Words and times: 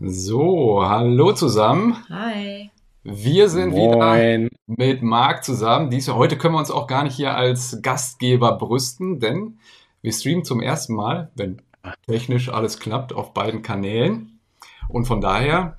So, 0.00 0.82
hallo 0.86 1.32
zusammen. 1.32 1.96
Hi. 2.10 2.70
Wir 3.02 3.48
sind 3.48 3.70
Moin. 3.70 4.44
wieder 4.44 4.50
mit 4.66 5.02
Marc 5.02 5.44
zusammen. 5.44 5.90
Dies, 5.90 6.08
heute 6.08 6.36
können 6.36 6.54
wir 6.54 6.58
uns 6.58 6.70
auch 6.70 6.86
gar 6.86 7.04
nicht 7.04 7.14
hier 7.14 7.34
als 7.34 7.78
Gastgeber 7.82 8.58
brüsten, 8.58 9.20
denn 9.20 9.58
wir 10.02 10.12
streamen 10.12 10.44
zum 10.44 10.60
ersten 10.60 10.94
Mal, 10.94 11.30
wenn 11.34 11.62
technisch 12.06 12.48
alles 12.50 12.78
klappt, 12.78 13.12
auf 13.14 13.32
beiden 13.32 13.62
Kanälen. 13.62 14.38
Und 14.88 15.06
von 15.06 15.20
daher, 15.20 15.76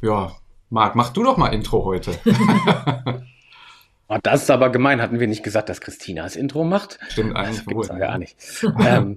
ja, 0.00 0.32
Marc, 0.68 0.94
mach 0.94 1.10
du 1.10 1.22
doch 1.22 1.36
mal 1.36 1.48
Intro 1.48 1.84
heute. 1.84 2.12
Oh, 4.08 4.18
das 4.22 4.42
ist 4.42 4.50
aber 4.50 4.68
gemein. 4.68 5.00
Hatten 5.00 5.20
wir 5.20 5.26
nicht 5.26 5.42
gesagt, 5.42 5.70
dass 5.70 5.80
Christina 5.80 6.24
das 6.24 6.36
Intro 6.36 6.64
macht? 6.64 6.98
Stimmt 7.08 7.34
eigentlich 7.34 7.60
Das 7.60 7.66
gibt's 7.66 7.88
wohl. 7.88 7.98
gar 7.98 8.18
nicht. 8.18 8.36
ähm, 8.84 9.16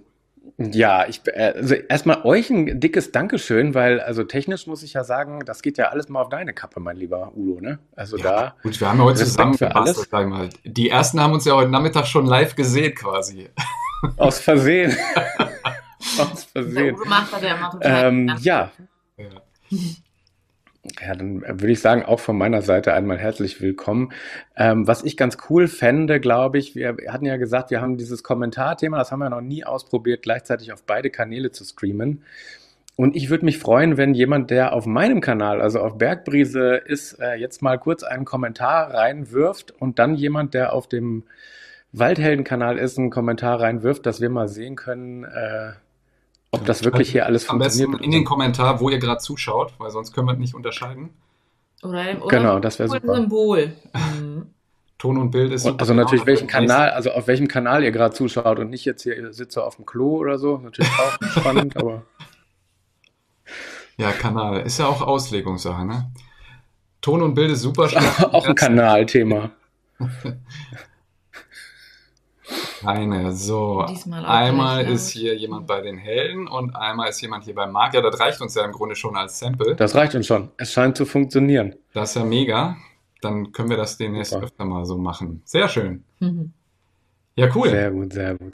ja, 0.58 1.06
ich, 1.08 1.22
äh, 1.28 1.54
also 1.56 1.76
erstmal 1.76 2.24
euch 2.24 2.50
ein 2.50 2.80
dickes 2.80 3.12
Dankeschön, 3.12 3.74
weil 3.74 4.00
also 4.00 4.24
technisch 4.24 4.68
muss 4.68 4.84
ich 4.84 4.94
ja 4.94 5.04
sagen, 5.04 5.42
das 5.46 5.62
geht 5.62 5.78
ja 5.78 5.90
alles 5.90 6.10
mal 6.10 6.22
auf 6.22 6.30
deine 6.30 6.54
Kappe, 6.54 6.80
mein 6.80 6.98
lieber 6.98 7.32
Udo, 7.36 7.60
ne? 7.62 7.80
Also 7.96 8.18
Ja, 8.18 8.24
da, 8.24 8.56
gut, 8.64 8.80
wir 8.80 8.90
haben 8.90 8.98
ja 9.00 9.04
heute 9.04 9.20
Respekt 9.22 9.32
zusammen 9.38 9.54
für 9.58 9.68
gebastelt, 9.68 9.98
alles. 9.98 10.10
sag 10.10 10.28
mal. 10.28 10.50
Die 10.64 10.90
ersten 10.90 11.20
haben 11.20 11.34
uns 11.34 11.46
ja 11.46 11.54
heute 11.54 11.72
Nachmittag 11.72 12.08
schon 12.08 12.26
live 12.26 12.56
gesehen 12.56 12.94
quasi. 12.96 13.50
aus 14.18 14.40
Versehen. 14.40 14.96
aus 16.20 16.48
Der 16.54 16.64
Versehen. 16.64 16.96
Udo 16.96 17.10
macht 17.10 17.44
immer 17.44 17.72
total. 17.72 18.06
Ähm, 18.06 18.36
ja, 18.40 18.72
Ja. 19.18 19.28
Ja, 21.02 21.16
dann 21.16 21.42
würde 21.42 21.72
ich 21.72 21.82
sagen, 21.82 22.04
auch 22.04 22.20
von 22.20 22.38
meiner 22.38 22.62
Seite 22.62 22.94
einmal 22.94 23.18
herzlich 23.18 23.60
willkommen. 23.60 24.12
Ähm, 24.56 24.88
was 24.88 25.04
ich 25.04 25.18
ganz 25.18 25.38
cool 25.50 25.68
fände, 25.68 26.20
glaube 26.20 26.60
ich, 26.60 26.76
wir 26.76 26.96
hatten 27.08 27.26
ja 27.26 27.38
gesagt, 27.38 27.72
wir 27.72 27.82
haben 27.82 27.98
dieses 27.98 28.22
Kommentarthema, 28.22 29.00
das 29.00 29.12
haben 29.12 29.20
wir 29.20 29.30
noch 29.32 29.42
nie 29.42 29.64
ausprobiert, 29.64 30.22
gleichzeitig 30.22 30.72
auf 30.72 30.84
beide 30.84 31.10
Kanäle 31.10 31.52
zu 31.52 31.64
streamen. 31.64 32.22
Und 32.96 33.16
ich 33.16 33.30
würde 33.30 33.46
mich 33.46 33.58
freuen, 33.58 33.98
wenn 33.98 34.14
jemand, 34.14 34.52
der 34.52 34.74
auf 34.74 34.86
meinem 34.86 35.22
Kanal, 35.22 35.60
also 35.60 35.80
auf 35.80 35.98
Bergbrise 35.98 36.76
ist, 36.76 37.20
äh, 37.20 37.34
jetzt 37.34 37.64
mal 37.64 37.80
kurz 37.80 38.04
einen 38.04 38.26
Kommentar 38.26 38.94
reinwirft 38.94 39.72
und 39.72 39.98
dann 39.98 40.14
jemand, 40.14 40.54
der 40.54 40.72
auf 40.72 40.88
dem 40.88 41.24
Waldhelden-Kanal 41.94 42.78
ist, 42.78 43.00
einen 43.00 43.10
Kommentar 43.10 43.60
reinwirft, 43.60 44.06
dass 44.06 44.22
wir 44.22 44.30
mal 44.30 44.48
sehen 44.48 44.76
können, 44.76 45.24
äh, 45.24 45.72
ob 46.56 46.66
das 46.66 46.84
wirklich 46.84 47.12
hier 47.12 47.26
alles 47.26 47.50
Am 47.50 47.60
besten 47.60 47.84
funktioniert. 47.84 48.06
in 48.06 48.12
den 48.12 48.26
Kommentar, 48.26 48.80
wo 48.80 48.90
ihr 48.90 49.00
gerade 49.00 49.20
zuschaut, 49.22 49.74
weil 49.78 49.92
sonst 49.92 50.14
können 50.14 50.28
wir 50.28 50.34
es 50.34 50.40
nicht 50.40 50.56
unterscheiden. 50.56 51.10
Oder, 51.84 52.22
oder 52.24 52.28
Genau, 52.38 52.60
das 52.60 52.80
wäre 52.80 52.90
ein 52.92 53.02
super. 53.02 53.16
Symbol. 53.16 53.74
Ton 54.98 55.18
und 55.18 55.32
Bild 55.32 55.52
ist 55.52 55.66
Und 55.66 55.72
super. 55.74 55.82
also 55.82 55.94
natürlich 55.94 56.22
Genau, 56.24 56.28
welchen. 56.28 56.48
Kanal, 56.48 56.90
also 56.92 57.12
auf 57.12 57.28
welchem 57.28 57.48
Kanal 57.50 57.84
ihr 57.84 57.92
gerade 57.92 58.14
zuschaut 58.16 58.60
und 58.60 58.70
nicht 58.70 58.86
jetzt 58.86 59.04
hier 59.04 59.18
ihr 59.18 59.34
sitzt 59.34 59.58
auf 59.58 59.76
dem 59.76 59.86
Klo 59.86 60.18
oder 60.18 60.40
so. 60.40 60.58
Natürlich 60.58 60.90
auch 60.92 61.28
spannend, 61.42 61.76
aber 61.78 62.04
Ja, 63.98 64.12
Kanal. 64.12 64.62
Ist 64.62 64.80
ja 64.80 64.88
auch 64.88 65.02
Auslegungssache, 65.02 65.86
ne? 65.86 66.12
Ton 67.02 67.22
und 67.22 67.34
Bild 67.36 67.52
ist 67.52 67.62
super 67.62 67.90
schlecht. 67.90 68.24
auch 68.24 68.46
ein 68.48 68.56
Kanalthema. 68.56 69.52
Keine. 72.86 73.32
So, 73.34 73.80
einmal 73.82 74.78
gleich 74.84 74.88
laut. 74.88 74.96
ist 74.96 75.10
hier 75.10 75.36
jemand 75.36 75.68
bei 75.68 75.82
den 75.82 75.98
Helden 75.98 76.48
und 76.48 76.76
einmal 76.76 77.10
ist 77.10 77.22
jemand 77.22 77.44
hier 77.46 77.56
bei 77.56 77.68
Marc. 77.68 77.94
Ja, 77.94 78.02
das 78.02 78.20
reicht 78.20 78.42
uns 78.42 78.56
ja 78.56 78.64
im 78.66 78.72
Grunde 78.72 78.96
schon 78.96 79.16
als 79.16 79.40
Sample. 79.40 79.76
Das 79.76 79.96
reicht 79.96 80.16
uns 80.16 80.28
schon. 80.28 80.50
Es 80.58 80.72
scheint 80.74 80.98
zu 80.98 81.06
funktionieren. 81.06 81.76
Das 81.94 82.10
ist 82.10 82.16
ja 82.16 82.24
mega. 82.26 82.78
Dann 83.22 83.52
können 83.52 83.70
wir 83.70 83.78
das 83.78 83.98
demnächst 83.98 84.34
Super. 84.34 84.46
öfter 84.46 84.66
mal 84.66 84.86
so 84.86 84.98
machen. 84.98 85.42
Sehr 85.46 85.68
schön. 85.68 86.04
Mhm. 86.20 86.54
Ja, 87.36 87.50
cool. 87.56 87.70
Sehr 87.70 87.92
gut, 87.92 88.14
sehr 88.14 88.36
gut. 88.36 88.54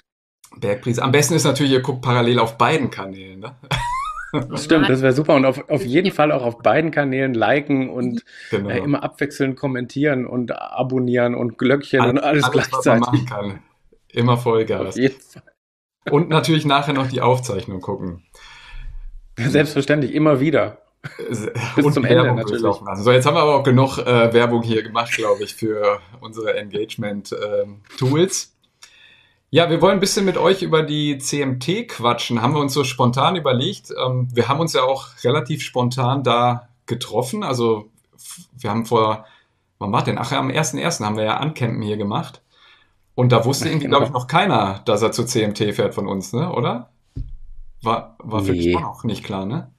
Bergprise. 0.57 1.01
Am 1.03 1.11
besten 1.11 1.33
ist 1.35 1.43
natürlich, 1.45 1.71
ihr 1.71 1.81
guckt 1.81 2.01
parallel 2.01 2.39
auf 2.39 2.57
beiden 2.57 2.89
Kanälen, 2.89 3.39
ne? 3.39 3.55
Stimmt, 4.55 4.89
das 4.89 5.01
wäre 5.01 5.11
super. 5.11 5.35
Und 5.35 5.45
auf, 5.45 5.69
auf 5.69 5.83
jeden 5.83 6.11
Fall 6.11 6.31
auch 6.31 6.43
auf 6.43 6.59
beiden 6.59 6.91
Kanälen 6.91 7.33
liken 7.33 7.89
und 7.89 8.23
Genau. 8.49 8.69
äh, 8.69 8.77
immer 8.79 9.03
abwechselnd 9.03 9.57
kommentieren 9.57 10.25
und 10.25 10.51
abonnieren 10.57 11.35
und 11.35 11.57
Glöckchen 11.57 12.01
und 12.01 12.17
alles, 12.17 12.43
was 12.53 12.85
man 12.85 12.99
machen 13.01 13.25
gleichzeitig. 13.25 13.59
Immer 14.13 14.37
Vollgas. 14.37 14.97
Und 16.09 16.29
natürlich 16.29 16.65
nachher 16.65 16.93
noch 16.93 17.07
die 17.07 17.21
Aufzeichnung 17.21 17.81
gucken. 17.81 18.23
Selbstverständlich, 19.37 20.13
immer 20.13 20.39
wieder. 20.39 20.81
und 21.77 21.93
zum 21.93 22.03
Ende 22.03 22.23
Werbung 22.23 22.37
natürlich. 22.37 22.61
durchlaufen 22.61 22.87
lassen. 22.87 23.03
So, 23.03 23.11
jetzt 23.11 23.25
haben 23.25 23.35
wir 23.35 23.41
aber 23.41 23.55
auch 23.55 23.63
genug 23.63 23.97
äh, 23.97 24.33
Werbung 24.33 24.61
hier 24.61 24.83
gemacht, 24.83 25.11
glaube 25.13 25.43
ich, 25.43 25.55
für 25.55 25.99
unsere 26.19 26.55
Engagement-Tools. 26.57 28.55
ja, 29.49 29.69
wir 29.69 29.81
wollen 29.81 29.95
ein 29.95 29.99
bisschen 29.99 30.25
mit 30.25 30.37
euch 30.37 30.61
über 30.61 30.83
die 30.83 31.17
CMT 31.17 31.87
quatschen. 31.87 32.41
Haben 32.41 32.53
wir 32.53 32.59
uns 32.59 32.73
so 32.73 32.83
spontan 32.83 33.35
überlegt. 33.35 33.91
Ähm, 33.97 34.27
wir 34.31 34.47
haben 34.47 34.59
uns 34.59 34.73
ja 34.73 34.83
auch 34.83 35.07
relativ 35.23 35.63
spontan 35.63 36.23
da 36.23 36.69
getroffen. 36.85 37.43
Also 37.43 37.89
wir 38.57 38.69
haben 38.69 38.85
vor, 38.85 39.25
wann 39.79 39.91
war 39.91 40.03
denn? 40.03 40.19
Ach 40.19 40.31
ja, 40.31 40.39
am 40.39 40.49
1.1. 40.49 41.03
haben 41.03 41.17
wir 41.17 41.23
ja 41.23 41.37
Ancampen 41.37 41.81
hier 41.81 41.97
gemacht. 41.97 42.41
Und 43.15 43.31
da 43.31 43.43
wusste 43.45 43.67
irgendwie, 43.69 43.87
glaube 43.87 44.05
ich, 44.05 44.11
noch 44.11 44.27
keiner, 44.27 44.81
dass 44.85 45.01
er 45.01 45.11
zu 45.11 45.25
CMT 45.25 45.73
fährt 45.75 45.93
von 45.95 46.07
uns, 46.07 46.33
ne? 46.33 46.51
Oder? 46.51 46.89
War, 47.83 48.15
war 48.19 48.43
für 48.43 48.53
dich 48.53 48.67
Nee. 48.67 48.75
auch 48.75 48.81
noch 48.81 49.03
nicht 49.03 49.23
klar, 49.23 49.45
ne? 49.45 49.69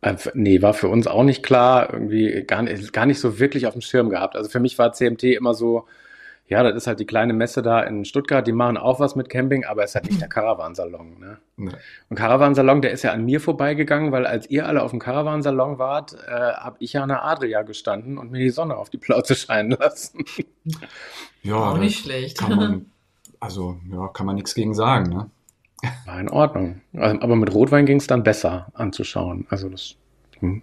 Äh, 0.00 0.16
nee, 0.34 0.62
war 0.62 0.74
für 0.74 0.88
uns 0.88 1.06
auch 1.06 1.24
nicht 1.24 1.42
klar, 1.42 1.92
irgendwie 1.92 2.44
gar 2.46 2.62
nicht, 2.62 2.92
gar 2.92 3.06
nicht 3.06 3.20
so 3.20 3.38
wirklich 3.38 3.66
auf 3.66 3.72
dem 3.74 3.82
Schirm 3.82 4.08
gehabt. 4.10 4.36
Also 4.36 4.48
für 4.48 4.60
mich 4.60 4.78
war 4.78 4.92
CMT 4.92 5.24
immer 5.24 5.54
so, 5.54 5.86
ja, 6.48 6.62
das 6.62 6.74
ist 6.76 6.86
halt 6.86 7.00
die 7.00 7.06
kleine 7.06 7.32
Messe 7.32 7.60
da 7.60 7.80
in 7.82 8.04
Stuttgart, 8.04 8.46
die 8.46 8.52
machen 8.52 8.76
auch 8.76 9.00
was 9.00 9.16
mit 9.16 9.28
Camping, 9.28 9.64
aber 9.64 9.82
es 9.82 9.90
ist 9.90 9.94
halt 9.96 10.06
nicht 10.06 10.20
der 10.20 10.28
Caravansalon. 10.36 11.18
Ne? 11.18 11.38
Ne. 11.56 11.72
Und 12.08 12.16
Caravansalon, 12.16 12.82
der 12.82 12.92
ist 12.92 13.02
ja 13.02 13.12
an 13.12 13.24
mir 13.24 13.40
vorbeigegangen, 13.40 14.12
weil 14.12 14.26
als 14.26 14.48
ihr 14.48 14.66
alle 14.66 14.82
auf 14.82 14.90
dem 14.92 15.00
Caravansalon 15.00 15.78
wart, 15.78 16.14
äh, 16.14 16.30
habe 16.30 16.76
ich 16.78 16.92
ja 16.92 17.02
an 17.02 17.08
der 17.08 17.24
Adria 17.24 17.62
gestanden 17.62 18.16
und 18.16 18.30
mir 18.30 18.38
die 18.38 18.50
Sonne 18.50 18.76
auf 18.76 18.90
die 18.90 18.98
Plauze 18.98 19.34
scheinen 19.34 19.70
lassen. 19.72 20.24
Ja, 21.42 21.72
Auch 21.72 21.78
nicht 21.78 22.04
schlecht. 22.04 22.38
kann 22.38 22.56
man, 22.56 22.86
also 23.40 23.78
ja, 23.90 24.08
kann 24.08 24.26
man 24.26 24.36
nichts 24.36 24.54
gegen 24.54 24.74
sagen, 24.74 25.10
ne? 25.10 25.30
War 26.06 26.18
in 26.20 26.30
Ordnung. 26.30 26.80
Also, 26.94 27.20
aber 27.20 27.36
mit 27.36 27.52
Rotwein 27.52 27.86
ging 27.86 27.98
es 27.98 28.06
dann 28.06 28.22
besser 28.22 28.68
anzuschauen. 28.72 29.46
Also 29.50 29.68
das. 29.68 29.96
Hm. 30.40 30.62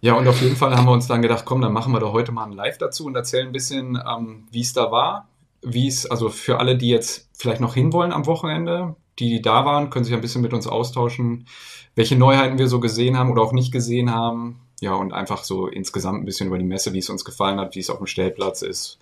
Ja, 0.00 0.14
und 0.14 0.28
auf 0.28 0.40
jeden 0.40 0.56
Fall 0.56 0.76
haben 0.76 0.86
wir 0.86 0.92
uns 0.92 1.06
dann 1.06 1.22
gedacht, 1.22 1.44
komm, 1.44 1.60
dann 1.60 1.72
machen 1.72 1.92
wir 1.92 2.00
doch 2.00 2.12
heute 2.12 2.32
mal 2.32 2.44
ein 2.44 2.52
Live 2.52 2.78
dazu 2.78 3.06
und 3.06 3.16
erzählen 3.16 3.46
ein 3.46 3.52
bisschen, 3.52 3.96
ähm, 3.96 4.46
wie 4.50 4.60
es 4.60 4.72
da 4.72 4.90
war, 4.90 5.28
wie 5.62 5.88
es, 5.88 6.10
also 6.10 6.28
für 6.28 6.58
alle, 6.58 6.76
die 6.76 6.88
jetzt 6.88 7.28
vielleicht 7.36 7.60
noch 7.60 7.74
hinwollen 7.74 8.12
am 8.12 8.26
Wochenende, 8.26 8.96
die, 9.18 9.30
die 9.30 9.42
da 9.42 9.64
waren, 9.64 9.90
können 9.90 10.04
sich 10.04 10.14
ein 10.14 10.20
bisschen 10.20 10.42
mit 10.42 10.52
uns 10.52 10.66
austauschen, 10.66 11.46
welche 11.94 12.16
Neuheiten 12.16 12.58
wir 12.58 12.68
so 12.68 12.80
gesehen 12.80 13.18
haben 13.18 13.30
oder 13.30 13.42
auch 13.42 13.52
nicht 13.52 13.72
gesehen 13.72 14.12
haben. 14.12 14.60
Ja, 14.80 14.94
und 14.94 15.12
einfach 15.12 15.44
so 15.44 15.66
insgesamt 15.66 16.22
ein 16.22 16.24
bisschen 16.24 16.46
über 16.46 16.56
die 16.56 16.64
Messe, 16.64 16.94
wie 16.94 16.98
es 16.98 17.10
uns 17.10 17.24
gefallen 17.24 17.60
hat, 17.60 17.74
wie 17.74 17.80
es 17.80 17.90
auf 17.90 17.98
dem 17.98 18.06
Stellplatz 18.06 18.62
ist. 18.62 18.98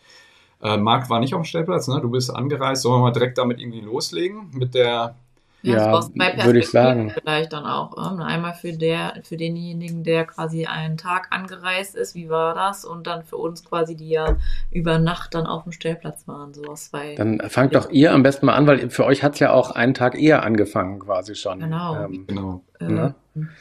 Äh, 0.61 0.77
Marc 0.77 1.09
war 1.09 1.21
nicht 1.21 1.35
auf 1.35 1.43
dem 1.43 1.45
Stellplatz, 1.45 1.87
ne? 1.87 2.01
Du 2.01 2.11
bist 2.11 2.35
angereist. 2.35 2.83
Sollen 2.83 2.97
wir 2.97 3.05
mal 3.05 3.13
direkt 3.13 3.39
damit 3.39 3.61
irgendwie 3.61 3.81
loslegen? 3.81 4.51
Mit 4.53 4.75
der 4.75 5.15
Ja, 5.63 5.91
aus 5.91 6.13
zwei 6.13 6.45
würde 6.45 6.61
ich 6.61 6.71
sagen. 6.71 7.11
Vielleicht 7.11 7.53
dann 7.53 7.65
auch. 7.67 7.97
ähm, 8.13 8.21
Einmal 8.21 8.55
für, 8.55 8.73
der, 8.73 9.15
für 9.25 9.37
denjenigen, 9.37 10.05
der 10.05 10.25
quasi 10.27 10.67
einen 10.67 10.97
Tag 10.97 11.29
angereist 11.31 11.97
ist, 11.97 12.15
wie 12.15 12.29
war 12.29 12.55
das? 12.55 12.85
Und 12.85 13.07
dann 13.07 13.25
für 13.25 13.37
uns 13.37 13.65
quasi, 13.65 13.97
die 13.97 14.09
ja 14.11 14.37
über 14.71 14.99
Nacht 14.99 15.35
dann 15.35 15.47
auf 15.47 15.65
dem 15.65 15.73
Stellplatz 15.73 16.29
waren. 16.29 16.55
So 16.55 16.63
aus 16.65 16.91
zwei. 16.91 17.15
Dann 17.17 17.41
fangt 17.49 17.75
doch 17.75 17.91
ihr 17.91 18.13
am 18.13 18.23
besten 18.23 18.47
mal 18.47 18.55
an, 18.55 18.67
weil 18.67 18.89
für 18.91 19.05
euch 19.05 19.23
hat 19.23 19.35
es 19.35 19.41
ja 19.41 19.53
auch 19.53 19.73
einen 19.73 19.95
Tag 19.95 20.17
eher 20.21 20.45
angefangen, 20.45 21.01
quasi 21.01 21.35
schon. 21.35 21.61
Genau. 21.61 22.05
Ähm, 22.05 22.25
Genau. 22.29 22.63
äh, 22.81 22.85
ne? 22.85 23.15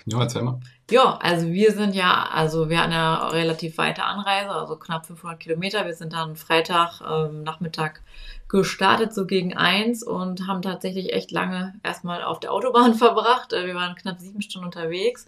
Ja, 0.06 0.22
erzähl 0.22 0.42
mal. 0.44 0.60
Ja, 0.90 1.18
also 1.22 1.48
wir 1.50 1.72
sind 1.74 1.94
ja, 1.94 2.28
also 2.34 2.70
wir 2.70 2.80
hatten 2.82 2.94
ja 2.94 3.28
relativ 3.28 3.78
weite 3.78 4.04
Anreise, 4.04 4.50
also 4.50 4.76
knapp 4.78 5.06
500 5.06 5.40
Kilometer. 5.40 5.86
Wir 5.86 5.94
sind 5.94 6.14
dann 6.14 6.36
Freitag 6.36 7.02
ähm, 7.02 7.44
Nachmittag 7.44 8.02
gestartet, 8.50 9.14
so 9.14 9.26
gegen 9.26 9.56
eins 9.56 10.04
und 10.04 10.48
haben 10.48 10.62
tatsächlich 10.62 11.14
echt 11.14 11.32
lange 11.32 11.74
erstmal 11.84 12.24
auf 12.24 12.40
der 12.40 12.54
Autobahn 12.54 12.94
verbracht. 12.96 13.54
Äh, 13.54 13.66
Wir 13.66 13.76
waren 13.76 13.96
knapp 13.96 14.20
sieben 14.20 14.42
Stunden 14.42 14.66
unterwegs. 14.66 15.28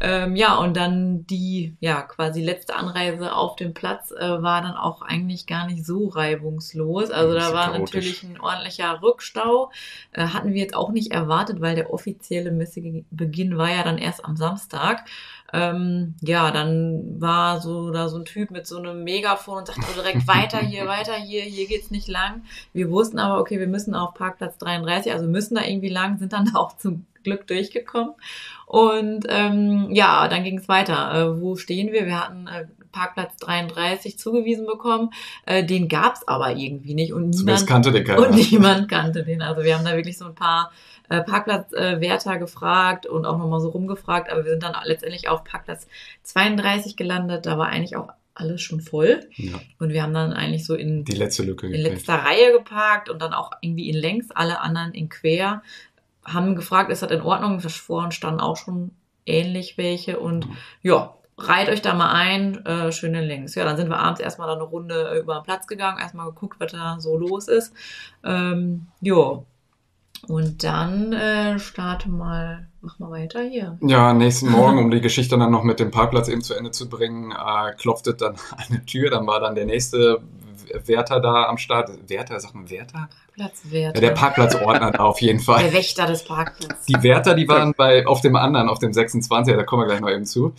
Ähm, 0.00 0.36
ja, 0.36 0.56
und 0.56 0.76
dann 0.76 1.26
die, 1.26 1.76
ja, 1.80 2.02
quasi 2.02 2.40
letzte 2.40 2.76
Anreise 2.76 3.34
auf 3.34 3.56
dem 3.56 3.74
Platz 3.74 4.12
äh, 4.12 4.42
war 4.42 4.62
dann 4.62 4.76
auch 4.76 5.02
eigentlich 5.02 5.46
gar 5.46 5.66
nicht 5.66 5.84
so 5.84 6.06
reibungslos. 6.06 7.10
Also 7.10 7.34
da 7.34 7.52
war 7.52 7.72
chaotisch. 7.72 7.94
natürlich 7.94 8.22
ein 8.22 8.40
ordentlicher 8.40 9.02
Rückstau. 9.02 9.72
Äh, 10.12 10.28
hatten 10.28 10.52
wir 10.52 10.60
jetzt 10.60 10.76
auch 10.76 10.90
nicht 10.90 11.10
erwartet, 11.10 11.60
weil 11.60 11.74
der 11.74 11.92
offizielle 11.92 12.52
Messebeginn 12.52 13.58
war 13.58 13.70
ja 13.70 13.82
dann 13.82 13.98
erst 13.98 14.24
am 14.24 14.36
Samstag. 14.36 15.04
Ähm, 15.52 16.14
ja, 16.20 16.50
dann 16.50 17.20
war 17.20 17.60
so 17.60 17.90
da 17.90 18.08
so 18.08 18.18
ein 18.18 18.24
Typ 18.24 18.50
mit 18.50 18.66
so 18.66 18.76
einem 18.78 19.02
Megafon 19.04 19.58
und 19.58 19.66
sagte 19.66 19.82
direkt 19.94 20.26
weiter 20.28 20.58
hier, 20.58 20.86
weiter 20.86 21.14
hier, 21.14 21.42
hier 21.42 21.66
geht's 21.66 21.90
nicht 21.90 22.08
lang. 22.08 22.42
Wir 22.72 22.90
wussten 22.90 23.18
aber, 23.18 23.40
okay, 23.40 23.58
wir 23.58 23.66
müssen 23.66 23.94
auf 23.94 24.14
Parkplatz 24.14 24.58
33, 24.58 25.12
also 25.12 25.26
müssen 25.26 25.54
da 25.54 25.64
irgendwie 25.64 25.88
lang, 25.88 26.18
sind 26.18 26.32
dann 26.32 26.50
auch 26.54 26.76
zum 26.76 27.06
Glück 27.24 27.46
durchgekommen. 27.46 28.14
Und 28.66 29.24
ähm, 29.28 29.88
ja, 29.90 30.28
dann 30.28 30.44
ging 30.44 30.58
es 30.58 30.68
weiter. 30.68 31.14
Äh, 31.14 31.40
wo 31.40 31.56
stehen 31.56 31.92
wir? 31.92 32.04
Wir 32.06 32.20
hatten 32.20 32.46
äh, 32.46 32.66
Parkplatz 32.92 33.36
33 33.38 34.18
zugewiesen 34.18 34.66
bekommen. 34.66 35.10
Äh, 35.46 35.64
den 35.64 35.88
gab's 35.88 36.26
aber 36.26 36.56
irgendwie 36.56 36.94
nicht 36.94 37.12
und 37.12 37.22
niemand 37.22 37.36
Zumindest 37.36 37.66
kannte 37.66 37.92
den 37.92 38.04
keiner. 38.04 38.28
und 38.28 38.34
niemand 38.34 38.88
kannte 38.88 39.24
den. 39.24 39.42
Also 39.42 39.62
wir 39.62 39.76
haben 39.76 39.84
da 39.84 39.94
wirklich 39.94 40.18
so 40.18 40.26
ein 40.26 40.34
paar 40.34 40.70
äh, 41.08 41.22
Parkplatzwärter 41.22 42.34
äh, 42.34 42.38
gefragt 42.38 43.06
und 43.06 43.26
auch 43.26 43.38
nochmal 43.38 43.60
so 43.60 43.70
rumgefragt, 43.70 44.30
aber 44.30 44.44
wir 44.44 44.52
sind 44.52 44.62
dann 44.62 44.76
letztendlich 44.84 45.28
auf 45.28 45.44
Parkplatz 45.44 45.86
32 46.22 46.96
gelandet. 46.96 47.46
Da 47.46 47.58
war 47.58 47.68
eigentlich 47.68 47.96
auch 47.96 48.08
alles 48.34 48.62
schon 48.62 48.80
voll. 48.80 49.28
Ja. 49.34 49.60
Und 49.78 49.90
wir 49.90 50.02
haben 50.02 50.14
dann 50.14 50.32
eigentlich 50.32 50.64
so 50.64 50.74
in 50.74 51.04
die 51.04 51.12
letzte 51.12 51.42
Lücke 51.42 51.66
in 51.66 51.80
letzter 51.80 52.14
Reihe 52.14 52.52
geparkt 52.52 53.08
und 53.08 53.20
dann 53.20 53.32
auch 53.32 53.50
irgendwie 53.60 53.88
in 53.88 53.96
längs, 53.96 54.30
alle 54.30 54.60
anderen 54.60 54.92
in 54.92 55.08
quer. 55.08 55.62
Haben 56.24 56.56
gefragt, 56.56 56.90
ist 56.90 57.02
das 57.02 57.10
in 57.10 57.22
Ordnung? 57.22 57.60
Vorhin 57.60 58.12
standen 58.12 58.40
auch 58.40 58.56
schon 58.56 58.92
ähnlich 59.26 59.76
welche 59.76 60.18
und 60.18 60.46
ja, 60.82 61.14
reiht 61.36 61.68
euch 61.68 61.82
da 61.82 61.94
mal 61.94 62.12
ein, 62.12 62.64
äh, 62.66 62.92
schöne 62.92 63.24
Links. 63.24 63.54
Ja, 63.54 63.64
dann 63.64 63.76
sind 63.76 63.88
wir 63.88 63.98
abends 63.98 64.20
erstmal 64.20 64.48
da 64.48 64.54
eine 64.54 64.64
Runde 64.64 65.18
über 65.20 65.36
den 65.36 65.44
Platz 65.44 65.66
gegangen, 65.66 65.98
erstmal 65.98 66.26
geguckt, 66.26 66.58
was 66.58 66.72
da 66.72 66.98
so 67.00 67.16
los 67.16 67.48
ist. 67.48 67.72
Ähm, 68.24 68.86
jo. 69.00 69.46
Und 70.28 70.62
dann 70.62 71.14
äh, 71.14 71.58
starte 71.58 72.10
mal, 72.10 72.68
mach 72.82 72.98
mal 72.98 73.10
weiter 73.10 73.40
hier. 73.40 73.78
Ja, 73.80 74.12
nächsten 74.12 74.50
Morgen, 74.50 74.78
um 74.78 74.90
die 74.90 75.00
Geschichte 75.00 75.38
dann 75.38 75.50
noch 75.50 75.62
mit 75.62 75.80
dem 75.80 75.90
Parkplatz 75.90 76.28
eben 76.28 76.42
zu 76.42 76.54
Ende 76.54 76.70
zu 76.70 76.88
bringen, 76.88 77.32
äh, 77.32 77.72
klopfte 77.78 78.14
dann 78.14 78.36
eine 78.68 78.84
Tür, 78.84 79.10
dann 79.10 79.26
war 79.26 79.40
dann 79.40 79.54
der 79.54 79.64
nächste 79.64 80.20
Wärter 80.84 81.20
da 81.20 81.44
am 81.44 81.56
Start. 81.56 81.90
Wärter, 82.08 82.38
sag 82.40 82.54
mal 82.54 82.68
Wärter? 82.68 83.08
Parkplatzwärter. 83.38 84.02
Ja, 84.02 84.08
der 84.08 84.14
Parkplatzordner 84.14 84.90
da 84.90 84.98
auf 85.04 85.20
jeden 85.22 85.40
Fall. 85.40 85.62
Der 85.62 85.72
Wächter 85.72 86.06
des 86.06 86.24
Parkplatzes. 86.24 86.84
Die 86.84 87.02
Wärter, 87.02 87.34
die 87.34 87.48
waren 87.48 87.72
bei, 87.74 88.06
auf 88.06 88.20
dem 88.20 88.36
anderen, 88.36 88.68
auf 88.68 88.78
dem 88.78 88.92
26er, 88.92 89.56
da 89.56 89.62
kommen 89.62 89.82
wir 89.82 89.86
gleich 89.86 90.00
noch 90.00 90.10
eben 90.10 90.26
zu. 90.26 90.52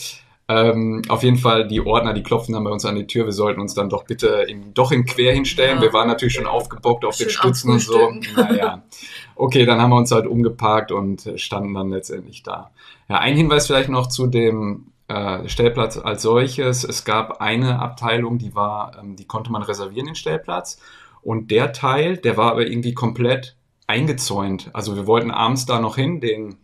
Ähm, 0.47 1.03
auf 1.09 1.21
jeden 1.21 1.37
Fall, 1.37 1.67
die 1.67 1.79
Ordner, 1.79 2.13
die 2.15 2.23
klopfen 2.23 2.55
dann 2.55 2.63
bei 2.63 2.71
uns 2.71 2.83
an 2.83 2.95
die 2.95 3.05
Tür. 3.05 3.25
Wir 3.25 3.33
sollten 3.33 3.61
uns 3.61 3.75
dann 3.75 3.87
doch 3.87 4.05
bitte 4.05 4.45
in, 4.47 4.73
doch 4.73 4.91
in 4.91 5.05
quer 5.05 5.31
hinstellen. 5.31 5.75
Ja. 5.75 5.83
Wir 5.83 5.93
waren 5.93 6.07
natürlich 6.07 6.33
schon 6.33 6.47
aufgebockt 6.47 7.05
auf 7.05 7.13
Schön 7.13 7.27
den 7.27 7.31
Stützen 7.31 7.71
und 7.71 7.79
so. 7.79 8.11
Naja. 8.35 8.81
Okay, 9.41 9.65
dann 9.65 9.81
haben 9.81 9.91
wir 9.91 9.95
uns 9.95 10.11
halt 10.11 10.27
umgeparkt 10.27 10.91
und 10.91 11.31
standen 11.37 11.73
dann 11.73 11.91
letztendlich 11.91 12.43
da. 12.43 12.71
Ja, 13.07 13.19
ein 13.19 13.37
Hinweis 13.37 13.67
vielleicht 13.67 13.87
noch 13.87 14.07
zu 14.07 14.27
dem 14.27 14.87
äh, 15.07 15.47
Stellplatz 15.47 15.97
als 15.97 16.23
solches. 16.23 16.83
Es 16.83 17.05
gab 17.05 17.39
eine 17.39 17.79
Abteilung, 17.79 18.37
die 18.37 18.53
war, 18.53 18.97
ähm, 18.99 19.15
die 19.15 19.23
konnte 19.23 19.49
man 19.49 19.63
reservieren, 19.63 20.07
den 20.07 20.15
Stellplatz. 20.15 20.81
Und 21.21 21.51
der 21.51 21.71
Teil, 21.71 22.17
der 22.17 22.35
war 22.35 22.51
aber 22.51 22.67
irgendwie 22.67 22.93
komplett 22.93 23.55
eingezäunt. 23.87 24.71
Also 24.73 24.97
wir 24.97 25.07
wollten 25.07 25.31
abends 25.31 25.65
da 25.65 25.79
noch 25.79 25.95
hin, 25.95 26.19
den 26.19 26.57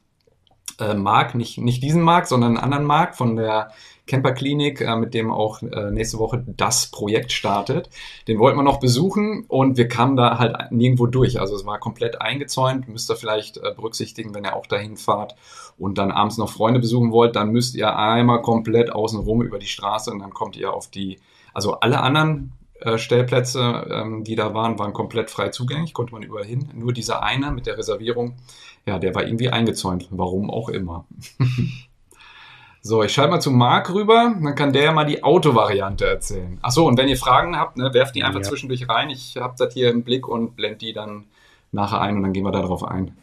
äh, 0.78 0.96
Marc, 0.96 1.34
nicht, 1.34 1.58
nicht 1.58 1.82
diesen 1.82 2.02
Marc, 2.02 2.28
sondern 2.28 2.58
einen 2.58 2.64
anderen 2.64 2.84
Marc 2.84 3.16
von 3.16 3.38
der 3.38 3.72
Camperklinik, 4.08 4.82
äh, 4.82 4.96
mit 4.96 5.14
dem 5.14 5.32
auch 5.32 5.62
äh, 5.62 5.92
nächste 5.92 6.20
Woche 6.20 6.44
das 6.46 6.88
Projekt 6.88 7.32
startet. 7.32 7.90
Den 8.28 8.40
wollten 8.40 8.58
wir 8.58 8.64
noch 8.64 8.80
besuchen 8.80 9.46
und 9.48 9.78
wir 9.78 9.88
kamen 9.88 10.16
da 10.16 10.38
halt 10.38 10.72
nirgendwo 10.72 11.08
durch. 11.08 11.40
Also 11.40 11.56
es 11.56 11.66
war 11.66 11.80
komplett 11.80 12.22
eingezäunt. 12.22 12.88
Müsst 12.88 13.10
ihr 13.10 13.16
vielleicht 13.16 13.58
äh, 13.58 13.72
berücksichtigen, 13.76 14.36
wenn 14.36 14.46
ihr 14.46 14.56
auch 14.56 14.68
dahin 14.68 14.98
fahrt 14.98 15.36
und 15.78 15.98
dann 15.98 16.12
abends 16.12 16.38
noch 16.38 16.50
Freunde 16.50 16.80
besuchen 16.80 17.12
wollt, 17.12 17.36
dann 17.36 17.52
müsst 17.52 17.76
ihr 17.76 17.98
einmal 17.98 18.42
komplett 18.42 18.92
außenrum 18.92 19.42
über 19.42 19.60
die 19.60 19.68
Straße 19.68 20.12
und 20.12 20.20
dann 20.20 20.34
kommt 20.34 20.56
ihr 20.56 20.74
auf 20.74 20.90
die, 20.90 21.20
also 21.54 21.80
alle 21.80 22.02
anderen 22.02 22.54
Stellplätze, 22.98 23.88
ähm, 23.90 24.24
die 24.26 24.36
da 24.36 24.54
waren, 24.54 24.78
waren 24.78 24.92
komplett 24.92 25.32
frei 25.32 25.50
zugänglich, 25.50 25.94
konnte 25.94 26.14
man 26.14 26.24
überall 26.24 26.46
hin. 26.46 26.70
Nur 26.76 26.92
dieser 26.92 27.24
eine 27.24 27.52
mit 27.52 27.68
der 27.68 27.78
Reservierung, 27.78 28.36
ja, 28.86 29.00
der 29.00 29.16
war 29.16 29.26
irgendwie 29.26 29.50
eingezäunt, 29.50 30.08
warum 30.12 30.52
auch 30.52 30.70
immer. 30.70 31.06
so, 32.88 33.02
ich 33.02 33.14
schalte 33.14 33.32
mal 33.32 33.40
zu 33.40 33.50
Marc 33.50 33.92
rüber, 33.92 34.36
dann 34.40 34.54
kann 34.54 34.72
der 34.72 34.84
ja 34.84 34.92
mal 34.92 35.06
die 35.06 35.24
Autovariante 35.24 36.06
erzählen. 36.06 36.60
Achso, 36.62 36.88
und 36.88 37.00
wenn 37.00 37.08
ihr 37.08 37.18
Fragen 37.18 37.58
habt, 37.58 37.78
ne, 37.78 37.92
werft 37.96 38.14
die 38.14 38.24
einfach 38.24 38.42
ja. 38.42 38.46
zwischendurch 38.46 38.88
rein. 38.88 39.10
Ich 39.10 39.38
habe 39.38 39.56
das 39.58 39.74
hier 39.74 39.90
im 39.90 40.04
Blick 40.04 40.28
und 40.28 40.56
blende 40.56 40.78
die 40.78 40.94
dann 40.94 41.24
nachher 41.72 42.00
ein 42.00 42.18
und 42.18 42.22
dann 42.22 42.32
gehen 42.32 42.44
wir 42.44 42.52
darauf 42.52 42.84
ein. 42.84 43.18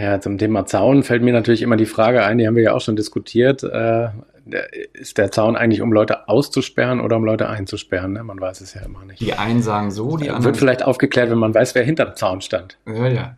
Ja, 0.00 0.20
zum 0.20 0.38
Thema 0.38 0.64
Zaun 0.64 1.02
fällt 1.02 1.22
mir 1.22 1.32
natürlich 1.32 1.62
immer 1.62 1.76
die 1.76 1.86
Frage 1.86 2.24
ein, 2.24 2.38
die 2.38 2.46
haben 2.46 2.54
wir 2.54 2.62
ja 2.62 2.72
auch 2.72 2.80
schon 2.80 2.94
diskutiert. 2.94 3.64
Äh, 3.64 4.10
ist 4.92 5.18
der 5.18 5.32
Zaun 5.32 5.56
eigentlich, 5.56 5.82
um 5.82 5.92
Leute 5.92 6.28
auszusperren 6.28 7.00
oder 7.00 7.16
um 7.16 7.24
Leute 7.24 7.48
einzusperren? 7.48 8.12
Ne? 8.12 8.22
Man 8.22 8.40
weiß 8.40 8.60
es 8.60 8.74
ja 8.74 8.82
immer 8.82 9.04
nicht. 9.04 9.20
Die 9.20 9.34
einen 9.34 9.60
sagen 9.60 9.90
so, 9.90 10.16
die 10.18 10.28
anderen. 10.28 10.44
Wird 10.44 10.56
vielleicht 10.56 10.84
aufgeklärt, 10.84 11.30
wenn 11.30 11.38
man 11.38 11.52
weiß, 11.52 11.74
wer 11.74 11.82
hinter 11.82 12.04
dem 12.04 12.14
Zaun 12.14 12.42
stand. 12.42 12.78
Ja, 12.86 13.08
ja. 13.08 13.36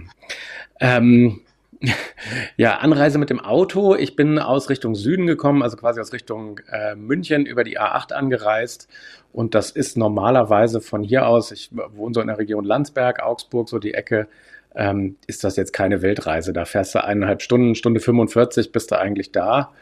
ähm, 0.80 1.40
ja, 2.56 2.78
Anreise 2.78 3.18
mit 3.18 3.30
dem 3.30 3.40
Auto. 3.40 3.94
Ich 3.94 4.16
bin 4.16 4.38
aus 4.38 4.70
Richtung 4.70 4.94
Süden 4.94 5.26
gekommen, 5.26 5.62
also 5.62 5.76
quasi 5.76 6.00
aus 6.00 6.12
Richtung 6.12 6.60
äh, 6.70 6.94
München 6.94 7.46
über 7.46 7.64
die 7.64 7.78
A8 7.78 8.12
angereist. 8.12 8.88
Und 9.32 9.54
das 9.54 9.70
ist 9.70 9.96
normalerweise 9.96 10.80
von 10.80 11.02
hier 11.02 11.26
aus, 11.26 11.52
ich 11.52 11.70
wohne 11.72 12.14
so 12.14 12.20
in 12.20 12.28
der 12.28 12.38
Region 12.38 12.64
Landsberg, 12.64 13.22
Augsburg, 13.22 13.68
so 13.68 13.78
die 13.78 13.94
Ecke, 13.94 14.28
ähm, 14.74 15.16
ist 15.26 15.44
das 15.44 15.56
jetzt 15.56 15.72
keine 15.72 16.02
Weltreise. 16.02 16.52
Da 16.52 16.64
fährst 16.64 16.94
du 16.94 17.04
eineinhalb 17.04 17.42
Stunden, 17.42 17.74
Stunde 17.74 18.00
45, 18.00 18.72
bist 18.72 18.90
du 18.90 18.98
eigentlich 18.98 19.32
da 19.32 19.72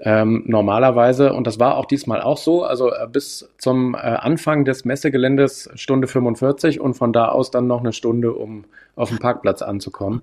ähm, 0.00 0.44
normalerweise. 0.46 1.32
Und 1.32 1.46
das 1.46 1.58
war 1.58 1.76
auch 1.76 1.86
diesmal 1.86 2.20
auch 2.20 2.38
so. 2.38 2.62
Also 2.62 2.92
äh, 2.92 3.06
bis 3.10 3.48
zum 3.58 3.94
äh, 3.94 3.98
Anfang 3.98 4.64
des 4.64 4.84
Messegeländes 4.84 5.70
Stunde 5.74 6.06
45 6.06 6.80
und 6.80 6.94
von 6.94 7.12
da 7.12 7.28
aus 7.28 7.50
dann 7.50 7.66
noch 7.66 7.80
eine 7.80 7.92
Stunde, 7.92 8.32
um 8.32 8.64
auf 8.96 9.08
dem 9.08 9.18
Parkplatz 9.18 9.62
anzukommen. 9.62 10.22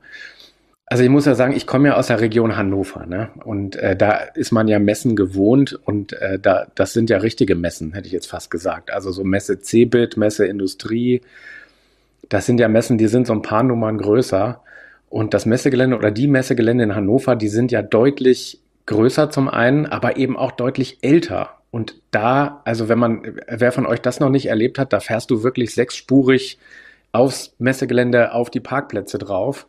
Also 0.88 1.04
ich 1.04 1.10
muss 1.10 1.26
ja 1.26 1.34
sagen, 1.34 1.56
ich 1.56 1.66
komme 1.66 1.90
ja 1.90 1.96
aus 1.96 2.08
der 2.08 2.22
Region 2.22 2.58
Hannover, 2.58 3.08
ne? 3.08 3.30
Und 3.44 3.76
äh, 3.76 3.96
da 3.96 4.18
ist 4.36 4.52
man 4.52 4.68
ja 4.68 4.78
Messen 4.78 5.16
gewohnt 5.16 5.80
und 5.84 6.14
äh, 6.14 6.38
da 6.38 6.68
das 6.76 6.94
sind 6.94 7.10
ja 7.10 7.18
richtige 7.18 7.56
Messen, 7.56 7.94
hätte 7.94 8.08
ich 8.08 8.14
jetzt 8.14 8.28
fast 8.30 8.52
gesagt. 8.52 8.92
Also 8.92 9.12
so 9.12 9.24
Messe 9.24 9.60
Cebit, 9.60 10.16
Messe 10.16 10.46
Industrie, 10.46 11.22
das 12.30 12.46
sind 12.46 12.60
ja 12.60 12.68
Messen, 12.68 12.98
die 12.98 13.08
sind 13.08 13.28
so 13.28 13.34
ein 13.34 13.42
paar 13.42 13.64
Nummern 13.64 13.98
größer. 13.98 14.62
Und 15.10 15.34
das 15.34 15.46
Messegelände 15.46 15.98
oder 15.98 16.12
die 16.12 16.28
Messegelände 16.28 16.84
in 16.84 16.96
Hannover, 16.96 17.36
die 17.36 17.48
sind 17.48 17.72
ja 17.72 17.82
deutlich 17.82 18.60
größer 18.86 19.30
zum 19.30 19.48
einen, 19.48 19.86
aber 19.86 20.18
eben 20.18 20.38
auch 20.38 20.52
deutlich 20.52 21.00
älter. 21.02 21.52
Und 21.72 21.96
da, 22.12 22.62
also 22.66 22.90
wenn 22.90 23.00
man, 23.00 23.40
wer 23.48 23.72
von 23.72 23.86
euch 23.86 24.02
das 24.02 24.20
noch 24.20 24.30
nicht 24.30 24.48
erlebt 24.48 24.78
hat, 24.80 24.94
da 24.94 25.00
fährst 25.00 25.32
du 25.32 25.44
wirklich 25.44 25.74
sechsspurig 25.74 26.60
aufs 27.12 27.56
Messegelände 27.60 28.34
auf 28.34 28.50
die 28.50 28.60
Parkplätze 28.60 29.18
drauf. 29.18 29.68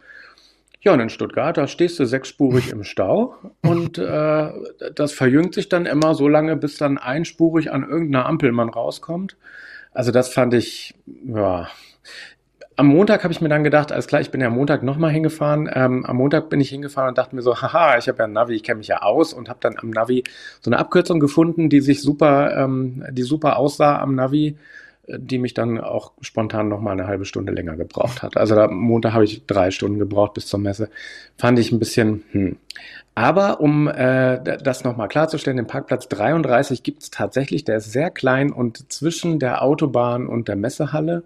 Ja, 0.87 0.93
und 0.93 1.01
in 1.01 1.11
Stuttgart, 1.11 1.57
da 1.57 1.67
stehst 1.67 1.99
du 1.99 2.05
sechsspurig 2.05 2.71
im 2.71 2.85
Stau 2.85 3.35
und 3.61 3.99
äh, 3.99 4.53
das 4.95 5.13
verjüngt 5.13 5.53
sich 5.53 5.69
dann 5.69 5.85
immer 5.85 6.15
so 6.15 6.29
lange, 6.29 6.55
bis 6.55 6.79
dann 6.79 6.97
einspurig 6.97 7.73
an 7.73 7.83
irgendeiner 7.83 8.27
Ampel 8.27 8.53
man 8.53 8.69
rauskommt. 8.69 9.37
Also 9.91 10.13
das 10.13 10.33
fand 10.33 10.55
ich, 10.55 10.95
ja, 11.25 11.67
am 12.77 12.87
Montag 12.87 13.25
habe 13.25 13.33
ich 13.33 13.41
mir 13.41 13.49
dann 13.49 13.65
gedacht, 13.65 13.91
alles 13.91 14.07
klar, 14.07 14.21
ich 14.21 14.31
bin 14.31 14.41
ja 14.41 14.47
am 14.47 14.55
Montag 14.55 14.85
nochmal 14.85 15.11
hingefahren. 15.11 15.69
Ähm, 15.75 16.07
am 16.07 16.17
Montag 16.19 16.51
bin 16.51 16.61
ich 16.61 16.69
hingefahren 16.69 17.09
und 17.09 17.19
dachte 17.19 17.35
mir 17.35 17.43
so, 17.43 17.61
haha, 17.61 17.99
ich 17.99 18.07
habe 18.07 18.19
ja 18.19 18.27
ein 18.27 18.33
Navi, 18.33 18.55
ich 18.55 18.63
kenne 18.63 18.79
mich 18.79 18.87
ja 18.87 19.03
aus 19.03 19.33
und 19.33 19.49
habe 19.49 19.59
dann 19.61 19.75
am 19.79 19.91
Navi 19.91 20.23
so 20.61 20.71
eine 20.71 20.79
Abkürzung 20.79 21.19
gefunden, 21.19 21.69
die 21.69 21.81
sich 21.81 22.01
super, 22.01 22.57
ähm, 22.57 23.05
die 23.11 23.25
super 23.25 23.57
aussah 23.57 23.99
am 23.99 24.15
Navi, 24.15 24.57
die 25.09 25.39
mich 25.39 25.55
dann 25.55 25.81
auch 25.81 26.13
spontan 26.21 26.69
nochmal 26.69 26.93
eine 26.95 27.07
halbe 27.07 27.25
Stunde 27.25 27.53
länger 27.53 27.77
gebraucht 27.77 28.23
hat. 28.23 28.37
Also 28.37 28.59
am 28.59 28.77
Montag 28.77 29.13
habe 29.13 29.25
ich 29.25 29.47
drei 29.47 29.71
Stunden 29.71 29.99
gebraucht 29.99 30.35
bis 30.35 30.47
zur 30.47 30.61
Messe. 30.61 30.91
Fand 31.37 31.59
ich 31.59 31.73
ein 31.73 31.79
bisschen, 31.79 32.25
hm. 32.33 32.57
Aber 33.15 33.61
um 33.61 33.89
äh, 33.89 34.59
das 34.59 34.85
nochmal 34.85 35.09
klarzustellen, 35.09 35.57
den 35.57 35.67
Parkplatz 35.67 36.09
33 36.09 36.83
gibt 36.83 37.03
es 37.03 37.11
tatsächlich, 37.11 37.65
der 37.65 37.79
ist 37.79 37.91
sehr 37.91 38.11
klein 38.11 38.53
und 38.53 38.93
zwischen 38.93 39.39
der 39.39 39.63
Autobahn 39.63 40.27
und 40.27 40.49
der 40.49 40.57
Messehalle 40.57 41.23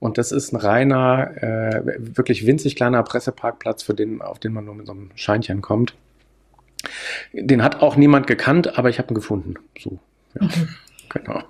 und 0.00 0.16
das 0.16 0.32
ist 0.32 0.52
ein 0.52 0.56
reiner, 0.56 1.42
äh, 1.42 1.82
wirklich 1.98 2.46
winzig 2.46 2.74
kleiner 2.74 3.02
Presseparkplatz, 3.02 3.82
für 3.82 3.94
den, 3.94 4.22
auf 4.22 4.38
den 4.38 4.52
man 4.52 4.64
nur 4.64 4.74
mit 4.74 4.86
so 4.86 4.92
einem 4.92 5.10
Scheinchen 5.14 5.60
kommt. 5.60 5.94
Den 7.32 7.62
hat 7.62 7.82
auch 7.82 7.96
niemand 7.96 8.26
gekannt, 8.26 8.78
aber 8.78 8.88
ich 8.88 8.98
habe 8.98 9.12
ihn 9.12 9.14
gefunden. 9.14 9.54
So, 9.78 9.98
ja, 10.40 10.48
genau. 11.10 11.42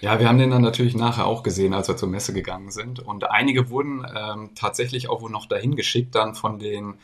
Ja, 0.00 0.20
wir 0.20 0.28
haben 0.28 0.38
den 0.38 0.50
dann 0.50 0.62
natürlich 0.62 0.94
nachher 0.94 1.26
auch 1.26 1.42
gesehen, 1.42 1.74
als 1.74 1.88
wir 1.88 1.96
zur 1.96 2.08
Messe 2.08 2.32
gegangen 2.32 2.70
sind. 2.70 3.00
Und 3.00 3.30
einige 3.30 3.70
wurden 3.70 4.06
ähm, 4.14 4.50
tatsächlich 4.54 5.08
auch 5.08 5.22
wohl 5.22 5.30
noch 5.30 5.46
dahin 5.46 5.76
geschickt, 5.76 6.14
dann 6.14 6.34
von 6.34 6.58
den 6.58 6.94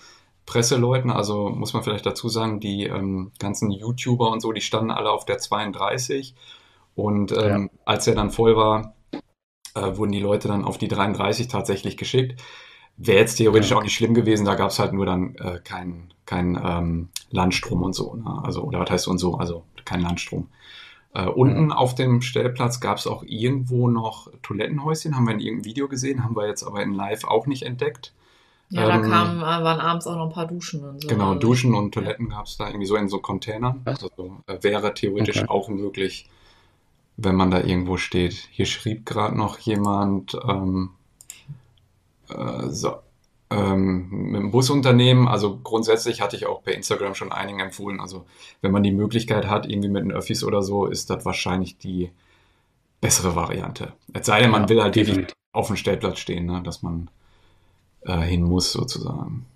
Presseleuten. 0.47 1.11
Also 1.11 1.49
muss 1.49 1.73
man 1.73 1.83
vielleicht 1.83 2.07
dazu 2.07 2.29
sagen, 2.29 2.61
die 2.61 2.85
ähm, 2.85 3.33
ganzen 3.39 3.71
YouTuber 3.71 4.31
und 4.31 4.41
so, 4.41 4.53
die 4.53 4.61
standen 4.61 4.91
alle 4.91 5.11
auf 5.11 5.25
der 5.25 5.39
32. 5.39 6.35
Und 6.95 7.33
ähm, 7.33 7.71
ja. 7.73 7.81
als 7.87 8.07
er 8.07 8.15
dann 8.15 8.31
voll 8.31 8.57
war, 8.57 8.95
äh, 9.75 9.97
wurden 9.97 10.13
die 10.13 10.21
Leute 10.21 10.49
dann 10.49 10.65
auf 10.65 10.79
die 10.79 10.89
33 10.89 11.49
tatsächlich 11.49 11.97
geschickt. 11.97 12.43
Wäre 12.99 13.21
jetzt 13.21 13.37
theoretisch 13.37 13.71
ja. 13.71 13.79
auch 13.79 13.83
nicht 13.83 13.95
schlimm 13.95 14.13
gewesen, 14.13 14.45
da 14.45 14.55
gab 14.55 14.71
es 14.71 14.79
halt 14.79 14.93
nur 14.93 15.07
dann 15.07 15.35
äh, 15.37 15.61
keinen 15.65 16.13
kein, 16.27 16.61
ähm, 16.63 17.09
Landstrom 17.31 17.83
und 17.83 17.95
so. 17.95 18.15
Ne? 18.15 18.41
Also, 18.45 18.63
oder 18.63 18.81
was 18.81 18.91
heißt 18.91 19.09
und 19.09 19.19
so, 19.19 19.37
also 19.37 19.65
kein 19.85 20.01
Landstrom. 20.01 20.49
Äh, 21.15 21.27
unten 21.27 21.65
mhm. 21.65 21.73
auf 21.73 21.95
dem 21.95 22.23
Stellplatz 22.23 22.81
gab 22.81 22.97
es 22.97 23.07
auch 23.07 23.23
irgendwo 23.27 23.89
noch 23.89 24.29
Toilettenhäuschen, 24.43 25.15
haben 25.15 25.27
wir 25.27 25.35
in 25.35 25.41
irgendeinem 25.41 25.65
Video 25.67 25.89
gesehen, 25.89 26.25
haben 26.25 26.37
wir 26.37 26.47
jetzt 26.47 26.63
aber 26.63 26.83
in 26.83 26.95
Live 26.95 27.25
auch 27.25 27.47
nicht 27.47 27.65
entdeckt. 27.65 28.15
Ja, 28.71 28.89
ähm, 28.89 29.03
da 29.03 29.09
kamen, 29.09 29.39
äh, 29.41 29.43
waren 29.43 29.81
abends 29.81 30.07
auch 30.07 30.17
noch 30.17 30.29
ein 30.29 30.33
paar 30.33 30.47
Duschen 30.47 30.83
und 30.83 31.03
so. 31.03 31.09
Genau, 31.09 31.35
Duschen 31.35 31.75
und 31.75 31.93
Toiletten 31.93 32.31
gab 32.31 32.47
es 32.47 32.57
da 32.57 32.69
irgendwie 32.69 32.87
so 32.87 32.97
in 32.97 33.09
so 33.09 33.19
Containern. 33.19 33.83
Also 33.85 34.11
äh, 34.47 34.63
wäre 34.63 34.95
theoretisch 34.95 35.43
okay. 35.43 35.49
auch 35.49 35.69
möglich, 35.69 36.31
wenn 37.19 37.35
man 37.35 37.51
da 37.51 37.61
irgendwo 37.61 37.99
steht. 37.99 38.49
Hier 38.51 38.65
schrieb 38.65 39.05
gerade 39.05 39.37
noch 39.37 39.59
jemand, 39.59 40.39
ähm, 40.49 40.93
äh, 42.31 42.69
so, 42.71 42.95
ähm, 43.53 44.09
mit 44.11 44.41
dem 44.41 44.51
Busunternehmen, 44.51 45.29
also 45.29 45.59
grundsätzlich 45.63 46.21
hatte 46.21 46.37
ich 46.37 46.47
auch 46.47 46.63
per 46.63 46.75
Instagram 46.75 47.15
schon 47.15 47.33
einigen 47.33 47.61
empfohlen, 47.61 48.01
also 48.01 48.25
wenn 48.61 48.73
man 48.73 48.83
die 48.83 48.93
Möglichkeit 48.93 49.49
hat, 49.49 49.69
irgendwie 49.69 49.89
mit 49.89 50.05
den 50.05 50.13
Öffis 50.13 50.45
oder 50.45 50.63
so, 50.63 50.87
ist 50.87 51.11
das 51.11 51.25
wahrscheinlich 51.25 51.79
die 51.79 52.11
bessere 53.01 53.37
Variante. 53.37 53.93
Es 54.13 54.27
sei 54.27 54.41
denn, 54.41 54.51
man 54.51 54.63
ja, 54.63 54.69
will 54.69 54.83
halt 54.83 54.97
definitiv 54.97 55.35
auf 55.53 55.67
dem 55.67 55.77
Stellplatz 55.77 56.19
stehen, 56.19 56.47
ne, 56.47 56.63
dass 56.63 56.83
man 56.83 57.11
äh, 58.03 58.19
hin 58.21 58.43
muss 58.43 58.73
sozusagen. 58.73 59.47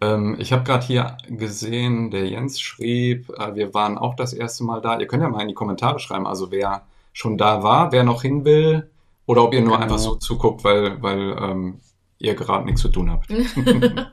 Ähm, 0.00 0.36
ich 0.38 0.52
habe 0.52 0.64
gerade 0.64 0.84
hier 0.84 1.16
gesehen, 1.28 2.10
der 2.10 2.28
Jens 2.28 2.60
schrieb, 2.60 3.30
äh, 3.38 3.54
wir 3.54 3.72
waren 3.72 3.96
auch 3.96 4.14
das 4.14 4.32
erste 4.32 4.64
Mal 4.64 4.80
da. 4.80 4.98
Ihr 4.98 5.06
könnt 5.06 5.22
ja 5.22 5.28
mal 5.28 5.40
in 5.40 5.48
die 5.48 5.54
Kommentare 5.54 5.98
schreiben, 5.98 6.26
also 6.26 6.50
wer 6.50 6.82
schon 7.12 7.38
da 7.38 7.62
war, 7.62 7.92
wer 7.92 8.04
noch 8.04 8.22
hin 8.22 8.44
will, 8.44 8.90
oder 9.26 9.44
ob 9.44 9.54
ihr 9.54 9.60
nur 9.60 9.72
genau. 9.72 9.82
einfach 9.82 9.98
so 9.98 10.16
zuguckt, 10.16 10.64
weil, 10.64 11.00
weil 11.02 11.36
ähm, 11.40 11.80
ihr 12.22 12.34
gerade 12.34 12.64
nichts 12.64 12.80
zu 12.80 12.88
tun 12.88 13.10
habt. 13.10 13.28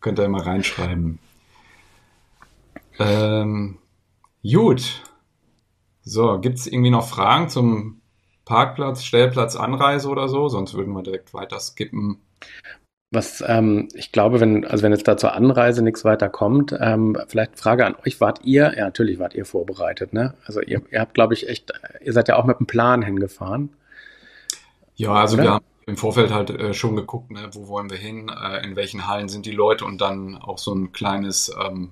Könnt 0.00 0.18
ihr 0.18 0.28
mal 0.28 0.42
reinschreiben. 0.42 1.18
Ähm, 2.98 3.78
gut. 4.42 5.02
So, 6.02 6.38
gibt 6.40 6.58
es 6.58 6.66
irgendwie 6.66 6.90
noch 6.90 7.08
Fragen 7.08 7.48
zum 7.48 8.02
Parkplatz, 8.44 9.04
Stellplatz, 9.04 9.56
Anreise 9.56 10.08
oder 10.08 10.28
so? 10.28 10.48
Sonst 10.48 10.74
würden 10.74 10.92
wir 10.92 11.02
direkt 11.02 11.32
weiter 11.32 11.58
skippen. 11.58 12.18
Was 13.10 13.42
ähm, 13.46 13.88
ich 13.94 14.12
glaube, 14.12 14.40
wenn, 14.40 14.66
also 14.66 14.82
wenn 14.82 14.92
jetzt 14.92 15.06
da 15.06 15.16
zur 15.16 15.34
Anreise 15.34 15.82
nichts 15.82 16.04
weiter 16.04 16.28
kommt, 16.28 16.76
ähm, 16.78 17.16
vielleicht 17.28 17.58
Frage 17.58 17.86
an 17.86 17.94
euch, 18.04 18.20
wart 18.20 18.40
ihr, 18.44 18.74
ja 18.76 18.84
natürlich 18.84 19.18
wart 19.20 19.34
ihr 19.34 19.44
vorbereitet, 19.46 20.12
ne? 20.12 20.34
Also 20.44 20.60
ihr, 20.60 20.82
ihr 20.90 21.00
habt, 21.00 21.14
glaube 21.14 21.32
ich, 21.32 21.48
echt, 21.48 21.72
ihr 22.02 22.12
seid 22.12 22.28
ja 22.28 22.36
auch 22.36 22.44
mit 22.44 22.58
einem 22.58 22.66
Plan 22.66 23.02
hingefahren. 23.02 23.70
Ja, 24.96 25.12
also 25.12 25.36
Oder? 25.36 25.44
wir 25.44 25.50
haben 25.52 25.64
im 25.86 25.96
Vorfeld 25.96 26.32
halt 26.32 26.50
äh, 26.50 26.72
schon 26.74 26.96
geguckt, 26.96 27.30
ne, 27.30 27.50
wo 27.52 27.68
wollen 27.68 27.90
wir 27.90 27.98
hin, 27.98 28.28
äh, 28.28 28.64
in 28.64 28.76
welchen 28.76 29.06
Hallen 29.06 29.28
sind 29.28 29.46
die 29.46 29.52
Leute 29.52 29.84
und 29.84 30.00
dann 30.00 30.36
auch 30.36 30.58
so 30.58 30.74
ein 30.74 30.92
kleines 30.92 31.54
ähm, 31.62 31.90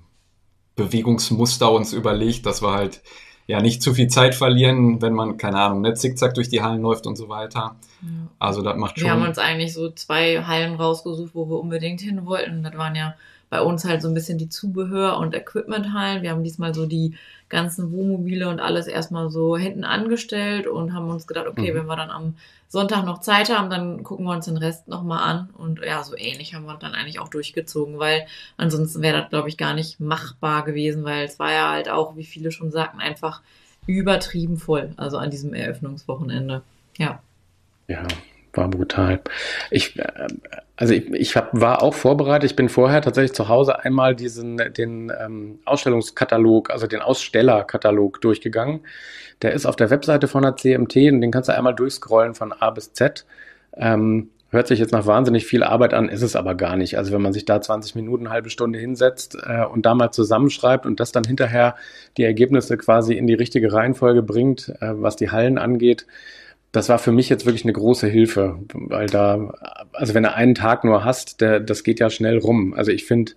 Bewegungsmuster 0.76 1.70
uns 1.70 1.92
überlegt, 1.92 2.46
dass 2.46 2.62
wir 2.62 2.72
halt 2.72 3.02
ja 3.46 3.60
nicht 3.60 3.82
zu 3.82 3.92
viel 3.92 4.08
Zeit 4.08 4.34
verlieren, 4.34 5.02
wenn 5.02 5.12
man, 5.12 5.36
keine 5.36 5.58
Ahnung, 5.60 5.82
nicht 5.82 5.98
zickzack 5.98 6.34
durch 6.34 6.48
die 6.48 6.62
Hallen 6.62 6.80
läuft 6.80 7.06
und 7.06 7.16
so 7.16 7.28
weiter. 7.28 7.76
Ja. 8.00 8.08
Also 8.38 8.62
das 8.62 8.76
macht 8.76 8.98
schon. 8.98 9.06
Wir 9.06 9.12
haben 9.12 9.26
uns 9.26 9.38
eigentlich 9.38 9.74
so 9.74 9.90
zwei 9.90 10.42
Hallen 10.44 10.74
rausgesucht, 10.74 11.34
wo 11.34 11.48
wir 11.48 11.58
unbedingt 11.58 12.00
hin 12.00 12.24
wollten. 12.24 12.62
Das 12.62 12.76
waren 12.76 12.94
ja 12.94 13.14
bei 13.50 13.60
uns 13.60 13.84
halt 13.84 14.00
so 14.00 14.08
ein 14.08 14.14
bisschen 14.14 14.38
die 14.38 14.48
Zubehör- 14.48 15.18
und 15.18 15.34
Equipment-Hallen. 15.34 16.22
Wir 16.22 16.30
haben 16.30 16.42
diesmal 16.42 16.72
so 16.72 16.86
die 16.86 17.14
ganzen 17.52 17.92
Wohnmobile 17.92 18.48
und 18.48 18.60
alles 18.60 18.86
erstmal 18.86 19.30
so 19.30 19.56
hinten 19.56 19.84
angestellt 19.84 20.66
und 20.66 20.94
haben 20.94 21.08
uns 21.10 21.26
gedacht, 21.26 21.46
okay, 21.46 21.70
mhm. 21.70 21.76
wenn 21.76 21.86
wir 21.86 21.96
dann 21.96 22.10
am 22.10 22.34
Sonntag 22.66 23.04
noch 23.04 23.20
Zeit 23.20 23.54
haben, 23.54 23.68
dann 23.68 24.02
gucken 24.02 24.24
wir 24.24 24.32
uns 24.32 24.46
den 24.46 24.56
Rest 24.56 24.88
nochmal 24.88 25.22
an. 25.22 25.50
Und 25.56 25.80
ja, 25.84 26.02
so 26.02 26.16
ähnlich 26.16 26.54
haben 26.54 26.64
wir 26.64 26.74
dann 26.78 26.94
eigentlich 26.94 27.20
auch 27.20 27.28
durchgezogen, 27.28 27.98
weil 27.98 28.26
ansonsten 28.56 29.02
wäre 29.02 29.20
das, 29.20 29.28
glaube 29.28 29.50
ich, 29.50 29.58
gar 29.58 29.74
nicht 29.74 30.00
machbar 30.00 30.64
gewesen, 30.64 31.04
weil 31.04 31.26
es 31.26 31.38
war 31.38 31.52
ja 31.52 31.70
halt 31.70 31.90
auch, 31.90 32.16
wie 32.16 32.24
viele 32.24 32.50
schon 32.50 32.72
sagten, 32.72 33.00
einfach 33.00 33.42
übertrieben 33.86 34.56
voll, 34.56 34.94
also 34.96 35.18
an 35.18 35.30
diesem 35.30 35.52
Eröffnungswochenende. 35.52 36.62
Ja. 36.96 37.20
Ja, 37.86 38.06
war 38.52 38.68
brutal. 38.68 39.20
Ich, 39.70 39.98
äh, 39.98 40.26
also 40.76 40.94
ich, 40.94 41.10
ich 41.12 41.36
hab, 41.36 41.48
war 41.52 41.82
auch 41.82 41.94
vorbereitet. 41.94 42.50
Ich 42.50 42.56
bin 42.56 42.68
vorher 42.68 43.02
tatsächlich 43.02 43.34
zu 43.34 43.48
Hause 43.48 43.84
einmal 43.84 44.14
diesen, 44.14 44.56
den 44.56 45.12
ähm, 45.18 45.60
Ausstellungskatalog, 45.64 46.70
also 46.70 46.86
den 46.86 47.00
Ausstellerkatalog 47.00 48.20
durchgegangen. 48.20 48.80
Der 49.42 49.52
ist 49.52 49.66
auf 49.66 49.76
der 49.76 49.90
Webseite 49.90 50.28
von 50.28 50.42
der 50.42 50.56
CMT 50.56 50.96
und 51.12 51.20
den 51.20 51.30
kannst 51.30 51.48
du 51.48 51.54
einmal 51.54 51.74
durchscrollen 51.74 52.34
von 52.34 52.52
A 52.52 52.70
bis 52.70 52.92
Z. 52.92 53.26
Ähm, 53.76 54.30
hört 54.50 54.68
sich 54.68 54.78
jetzt 54.78 54.92
nach 54.92 55.06
wahnsinnig 55.06 55.46
viel 55.46 55.62
Arbeit 55.62 55.94
an, 55.94 56.08
ist 56.08 56.22
es 56.22 56.36
aber 56.36 56.54
gar 56.54 56.76
nicht. 56.76 56.98
Also 56.98 57.12
wenn 57.12 57.22
man 57.22 57.32
sich 57.32 57.46
da 57.46 57.60
20 57.60 57.94
Minuten, 57.94 58.28
halbe 58.28 58.50
Stunde 58.50 58.78
hinsetzt 58.78 59.36
äh, 59.42 59.64
und 59.64 59.86
da 59.86 59.94
mal 59.94 60.10
zusammenschreibt 60.10 60.84
und 60.84 61.00
das 61.00 61.10
dann 61.10 61.24
hinterher 61.24 61.74
die 62.18 62.24
Ergebnisse 62.24 62.76
quasi 62.76 63.14
in 63.14 63.26
die 63.26 63.34
richtige 63.34 63.72
Reihenfolge 63.72 64.22
bringt, 64.22 64.68
äh, 64.80 64.92
was 64.92 65.16
die 65.16 65.30
Hallen 65.30 65.58
angeht, 65.58 66.06
das 66.72 66.88
war 66.88 66.98
für 66.98 67.12
mich 67.12 67.28
jetzt 67.28 67.44
wirklich 67.44 67.64
eine 67.64 67.74
große 67.74 68.06
Hilfe, 68.06 68.58
weil 68.72 69.06
da, 69.06 69.52
also 69.92 70.14
wenn 70.14 70.22
du 70.22 70.32
einen 70.32 70.54
Tag 70.54 70.84
nur 70.84 71.04
hast, 71.04 71.40
der, 71.42 71.60
das 71.60 71.84
geht 71.84 72.00
ja 72.00 72.08
schnell 72.08 72.38
rum. 72.38 72.72
Also 72.74 72.90
ich 72.90 73.04
finde, 73.04 73.32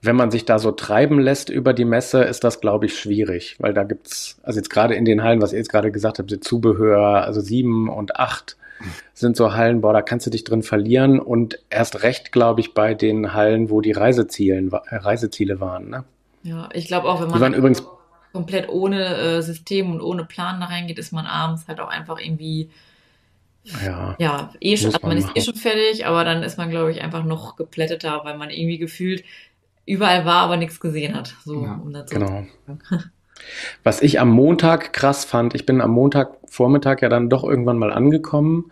wenn 0.00 0.16
man 0.16 0.30
sich 0.30 0.46
da 0.46 0.58
so 0.58 0.72
treiben 0.72 1.20
lässt 1.20 1.50
über 1.50 1.74
die 1.74 1.84
Messe, 1.84 2.22
ist 2.22 2.44
das, 2.44 2.60
glaube 2.60 2.86
ich, 2.86 2.98
schwierig, 2.98 3.56
weil 3.58 3.74
da 3.74 3.84
gibt's, 3.84 4.38
also 4.42 4.58
jetzt 4.58 4.70
gerade 4.70 4.94
in 4.94 5.04
den 5.04 5.22
Hallen, 5.22 5.42
was 5.42 5.52
ihr 5.52 5.58
jetzt 5.58 5.70
gerade 5.70 5.92
gesagt 5.92 6.18
habt, 6.18 6.44
Zubehör, 6.44 7.24
also 7.24 7.40
sieben 7.40 7.88
und 7.90 8.16
acht 8.16 8.56
sind 9.14 9.36
so 9.36 9.54
Hallen, 9.54 9.80
boah, 9.80 9.92
da 9.92 10.02
kannst 10.02 10.26
du 10.26 10.30
dich 10.30 10.44
drin 10.44 10.62
verlieren 10.62 11.18
und 11.18 11.58
erst 11.70 12.02
recht, 12.02 12.32
glaube 12.32 12.60
ich, 12.60 12.74
bei 12.74 12.94
den 12.94 13.34
Hallen, 13.34 13.70
wo 13.70 13.80
die 13.80 13.92
Reisezielen, 13.92 14.70
Reiseziele 14.70 15.60
waren. 15.60 15.88
Ne? 15.88 16.04
Ja, 16.42 16.68
ich 16.72 16.86
glaube 16.86 17.08
auch, 17.08 17.20
wenn 17.20 17.28
man. 17.28 17.38
Die 17.38 17.40
waren 17.40 17.54
übrigens 17.54 17.82
komplett 18.36 18.68
ohne 18.68 19.16
äh, 19.16 19.42
System 19.42 19.90
und 19.90 20.02
ohne 20.02 20.26
Plan 20.26 20.60
da 20.60 20.66
reingeht, 20.66 20.98
ist 20.98 21.10
man 21.10 21.24
abends 21.24 21.66
halt 21.68 21.80
auch 21.80 21.88
einfach 21.88 22.20
irgendwie 22.20 22.68
ja, 23.64 24.14
ja 24.18 24.50
eh 24.60 24.76
schon, 24.76 24.88
also 24.88 24.98
man, 25.00 25.16
man 25.16 25.18
ist 25.18 25.30
eh 25.34 25.40
schon 25.40 25.54
fertig, 25.54 26.04
aber 26.04 26.22
dann 26.22 26.42
ist 26.42 26.58
man, 26.58 26.68
glaube 26.68 26.90
ich, 26.90 27.00
einfach 27.00 27.24
noch 27.24 27.56
geplätteter, 27.56 28.20
weil 28.24 28.36
man 28.36 28.50
irgendwie 28.50 28.76
gefühlt 28.76 29.24
überall 29.86 30.26
war, 30.26 30.42
aber 30.42 30.58
nichts 30.58 30.80
gesehen 30.80 31.14
hat. 31.14 31.34
So, 31.46 31.64
ja, 31.64 31.80
um 31.82 31.94
genau. 32.10 32.46
Was 33.82 34.02
ich 34.02 34.20
am 34.20 34.28
Montag 34.28 34.92
krass 34.92 35.24
fand, 35.24 35.54
ich 35.54 35.64
bin 35.64 35.80
am 35.80 35.92
Montagvormittag 35.92 37.00
ja 37.00 37.08
dann 37.08 37.30
doch 37.30 37.42
irgendwann 37.42 37.78
mal 37.78 37.92
angekommen, 37.92 38.70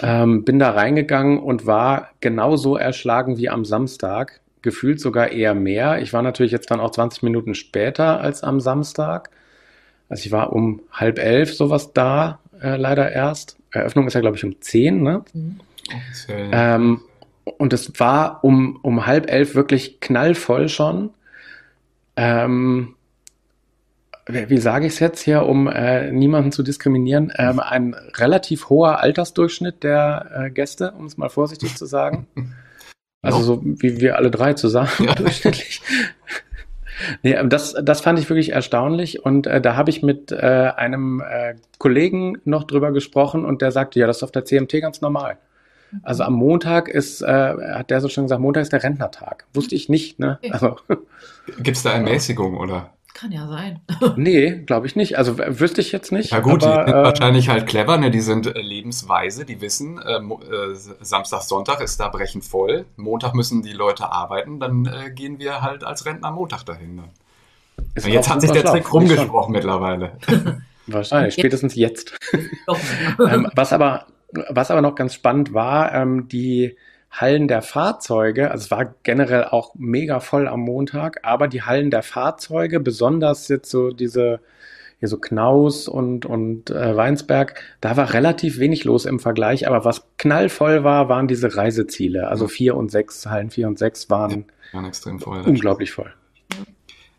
ähm, 0.00 0.44
bin 0.44 0.60
da 0.60 0.70
reingegangen 0.70 1.40
und 1.40 1.66
war 1.66 2.10
genauso 2.20 2.76
erschlagen 2.76 3.36
wie 3.36 3.48
am 3.48 3.64
Samstag 3.64 4.40
gefühlt 4.62 5.00
sogar 5.00 5.30
eher 5.30 5.54
mehr. 5.54 6.00
Ich 6.00 6.12
war 6.12 6.22
natürlich 6.22 6.52
jetzt 6.52 6.70
dann 6.70 6.80
auch 6.80 6.90
20 6.90 7.22
Minuten 7.22 7.54
später 7.54 8.20
als 8.20 8.42
am 8.42 8.60
Samstag. 8.60 9.30
Also 10.08 10.24
ich 10.26 10.32
war 10.32 10.52
um 10.52 10.82
halb 10.92 11.18
elf 11.18 11.54
sowas 11.54 11.92
da, 11.92 12.38
äh, 12.60 12.76
leider 12.76 13.10
erst. 13.12 13.56
Eröffnung 13.70 14.06
ist 14.06 14.14
ja, 14.14 14.20
glaube 14.20 14.36
ich, 14.36 14.44
um 14.44 14.60
zehn, 14.60 15.02
ne? 15.02 15.24
Mhm. 15.32 15.60
Ähm, 16.28 17.00
und 17.58 17.72
es 17.72 17.98
war 17.98 18.44
um, 18.44 18.78
um 18.82 19.06
halb 19.06 19.30
elf 19.30 19.54
wirklich 19.54 20.00
knallvoll 20.00 20.68
schon. 20.68 21.10
Ähm, 22.16 22.94
wie 24.26 24.58
sage 24.58 24.86
ich 24.86 24.94
es 24.94 24.98
jetzt 25.00 25.20
hier, 25.20 25.46
um 25.46 25.66
äh, 25.66 26.12
niemanden 26.12 26.52
zu 26.52 26.62
diskriminieren, 26.62 27.32
ähm, 27.36 27.58
ein 27.58 27.94
relativ 28.14 28.68
hoher 28.68 29.00
Altersdurchschnitt 29.00 29.82
der 29.82 30.30
äh, 30.34 30.50
Gäste, 30.50 30.92
um 30.92 31.06
es 31.06 31.16
mal 31.16 31.28
vorsichtig 31.28 31.76
zu 31.76 31.86
sagen. 31.86 32.26
Also 33.22 33.42
so 33.42 33.60
wie 33.64 34.00
wir 34.00 34.16
alle 34.16 34.30
drei 34.30 34.54
zusammen 34.54 34.90
ja. 34.98 35.14
durchschnittlich. 35.14 35.80
Nee, 37.22 37.36
das, 37.46 37.74
das 37.82 38.00
fand 38.00 38.18
ich 38.18 38.28
wirklich 38.28 38.52
erstaunlich 38.52 39.24
und 39.24 39.46
äh, 39.46 39.60
da 39.60 39.76
habe 39.76 39.90
ich 39.90 40.02
mit 40.02 40.30
äh, 40.30 40.36
einem 40.76 41.20
äh, 41.20 41.54
Kollegen 41.78 42.38
noch 42.44 42.64
drüber 42.64 42.92
gesprochen 42.92 43.44
und 43.44 43.62
der 43.62 43.72
sagte, 43.72 43.98
ja, 43.98 44.06
das 44.06 44.18
ist 44.18 44.22
auf 44.22 44.32
der 44.32 44.44
CMT 44.44 44.80
ganz 44.80 45.00
normal. 45.00 45.38
Also 46.02 46.24
am 46.24 46.34
Montag 46.34 46.88
ist, 46.88 47.22
äh, 47.22 47.26
hat 47.26 47.90
der 47.90 48.00
so 48.00 48.08
schon 48.08 48.24
gesagt, 48.24 48.40
Montag 48.40 48.62
ist 48.62 48.72
der 48.72 48.82
Rentnertag. 48.82 49.46
Wusste 49.52 49.74
ich 49.74 49.88
nicht. 49.88 50.18
Ne? 50.18 50.38
Also, 50.50 50.76
Gibt 51.58 51.76
es 51.76 51.82
da 51.82 51.92
Ermäßigung 51.94 52.56
oder? 52.56 52.90
Kann 53.14 53.30
ja 53.30 53.46
sein. 53.46 53.80
nee, 54.16 54.62
glaube 54.64 54.86
ich 54.86 54.96
nicht. 54.96 55.18
Also 55.18 55.38
wüsste 55.38 55.80
ich 55.80 55.92
jetzt 55.92 56.12
nicht. 56.12 56.30
Ja 56.30 56.40
gut, 56.40 56.64
aber, 56.64 56.84
die 56.84 56.90
sind 56.90 57.00
äh, 57.00 57.04
wahrscheinlich 57.04 57.48
halt 57.48 57.66
clever, 57.66 57.98
ne? 57.98 58.10
Die 58.10 58.20
sind 58.20 58.46
äh, 58.46 58.60
lebensweise, 58.60 59.44
die 59.44 59.60
wissen, 59.60 60.00
äh, 60.00 60.16
äh, 60.16 60.74
Samstag, 61.00 61.42
Sonntag 61.42 61.80
ist 61.82 62.00
da 62.00 62.08
brechend 62.08 62.44
voll. 62.44 62.86
Montag 62.96 63.34
müssen 63.34 63.62
die 63.62 63.72
Leute 63.72 64.10
arbeiten, 64.10 64.60
dann 64.60 64.86
äh, 64.86 65.10
gehen 65.10 65.38
wir 65.38 65.60
halt 65.60 65.84
als 65.84 66.06
Rentner 66.06 66.30
Montag 66.30 66.64
dahin. 66.64 66.96
Ne? 66.96 67.04
Jetzt 68.10 68.30
hat 68.30 68.40
sich 68.40 68.50
der 68.50 68.64
Trick 68.64 68.92
rumgesprochen 68.92 69.52
mittlerweile. 69.52 70.12
Wahrscheinlich, 70.86 71.34
spätestens 71.34 71.74
jetzt. 71.74 72.18
ähm, 73.18 73.48
was, 73.54 73.72
aber, 73.72 74.06
was 74.48 74.70
aber 74.70 74.82
noch 74.82 74.94
ganz 74.94 75.14
spannend 75.14 75.52
war, 75.54 75.94
ähm, 75.94 76.28
die 76.28 76.76
Hallen 77.12 77.46
der 77.46 77.60
Fahrzeuge, 77.60 78.50
also 78.50 78.64
es 78.64 78.70
war 78.70 78.94
generell 79.02 79.44
auch 79.44 79.74
mega 79.74 80.18
voll 80.20 80.48
am 80.48 80.60
Montag, 80.60 81.20
aber 81.22 81.46
die 81.46 81.62
Hallen 81.62 81.90
der 81.90 82.02
Fahrzeuge, 82.02 82.80
besonders 82.80 83.48
jetzt 83.48 83.70
so 83.70 83.90
diese, 83.90 84.40
hier 84.98 85.08
so 85.08 85.18
Knaus 85.18 85.88
und, 85.88 86.24
und 86.24 86.70
äh, 86.70 86.96
Weinsberg, 86.96 87.60
da 87.82 87.98
war 87.98 88.14
relativ 88.14 88.58
wenig 88.58 88.84
los 88.84 89.04
im 89.04 89.20
Vergleich, 89.20 89.68
aber 89.68 89.84
was 89.84 90.06
knallvoll 90.16 90.84
war, 90.84 91.10
waren 91.10 91.28
diese 91.28 91.54
Reiseziele. 91.54 92.28
Also 92.28 92.48
vier 92.48 92.76
und 92.76 92.90
sechs, 92.90 93.26
Hallen 93.26 93.50
vier 93.50 93.68
und 93.68 93.78
sechs 93.78 94.08
waren, 94.08 94.46
ja, 94.72 94.78
waren 94.78 94.86
extrem 94.86 95.20
voll. 95.20 95.42
Unglaublich 95.42 95.92
voll. 95.92 96.14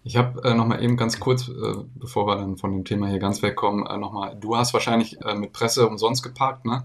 Ich 0.03 0.17
habe 0.17 0.43
äh, 0.43 0.55
noch 0.55 0.75
eben 0.79 0.97
ganz 0.97 1.19
kurz, 1.19 1.47
äh, 1.47 1.75
bevor 1.95 2.25
wir 2.25 2.35
dann 2.37 2.57
von 2.57 2.71
dem 2.71 2.83
Thema 2.83 3.07
hier 3.07 3.19
ganz 3.19 3.43
wegkommen, 3.43 3.85
äh, 3.85 3.97
noch 3.97 4.33
du 4.39 4.57
hast 4.57 4.73
wahrscheinlich 4.73 5.21
äh, 5.23 5.35
mit 5.35 5.53
Presse 5.53 5.87
umsonst 5.87 6.23
geparkt, 6.23 6.65
ne? 6.65 6.83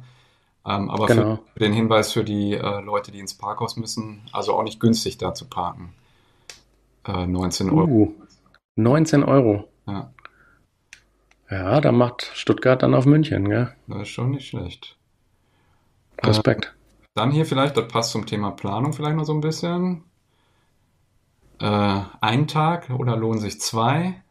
Ähm, 0.69 0.91
aber 0.91 1.07
genau. 1.07 1.39
für 1.55 1.61
den 1.61 1.73
Hinweis 1.73 2.13
für 2.13 2.25
die 2.25 2.53
äh, 2.53 2.81
Leute, 2.83 3.11
die 3.11 3.21
ins 3.21 3.33
Parkhaus 3.33 3.77
müssen, 3.77 4.21
also 4.33 4.55
auch 4.55 4.63
nicht 4.63 4.81
günstig 4.81 5.17
da 5.17 5.33
zu 5.33 5.47
parken. 5.47 5.95
Äh, 7.07 7.27
19 7.27 7.71
Euro. 7.71 7.87
Uh, 7.87 8.15
19 8.77 9.25
Euro. 9.25 9.67
Ja. 9.87 10.13
Ja, 11.51 11.81
da 11.81 11.91
macht 11.91 12.31
Stuttgart 12.35 12.83
dann 12.83 12.95
auf 12.95 13.07
München, 13.07 13.49
gell? 13.49 13.75
Das 13.87 14.03
ist 14.03 14.09
schon 14.09 14.33
nicht 14.33 14.49
schlecht. 14.49 14.99
Respekt. 16.23 16.67
Äh, 16.67 17.07
dann 17.15 17.31
hier 17.31 17.47
vielleicht, 17.47 17.79
das 17.79 17.89
passt 17.89 18.11
zum 18.11 18.27
Thema 18.27 18.51
Planung 18.51 18.93
vielleicht 18.93 19.17
noch 19.17 19.25
so 19.25 19.33
ein 19.33 19.41
bisschen. 19.41 20.05
Äh, 21.61 22.01
ein 22.21 22.47
Tag 22.47 22.91
oder 22.91 23.17
lohnen 23.17 23.41
sich 23.41 23.59
zwei? 23.59 24.23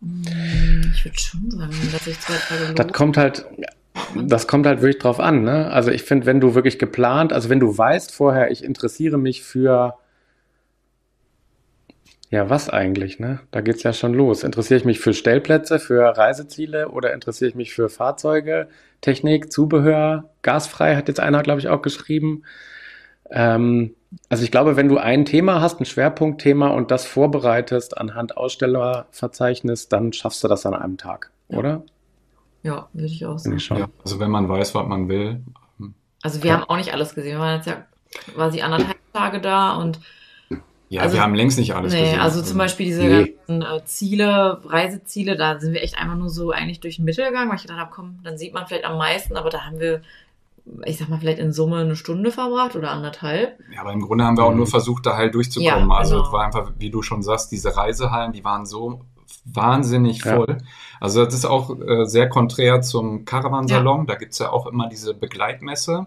Hm, 0.00 0.90
ich 0.94 1.04
würde 1.04 1.18
schon 1.18 1.50
sagen, 1.50 1.88
dass 1.92 2.04
sich 2.04 2.18
zwei 2.20 2.36
Tage 2.36 2.62
lohnen. 2.62 2.76
Das 2.76 2.92
kommt 2.94 3.18
halt, 3.18 3.44
das 4.16 4.46
kommt 4.46 4.66
halt 4.66 4.80
wirklich 4.82 5.00
drauf 5.02 5.20
an. 5.20 5.42
Ne? 5.42 5.70
Also 5.70 5.90
ich 5.90 6.02
finde, 6.02 6.26
wenn 6.26 6.40
du 6.40 6.54
wirklich 6.54 6.78
geplant, 6.78 7.32
also 7.32 7.48
wenn 7.48 7.60
du 7.60 7.76
weißt 7.76 8.12
vorher, 8.14 8.50
ich 8.50 8.64
interessiere 8.64 9.18
mich 9.18 9.42
für, 9.42 9.94
ja, 12.30 12.48
was 12.48 12.68
eigentlich, 12.68 13.18
ne? 13.18 13.40
Da 13.50 13.60
geht's 13.60 13.82
ja 13.82 13.92
schon 13.92 14.14
los. 14.14 14.44
Interessiere 14.44 14.78
ich 14.78 14.84
mich 14.84 15.00
für 15.00 15.12
Stellplätze, 15.14 15.80
für 15.80 16.16
Reiseziele 16.16 16.88
oder 16.90 17.12
interessiere 17.12 17.48
ich 17.48 17.56
mich 17.56 17.74
für 17.74 17.88
Fahrzeuge, 17.88 18.68
Technik, 19.00 19.50
Zubehör, 19.52 20.30
gasfrei, 20.42 20.94
hat 20.94 21.08
jetzt 21.08 21.18
einer, 21.20 21.42
glaube 21.42 21.60
ich, 21.60 21.68
auch 21.68 21.82
geschrieben. 21.82 22.44
Ähm, 23.30 23.94
also 24.28 24.44
ich 24.44 24.50
glaube, 24.52 24.76
wenn 24.76 24.88
du 24.88 24.98
ein 24.98 25.24
Thema 25.24 25.60
hast, 25.60 25.80
ein 25.80 25.84
Schwerpunktthema 25.86 26.68
und 26.68 26.90
das 26.92 27.04
vorbereitest 27.04 27.98
anhand 27.98 28.36
Ausstellerverzeichnis, 28.36 29.88
dann 29.88 30.12
schaffst 30.12 30.42
du 30.44 30.48
das 30.48 30.66
an 30.66 30.74
einem 30.74 30.98
Tag, 30.98 31.30
Ja. 31.48 31.58
oder? 31.58 31.82
Ja, 32.62 32.88
würde 32.92 33.06
ich 33.06 33.24
auch 33.24 33.38
sagen. 33.38 33.58
Ja, 33.78 33.88
also 34.04 34.18
wenn 34.20 34.30
man 34.30 34.48
weiß, 34.48 34.74
was 34.74 34.86
man 34.86 35.08
will. 35.08 35.42
Also 36.22 36.42
wir 36.42 36.52
haben 36.52 36.64
auch 36.64 36.76
nicht 36.76 36.92
alles 36.92 37.14
gesehen. 37.14 37.32
Wir 37.32 37.38
waren 37.40 37.56
jetzt 37.56 37.66
ja 37.66 37.84
quasi 38.34 38.60
anderthalb 38.60 38.98
Tage 39.12 39.40
da 39.40 39.76
und 39.76 40.00
Ja, 40.92 41.02
Also- 41.02 41.14
wir 41.14 41.22
haben 41.22 41.36
längst 41.36 41.56
nicht 41.56 41.72
alles 41.76 41.92
nee, 41.94 42.00
gesehen. 42.00 42.18
also 42.18 42.42
zum 42.42 42.58
Beispiel 42.58 42.84
diese 42.86 43.02
Nee. 43.04 43.36
ganzen 43.46 43.62
äh, 43.62 43.84
Ziele, 43.84 44.60
Reiseziele, 44.64 45.36
da 45.36 45.60
sind 45.60 45.72
wir 45.72 45.84
echt 45.84 45.96
einfach 45.96 46.16
nur 46.16 46.28
so 46.30 46.50
eigentlich 46.50 46.80
durch 46.80 46.96
den 46.96 47.04
Mittel 47.04 47.26
gegangen, 47.26 47.48
weil 47.48 47.56
ich 47.56 47.62
gedacht 47.62 47.78
habe, 47.78 47.92
komm, 47.94 48.18
dann 48.24 48.36
sieht 48.36 48.52
man 48.52 48.66
vielleicht 48.66 48.84
am 48.86 48.98
meisten, 48.98 49.36
aber 49.36 49.50
da 49.50 49.60
haben 49.66 49.78
wir, 49.78 50.02
ich 50.84 50.98
sag 50.98 51.08
mal, 51.08 51.20
vielleicht 51.20 51.38
in 51.38 51.52
Summe 51.52 51.76
eine 51.78 51.94
Stunde 51.94 52.32
verbracht 52.32 52.74
oder 52.74 52.90
anderthalb. 52.90 53.56
Ja, 53.72 53.82
aber 53.82 53.92
im 53.92 54.00
Grunde 54.02 54.24
haben 54.24 54.36
wir 54.36 54.42
auch 54.42 54.50
Mhm. 54.50 54.56
nur 54.56 54.66
versucht, 54.66 55.06
da 55.06 55.16
halt 55.16 55.32
durchzukommen. 55.36 55.88
Ja, 55.90 55.94
also 55.96 56.16
genau. 56.16 56.26
es 56.26 56.32
war 56.32 56.44
einfach, 56.44 56.72
wie 56.78 56.90
du 56.90 57.02
schon 57.02 57.22
sagst, 57.22 57.52
diese 57.52 57.76
Reisehallen, 57.76 58.32
die 58.32 58.42
waren 58.44 58.66
so 58.66 59.00
wahnsinnig 59.44 60.24
Ja. 60.24 60.36
voll. 60.36 60.58
Also 61.00 61.24
das 61.24 61.34
ist 61.34 61.44
auch 61.46 61.70
äh, 61.80 62.04
sehr 62.04 62.28
konträr 62.28 62.82
zum 62.82 63.24
Caravansalon. 63.24 64.06
Da 64.06 64.14
gibt's 64.16 64.38
ja 64.38 64.50
auch 64.52 64.66
immer 64.66 64.88
diese 64.88 65.14
Begleitmesse. 65.14 66.06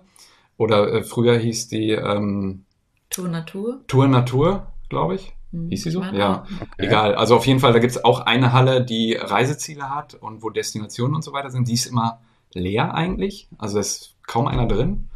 Oder 0.58 0.92
äh, 0.94 1.04
früher 1.04 1.38
hieß 1.38 1.68
die 1.68 1.92
ähm, 1.92 2.66
Tour 3.10 3.28
Natur. 3.28 3.82
Tour 3.88 4.08
Natur, 4.08 4.68
glaube 4.90 5.16
ich. 5.16 5.34
Hm, 5.52 5.70
Hieß 5.70 5.84
sie 5.84 5.92
so? 5.92 6.02
Ja. 6.02 6.44
Okay. 6.62 6.68
Egal. 6.88 7.16
Also 7.16 7.36
auf 7.36 7.46
jeden 7.48 7.60
Fall, 7.60 7.74
da 7.74 7.80
gibt's 7.80 8.04
auch 8.04 8.22
eine 8.22 8.54
Halle, 8.54 8.84
die 8.84 9.14
Reiseziele 9.16 9.90
hat 9.90 10.16
und 10.16 10.44
wo 10.44 10.50
Destinationen 10.50 11.16
und 11.16 11.24
so 11.24 11.34
weiter 11.34 11.50
sind. 11.50 11.68
Die 11.68 11.74
ist 11.74 11.86
immer 11.86 12.22
leer 12.54 12.94
eigentlich. 12.94 13.48
Also 13.58 13.80
es 13.80 13.88
ist 13.98 14.16
kaum 14.28 14.48
einer 14.48 14.68
drin. 14.68 15.10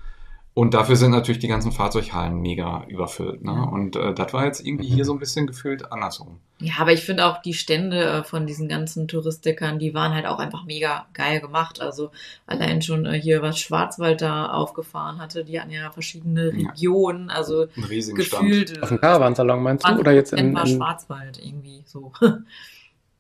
Und 0.58 0.74
dafür 0.74 0.96
sind 0.96 1.12
natürlich 1.12 1.38
die 1.38 1.48
ganzen 1.48 1.72
Fahrzeughallen 1.72 2.42
mega 2.42 2.84
überfüllt. 2.88 3.44
Ne? 3.44 3.70
Und 3.72 3.96
äh, 3.96 4.16
das 4.16 4.34
war 4.34 4.44
jetzt 4.44 4.66
irgendwie 4.66 4.88
hier 4.88 5.06
so 5.06 5.14
ein 5.14 5.20
bisschen 5.20 5.46
gefühlt 5.46 5.92
andersrum. 5.92 6.40
Ja, 6.58 6.74
aber 6.80 6.94
ich 6.94 7.06
finde 7.06 7.28
auch 7.28 7.44
die 7.44 7.54
Stände 7.54 8.04
äh, 8.04 8.24
von 8.24 8.48
diesen 8.48 8.68
ganzen 8.68 9.08
Touristikern, 9.08 9.78
die 9.78 9.94
waren 9.94 10.16
halt 10.16 10.26
auch 10.26 10.40
einfach 10.40 10.66
mega 10.66 11.06
geil 11.14 11.42
gemacht. 11.42 11.80
Also 11.80 12.10
allein 12.48 12.82
schon 12.82 13.06
äh, 13.06 13.22
hier, 13.22 13.44
was 13.44 13.60
Schwarzwald 13.60 14.24
da 14.24 14.48
aufgefahren 14.48 15.20
hatte, 15.20 15.46
die 15.46 15.62
hatten 15.62 15.70
ja 15.70 15.92
verschiedene. 15.92 16.52
Regionen, 16.52 17.30
also 17.30 17.68
Ein 17.78 17.84
riesigen 17.84 18.20
Stand. 18.24 18.48
gefühlt. 18.48 18.82
Auf 18.82 18.90
dem 18.90 19.00
Caravansalon 19.00 19.62
meinst 19.62 19.88
du? 19.88 19.94
Oder 19.94 20.14
jetzt 20.14 20.34
in, 20.34 20.56
war 20.56 20.66
in 20.66 20.76
Schwarzwald 20.76 21.38
irgendwie 21.38 21.84
so. 21.86 22.12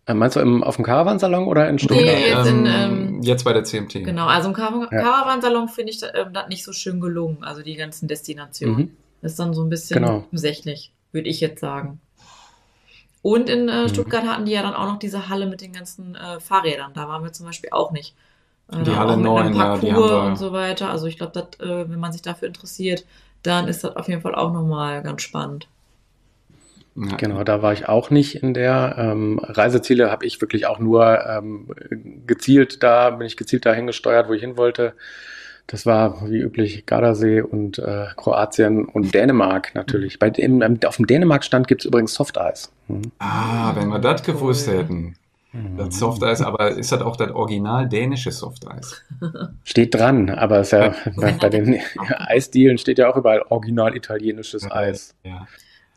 äh, 0.08 0.14
meinst 0.14 0.36
du 0.36 0.40
im, 0.40 0.64
auf 0.64 0.78
dem 0.78 0.86
Caravansalon 0.86 1.46
oder 1.48 1.70
in 1.70 1.78
Stuttgart? 1.80 2.02
Nee, 2.06 2.30
jetzt 2.30 2.48
in, 2.48 2.66
ähm, 2.66 2.74
ähm, 3.16 3.22
jetzt 3.22 3.44
bei 3.44 3.54
der 3.54 3.64
CMT. 3.64 4.04
genau, 4.04 4.26
also 4.28 4.48
im 4.50 4.54
Car 4.56 4.74
Ja. 4.92 5.02
Caravansalon 5.02 5.68
finde 5.70 5.92
ich 5.92 6.00
das 6.00 6.12
ähm, 6.16 6.34
das 6.34 6.48
nicht 6.48 6.64
so 6.64 6.72
schön 6.74 7.00
gelungen, 7.00 7.44
also 7.44 7.62
die 7.62 7.76
ganzen 7.76 8.08
Destinationen. 8.08 8.78
Mhm. 8.78 8.98
Das 9.22 9.32
ist 9.34 9.40
dann 9.40 9.54
so 9.54 9.64
ein 9.64 9.70
bisschen 9.70 10.02
Genau. 10.02 10.20
nebensächlich, 10.20 10.92
würde 11.12 11.30
ich 11.30 11.40
jetzt 11.42 11.60
sagen. 11.60 12.00
Und 13.22 13.50
in 13.50 13.67
äh, 13.67 13.84
Mhm. 13.84 13.89
Stuttgart 13.89 14.24
hatten 14.26 14.46
die 14.46 14.52
ja 14.54 14.62
dann 14.62 14.74
auch 14.74 14.86
noch 14.88 15.00
diese 15.00 15.28
Halle 15.30 15.48
mit 15.48 15.62
den 15.62 15.74
ganzen 15.74 16.15
äh, 16.15 16.39
Fahrrädern. 16.39 16.91
Da 16.93 17.08
waren 17.08 17.24
wir 17.24 17.34
zum 17.34 17.46
Beispiel 17.46 17.70
auch 17.72 17.91
nicht. 17.91 18.15
Äh, 18.72 18.84
Die 18.84 18.91
Halle 18.91 19.13
auch 19.13 19.17
mit 19.17 19.26
einem 19.28 19.54
9, 19.54 19.56
ja, 19.56 19.78
die 19.78 19.88
Parcours 19.88 20.12
haben 20.12 20.22
wir- 20.22 20.28
und 20.30 20.36
so 20.38 20.52
weiter. 20.54 20.89
Also 20.89 21.08
ich 21.08 21.17
glaube, 21.17 21.39
äh, 21.60 21.89
wenn 21.89 22.00
man 22.00 22.12
sich 22.13 22.22
dafür 22.22 22.48
interessiert, 22.48 23.06
dann 23.43 23.67
ist 23.67 23.84
das 23.84 23.96
auf 23.96 24.08
jeden 24.08 24.22
Fall 24.22 24.36
auch 24.36 24.54
nochmal 24.54 25.02
ganz 25.04 25.22
spannend. 25.24 25.67
Ja. 26.97 27.15
Genau, 27.15 27.43
da 27.43 27.62
war 27.62 27.73
ich 27.73 27.88
auch 27.88 28.10
nicht 28.10 28.41
in 28.41 28.55
der. 28.55 28.95
Ähm, 28.97 29.39
Reiseziele 29.41 30.10
habe 30.10 30.25
ich 30.25 30.41
wirklich 30.41 30.65
auch 30.65 30.79
nur 30.79 31.23
ähm, 31.27 31.67
gezielt 32.25 32.81
da, 32.81 33.12
bin 33.12 33.27
ich 33.27 33.38
gezielt 33.38 33.67
dahin 33.67 33.86
gesteuert, 33.86 34.27
wo 34.27 34.33
ich 34.33 34.41
hin 34.41 34.57
wollte. 34.57 34.93
Das 35.67 35.86
war 35.86 36.27
wie 36.29 36.39
üblich 36.39 36.86
Gardasee 36.86 37.41
und 37.41 37.77
äh, 37.77 38.07
Kroatien 38.15 38.86
und 38.86 39.13
Dänemark 39.13 39.75
natürlich. 39.75 40.17
Bei 40.17 40.29
dem, 40.29 40.62
ähm, 40.62 40.79
auf 40.86 40.95
dem 40.95 41.05
Dänemark-Stand 41.05 41.67
gibt 41.67 41.81
es 41.81 41.86
übrigens 41.86 42.13
Softeis. 42.15 42.71
Mhm. 42.88 43.12
Ah, 43.19 43.75
wenn 43.75 43.89
wir 43.89 43.99
das 43.99 44.23
gewusst 44.23 44.67
Cool. 44.67 44.77
hätten. 44.77 45.15
Das 45.75 45.97
Softeis, 45.97 46.41
aber 46.41 46.71
ist 46.71 46.91
das 46.91 47.01
auch 47.01 47.15
das 47.15 47.31
original 47.31 47.88
dänische 47.88 48.31
Softeis? 48.31 49.01
Steht 49.63 49.95
dran, 49.95 50.29
aber 50.29 50.60
ist 50.60 50.71
ja, 50.71 50.93
bei, 51.15 51.31
bei 51.31 51.49
den 51.49 51.79
Eisdielen 52.27 52.77
steht 52.77 52.99
ja 52.99 53.10
auch 53.10 53.15
überall 53.15 53.43
original 53.49 53.95
italienisches 53.95 54.69
Eis. 54.69 55.15
Ja, 55.23 55.47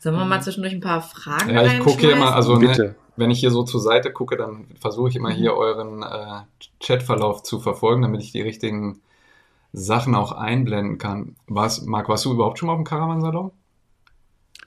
Sollen 0.00 0.16
wir 0.16 0.24
mal 0.24 0.42
zwischendurch 0.42 0.72
ein 0.74 0.80
paar 0.80 1.02
Fragen 1.02 1.50
ja 1.54 1.62
ich 1.64 1.78
gucke 1.80 2.00
hier 2.00 2.16
immer, 2.16 2.34
also 2.34 2.56
ne, 2.56 2.96
wenn 3.16 3.30
ich 3.30 3.38
hier 3.40 3.50
so 3.50 3.62
zur 3.64 3.80
Seite 3.80 4.12
gucke, 4.12 4.36
dann 4.36 4.66
versuche 4.80 5.10
ich 5.10 5.16
immer 5.16 5.30
Mhm. 5.30 5.34
hier 5.34 5.54
euren 5.54 6.02
äh, 6.02 6.40
Chatverlauf 6.82 7.42
zu 7.42 7.60
verfolgen, 7.60 8.02
damit 8.02 8.22
ich 8.22 8.32
die 8.32 8.40
richtigen 8.40 9.00
Sachen 9.72 10.14
auch 10.14 10.32
einblenden 10.32 10.98
kann. 10.98 11.36
Was, 11.46 11.82
Marc, 11.82 12.08
warst 12.08 12.24
du 12.24 12.32
überhaupt 12.32 12.58
schon 12.58 12.66
mal 12.66 12.72
auf 12.72 12.80
dem 12.80 12.84
Caravansalon? 12.84 13.52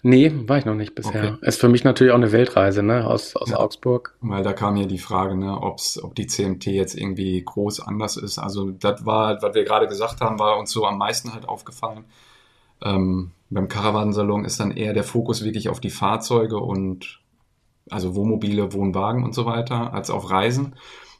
Nee, 0.06 0.34
war 0.48 0.58
ich 0.58 0.66
noch 0.66 0.76
nicht 0.76 0.96
bisher. 0.96 1.38
Ist 1.42 1.62
für 1.62 1.70
mich 1.70 1.86
natürlich 1.86 2.12
auch 2.12 2.18
eine 2.18 2.34
Weltreise, 2.34 2.84
ne? 2.84 3.08
Aus, 3.08 3.38
aus 3.38 3.52
Ja. 3.52 3.58
Augsburg. 3.60 4.16
Weil 4.20 4.44
da 4.44 4.52
kam 4.52 4.76
hier 4.76 4.86
die 4.88 4.98
Frage, 5.00 5.36
ne, 5.36 5.58
ob's, 5.60 6.02
ob 6.02 6.14
die 6.14 6.28
CMT 6.28 6.66
jetzt 6.68 6.94
irgendwie 6.96 7.42
groß 7.44 7.80
anders 7.80 8.18
ist. 8.18 8.38
Also 8.38 8.72
das 8.72 9.06
war, 9.06 9.42
was 9.42 9.56
wir 9.56 9.64
gerade 9.64 9.88
gesagt 9.88 10.20
haben, 10.20 10.40
war 10.40 10.58
uns 10.58 10.72
so 10.72 10.86
am 10.86 10.98
meisten 10.98 11.34
halt 11.34 11.48
aufgefallen. 11.48 12.04
Ähm, 12.84 13.32
beim 13.54 13.68
Caravansalon 13.68 14.46
ist 14.46 14.60
dann 14.60 14.72
eher 14.72 14.94
der 14.94 15.04
Fokus 15.04 15.44
wirklich 15.44 15.70
auf 15.70 15.80
die 15.80 15.90
Fahrzeuge 15.90 16.58
und 16.58 17.20
also 17.90 18.16
Wohnmobile, 18.16 18.74
Wohnwagen 18.74 19.24
und 19.24 19.34
so 19.36 19.46
weiter, 19.46 19.94
als 19.94 20.10
auf 20.10 20.30
Reisen. 20.30 20.76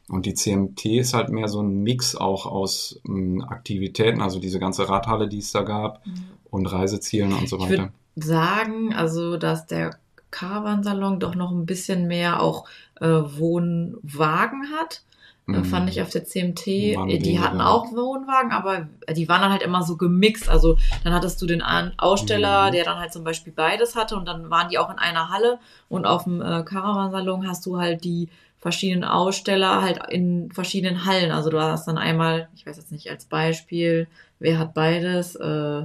Und 0.08 0.26
die 0.26 0.34
CMT 0.34 0.84
ist 0.86 1.14
halt 1.14 1.30
mehr 1.30 1.48
so 1.48 1.62
ein 1.62 1.82
Mix 1.82 2.14
auch 2.14 2.46
aus 2.46 3.00
ähm, 3.06 3.42
Aktivitäten, 3.46 4.20
also 4.20 4.38
diese 4.38 4.58
ganze 4.58 4.88
Radhalle, 4.88 5.28
die 5.28 5.38
es 5.38 5.52
da 5.52 5.62
gab 5.62 6.02
und 6.50 6.66
Reisezielen 6.66 7.32
und 7.32 7.48
so 7.48 7.56
Ich 7.56 7.62
weiter. 7.62 7.70
würde 7.70 7.92
sagen, 8.16 8.94
also 8.94 9.36
dass 9.38 9.66
der 9.66 9.98
Caravansalon 10.30 11.20
doch 11.20 11.34
noch 11.34 11.52
ein 11.52 11.64
bisschen 11.64 12.06
mehr 12.06 12.42
auch 12.42 12.66
äh, 13.00 13.06
Wohnwagen 13.06 14.70
hat. 14.78 15.02
Äh, 15.46 15.52
Mhm. 15.52 15.64
Fand 15.66 15.90
ich 15.90 16.00
auf 16.00 16.08
der 16.08 16.24
CMT. 16.24 16.96
Waren 16.96 17.08
die 17.08 17.14
weniger. 17.20 17.42
hatten 17.42 17.60
auch 17.60 17.92
Wohnwagen, 17.92 18.50
aber 18.52 18.88
die 19.14 19.28
waren 19.28 19.42
dann 19.42 19.52
halt 19.52 19.62
immer 19.62 19.82
so 19.82 19.96
gemixt. 19.96 20.48
Also 20.48 20.78
dann 21.04 21.12
hattest 21.12 21.40
du 21.42 21.46
den 21.46 21.60
Aussteller, 21.62 22.68
Mhm. 22.68 22.72
der 22.72 22.84
dann 22.84 22.98
halt 22.98 23.12
zum 23.12 23.24
Beispiel 23.24 23.52
beides 23.52 23.94
hatte 23.94 24.16
und 24.16 24.26
dann 24.26 24.48
waren 24.50 24.68
die 24.70 24.78
auch 24.78 24.90
in 24.90 24.98
einer 24.98 25.28
Halle 25.28 25.58
und 25.88 26.06
auf 26.06 26.24
dem 26.24 26.40
äh, 26.40 26.62
Caravansalon 26.62 27.46
hast 27.46 27.66
du 27.66 27.78
halt 27.78 28.04
die 28.04 28.28
verschiedenen 28.58 29.04
Aussteller 29.04 29.82
halt 29.82 30.00
in 30.08 30.50
verschiedenen 30.50 31.04
Hallen. 31.04 31.30
Also 31.30 31.50
du 31.50 31.60
hast 31.60 31.86
dann 31.86 31.98
einmal, 31.98 32.48
ich 32.54 32.64
weiß 32.66 32.78
jetzt 32.78 32.92
nicht 32.92 33.10
als 33.10 33.26
Beispiel, 33.26 34.06
wer 34.38 34.58
hat 34.58 34.72
beides? 34.72 35.36
Äh, 35.36 35.82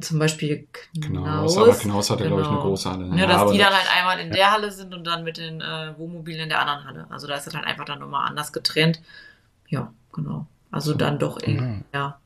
zum 0.00 0.18
Beispiel 0.18 0.66
Knaus, 1.00 1.54
Knaus. 1.54 1.58
aber 1.58 1.74
Knaus 1.74 2.10
hatte, 2.10 2.26
glaube 2.26 2.42
ich, 2.42 2.48
eine 2.48 2.56
Genau. 2.56 2.68
große 2.68 2.90
Halle. 2.90 3.06
Ja, 3.16 3.26
dass 3.26 3.42
aber 3.42 3.52
die 3.52 3.58
dann 3.58 3.72
halt 3.72 3.86
einmal 3.96 4.18
in 4.20 4.30
der 4.32 4.50
Halle 4.52 4.70
sind 4.70 4.94
und 4.94 5.04
dann 5.06 5.24
mit 5.24 5.36
den 5.36 5.60
äh, 5.60 5.94
Wohnmobilen 5.98 6.40
in 6.42 6.48
der 6.48 6.60
anderen 6.60 6.84
Halle. 6.84 7.06
Also 7.10 7.26
da 7.26 7.36
ist 7.36 7.46
das 7.46 7.54
halt 7.54 7.66
einfach 7.66 7.84
dann 7.84 7.98
nochmal 8.00 8.28
anders 8.28 8.52
getrennt. 8.52 9.02
Ja, 9.68 9.92
genau. 10.12 10.46
Also 10.70 10.94
dann 10.94 11.18
doch 11.18 11.36
in, 11.38 11.56
Mhm. 11.56 11.84
ja, 11.92 12.18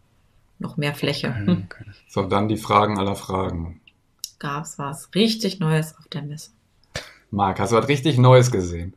noch 0.59 0.76
mehr 0.76 0.94
Fläche. 0.94 1.35
Okay. 1.70 1.85
So, 2.09 2.22
dann 2.22 2.48
die 2.48 2.57
Fragen 2.57 2.98
aller 2.98 3.16
Fragen. 3.16 3.81
Gab's 4.38 4.79
was 4.79 5.09
richtig 5.14 5.59
Neues 5.61 5.96
auf 5.98 6.07
der 6.09 6.22
Messe? 6.22 6.50
Marc, 7.31 7.59
hast 7.59 7.72
du 7.72 7.76
was 7.76 7.88
richtig 7.88 8.18
Neues 8.18 8.50
gesehen? 8.50 8.94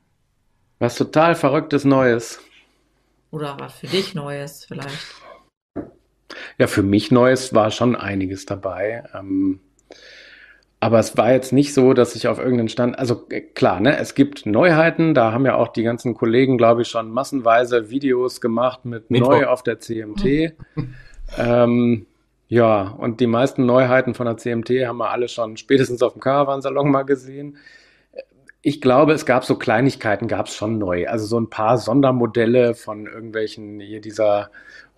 Was 0.78 0.96
total 0.96 1.36
Verrücktes 1.36 1.84
Neues. 1.86 2.40
Oder 3.32 3.60
was 3.60 3.74
für 3.74 3.88
dich 3.88 4.16
Neues 4.16 4.66
vielleicht? 4.66 4.98
Ja, 6.58 6.68
für 6.68 6.84
mich 6.84 7.12
Neues 7.12 7.54
war 7.54 7.72
schon 7.72 7.96
einiges 7.96 8.46
dabei. 8.46 9.04
Ähm, 9.14 9.60
aber 10.82 11.00
es 11.00 11.18
war 11.18 11.34
jetzt 11.34 11.52
nicht 11.52 11.74
so, 11.74 11.94
dass 11.94 12.16
ich 12.16 12.28
auf 12.28 12.40
irgendeinen 12.40 12.70
Stand, 12.70 12.98
also 12.98 13.26
äh, 13.30 13.42
klar, 13.42 13.82
ne, 13.82 13.98
es 13.98 14.16
gibt 14.16 14.46
Neuheiten, 14.46 15.14
da 15.14 15.34
haben 15.34 15.46
ja 15.46 15.56
auch 15.56 15.68
die 15.70 15.84
ganzen 15.84 16.14
Kollegen, 16.14 16.58
glaube 16.58 16.84
ich, 16.84 16.88
schon 16.88 17.12
massenweise 17.12 17.90
Videos 17.90 18.40
gemacht 18.40 18.86
mit 18.86 19.12
Mittwoch. 19.12 19.30
neu 19.30 19.46
auf 19.48 19.62
der 19.62 19.80
CMT. 19.80 20.54
ähm, 21.38 22.06
ja, 22.48 22.82
und 22.98 23.20
die 23.20 23.28
meisten 23.28 23.66
Neuheiten 23.66 24.14
von 24.14 24.26
der 24.26 24.38
CMT 24.38 24.70
haben 24.88 24.98
wir 24.98 25.12
alle 25.12 25.28
schon 25.28 25.58
spätestens 25.58 26.02
auf 26.02 26.14
dem 26.14 26.22
Caravansalon 26.22 26.90
mal 26.90 27.04
gesehen. 27.04 27.58
ich 28.62 28.82
glaube, 28.82 29.14
es 29.14 29.26
gab 29.26 29.46
so 29.46 29.56
Kleinigkeiten, 29.56 30.28
gab 30.28 30.48
es 30.48 30.56
schon 30.56 30.78
neu. 30.78 31.08
Also 31.08 31.26
so 31.26 31.40
ein 31.40 31.50
paar 31.50 31.78
Sondermodelle 31.78 32.74
von 32.74 33.06
irgendwelchen, 33.06 33.80
hier 33.80 34.02
dieser 34.02 34.50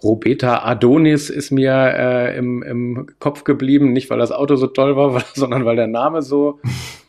Robeta 0.04 0.64
Adonis 0.64 1.30
ist 1.30 1.52
mir 1.52 1.74
äh, 1.74 2.38
im, 2.38 2.64
im 2.64 3.08
Kopf 3.20 3.44
geblieben, 3.44 3.94
nicht 3.94 4.10
weil 4.10 4.18
das 4.18 4.32
Auto 4.32 4.56
so 4.56 4.68
toll 4.68 4.96
war, 4.96 5.24
sondern 5.34 5.66
weil 5.66 5.76
der 5.76 5.88
Name 5.88 6.22
so 6.22 6.60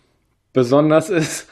besonders 0.53 1.11
ist. 1.11 1.49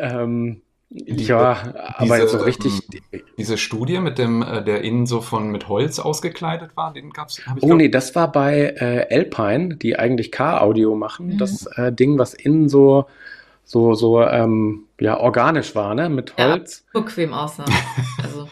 Ähm, 0.00 0.62
die, 0.94 1.24
ja, 1.24 1.56
aber 1.96 2.16
diese, 2.16 2.28
so 2.28 2.38
richtig. 2.44 2.82
Ähm, 3.12 3.22
diese 3.38 3.56
Studie 3.56 3.98
mit 3.98 4.18
dem, 4.18 4.42
äh, 4.42 4.62
der 4.62 4.82
innen 4.82 5.06
so 5.06 5.22
von 5.22 5.50
mit 5.50 5.68
Holz 5.68 5.98
ausgekleidet 5.98 6.76
war, 6.76 6.92
den 6.92 7.10
gab's. 7.10 7.40
Hab 7.46 7.56
ich 7.56 7.62
oh 7.62 7.68
glaub... 7.68 7.78
nee, 7.78 7.88
das 7.88 8.14
war 8.14 8.30
bei 8.30 8.74
äh, 8.76 9.06
Alpine, 9.10 9.76
die 9.76 9.98
eigentlich 9.98 10.30
Car-Audio 10.30 10.94
machen. 10.94 11.28
Mhm. 11.28 11.38
Das 11.38 11.64
äh, 11.76 11.92
Ding, 11.92 12.18
was 12.18 12.34
innen 12.34 12.68
so 12.68 13.06
so 13.64 13.94
so 13.94 14.20
ähm, 14.22 14.84
ja 15.00 15.18
organisch 15.18 15.74
war, 15.74 15.94
ne, 15.94 16.10
mit 16.10 16.36
Holz. 16.36 16.84
Ja, 16.92 17.00
bequem 17.00 17.32
aussah. 17.32 17.64
Also 18.22 18.48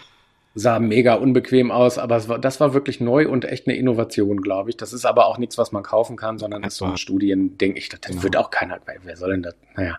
sah 0.60 0.78
mega 0.78 1.14
unbequem 1.14 1.70
aus, 1.70 1.98
aber 1.98 2.28
war, 2.28 2.38
das 2.38 2.60
war 2.60 2.74
wirklich 2.74 3.00
neu 3.00 3.28
und 3.28 3.44
echt 3.44 3.66
eine 3.66 3.76
Innovation, 3.76 4.40
glaube 4.40 4.70
ich. 4.70 4.76
Das 4.76 4.92
ist 4.92 5.04
aber 5.04 5.26
auch 5.26 5.38
nichts, 5.38 5.58
was 5.58 5.72
man 5.72 5.82
kaufen 5.82 6.16
kann, 6.16 6.38
sondern 6.38 6.62
das 6.62 6.74
ist 6.74 6.78
so 6.78 6.84
ein 6.84 6.96
Studiending. 6.96 7.76
Ich 7.76 7.88
dachte, 7.88 8.08
das 8.08 8.10
genau. 8.12 8.22
wird 8.24 8.36
auch 8.36 8.50
keiner, 8.50 8.78
wer 9.02 9.16
soll 9.16 9.30
denn 9.32 9.42
das? 9.42 9.54
Naja, 9.76 9.96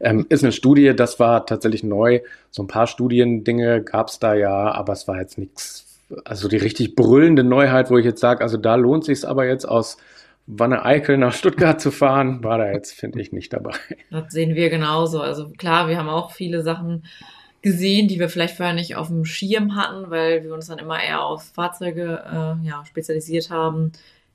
ähm, 0.00 0.26
ist 0.28 0.42
eine 0.42 0.52
Studie, 0.52 0.94
das 0.94 1.20
war 1.20 1.46
tatsächlich 1.46 1.82
neu. 1.82 2.20
So 2.50 2.62
ein 2.62 2.66
paar 2.66 2.86
Studiendinge 2.86 3.82
gab 3.82 4.08
es 4.08 4.18
da 4.18 4.34
ja, 4.34 4.72
aber 4.72 4.92
es 4.92 5.06
war 5.08 5.18
jetzt 5.18 5.38
nichts, 5.38 6.00
also 6.24 6.48
die 6.48 6.56
richtig 6.56 6.96
brüllende 6.96 7.44
Neuheit, 7.44 7.90
wo 7.90 7.98
ich 7.98 8.04
jetzt 8.04 8.20
sage, 8.20 8.42
also 8.42 8.56
da 8.56 8.74
lohnt 8.74 9.04
sich 9.04 9.26
aber 9.26 9.46
jetzt 9.46 9.64
aus 9.64 9.96
Wanne 10.46 10.84
Eickel 10.84 11.16
nach 11.16 11.32
Stuttgart 11.32 11.80
zu 11.80 11.92
fahren, 11.92 12.42
war 12.42 12.58
da 12.58 12.72
jetzt, 12.72 12.92
finde 12.92 13.20
ich, 13.20 13.30
nicht 13.30 13.52
dabei. 13.52 13.72
Das 14.10 14.32
sehen 14.32 14.56
wir 14.56 14.68
genauso. 14.68 15.20
Also 15.20 15.50
klar, 15.50 15.86
wir 15.86 15.96
haben 15.96 16.08
auch 16.08 16.32
viele 16.32 16.62
Sachen 16.62 17.04
gesehen, 17.62 18.08
die 18.08 18.18
wir 18.18 18.28
vielleicht 18.28 18.56
vorher 18.56 18.74
nicht 18.74 18.96
auf 18.96 19.08
dem 19.08 19.24
Schirm 19.24 19.76
hatten, 19.76 20.10
weil 20.10 20.44
wir 20.44 20.54
uns 20.54 20.66
dann 20.66 20.78
immer 20.78 21.02
eher 21.02 21.22
auf 21.22 21.44
Fahrzeuge 21.44 22.22
äh, 22.26 22.66
ja, 22.66 22.84
spezialisiert 22.86 23.50
haben, 23.50 23.92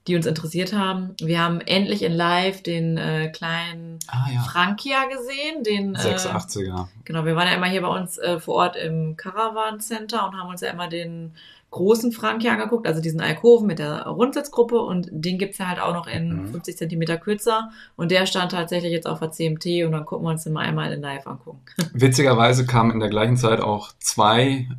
die 0.08 0.16
uns 0.16 0.28
interessiert 0.28 0.74
haben. 0.74 1.16
Wir 1.20 1.42
haben 1.42 1.62
endlich 1.62 2.04
in 2.04 2.12
Live 2.12 2.62
den 2.62 2.98
äh, 2.98 3.30
kleinen 3.30 3.98
ah, 4.08 4.28
ja. 4.32 4.42
Frankia 4.42 5.06
gesehen, 5.06 5.64
den 5.64 5.98
86er. 5.98 6.84
Äh, 6.84 6.88
genau, 7.06 7.26
wir 7.26 7.36
waren 7.36 7.48
ja 7.48 7.56
immer 7.56 7.70
hier 7.70 7.82
bei 7.82 7.88
uns 7.88 8.18
äh, 8.20 8.40
vor 8.40 8.56
Ort 8.56 8.76
im 8.76 9.18
Caravan 9.18 9.80
Center 9.80 10.28
und 10.28 10.38
haben 10.38 10.50
uns 10.50 10.62
ja 10.62 10.70
immer 10.70 10.88
den 10.88 11.34
großen 11.76 12.14
Frankie 12.14 12.48
angeguckt, 12.48 12.88
also 12.88 13.02
diesen 13.02 13.20
Alkoven 13.20 13.68
mit 13.68 13.80
der 13.80 14.04
Rundsitzgruppe 14.04 14.80
und 14.80 15.10
den 15.12 15.38
gibt's 15.38 15.58
ja 15.58 15.68
halt 15.68 15.82
auch 15.82 15.94
noch 15.94 16.08
in 16.08 16.44
mhm. 16.44 16.48
50 16.48 16.78
Zentimeter 16.78 17.18
kürzer 17.18 17.70
und 17.98 18.12
der 18.12 18.26
stand 18.26 18.54
tatsächlich 18.54 18.94
jetzt 18.94 19.08
auf 19.08 19.20
der 19.20 19.32
CMT 19.32 19.84
und 19.86 19.92
dann 19.92 20.06
gucken 20.06 20.26
wir 20.26 20.32
uns 20.32 20.46
den 20.46 20.54
mal 20.54 20.62
einmal 20.62 20.94
in 20.94 21.02
live 21.02 21.28
angucken. 21.28 21.60
Witzigerweise 21.94 22.66
kamen 22.66 22.92
in 22.92 23.02
der 23.02 23.10
gleichen 23.10 23.36
Zeit 23.36 23.60
auch 23.60 23.92
zwei 24.00 24.70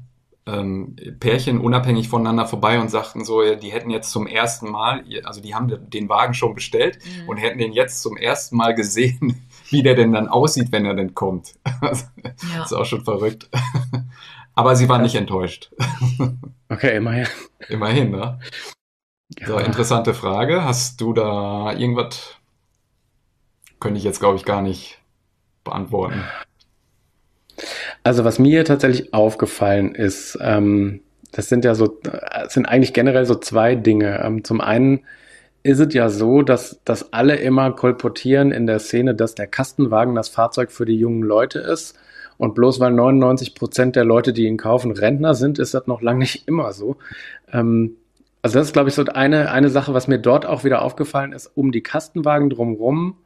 ähm, 0.46 0.96
Pärchen 1.20 1.60
unabhängig 1.60 2.08
voneinander 2.08 2.46
vorbei 2.46 2.80
und 2.80 2.90
sagten 2.90 3.26
so, 3.26 3.42
ja, 3.42 3.56
die 3.56 3.72
hätten 3.72 3.90
jetzt 3.90 4.10
zum 4.10 4.26
ersten 4.26 4.70
Mal, 4.70 5.04
also 5.24 5.42
die 5.42 5.54
haben 5.54 5.70
den 5.90 6.08
Wagen 6.08 6.32
schon 6.32 6.54
bestellt 6.54 6.98
mhm. 7.04 7.28
und 7.28 7.36
hätten 7.36 7.58
den 7.58 7.74
jetzt 7.74 8.00
zum 8.00 8.16
ersten 8.16 8.56
Mal 8.56 8.74
gesehen, 8.74 9.46
wie 9.68 9.82
der 9.82 9.96
denn 9.96 10.12
dann 10.12 10.28
aussieht, 10.28 10.72
wenn 10.72 10.86
er 10.86 10.94
denn 10.94 11.14
kommt. 11.14 11.56
Das 11.82 12.10
ja. 12.54 12.64
ist 12.64 12.72
auch 12.72 12.86
schon 12.86 13.04
verrückt. 13.04 13.50
Aber 14.56 14.74
sie 14.74 14.88
war 14.88 14.98
nicht 14.98 15.14
enttäuscht. 15.14 15.70
Okay, 16.68 16.96
immerhin. 16.96 17.28
Immerhin, 17.68 18.10
ne? 18.10 18.40
Ja. 19.38 19.46
So, 19.46 19.58
interessante 19.58 20.14
Frage. 20.14 20.64
Hast 20.64 21.00
du 21.00 21.12
da 21.12 21.72
irgendwas? 21.72 22.34
Könnte 23.78 23.98
ich 23.98 24.04
jetzt, 24.04 24.18
glaube 24.18 24.34
ich, 24.34 24.44
gar 24.44 24.62
nicht 24.62 24.98
beantworten. 25.62 26.24
Also, 28.02 28.24
was 28.24 28.40
mir 28.40 28.64
tatsächlich 28.64 29.14
aufgefallen 29.14 29.94
ist, 29.94 30.36
ähm, 30.40 31.02
das 31.30 31.48
sind 31.48 31.64
ja 31.64 31.76
so, 31.76 31.86
das 31.86 32.52
sind 32.52 32.66
eigentlich 32.66 32.92
generell 32.92 33.26
so 33.26 33.36
zwei 33.36 33.76
Dinge. 33.76 34.20
Ähm, 34.24 34.42
zum 34.42 34.60
einen 34.60 35.04
ist 35.62 35.78
es 35.78 35.94
ja 35.94 36.08
so, 36.08 36.42
dass, 36.42 36.80
dass 36.84 37.12
alle 37.12 37.36
immer 37.36 37.72
kolportieren 37.72 38.50
in 38.50 38.66
der 38.66 38.80
Szene, 38.80 39.14
dass 39.14 39.36
der 39.36 39.46
Kastenwagen 39.46 40.16
das 40.16 40.28
Fahrzeug 40.28 40.72
für 40.72 40.84
die 40.84 40.98
jungen 40.98 41.22
Leute 41.22 41.60
ist. 41.60 41.96
Und 42.38 42.54
bloß 42.54 42.80
weil 42.80 42.92
99 42.92 43.54
Prozent 43.54 43.96
der 43.96 44.04
Leute, 44.04 44.32
die 44.32 44.46
ihn 44.46 44.56
kaufen, 44.56 44.92
Rentner 44.92 45.34
sind, 45.34 45.58
ist 45.58 45.74
das 45.74 45.86
noch 45.86 46.02
lange 46.02 46.20
nicht 46.20 46.46
immer 46.46 46.72
so. 46.72 46.96
Ähm, 47.52 47.96
also 48.42 48.58
das 48.58 48.68
ist, 48.68 48.72
glaube 48.72 48.88
ich, 48.88 48.94
so 48.94 49.04
eine, 49.04 49.50
eine 49.50 49.70
Sache, 49.70 49.94
was 49.94 50.08
mir 50.08 50.18
dort 50.18 50.46
auch 50.46 50.62
wieder 50.62 50.82
aufgefallen 50.82 51.32
ist. 51.32 51.50
Um 51.54 51.72
die 51.72 51.82
Kastenwagen 51.82 52.50
drumherum 52.50 53.16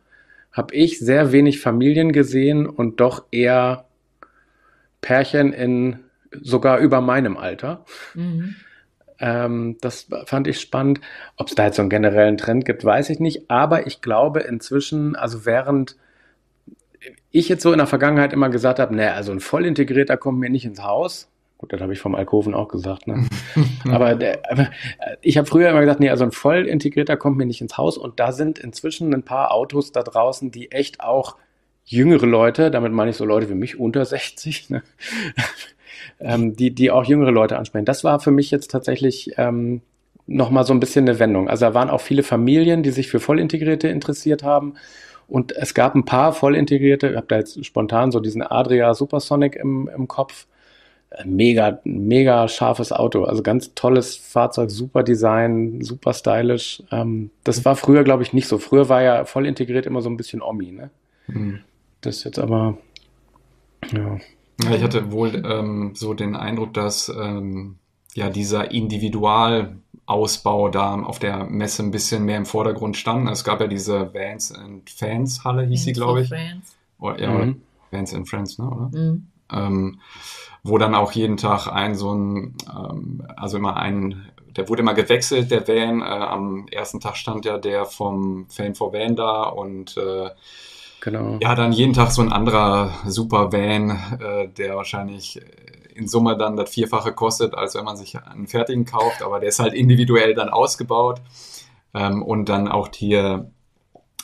habe 0.53 0.75
ich 0.75 0.99
sehr 0.99 1.33
wenig 1.33 1.61
Familien 1.61 2.13
gesehen 2.13 2.67
und 2.67 3.01
doch 3.01 3.25
eher 3.31 3.85
Pärchen 5.01 5.53
in 5.53 5.99
sogar 6.41 6.79
über 6.79 7.01
meinem 7.01 7.37
Alter. 7.37 7.85
Mhm. 8.15 8.57
Ähm, 9.19 9.77
das 9.81 10.07
fand 10.25 10.47
ich 10.47 10.61
spannend. 10.61 11.01
Ob 11.37 11.49
es 11.49 11.55
da 11.55 11.67
jetzt 11.67 11.77
so 11.77 11.83
einen 11.83 11.91
generellen 11.91 12.39
Trend 12.39 12.65
gibt, 12.65 12.85
weiß 12.85 13.11
ich 13.11 13.21
nicht. 13.21 13.51
Aber 13.51 13.87
ich 13.87 14.01
glaube 14.01 14.41
inzwischen, 14.41 15.17
also 15.17 15.45
während 15.45 15.97
ich 17.31 17.49
jetzt 17.49 17.63
so 17.63 17.73
in 17.73 17.79
der 17.79 17.87
Vergangenheit 17.87 18.33
immer 18.33 18.51
gesagt 18.51 18.79
habe, 18.79 18.95
naja, 18.95 19.15
also 19.15 19.33
ein 19.33 19.41
vollintegrierter 19.41 20.17
kommt 20.17 20.39
mir 20.39 20.51
nicht 20.51 20.65
ins 20.65 20.83
Haus. 20.83 21.29
Gut, 21.59 21.73
das 21.73 21.81
habe 21.81 21.93
ich 21.93 22.01
vom 22.01 22.15
Alkoven 22.15 22.55
auch 22.55 22.69
gesagt. 22.69 23.07
Ne? 23.07 23.29
aber, 23.91 24.15
der, 24.15 24.41
aber 24.51 24.71
ich 25.21 25.37
habe 25.37 25.47
früher 25.47 25.71
immer 25.71 25.81
gesagt, 25.81 26.01
nee, 26.01 26.09
also 26.09 26.25
ein 26.25 26.33
vollintegrierter 26.33 27.17
kommt 27.17 27.37
mir 27.37 27.45
nicht 27.45 27.61
ins 27.61 27.77
Haus. 27.77 27.99
Und 27.99 28.19
da 28.19 28.33
sind 28.33 28.59
inzwischen 28.59 29.13
ein 29.13 29.25
paar 29.25 29.53
Autos 29.53 29.93
da 29.93 30.03
draußen, 30.03 30.51
die 30.51 30.73
echt 30.73 31.01
auch 31.01 31.37
jüngere 31.85 32.27
Leute, 32.27 32.71
damit 32.71 32.93
meine 32.93 33.11
ich 33.11 33.17
so 33.17 33.25
Leute 33.25 33.51
wie 33.51 33.55
mich 33.55 33.79
unter 33.79 34.05
60, 34.05 34.71
ne? 34.71 34.83
ähm, 36.21 36.57
die, 36.57 36.75
die 36.75 36.91
auch 36.91 37.05
jüngere 37.05 37.31
Leute 37.31 37.59
ansprechen. 37.59 37.85
Das 37.85 38.05
war 38.05 38.21
für 38.21 38.31
mich 38.31 38.51
jetzt 38.51 38.71
tatsächlich 38.71 39.33
ähm, 39.37 39.83
nochmal 40.27 40.65
so 40.65 40.73
ein 40.73 40.81
bisschen 40.81 41.09
eine 41.09 41.19
Wendung. 41.19 41.49
Also 41.49 41.67
da 41.67 41.75
waren 41.75 41.91
auch 41.91 42.01
viele 42.01 42.23
Familien, 42.23 42.83
die 42.83 42.91
sich 42.91 43.09
für 43.09 43.21
Vollintegrierte 43.21 43.89
interessiert 43.89 44.43
haben. 44.45 44.75
Und 45.31 45.53
es 45.53 45.75
gab 45.75 45.95
ein 45.95 46.05
paar 46.05 46.33
voll 46.33 46.57
integrierte, 46.57 47.11
ich 47.11 47.17
habe 47.17 47.27
da 47.29 47.39
jetzt 47.39 47.65
spontan 47.65 48.11
so 48.11 48.21
diesen 48.21 48.43
Adria 48.43 48.95
Supersonic 48.95 49.57
im, 49.57 49.89
im 49.95 50.09
Kopf. 50.09 50.47
Äh, 51.11 51.25
mega, 51.25 51.81
mega 51.85 52.47
scharfes 52.49 52.93
Auto. 52.93 53.25
Also 53.25 53.43
ganz 53.43 53.75
tolles 53.75 54.17
Fahrzeug, 54.17 54.71
super 54.71 55.03
Design, 55.03 55.83
super 55.83 56.13
stylisch. 56.13 56.83
Ähm, 56.91 57.31
das 57.45 57.65
war 57.65 57.77
früher, 57.77 58.05
glaube 58.05 58.23
ich, 58.23 58.33
nicht 58.33 58.49
so. 58.49 58.59
Früher 58.59 58.89
war 58.89 59.03
ja 59.03 59.25
voll 59.25 59.47
integriert 59.47 59.87
immer 59.87 60.03
so 60.03 60.11
ein 60.11 60.17
bisschen 60.17 60.43
Omi, 60.43 60.73
ne? 60.73 60.91
Mhm. 61.27 61.61
Das 62.01 62.19
ist 62.19 62.25
jetzt 62.25 62.39
aber, 62.39 62.79
ja. 63.93 64.19
ja 64.63 64.75
ich 64.75 64.83
hatte 64.83 65.13
wohl 65.13 65.43
ähm, 65.45 65.93
so 65.95 66.15
den 66.15 66.35
Eindruck, 66.35 66.75
dass 66.75 67.09
ähm, 67.09 67.77
ja 68.15 68.31
dieser 68.31 68.71
Individual 68.71 69.77
Ausbau 70.11 70.69
da 70.69 71.01
auf 71.01 71.19
der 71.19 71.45
Messe 71.45 71.83
ein 71.83 71.91
bisschen 71.91 72.25
mehr 72.25 72.37
im 72.37 72.47
Vordergrund 72.47 72.97
standen. 72.97 73.29
Es 73.29 73.45
gab 73.45 73.61
ja 73.61 73.69
diese 73.69 74.13
Vans 74.13 74.53
and 74.53 74.91
Fans 74.91 75.45
Halle, 75.45 75.65
hieß 75.65 75.85
sie, 75.85 75.93
glaube 75.93 76.23
ich. 76.23 76.33
Oder, 76.99 77.21
ja, 77.21 77.31
mhm. 77.31 77.63
Vans 77.91 78.15
and 78.15 78.29
Friends, 78.29 78.59
ne, 78.59 78.67
oder? 78.67 78.91
Mhm. 78.93 79.27
Ähm, 79.53 80.01
wo 80.63 80.79
dann 80.79 80.95
auch 80.95 81.13
jeden 81.13 81.37
Tag 81.37 81.69
ein 81.69 81.95
so 81.95 82.13
ein, 82.13 82.57
ähm, 82.69 83.23
also 83.37 83.57
immer 83.57 83.77
ein, 83.77 84.27
der 84.57 84.69
wurde 84.69 84.83
immer 84.83 84.95
gewechselt, 84.95 85.51
der 85.51 85.67
Van. 85.67 86.03
Äh, 86.03 86.05
am 86.05 86.67
ersten 86.71 87.01
Tag 87.01 87.17
stand 87.17 87.45
ja 87.45 87.59
der 87.59 87.85
vom 87.87 88.47
Fan 88.49 88.75
for 88.75 88.93
Van 88.93 89.17
da 89.17 89.45
und 89.45 89.97
äh, 89.97 90.31
Genau. 91.01 91.39
Ja, 91.41 91.55
dann 91.55 91.73
jeden 91.73 91.95
Tag 91.95 92.11
so 92.11 92.21
ein 92.21 92.31
anderer 92.31 92.93
super 93.07 93.53
Van, 93.53 93.91
äh, 94.21 94.49
der 94.49 94.77
wahrscheinlich 94.77 95.41
in 95.95 96.09
Summe 96.09 96.37
dann 96.37 96.57
das 96.57 96.71
Vierfache 96.71 97.13
kostet, 97.13 97.55
als 97.55 97.75
wenn 97.75 97.85
man 97.85 97.97
sich 97.97 98.19
einen 98.19 98.47
fertigen 98.47 98.85
kauft, 98.85 99.23
aber 99.23 99.41
der 99.41 99.49
ist 99.49 99.59
halt 99.59 99.75
individuell 99.75 100.35
dann 100.35 100.49
ausgebaut. 100.49 101.21
Ähm, 101.95 102.23
und 102.23 102.49
dann 102.49 102.69
auch 102.69 102.89
hier 102.95 103.51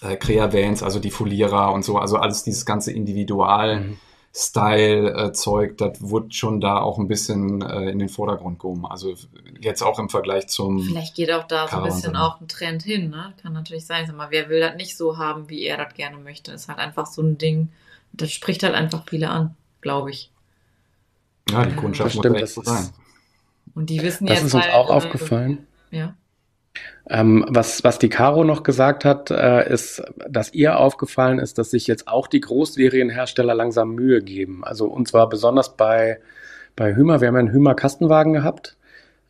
äh, 0.02 0.16
Crea-Vans, 0.16 0.82
also 0.82 1.00
die 1.00 1.10
Folierer 1.10 1.72
und 1.72 1.84
so, 1.84 1.98
also 1.98 2.16
alles 2.16 2.42
dieses 2.42 2.64
ganze 2.64 2.92
Individual- 2.92 3.96
Style-Zeug, 4.38 5.70
äh, 5.70 5.74
das 5.76 6.02
wurde 6.02 6.30
schon 6.30 6.60
da 6.60 6.78
auch 6.78 6.98
ein 6.98 7.08
bisschen 7.08 7.62
äh, 7.62 7.88
in 7.88 7.98
den 7.98 8.10
Vordergrund 8.10 8.58
gehoben. 8.58 8.84
Also 8.84 9.14
jetzt 9.62 9.82
auch 9.82 9.98
im 9.98 10.10
Vergleich 10.10 10.48
zum. 10.48 10.82
Vielleicht 10.82 11.14
geht 11.14 11.32
auch 11.32 11.44
da 11.44 11.66
so 11.66 11.78
ein 11.78 11.84
bisschen 11.84 12.16
auch 12.16 12.38
ein 12.38 12.46
Trend 12.46 12.82
hin, 12.82 13.08
ne? 13.08 13.32
Kann 13.40 13.54
natürlich 13.54 13.86
sein. 13.86 14.06
Sag 14.06 14.14
mal, 14.14 14.30
wer 14.30 14.50
will 14.50 14.60
das 14.60 14.76
nicht 14.76 14.94
so 14.94 15.16
haben, 15.16 15.48
wie 15.48 15.62
er 15.62 15.78
das 15.78 15.94
gerne 15.94 16.18
möchte? 16.18 16.52
Ist 16.52 16.68
halt 16.68 16.78
einfach 16.78 17.06
so 17.06 17.22
ein 17.22 17.38
Ding. 17.38 17.70
Das 18.12 18.30
spricht 18.30 18.62
halt 18.62 18.74
einfach 18.74 19.04
viele 19.08 19.30
an, 19.30 19.56
glaube 19.80 20.10
ich. 20.10 20.30
Ja, 21.50 21.64
die 21.64 21.76
Kundschaft 21.76 22.14
das 22.14 22.18
stimmt, 22.18 22.40
muss 22.40 22.54
das 22.54 22.64
sein. 22.64 22.88
Und 23.74 23.90
die 23.90 24.02
wissen 24.02 24.26
das 24.26 24.38
jetzt 24.38 24.46
ist 24.46 24.54
uns 24.54 24.64
halt, 24.64 24.74
auch 24.74 24.90
äh, 24.90 24.92
aufgefallen. 24.92 25.66
Ja. 25.90 26.14
Ähm, 27.08 27.44
was, 27.48 27.84
was 27.84 27.98
die 27.98 28.08
Caro 28.08 28.42
noch 28.42 28.62
gesagt 28.62 29.04
hat, 29.04 29.30
äh, 29.30 29.72
ist, 29.72 30.02
dass 30.28 30.52
ihr 30.52 30.78
aufgefallen 30.78 31.38
ist, 31.38 31.58
dass 31.58 31.70
sich 31.70 31.86
jetzt 31.86 32.08
auch 32.08 32.26
die 32.26 32.40
Großserienhersteller 32.40 33.54
langsam 33.54 33.94
Mühe 33.94 34.22
geben. 34.22 34.64
Also 34.64 34.86
und 34.86 35.06
zwar 35.06 35.28
besonders 35.28 35.76
bei, 35.76 36.18
bei 36.74 36.94
Hümer. 36.94 37.20
Wir 37.20 37.28
haben 37.28 37.34
ja 37.34 37.40
einen 37.40 37.52
Hümer 37.52 37.74
Kastenwagen 37.74 38.32
gehabt. 38.32 38.76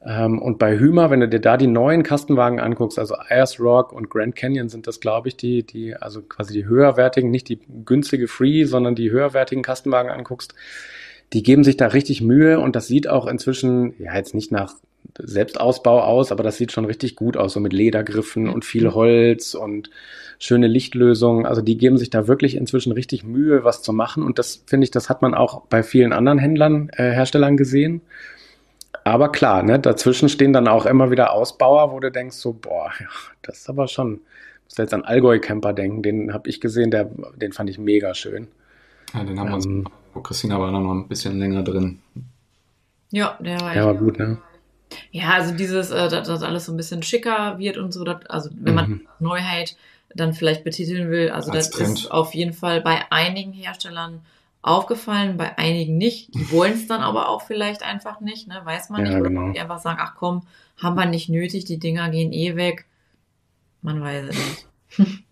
Ähm, 0.04 0.40
und 0.40 0.58
bei 0.58 0.78
Hümer, 0.78 1.10
wenn 1.10 1.20
du 1.20 1.28
dir 1.28 1.40
da 1.40 1.56
die 1.56 1.66
neuen 1.66 2.02
Kastenwagen 2.02 2.60
anguckst, 2.60 2.98
also 2.98 3.16
Ayers 3.16 3.60
Rock 3.60 3.92
und 3.92 4.08
Grand 4.08 4.36
Canyon 4.36 4.68
sind 4.68 4.86
das, 4.86 5.00
glaube 5.00 5.28
ich, 5.28 5.36
die, 5.36 5.64
die, 5.64 5.94
also 5.94 6.22
quasi 6.22 6.54
die 6.54 6.64
höherwertigen, 6.64 7.30
nicht 7.30 7.48
die 7.48 7.60
günstige 7.84 8.28
Free, 8.28 8.64
sondern 8.64 8.94
die 8.94 9.10
höherwertigen 9.10 9.62
Kastenwagen 9.62 10.10
anguckst, 10.10 10.54
die 11.32 11.42
geben 11.42 11.64
sich 11.64 11.76
da 11.76 11.88
richtig 11.88 12.22
Mühe 12.22 12.60
und 12.60 12.76
das 12.76 12.86
sieht 12.86 13.08
auch 13.08 13.26
inzwischen, 13.26 13.94
ja, 13.98 14.14
jetzt 14.16 14.34
nicht 14.34 14.52
nach 14.52 14.74
Selbstausbau 15.18 16.02
aus, 16.02 16.32
aber 16.32 16.42
das 16.42 16.56
sieht 16.56 16.72
schon 16.72 16.84
richtig 16.84 17.16
gut 17.16 17.36
aus, 17.36 17.52
so 17.52 17.60
mit 17.60 17.72
Ledergriffen 17.72 18.48
und 18.48 18.64
viel 18.64 18.92
Holz 18.92 19.54
und 19.54 19.90
schöne 20.38 20.66
Lichtlösungen. 20.66 21.46
Also 21.46 21.62
die 21.62 21.78
geben 21.78 21.98
sich 21.98 22.10
da 22.10 22.28
wirklich 22.28 22.56
inzwischen 22.56 22.92
richtig 22.92 23.24
Mühe, 23.24 23.64
was 23.64 23.82
zu 23.82 23.92
machen. 23.92 24.22
Und 24.22 24.38
das 24.38 24.62
finde 24.66 24.84
ich, 24.84 24.90
das 24.90 25.08
hat 25.08 25.22
man 25.22 25.34
auch 25.34 25.62
bei 25.66 25.82
vielen 25.82 26.12
anderen 26.12 26.38
Händlern, 26.38 26.90
äh, 26.92 27.10
Herstellern 27.10 27.56
gesehen. 27.56 28.02
Aber 29.04 29.30
klar, 29.30 29.62
ne, 29.62 29.78
dazwischen 29.78 30.28
stehen 30.28 30.52
dann 30.52 30.68
auch 30.68 30.84
immer 30.84 31.10
wieder 31.10 31.32
Ausbauer, 31.32 31.92
wo 31.92 32.00
du 32.00 32.10
denkst 32.10 32.36
so, 32.36 32.52
boah, 32.52 32.90
ja, 32.98 33.06
das 33.42 33.58
ist 33.58 33.68
aber 33.68 33.86
schon, 33.88 34.20
muss 34.64 34.76
jetzt 34.78 34.94
an 34.94 35.04
Allgäu 35.04 35.38
Camper 35.38 35.72
denken, 35.72 36.02
den 36.02 36.34
habe 36.34 36.48
ich 36.48 36.60
gesehen, 36.60 36.90
der, 36.90 37.08
den 37.36 37.52
fand 37.52 37.70
ich 37.70 37.78
mega 37.78 38.14
schön. 38.14 38.48
Ja, 39.14 39.24
den 39.24 39.38
haben 39.38 39.48
wir 39.48 39.54
uns, 39.54 39.66
ähm, 39.66 39.88
Christina 40.22 40.58
war 40.58 40.70
noch 40.70 40.92
ein 40.92 41.08
bisschen 41.08 41.38
länger 41.38 41.62
drin. 41.62 42.00
Ja, 43.10 43.38
der 43.40 43.60
war, 43.60 43.72
der 43.74 43.86
war 43.86 43.94
gut, 43.94 44.18
ne? 44.18 44.38
Ja, 45.10 45.30
also 45.30 45.54
dieses, 45.54 45.90
äh, 45.90 46.08
dass 46.08 46.28
das 46.28 46.42
alles 46.42 46.66
so 46.66 46.72
ein 46.72 46.76
bisschen 46.76 47.02
schicker 47.02 47.58
wird 47.58 47.76
und 47.76 47.92
so, 47.92 48.04
dat, 48.04 48.30
also 48.30 48.50
wenn 48.54 48.74
man 48.74 48.90
mhm. 48.90 49.08
Neuheit 49.18 49.76
dann 50.14 50.32
vielleicht 50.32 50.64
betiteln 50.64 51.10
will, 51.10 51.30
also 51.30 51.50
Als 51.50 51.70
das 51.70 51.78
Trend. 51.78 51.98
ist 51.98 52.10
auf 52.10 52.34
jeden 52.34 52.52
Fall 52.52 52.80
bei 52.80 53.10
einigen 53.10 53.52
Herstellern 53.52 54.22
aufgefallen, 54.62 55.36
bei 55.36 55.56
einigen 55.58 55.96
nicht. 55.98 56.34
Die 56.34 56.50
wollen 56.50 56.72
es 56.72 56.86
dann 56.86 57.02
aber 57.02 57.28
auch 57.28 57.42
vielleicht 57.42 57.82
einfach 57.82 58.20
nicht, 58.20 58.48
ne? 58.48 58.60
weiß 58.64 58.90
man 58.90 59.04
ja, 59.04 59.08
nicht. 59.08 59.20
Oder 59.20 59.28
genau. 59.28 59.52
die 59.52 59.60
einfach 59.60 59.78
sagen, 59.78 59.98
ach 60.00 60.14
komm, 60.16 60.42
haben 60.76 60.96
wir 60.96 61.06
nicht 61.06 61.28
nötig, 61.28 61.64
die 61.64 61.78
Dinger 61.78 62.10
gehen 62.10 62.32
eh 62.32 62.56
weg. 62.56 62.86
Man 63.82 64.00
weiß 64.00 64.28
es 64.30 64.36
nicht. 64.36 64.66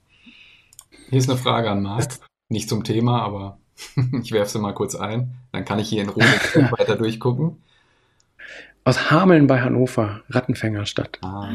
Hier 1.10 1.18
ist 1.18 1.28
eine 1.28 1.38
Frage 1.38 1.70
an 1.70 1.82
Marc. 1.82 2.18
Nicht 2.48 2.68
zum 2.68 2.84
Thema, 2.84 3.22
aber 3.22 3.58
ich 4.22 4.32
werfe 4.32 4.50
sie 4.50 4.58
mal 4.58 4.74
kurz 4.74 4.94
ein. 4.94 5.34
Dann 5.52 5.64
kann 5.64 5.78
ich 5.78 5.88
hier 5.88 6.02
in 6.02 6.08
Ruhe 6.08 6.24
weiter 6.78 6.96
durchgucken. 6.96 7.56
Aus 8.84 9.10
Hameln 9.10 9.46
bei 9.46 9.62
Hannover, 9.62 10.20
Rattenfängerstadt. 10.28 11.18
Ah, 11.22 11.48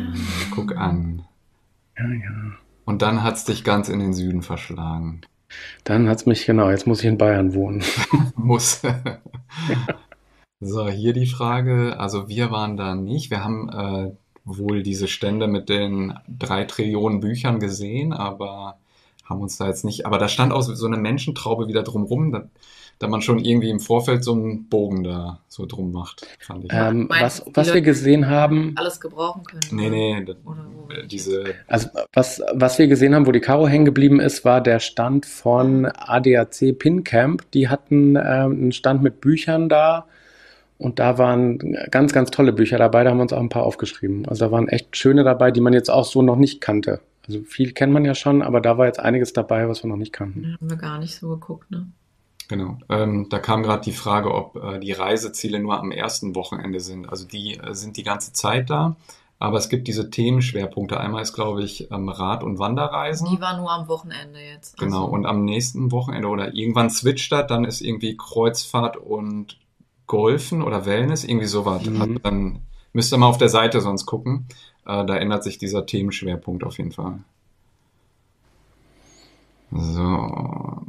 guck 0.52 0.76
an. 0.76 1.26
Ja, 1.98 2.08
ja. 2.08 2.52
Und 2.86 3.04
dann 3.04 3.22
hat 3.22 3.36
es 3.36 3.46
dich 3.46 3.64
ganz 3.64 3.88
in 3.88 4.00
den 4.00 4.14
Süden 4.14 4.42
verschlagen. 4.42 5.22
Dann 5.84 6.10
hat 6.10 6.18
es 6.18 6.26
mich, 6.26 6.46
genau, 6.46 6.70
jetzt 6.72 6.88
muss 6.88 7.02
ich 7.02 7.06
in 7.06 7.18
Bayern 7.20 7.54
wohnen. 7.54 7.84
muss. 8.36 8.82
so, 10.60 10.90
hier 10.90 11.14
die 11.14 11.28
Frage. 11.28 12.00
Also 12.00 12.28
wir 12.30 12.50
waren 12.50 12.78
da 12.78 12.96
nicht. 12.96 13.30
Wir 13.30 13.44
haben 13.44 13.70
äh, 13.70 14.12
wohl 14.44 14.82
diese 14.82 15.08
Stände 15.08 15.48
mit 15.48 15.70
den 15.70 16.18
drei 16.28 16.66
Trillionen 16.66 17.20
Büchern 17.20 17.60
gesehen, 17.60 18.14
aber 18.14 18.80
haben 19.30 19.42
uns 19.42 19.58
da 19.58 19.68
jetzt 19.68 19.86
nicht. 19.86 20.06
Aber 20.06 20.18
da 20.18 20.28
stand 20.28 20.52
auch 20.52 20.62
so 20.62 20.86
eine 20.86 20.98
Menschentraube 20.98 21.68
wieder 21.68 21.84
drumrum. 21.84 22.32
Da 22.32 22.50
da 23.00 23.08
man 23.08 23.22
schon 23.22 23.40
irgendwie 23.40 23.70
im 23.70 23.80
Vorfeld 23.80 24.26
so 24.26 24.34
einen 24.34 24.68
Bogen 24.68 25.06
da 25.06 25.40
so 25.48 25.66
drum 25.66 25.94
macht, 25.94 26.28
fand 26.40 26.66
ich. 26.66 26.72
Ähm, 26.74 27.08
was 27.10 27.46
was 27.54 27.74
wir 27.74 27.82
gesehen 27.82 28.28
haben. 28.28 28.74
Alles 28.76 29.00
gebrauchen 29.00 29.44
können. 29.46 29.62
Nee, 29.72 29.90
nee, 29.90 30.26
das, 30.26 30.36
diese. 31.08 31.56
Also, 31.68 31.88
was, 32.12 32.42
was 32.54 32.78
wir 32.78 32.88
gesehen 32.88 33.16
haben, 33.16 33.26
wo 33.26 33.32
die 33.32 33.40
Karo 33.40 33.68
hängen 33.68 33.86
geblieben 33.86 34.20
ist, 34.20 34.44
war 34.44 34.60
der 34.60 34.80
Stand 34.80 35.26
von 35.26 35.86
ADAC 35.86 36.78
PinCamp. 36.78 37.50
Die 37.52 37.70
hatten 37.70 38.18
ähm, 38.18 38.52
einen 38.52 38.72
Stand 38.74 39.02
mit 39.02 39.22
Büchern 39.22 39.70
da. 39.70 40.06
Und 40.78 41.00
da 41.00 41.18
waren 41.18 41.78
ganz, 41.92 42.14
ganz 42.14 42.32
tolle 42.32 42.54
Bücher 42.54 42.78
dabei. 42.78 43.04
Da 43.04 43.12
haben 43.12 43.18
wir 43.18 43.24
uns 43.24 43.34
auch 43.34 43.40
ein 43.40 43.50
paar 43.50 43.64
aufgeschrieben. 43.64 44.28
Also 44.28 44.46
da 44.46 44.52
waren 44.52 44.68
echt 44.68 44.96
schöne 44.96 45.24
dabei, 45.24 45.52
die 45.52 45.62
man 45.62 45.74
jetzt 45.74 45.90
auch 45.90 46.06
so 46.06 46.22
noch 46.22 46.38
nicht 46.38 46.62
kannte. 46.62 47.00
Also 47.30 47.44
viel 47.44 47.74
kennt 47.74 47.94
man 47.94 48.06
ja 48.06 48.16
schon, 48.16 48.42
aber 48.42 48.60
da 48.60 48.78
war 48.78 48.88
jetzt 48.88 49.00
einiges 49.00 49.34
dabei, 49.34 49.70
was 49.70 49.84
wir 49.84 49.88
noch 49.88 49.98
nicht 49.98 50.14
kannten. 50.14 50.44
Da 50.44 50.50
haben 50.54 50.70
wir 50.70 50.78
gar 50.78 50.98
nicht 50.98 51.16
so 51.16 51.30
geguckt, 51.30 51.70
ne? 51.70 51.88
Genau. 52.48 52.80
Ähm, 52.90 53.28
da 53.30 53.38
kam 53.38 53.62
gerade 53.62 53.84
die 53.84 53.92
Frage, 53.92 54.34
ob 54.34 54.56
äh, 54.56 54.80
die 54.80 54.92
Reiseziele 54.92 55.60
nur 55.60 55.78
am 55.80 55.92
ersten 55.92 56.34
Wochenende 56.34 56.80
sind. 56.80 57.08
Also 57.08 57.28
die 57.28 57.60
äh, 57.60 57.76
sind 57.76 57.96
die 57.96 58.04
ganze 58.04 58.34
Zeit 58.34 58.72
da, 58.72 58.96
aber 59.38 59.60
es 59.60 59.70
gibt 59.70 59.88
diese 59.88 60.10
Themenschwerpunkte. 60.10 61.00
Einmal 61.00 61.22
ist, 61.22 61.34
glaube 61.34 61.62
ich, 61.62 61.92
ähm, 61.92 62.10
Rad- 62.10 62.44
und 62.44 62.58
Wanderreisen. 62.58 63.30
Die 63.32 63.40
war 63.40 63.56
nur 63.56 63.72
am 63.72 63.88
Wochenende 63.88 64.40
jetzt. 64.40 64.78
Genau. 64.80 65.04
Also. 65.04 65.14
Und 65.14 65.28
am 65.28 65.46
nächsten 65.46 65.92
Wochenende 65.92 66.28
oder 66.28 66.56
irgendwann 66.56 66.90
switcht 66.90 67.32
das, 67.32 67.46
dann 67.46 67.66
ist 67.66 67.82
irgendwie 67.82 68.18
Kreuzfahrt 68.18 68.98
und 68.98 69.60
Golfen 70.08 70.64
oder 70.64 70.88
Wellness, 70.88 71.24
irgendwie 71.24 71.46
sowas. 71.46 71.86
Mhm. 71.86 72.02
Also 72.02 72.16
dann 72.16 72.60
müsst 72.94 73.14
ihr 73.14 73.18
mal 73.20 73.28
auf 73.28 73.38
der 73.38 73.50
Seite 73.50 73.80
sonst 73.80 74.08
gucken. 74.08 74.48
Äh, 74.90 75.06
da 75.06 75.18
ändert 75.18 75.44
sich 75.44 75.60
dieser 75.60 75.86
Themenschwerpunkt 75.86 76.64
auf 76.64 76.78
jeden 76.80 76.92
Fall. 76.92 77.20
So. 79.72 80.82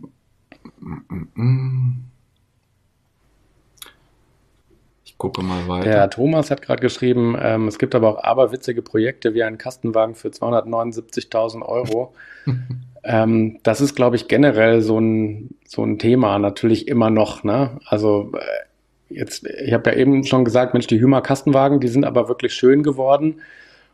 Ich 5.04 5.18
gucke 5.18 5.42
mal 5.42 5.68
weiter. 5.68 5.84
Der 5.84 6.08
Thomas 6.08 6.50
hat 6.50 6.62
gerade 6.62 6.80
geschrieben, 6.80 7.36
ähm, 7.38 7.68
es 7.68 7.78
gibt 7.78 7.94
aber 7.94 8.08
auch 8.08 8.24
aberwitzige 8.24 8.80
Projekte 8.80 9.34
wie 9.34 9.42
ein 9.42 9.58
Kastenwagen 9.58 10.14
für 10.14 10.28
279.000 10.28 11.60
Euro. 11.60 12.14
ähm, 13.04 13.58
das 13.62 13.82
ist, 13.82 13.94
glaube 13.94 14.16
ich, 14.16 14.28
generell 14.28 14.80
so 14.80 14.98
ein, 14.98 15.50
so 15.66 15.84
ein 15.84 15.98
Thema 15.98 16.38
natürlich 16.38 16.88
immer 16.88 17.10
noch. 17.10 17.44
Ne? 17.44 17.78
Also 17.84 18.32
äh, 18.34 19.14
jetzt, 19.14 19.46
ich 19.46 19.74
habe 19.74 19.90
ja 19.90 19.96
eben 19.98 20.24
schon 20.24 20.46
gesagt, 20.46 20.72
Mensch, 20.72 20.86
die 20.86 21.00
Hümer 21.00 21.20
Kastenwagen, 21.20 21.80
die 21.80 21.88
sind 21.88 22.06
aber 22.06 22.28
wirklich 22.28 22.54
schön 22.54 22.82
geworden. 22.82 23.42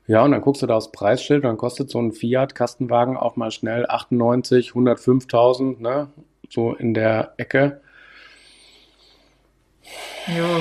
Ja, 0.07 0.23
und 0.23 0.31
dann 0.31 0.41
guckst 0.41 0.63
du 0.63 0.67
da 0.67 0.77
aufs 0.77 0.93
Preisschild, 0.93 1.45
dann 1.45 1.57
kostet 1.57 1.91
so 1.91 2.01
ein 2.01 2.13
Fiat-Kastenwagen 2.13 3.17
auch 3.17 3.37
mal 3.37 3.51
schnell 3.51 3.87
98, 3.89 4.71
105.000, 4.71 5.81
ne? 5.81 6.09
so 6.49 6.75
in 6.75 6.95
der 6.95 7.35
Ecke. 7.39 7.81
Ja. 10.29 10.61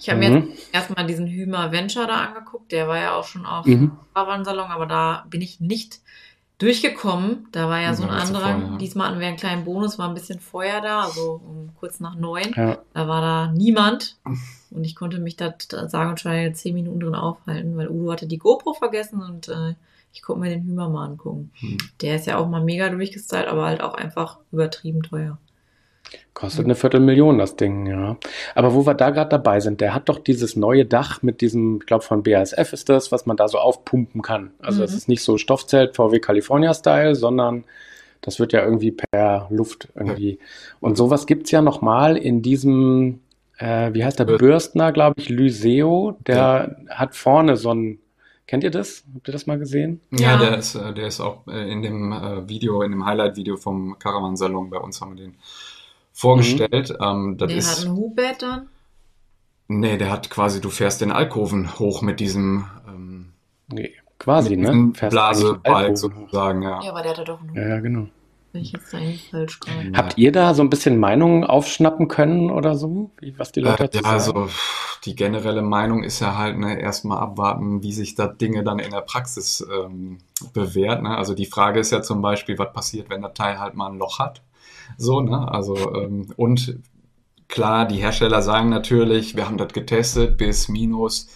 Ich 0.00 0.08
habe 0.08 0.20
mhm. 0.20 0.32
mir 0.32 0.48
jetzt 0.48 0.74
erstmal 0.74 1.06
diesen 1.06 1.26
Hümer 1.26 1.72
Venture 1.72 2.06
da 2.06 2.24
angeguckt. 2.26 2.72
Der 2.72 2.88
war 2.88 2.98
ja 2.98 3.14
auch 3.14 3.24
schon 3.24 3.46
auf 3.46 3.66
mhm. 3.66 3.98
Salon, 4.14 4.70
aber 4.70 4.86
da 4.86 5.26
bin 5.28 5.40
ich 5.40 5.60
nicht 5.60 6.00
durchgekommen. 6.58 7.46
Da 7.52 7.68
war 7.68 7.80
ja 7.80 7.94
so 7.94 8.02
ein 8.02 8.10
anderer. 8.10 8.58
Ja. 8.58 8.76
Diesmal 8.78 9.08
hatten 9.08 9.20
wir 9.20 9.28
einen 9.28 9.36
kleinen 9.36 9.64
Bonus, 9.64 9.98
war 9.98 10.08
ein 10.08 10.14
bisschen 10.14 10.40
Feuer 10.40 10.80
da, 10.80 11.02
also 11.02 11.40
um 11.44 11.70
kurz 11.78 12.00
nach 12.00 12.16
neun. 12.16 12.52
Ja. 12.54 12.78
Da 12.92 13.08
war 13.08 13.20
da 13.20 13.52
niemand. 13.52 14.16
Und 14.70 14.84
ich 14.84 14.94
konnte 14.94 15.18
mich 15.18 15.36
da, 15.36 15.54
da 15.68 15.88
sagen 15.88 16.10
und 16.10 16.20
schreiben 16.20 16.54
zehn 16.54 16.74
Minuten 16.74 17.00
drin 17.00 17.14
aufhalten, 17.14 17.76
weil 17.76 17.88
Udo 17.88 18.12
hatte 18.12 18.26
die 18.26 18.38
GoPro 18.38 18.74
vergessen 18.74 19.22
und 19.22 19.48
äh, 19.48 19.74
ich 20.12 20.22
gucke 20.22 20.40
mir 20.40 20.50
den 20.50 20.64
Hümer 20.64 20.88
mal 20.88 21.06
angucken. 21.06 21.52
Hm. 21.60 21.78
Der 22.00 22.16
ist 22.16 22.26
ja 22.26 22.38
auch 22.38 22.48
mal 22.48 22.62
mega 22.62 22.88
durchgestylt, 22.88 23.46
aber 23.46 23.66
halt 23.66 23.80
auch 23.80 23.94
einfach 23.94 24.38
übertrieben 24.50 25.02
teuer. 25.02 25.38
Kostet 26.34 26.66
eine 26.66 26.74
Viertelmillion 26.76 27.38
das 27.38 27.56
Ding, 27.56 27.86
ja. 27.86 28.16
Aber 28.54 28.74
wo 28.74 28.86
wir 28.86 28.94
da 28.94 29.10
gerade 29.10 29.30
dabei 29.30 29.58
sind, 29.60 29.80
der 29.80 29.92
hat 29.92 30.08
doch 30.08 30.18
dieses 30.18 30.54
neue 30.54 30.84
Dach 30.84 31.22
mit 31.22 31.40
diesem, 31.40 31.78
ich 31.80 31.86
glaube 31.86 32.04
von 32.04 32.22
BASF 32.22 32.72
ist 32.72 32.88
das, 32.88 33.10
was 33.10 33.26
man 33.26 33.36
da 33.36 33.48
so 33.48 33.58
aufpumpen 33.58 34.22
kann. 34.22 34.52
Also 34.60 34.84
es 34.84 34.92
mhm. 34.92 34.96
ist 34.96 35.08
nicht 35.08 35.22
so 35.22 35.36
Stoffzelt 35.36 35.96
VW 35.96 36.20
California 36.20 36.72
Style, 36.74 37.16
sondern 37.16 37.64
das 38.20 38.38
wird 38.38 38.52
ja 38.52 38.62
irgendwie 38.64 38.92
per 38.92 39.48
Luft 39.50 39.88
irgendwie. 39.94 40.38
Und 40.80 40.96
sowas 40.96 41.26
gibt 41.26 41.46
es 41.46 41.50
ja 41.50 41.60
nochmal 41.60 42.16
in 42.16 42.42
diesem, 42.42 43.20
äh, 43.58 43.92
wie 43.92 44.04
heißt 44.04 44.18
der, 44.18 44.24
Bürstner, 44.24 44.92
glaube 44.92 45.16
ich, 45.18 45.28
Lyseo, 45.28 46.16
der 46.26 46.76
ja. 46.86 46.94
hat 46.94 47.16
vorne 47.16 47.56
so 47.56 47.74
ein 47.74 47.98
Kennt 48.48 48.64
ihr 48.64 48.70
das? 48.70 49.04
Habt 49.14 49.28
ihr 49.28 49.32
das 49.32 49.46
mal 49.46 49.58
gesehen? 49.58 50.00
Ja, 50.10 50.32
ja. 50.32 50.38
Der, 50.38 50.56
ist, 50.56 50.74
äh, 50.74 50.94
der 50.94 51.06
ist 51.06 51.20
auch 51.20 51.46
äh, 51.48 51.70
in 51.70 51.82
dem 51.82 52.12
äh, 52.12 52.48
Video, 52.48 52.80
in 52.80 52.92
dem 52.92 53.04
Highlight-Video 53.04 53.58
vom 53.58 53.98
Caravan-Salon 53.98 54.70
bei 54.70 54.78
uns 54.78 55.02
haben 55.02 55.18
wir 55.18 55.26
den 55.26 55.36
vorgestellt. 56.18 56.90
Mhm. 56.90 57.06
Ähm, 57.06 57.36
das 57.38 57.48
der 57.48 57.56
ist, 57.58 57.78
hat 57.80 57.86
ein 57.86 57.96
Hubbett 57.96 58.42
dann? 58.42 58.68
Nee, 59.68 59.98
der 59.98 60.10
hat 60.10 60.30
quasi, 60.30 60.60
du 60.60 60.70
fährst 60.70 61.00
den 61.00 61.12
Alkoven 61.12 61.78
hoch 61.78 62.02
mit 62.02 62.18
diesem 62.20 62.66
ähm, 62.88 63.32
nee, 63.68 63.92
quasi, 64.18 64.56
ne? 64.56 64.92
Blasebalg 65.08 65.96
sozusagen, 65.96 66.62
ja. 66.62 66.82
Ja, 66.82 66.90
aber 66.90 67.02
der 67.02 67.16
hat 67.16 67.28
doch 67.28 67.40
einen 67.40 67.50
Hubbett. 67.50 67.68
Ja, 67.68 67.80
genau. 67.80 68.08
Ich 68.54 68.72
jetzt 68.72 68.92
eigentlich 68.94 69.30
falsch. 69.30 69.60
Habt 69.94 70.18
ihr 70.18 70.32
da 70.32 70.54
so 70.54 70.62
ein 70.62 70.70
bisschen 70.70 70.98
Meinungen 70.98 71.44
aufschnappen 71.44 72.08
können 72.08 72.50
oder 72.50 72.74
so? 72.74 73.10
Wie, 73.20 73.38
was 73.38 73.52
die 73.52 73.60
Leute 73.60 73.84
äh, 73.84 73.90
Ja, 73.92 74.02
sagen? 74.02 74.06
also 74.06 74.48
die 75.04 75.14
generelle 75.14 75.62
Meinung 75.62 76.02
ist 76.02 76.18
ja 76.18 76.36
halt, 76.36 76.58
ne, 76.58 76.80
erstmal 76.80 77.18
abwarten, 77.18 77.82
wie 77.82 77.92
sich 77.92 78.16
da 78.16 78.26
Dinge 78.26 78.64
dann 78.64 78.80
in 78.80 78.90
der 78.90 79.02
Praxis 79.02 79.64
ähm, 79.72 80.18
bewährt. 80.52 81.02
Ne? 81.02 81.16
Also 81.16 81.34
die 81.34 81.46
Frage 81.46 81.78
ist 81.78 81.92
ja 81.92 82.02
zum 82.02 82.22
Beispiel, 82.22 82.58
was 82.58 82.72
passiert, 82.72 83.08
wenn 83.10 83.20
der 83.20 83.34
Teil 83.34 83.60
halt 83.60 83.74
mal 83.74 83.92
ein 83.92 83.98
Loch 83.98 84.18
hat. 84.18 84.42
So, 84.98 85.20
ne? 85.20 85.50
Also, 85.50 85.94
ähm, 85.94 86.26
und 86.36 86.78
klar, 87.48 87.86
die 87.86 87.96
Hersteller 87.96 88.42
sagen 88.42 88.68
natürlich, 88.68 89.36
wir 89.36 89.46
haben 89.46 89.56
das 89.56 89.72
getestet 89.72 90.36
bis 90.36 90.68
minus, 90.68 91.28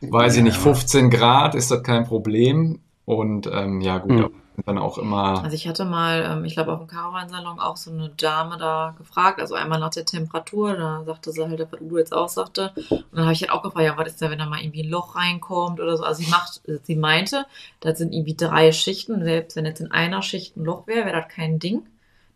weiß 0.00 0.36
ja. 0.36 0.38
ich 0.38 0.44
nicht, 0.44 0.56
15 0.56 1.10
Grad 1.10 1.54
ist 1.54 1.70
das 1.70 1.82
kein 1.82 2.04
Problem. 2.04 2.80
Und 3.04 3.46
ähm, 3.52 3.80
ja, 3.80 3.98
gut, 3.98 4.12
mhm 4.12 4.30
dann 4.66 4.78
auch 4.78 4.98
immer. 4.98 5.42
Also 5.42 5.54
ich 5.54 5.66
hatte 5.66 5.84
mal, 5.84 6.22
ähm, 6.30 6.44
ich 6.44 6.54
glaube 6.54 6.72
auf 6.72 6.78
dem 6.78 6.86
Caravan-Salon 6.86 7.58
auch 7.58 7.76
so 7.76 7.90
eine 7.90 8.10
Dame 8.10 8.58
da 8.58 8.94
gefragt, 8.98 9.40
also 9.40 9.54
einmal 9.54 9.78
nach 9.78 9.90
der 9.90 10.04
Temperatur, 10.04 10.76
da 10.76 11.04
sagte 11.04 11.32
sie 11.32 11.42
halt, 11.42 11.60
was 11.60 11.80
Udo 11.80 11.98
jetzt 11.98 12.12
auch 12.12 12.28
sagte. 12.28 12.72
Und 12.90 13.04
dann 13.12 13.24
habe 13.24 13.32
ich 13.32 13.42
halt 13.42 13.52
auch 13.52 13.62
gefragt, 13.62 13.86
ja, 13.86 13.96
was 13.96 14.08
ist 14.08 14.22
da, 14.22 14.30
wenn 14.30 14.38
da 14.38 14.46
mal 14.46 14.60
irgendwie 14.60 14.82
ein 14.82 14.90
Loch 14.90 15.16
reinkommt 15.16 15.80
oder 15.80 15.96
so. 15.96 16.04
Also 16.04 16.22
sie 16.22 16.30
macht, 16.30 16.60
sie 16.84 16.96
meinte, 16.96 17.46
das 17.80 17.98
sind 17.98 18.12
irgendwie 18.12 18.36
drei 18.36 18.72
Schichten, 18.72 19.22
selbst 19.22 19.56
wenn 19.56 19.64
jetzt 19.64 19.80
in 19.80 19.90
einer 19.90 20.22
Schicht 20.22 20.56
ein 20.56 20.64
Loch 20.64 20.86
wäre, 20.86 21.06
wäre 21.06 21.20
das 21.20 21.28
kein 21.28 21.58
Ding. 21.58 21.82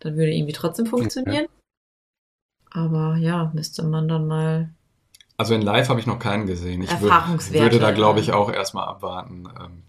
Dann 0.07 0.17
würde 0.17 0.33
irgendwie 0.33 0.53
trotzdem 0.53 0.87
funktionieren. 0.87 1.47
Aber 2.71 3.17
ja, 3.17 3.51
müsste 3.55 3.83
man 3.83 4.07
dann 4.07 4.29
mal. 4.29 4.71
Also 5.37 5.55
in 5.55 5.63
live 5.63 5.89
habe 5.89 5.99
ich 5.99 6.07
noch 6.07 6.21
keinen 6.21 6.47
gesehen. 6.47 6.83
Ich 6.83 7.01
würd, 7.01 7.53
würde 7.53 7.79
da, 7.81 7.91
glaube 7.91 8.21
ich, 8.21 8.33
auch 8.33 8.53
erstmal 8.53 8.87
abwarten. 8.87 9.49
Ähm, 9.61 9.83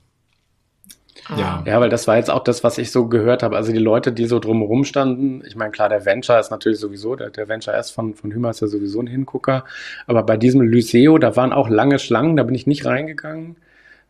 ja. 1.37 1.63
ja, 1.65 1.79
weil 1.79 1.89
das 1.89 2.07
war 2.07 2.17
jetzt 2.17 2.31
auch 2.31 2.43
das, 2.43 2.63
was 2.63 2.79
ich 2.79 2.91
so 2.91 3.07
gehört 3.07 3.43
habe. 3.43 3.55
Also 3.55 3.71
die 3.71 3.77
Leute, 3.77 4.11
die 4.11 4.25
so 4.25 4.39
drumherum 4.39 4.85
standen, 4.85 5.43
ich 5.45 5.55
meine, 5.55 5.71
klar, 5.71 5.89
der 5.89 6.05
Venture 6.05 6.39
ist 6.39 6.49
natürlich 6.49 6.79
sowieso, 6.79 7.15
der, 7.15 7.29
der 7.29 7.47
Venture 7.47 7.75
S 7.75 7.91
von, 7.91 8.15
von 8.15 8.31
Hümer 8.31 8.49
ist 8.49 8.61
ja 8.61 8.67
sowieso 8.67 9.01
ein 9.01 9.07
Hingucker. 9.07 9.65
Aber 10.07 10.23
bei 10.23 10.37
diesem 10.37 10.61
Lyceo, 10.61 11.19
da 11.19 11.35
waren 11.35 11.53
auch 11.53 11.69
lange 11.69 11.99
Schlangen, 11.99 12.37
da 12.37 12.43
bin 12.43 12.55
ich 12.55 12.65
nicht 12.65 12.85
reingegangen. 12.85 13.57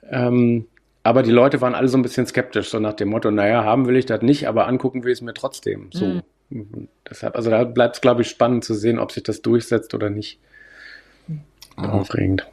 Ähm, 0.10 0.68
aber 1.08 1.24
die 1.24 1.32
Leute 1.32 1.62
waren 1.62 1.74
alle 1.74 1.88
so 1.88 1.98
ein 1.98 2.02
bisschen 2.02 2.28
skeptisch, 2.28 2.70
so 2.70 2.80
nach 2.80 2.94
dem 2.94 3.08
Motto, 3.08 3.32
naja, 3.32 3.64
haben 3.64 3.88
will 3.88 3.96
ich 3.96 4.06
das 4.06 4.22
nicht, 4.22 4.46
aber 4.48 4.68
angucken 4.68 5.06
will 5.06 5.12
ich 5.14 5.20
es 5.20 5.22
mir 5.22 5.34
trotzdem. 5.34 5.90
So. 5.94 6.22
Mhm. 6.50 6.90
Deshalb, 7.10 7.38
also 7.38 7.50
da 7.50 7.64
bleibt 7.64 7.96
es, 7.96 8.02
glaube 8.02 8.24
ich, 8.24 8.28
spannend 8.28 8.66
zu 8.66 8.74
sehen, 8.74 9.00
ob 9.00 9.14
sich 9.14 9.24
das 9.24 9.42
durchsetzt 9.42 9.94
oder 9.94 10.10
nicht. 10.10 10.38
Mhm. 11.28 11.40
Aufregend. 11.78 12.46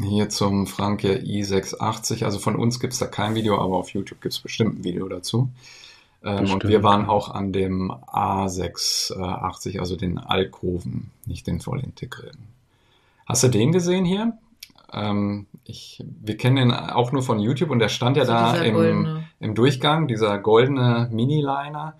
Hier 0.00 0.28
zum 0.28 0.68
Frank 0.68 1.02
i680. 1.02 2.24
Also 2.24 2.38
von 2.38 2.54
uns 2.54 2.78
gibt 2.78 2.92
es 2.92 3.00
da 3.00 3.06
kein 3.06 3.34
Video, 3.34 3.58
aber 3.58 3.76
auf 3.76 3.90
YouTube 3.90 4.20
gibt 4.20 4.34
es 4.34 4.40
bestimmt 4.40 4.78
ein 4.78 4.84
Video 4.84 5.08
dazu. 5.08 5.48
Ähm, 6.22 6.52
und 6.52 6.62
wir 6.68 6.84
waren 6.84 7.06
auch 7.06 7.30
an 7.30 7.52
dem 7.52 7.90
A680, 7.90 9.80
also 9.80 9.96
den 9.96 10.18
Alkoven, 10.18 11.10
nicht 11.26 11.48
den 11.48 11.58
vollintegrierten. 11.58 12.46
Hast 13.26 13.42
du 13.42 13.48
den 13.48 13.72
gesehen 13.72 14.04
hier? 14.04 14.38
Ähm, 14.92 15.46
ich, 15.64 16.04
wir 16.20 16.36
kennen 16.36 16.56
den 16.56 16.70
auch 16.72 17.12
nur 17.12 17.22
von 17.22 17.38
YouTube 17.38 17.70
und 17.70 17.78
der 17.78 17.88
stand 17.88 18.16
ja 18.16 18.22
also 18.22 18.32
da 18.32 18.56
im, 18.62 19.24
im, 19.40 19.54
Durchgang, 19.54 20.06
dieser 20.06 20.38
goldene 20.38 21.08
Mini-Liner. 21.10 21.94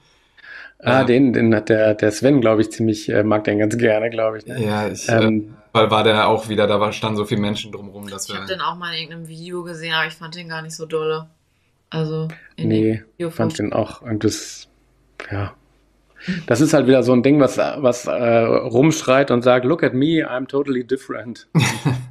Ah, 0.85 1.05
den, 1.05 1.33
den 1.33 1.55
hat 1.55 1.69
der, 1.69 1.95
der 1.95 2.11
Sven, 2.11 2.41
glaube 2.41 2.61
ich, 2.61 2.73
ziemlich, 2.73 3.09
äh, 3.09 3.23
mag 3.23 3.45
den 3.45 3.59
ganz 3.59 3.79
gerne, 3.79 4.11
glaube 4.11 4.39
ich. 4.39 4.47
Ne? 4.47 4.65
Ja, 4.65 4.89
ich, 4.89 5.09
ähm, 5.09 5.55
äh, 5.73 5.75
weil 5.75 5.91
war 5.91 6.03
der 6.03 6.29
auch 6.29 6.49
wieder, 6.49 6.67
da 6.67 6.81
war, 6.81 6.93
standen 6.93 7.17
so 7.17 7.25
viele 7.25 7.41
Menschen 7.41 7.71
drumherum, 7.71 8.09
dass 8.09 8.25
ich 8.25 8.31
wir. 8.31 8.35
Ich 8.35 8.41
habe 8.41 8.53
den 8.53 8.61
auch 8.61 8.77
mal 8.77 8.93
in 8.93 9.03
irgendeinem 9.03 9.29
Video 9.29 9.63
gesehen, 9.63 9.95
aber 9.95 10.09
ich 10.09 10.15
fand 10.15 10.35
den 10.35 10.49
gar 10.49 10.61
nicht 10.61 10.75
so 10.75 10.85
dolle. 10.85 11.29
Also, 11.89 12.29
in 12.57 12.69
nee, 12.69 13.03
ich 13.17 13.33
fand 13.33 13.59
den 13.59 13.73
auch, 13.73 14.03
und 14.03 14.25
das, 14.25 14.69
ja. 15.31 15.55
Das 16.47 16.61
ist 16.61 16.73
halt 16.73 16.87
wieder 16.87 17.03
so 17.03 17.13
ein 17.13 17.23
Ding, 17.23 17.41
was, 17.41 17.59
was 17.59 18.07
äh, 18.07 18.39
rumschreit 18.39 19.31
und 19.31 19.43
sagt, 19.43 19.65
look 19.65 19.83
at 19.83 19.93
me, 19.93 20.27
I'm 20.27 20.47
totally 20.47 20.85
different. 20.85 21.49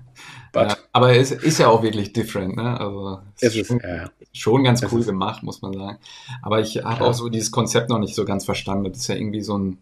ja, 0.55 0.77
aber 0.91 1.15
es 1.15 1.31
ist 1.31 1.59
ja 1.59 1.67
auch 1.69 1.81
wirklich 1.83 2.13
different, 2.13 2.55
ne? 2.55 2.79
Also, 2.79 3.19
es 3.39 3.55
ist, 3.55 3.67
schon, 3.67 3.79
ja. 3.79 4.09
schon 4.33 4.63
ganz 4.63 4.83
cool 4.91 5.03
gemacht, 5.03 5.43
muss 5.43 5.61
man 5.61 5.73
sagen. 5.73 5.97
Aber 6.41 6.59
ich 6.59 6.83
habe 6.83 7.05
auch 7.05 7.13
so 7.13 7.29
dieses 7.29 7.51
Konzept 7.51 7.89
noch 7.89 7.99
nicht 7.99 8.15
so 8.15 8.25
ganz 8.25 8.45
verstanden. 8.45 8.91
Das 8.91 9.01
ist 9.01 9.07
ja 9.07 9.15
irgendwie 9.15 9.41
so 9.41 9.57
ein, 9.57 9.77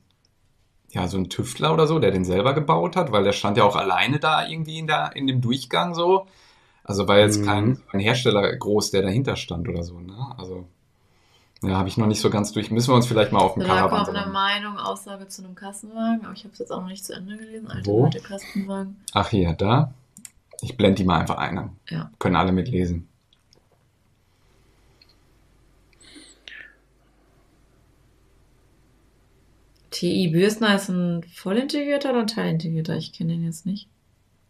ja, 0.92 1.08
so 1.08 1.18
ein 1.18 1.30
Tüftler 1.30 1.74
oder 1.74 1.88
so, 1.88 2.00
der 2.00 2.12
den 2.12 2.26
selber 2.26 2.54
gebaut 2.54 2.96
hat, 2.96 3.12
weil 3.12 3.24
der 3.24 3.34
stand 3.34 3.58
ja 3.58 3.64
auch 3.64 3.76
alleine 3.76 4.20
da 4.20 4.48
irgendwie 4.48 4.80
in, 4.80 4.88
der, 4.88 5.12
in 5.16 5.28
dem 5.28 5.42
Durchgang 5.42 5.96
so. 5.96 6.28
Also 6.84 7.08
war 7.08 7.20
jetzt 7.20 7.42
mhm. 7.42 7.46
kein, 7.46 7.82
kein 7.92 8.02
Hersteller 8.02 8.56
groß, 8.56 8.92
der 8.92 9.04
dahinter 9.04 9.36
stand 9.36 9.70
oder 9.70 9.84
so, 9.84 10.00
ne? 10.00 10.16
Also, 10.38 10.66
ja, 11.62 11.78
habe 11.78 11.90
ich 11.90 11.98
noch 11.98 12.08
nicht 12.08 12.22
so 12.22 12.30
ganz 12.30 12.52
durch. 12.54 12.72
Müssen 12.72 12.90
wir 12.90 12.96
uns 12.96 13.06
vielleicht 13.06 13.32
mal 13.32 13.40
auf 13.40 13.56
dem 13.56 13.64
Caravan 13.64 14.06
Da 14.06 14.22
eine 14.22 14.32
Meinung, 14.32 14.78
Aussage 14.78 15.28
zu 15.28 15.44
einem 15.44 15.56
Kassenwagen, 15.56 16.24
aber 16.24 16.34
ich 16.34 16.44
habe 16.46 16.54
es 16.54 16.60
jetzt 16.60 16.72
auch 16.72 16.82
noch 16.82 16.88
nicht 16.88 17.04
zu 17.04 17.14
Ende 17.14 17.38
gelesen. 17.38 17.70
Alte 17.70 17.90
Wo? 17.90 18.10
Kassenwagen. 18.10 18.96
Ach 19.14 19.30
hier, 19.30 19.54
da. 19.54 19.94
Ich 20.62 20.78
blende 20.78 20.96
die 20.96 21.04
mal 21.06 21.20
einfach 21.20 21.38
ein. 21.38 21.78
Ja. 21.90 22.12
Können 22.20 22.36
alle 22.36 22.52
mitlesen. 22.52 23.08
TI 29.92 30.30
Bürstner 30.30 30.76
ist 30.76 30.90
ein 30.90 31.24
vollintegrierter 31.24 32.12
oder 32.12 32.22
ein 32.22 32.28
teilintegrierter? 32.28 32.96
Ich 32.96 33.12
kenne 33.12 33.34
den 33.34 33.44
jetzt 33.44 33.66
nicht. 33.66 33.90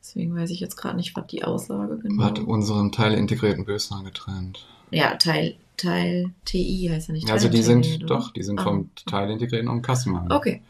Deswegen 0.02 0.36
weiß 0.36 0.50
ich 0.52 0.60
jetzt 0.60 0.76
gerade 0.76 0.96
nicht, 0.96 1.16
was 1.16 1.28
die 1.28 1.44
Aussage 1.44 1.98
genau 1.98 2.24
Hat 2.24 2.40
unseren 2.40 2.92
teilintegrierten 2.92 3.66
Bürstner 3.66 4.04
getrennt. 4.04 4.68
Ja, 4.92 5.16
Teil, 5.16 5.56
Teil 5.78 6.32
TI 6.46 6.90
heißt 6.92 7.10
ja 7.10 7.14
nicht 7.14 7.28
Teil 7.28 7.36
Also 7.36 7.50
die 7.50 7.64
sind, 7.64 7.86
oder? 7.98 8.06
doch, 8.06 8.32
die 8.32 8.44
sind 8.44 8.60
ah. 8.60 8.64
vom 8.64 8.90
teilintegrierten 9.06 9.70
und 9.70 9.82
Kassenmann. 9.82 10.32
Okay. 10.32 10.62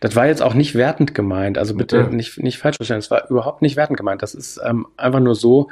Das 0.00 0.16
war 0.16 0.26
jetzt 0.26 0.42
auch 0.42 0.54
nicht 0.54 0.74
wertend 0.74 1.14
gemeint, 1.14 1.58
also 1.58 1.74
bitte 1.74 2.04
okay. 2.04 2.14
nicht, 2.14 2.38
nicht 2.42 2.58
falsch 2.58 2.76
verstehen. 2.76 2.98
Es 2.98 3.10
war 3.10 3.30
überhaupt 3.30 3.62
nicht 3.62 3.76
wertend 3.76 3.96
gemeint. 3.96 4.22
Das 4.22 4.34
ist 4.34 4.60
ähm, 4.64 4.86
einfach 4.96 5.20
nur 5.20 5.34
so, 5.34 5.70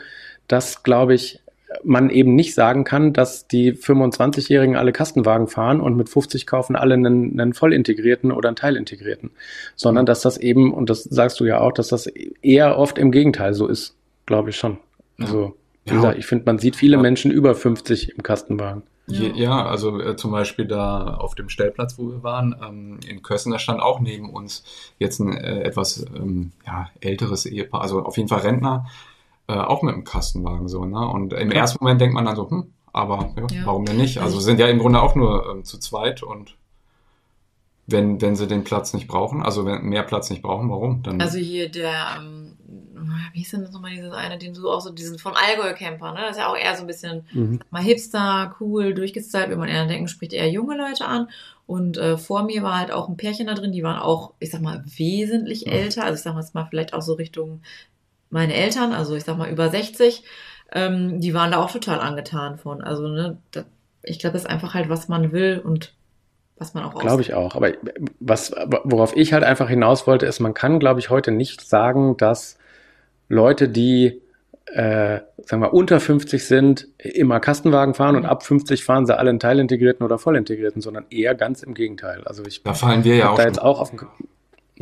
dass, 0.49 0.83
glaube 0.83 1.15
ich, 1.15 1.41
man 1.85 2.11
eben 2.11 2.35
nicht 2.35 2.55
sagen 2.55 2.85
kann, 2.85 3.13
dass 3.13 3.49
die 3.49 3.73
25-Jährigen 3.73 4.77
alle 4.77 4.93
Kastenwagen 4.93 5.49
fahren 5.49 5.81
und 5.81 5.97
mit 5.97 6.09
50 6.09 6.47
kaufen 6.47 6.77
alle 6.77 6.95
einen, 6.95 7.41
einen 7.41 7.55
vollintegrierten 7.55 8.33
oder 8.33 8.49
einen 8.49 8.57
teilintegrierten, 8.57 9.31
sondern 9.75 10.07
dass 10.07 10.21
das 10.21 10.37
eben, 10.37 10.73
und 10.73 10.91
das 10.91 11.05
sagst 11.05 11.41
du 11.41 11.45
ja 11.45 11.61
auch, 11.61 11.73
dass 11.73 11.89
das 11.89 12.07
eher 12.07 12.79
oft 12.79 12.99
im 12.99 13.11
Gegenteil 13.11 13.55
so 13.55 13.67
ist, 13.67 13.97
glaube 14.27 14.51
ich 14.51 14.57
schon. 14.57 14.79
Also, 15.19 15.55
wie 15.85 15.91
ja. 15.91 15.97
gesagt, 15.97 16.19
ich 16.19 16.27
finde, 16.27 16.45
man 16.47 16.59
sieht 16.59 16.77
viele 16.77 16.99
Menschen 16.99 17.31
über 17.31 17.55
50 17.55 18.17
im 18.17 18.23
Kastenwagen. 18.23 18.83
Ja, 19.07 19.29
ja 19.35 19.67
also 19.67 20.01
äh, 20.01 20.17
zum 20.17 20.31
Beispiel 20.31 20.67
da 20.67 21.15
auf 21.15 21.35
dem 21.35 21.49
Stellplatz, 21.49 21.99
wo 21.99 22.09
wir 22.09 22.23
waren, 22.23 22.55
ähm, 22.63 23.01
in 23.07 23.23
Kössen, 23.23 23.53
da 23.53 23.59
stand 23.59 23.81
auch 23.81 24.01
neben 24.01 24.31
uns 24.31 24.65
jetzt 24.99 25.19
ein 25.21 25.37
äh, 25.37 25.63
etwas 25.63 26.05
ähm, 26.15 26.53
ja, 26.67 26.89
älteres 27.01 27.47
Ehepaar, 27.47 27.83
also 27.83 28.05
auf 28.05 28.17
jeden 28.17 28.29
Fall 28.29 28.41
Rentner, 28.41 28.87
äh, 29.49 29.55
auch 29.55 29.83
mit 29.83 29.95
dem 29.95 30.05
Kastenwagen 30.05 30.69
so, 30.69 30.85
ne? 30.85 31.07
Und 31.07 31.33
im 31.33 31.51
ja. 31.51 31.59
ersten 31.59 31.83
Moment 31.83 32.01
denkt 32.01 32.15
man 32.15 32.25
dann 32.25 32.37
so, 32.37 32.49
hm, 32.49 32.73
aber 32.93 33.33
ja, 33.37 33.47
ja. 33.59 33.67
warum 33.67 33.85
denn 33.85 33.97
nicht? 33.97 34.19
Also 34.19 34.39
sind 34.39 34.61
ja 34.61 34.69
im 34.69 34.79
Grunde 34.79 35.03
auch 35.03 35.15
nur 35.15 35.51
ähm, 35.51 35.65
zu 35.65 35.79
zweit 35.79 36.23
und 36.23 36.57
wenn, 37.87 38.21
wenn 38.21 38.37
sie 38.37 38.47
den 38.47 38.65
Platz 38.65 38.95
nicht 38.95 39.09
brauchen, 39.09 39.43
also 39.43 39.67
wenn 39.67 39.83
mehr 39.83 40.05
Platz 40.05 40.31
nicht 40.31 40.43
brauchen, 40.43 40.71
warum? 40.71 41.03
Dann 41.03 41.21
also 41.21 41.39
hier 41.39 41.69
der, 41.69 42.17
ähm, 42.19 42.52
wie 43.33 43.39
hieß 43.39 43.51
denn 43.53 43.63
das 43.63 43.73
nochmal 43.73 43.93
dieses 43.93 44.13
eine, 44.13 44.39
den 44.39 44.55
du 44.55 44.71
auch 44.71 44.81
so, 44.81 44.91
diesen 44.91 45.19
vom 45.19 45.35
Allgäu-Camper, 45.35 46.13
ne? 46.13 46.21
Das 46.23 46.33
ist 46.33 46.39
ja 46.39 46.49
auch 46.49 46.57
eher 46.57 46.75
so 46.75 46.83
ein 46.83 46.87
bisschen 46.87 47.27
mhm. 47.33 47.61
mal 47.71 47.83
hipster, 47.83 48.55
cool, 48.61 48.95
durchgestylt, 48.95 49.51
wenn 49.51 49.59
man 49.59 49.69
eher 49.69 49.87
denken, 49.87 50.09
spricht 50.09 50.33
eher 50.33 50.51
junge 50.51 50.77
Leute 50.77 51.07
an. 51.07 51.29
Und 51.67 51.97
äh, 51.97 52.19
vor 52.19 52.43
mir 52.43 52.63
war 52.63 52.79
halt 52.79 52.93
auch 52.93 53.09
ein 53.09 53.17
Pärchen 53.17 53.47
da 53.47 53.55
drin, 53.55 53.73
die 53.73 53.83
waren 53.83 53.99
auch, 53.99 54.35
ich 54.41 54.51
sag 54.51 54.61
mal, 54.61 54.85
wesentlich 54.97 55.67
mhm. 55.67 55.73
älter. 55.73 56.05
Also 56.05 56.17
ich 56.17 56.23
sag 56.23 56.35
mal 56.35 56.41
jetzt 56.41 56.55
mal 56.55 56.67
vielleicht 56.69 56.95
auch 56.95 57.03
so 57.03 57.15
Richtung 57.15 57.63
meine 58.31 58.55
Eltern, 58.55 58.93
also 58.93 59.15
ich 59.15 59.25
sag 59.25 59.37
mal 59.37 59.51
über 59.51 59.69
60, 59.69 60.25
ähm, 60.73 61.21
die 61.21 61.35
waren 61.35 61.53
da 61.53 61.63
auch 61.63 61.71
total 61.71 62.01
angetan 62.01 62.59
von. 62.59 62.83
Also, 62.83 63.07
ne, 63.09 63.39
das, 63.51 63.67
ich 64.03 64.19
glaube, 64.19 64.33
das 64.33 64.43
ist 64.43 64.51
einfach 64.51 64.75
halt, 64.75 64.89
was 64.89 65.09
man 65.09 65.33
will 65.33 65.61
und 65.63 65.95
was 66.57 66.75
man 66.75 66.85
auch 66.85 66.99
Glaube 66.99 67.23
ich 67.23 67.35
auch. 67.35 67.55
Aber 67.55 67.73
was, 68.21 68.53
worauf 68.85 69.17
ich 69.17 69.33
halt 69.33 69.45
einfach 69.45 69.69
hinaus 69.69 70.07
wollte, 70.07 70.27
ist, 70.27 70.41
man 70.41 70.55
kann, 70.55 70.81
glaube 70.81 71.01
ich, 71.01 71.11
heute 71.11 71.31
nicht 71.31 71.61
sagen, 71.61 72.17
dass 72.17 72.57
Leute, 73.33 73.71
die 73.71 74.21
äh, 74.67 75.21
sagen 75.39 75.63
wir, 75.63 75.73
unter 75.73 76.01
50 76.01 76.45
sind, 76.45 76.89
immer 76.99 77.41
Kastenwagen 77.41 77.95
fahren 77.95 78.17
und 78.17 78.23
mhm. 78.23 78.29
ab 78.29 78.43
50 78.45 78.85
fahren 78.85 79.07
sie 79.07 79.17
alle 79.17 79.31
in 79.31 79.41
teilintegrierten 79.41 80.05
oder 80.05 80.19
vollintegrierten, 80.19 80.83
sondern 80.83 81.07
eher 81.09 81.35
ganz 81.35 81.63
im 81.63 81.73
Gegenteil. 81.73 82.23
Also 82.25 82.45
ich 82.45 82.63
da 82.63 82.75
fallen 82.75 83.05
wir 83.05 83.17
ja 83.17 83.31
auch 83.31 83.37
da 83.37 83.45
jetzt 83.45 83.61
auch 83.61 83.81
auf 83.81 83.91
den, 83.91 84.01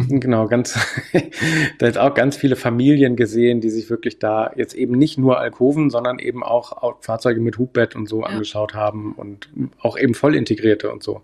Genau, 0.09 0.47
ganz, 0.47 0.79
da 1.79 1.87
jetzt 1.87 1.99
auch 1.99 2.15
ganz 2.15 2.37
viele 2.37 2.57
Familien 2.57 3.17
gesehen, 3.17 3.61
die 3.61 3.71
sich 3.71 3.91
wirklich 3.91 4.19
da 4.19 4.53
jetzt 4.57 4.75
eben 4.75 4.97
nicht 4.97 5.19
nur 5.19 5.39
Alkoven, 5.39 5.91
sondern 5.91 6.19
eben 6.19 6.43
auch 6.43 7.01
Fahrzeuge 7.01 7.41
mit 7.41 7.59
Hubbett 7.59 7.97
und 7.97 8.09
so 8.09 8.21
ja. 8.21 8.27
angeschaut 8.27 8.75
haben 8.75 9.15
und 9.15 9.49
auch 9.81 9.99
eben 9.99 10.15
voll 10.15 10.35
integrierte 10.35 10.91
und 10.91 11.03
so. 11.03 11.23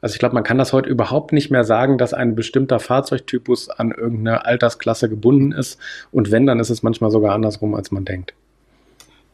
Also 0.00 0.14
ich 0.14 0.18
glaube, 0.18 0.34
man 0.34 0.44
kann 0.44 0.58
das 0.58 0.72
heute 0.72 0.88
überhaupt 0.88 1.32
nicht 1.32 1.50
mehr 1.50 1.64
sagen, 1.64 1.98
dass 1.98 2.14
ein 2.14 2.34
bestimmter 2.34 2.78
Fahrzeugtypus 2.78 3.70
an 3.70 3.90
irgendeine 3.90 4.44
Altersklasse 4.44 5.08
gebunden 5.08 5.52
ist. 5.52 5.78
Und 6.10 6.30
wenn, 6.30 6.46
dann 6.46 6.60
ist 6.60 6.70
es 6.70 6.82
manchmal 6.82 7.10
sogar 7.10 7.34
andersrum, 7.34 7.74
als 7.74 7.90
man 7.90 8.04
denkt. 8.04 8.34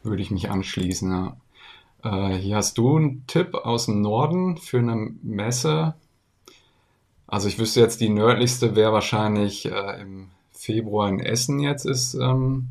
Würde 0.03 0.23
ich 0.23 0.31
mich 0.31 0.51
anschließen, 0.51 1.11
ja. 1.11 1.37
Äh, 2.03 2.37
hier 2.37 2.57
hast 2.57 2.79
du 2.79 2.97
einen 2.97 3.27
Tipp 3.27 3.55
aus 3.55 3.87
dem 3.87 4.01
Norden 4.01 4.57
für 4.57 4.79
eine 4.79 5.11
Messe, 5.23 5.95
also 7.31 7.49
ich 7.49 7.59
wüsste 7.59 7.81
jetzt, 7.81 8.01
die 8.01 8.09
nördlichste 8.09 8.77
wäre 8.77 8.93
wahrscheinlich 8.93 9.67
äh, 9.67 10.01
im 10.01 10.29
Februar 10.53 11.09
in 11.09 11.21
Essen 11.21 11.61
jetzt 11.61 11.87
ist. 11.87 12.15
Ähm 12.15 12.69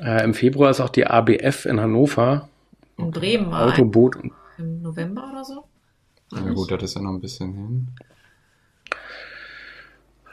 äh, 0.00 0.24
Im 0.24 0.34
Februar 0.34 0.70
ist 0.70 0.80
auch 0.80 0.88
die 0.88 1.06
ABF 1.06 1.66
in 1.66 1.80
Hannover. 1.80 2.48
In 2.96 3.10
Bremen. 3.10 3.52
Autoboot. 3.52 4.16
Im 4.58 4.82
November 4.82 5.28
oder 5.30 5.44
so? 5.44 5.64
Ja 6.32 6.52
gut, 6.52 6.70
das 6.70 6.82
ist 6.82 6.94
ja 6.94 7.02
noch 7.02 7.10
ein 7.10 7.20
bisschen 7.20 7.52
hin. 7.52 7.88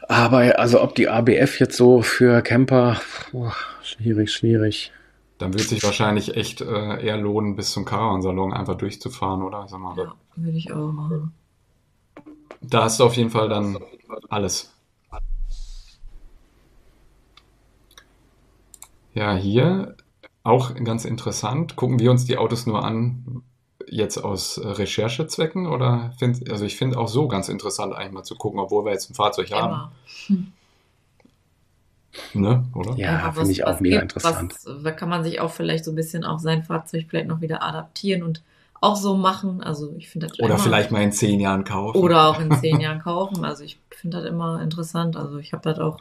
Aber 0.07 0.57
also 0.57 0.81
ob 0.81 0.95
die 0.95 1.09
ABF 1.09 1.59
jetzt 1.59 1.75
so 1.75 2.01
für 2.01 2.41
Camper, 2.41 3.01
oh, 3.33 3.51
schwierig, 3.81 4.31
schwierig. 4.31 4.91
Dann 5.37 5.53
würde 5.53 5.63
es 5.63 5.69
sich 5.69 5.83
wahrscheinlich 5.83 6.35
echt 6.35 6.61
äh, 6.61 7.05
eher 7.05 7.17
lohnen, 7.17 7.55
bis 7.55 7.71
zum 7.71 7.83
Caravansalon 7.85 8.53
einfach 8.53 8.75
durchzufahren, 8.75 9.43
oder? 9.43 9.67
Sag 9.67 9.79
mal, 9.79 9.97
Ja, 9.97 10.13
würde 10.35 10.57
ich 10.57 10.71
auch 10.71 10.91
machen. 10.91 11.33
Da 12.61 12.83
hast 12.83 12.99
du 12.99 13.03
auf 13.03 13.15
jeden 13.15 13.29
Fall 13.29 13.49
dann 13.49 13.77
alles. 14.29 14.73
Ja, 19.13 19.35
hier 19.35 19.95
auch 20.43 20.75
ganz 20.75 21.05
interessant. 21.05 21.75
Gucken 21.75 21.99
wir 21.99 22.11
uns 22.11 22.25
die 22.25 22.37
Autos 22.37 22.65
nur 22.67 22.83
an, 22.83 23.43
jetzt 23.87 24.17
aus 24.17 24.59
Recherchezwecken 24.63 25.67
oder 25.67 26.13
find, 26.19 26.49
also 26.51 26.65
ich 26.65 26.77
finde 26.77 26.97
auch 26.97 27.07
so 27.07 27.27
ganz 27.27 27.49
interessant 27.49 27.93
eigentlich 27.93 28.13
mal 28.13 28.23
zu 28.23 28.35
gucken, 28.35 28.59
obwohl 28.59 28.85
wir 28.85 28.91
jetzt 28.91 29.09
ein 29.09 29.15
Fahrzeug 29.15 29.51
haben, 29.51 29.91
Immer. 30.27 30.41
ne, 32.33 32.65
oder? 32.75 32.95
Ja, 32.97 33.15
Einfach 33.15 33.35
finde 33.35 33.51
ich 33.51 33.65
auch 33.65 33.79
mega 33.79 34.01
gibt, 34.01 34.13
interessant. 34.13 34.53
Was, 34.63 34.83
da 34.83 34.91
kann 34.91 35.09
man 35.09 35.23
sich 35.23 35.39
auch 35.39 35.51
vielleicht 35.51 35.85
so 35.85 35.91
ein 35.91 35.95
bisschen 35.95 36.23
auf 36.23 36.39
sein 36.39 36.63
Fahrzeug 36.63 37.05
vielleicht 37.09 37.27
noch 37.27 37.41
wieder 37.41 37.63
adaptieren 37.63 38.23
und 38.23 38.41
auch 38.81 38.95
so 38.95 39.15
machen. 39.15 39.61
Also 39.61 39.93
ich 39.97 40.09
finde 40.09 40.27
das 40.27 40.39
Oder 40.39 40.49
immer, 40.49 40.59
vielleicht 40.59 40.91
mal 40.91 41.01
in 41.01 41.11
zehn 41.11 41.39
Jahren 41.39 41.63
kaufen. 41.63 41.97
oder 41.97 42.27
auch 42.27 42.39
in 42.39 42.51
zehn 42.53 42.79
Jahren 42.79 42.99
kaufen. 42.99 43.45
Also 43.45 43.63
ich 43.63 43.79
finde 43.89 44.17
das 44.17 44.25
immer 44.27 44.61
interessant. 44.61 45.17
Also 45.17 45.37
ich 45.37 45.53
habe 45.53 45.63
das 45.63 45.79
auch. 45.79 45.99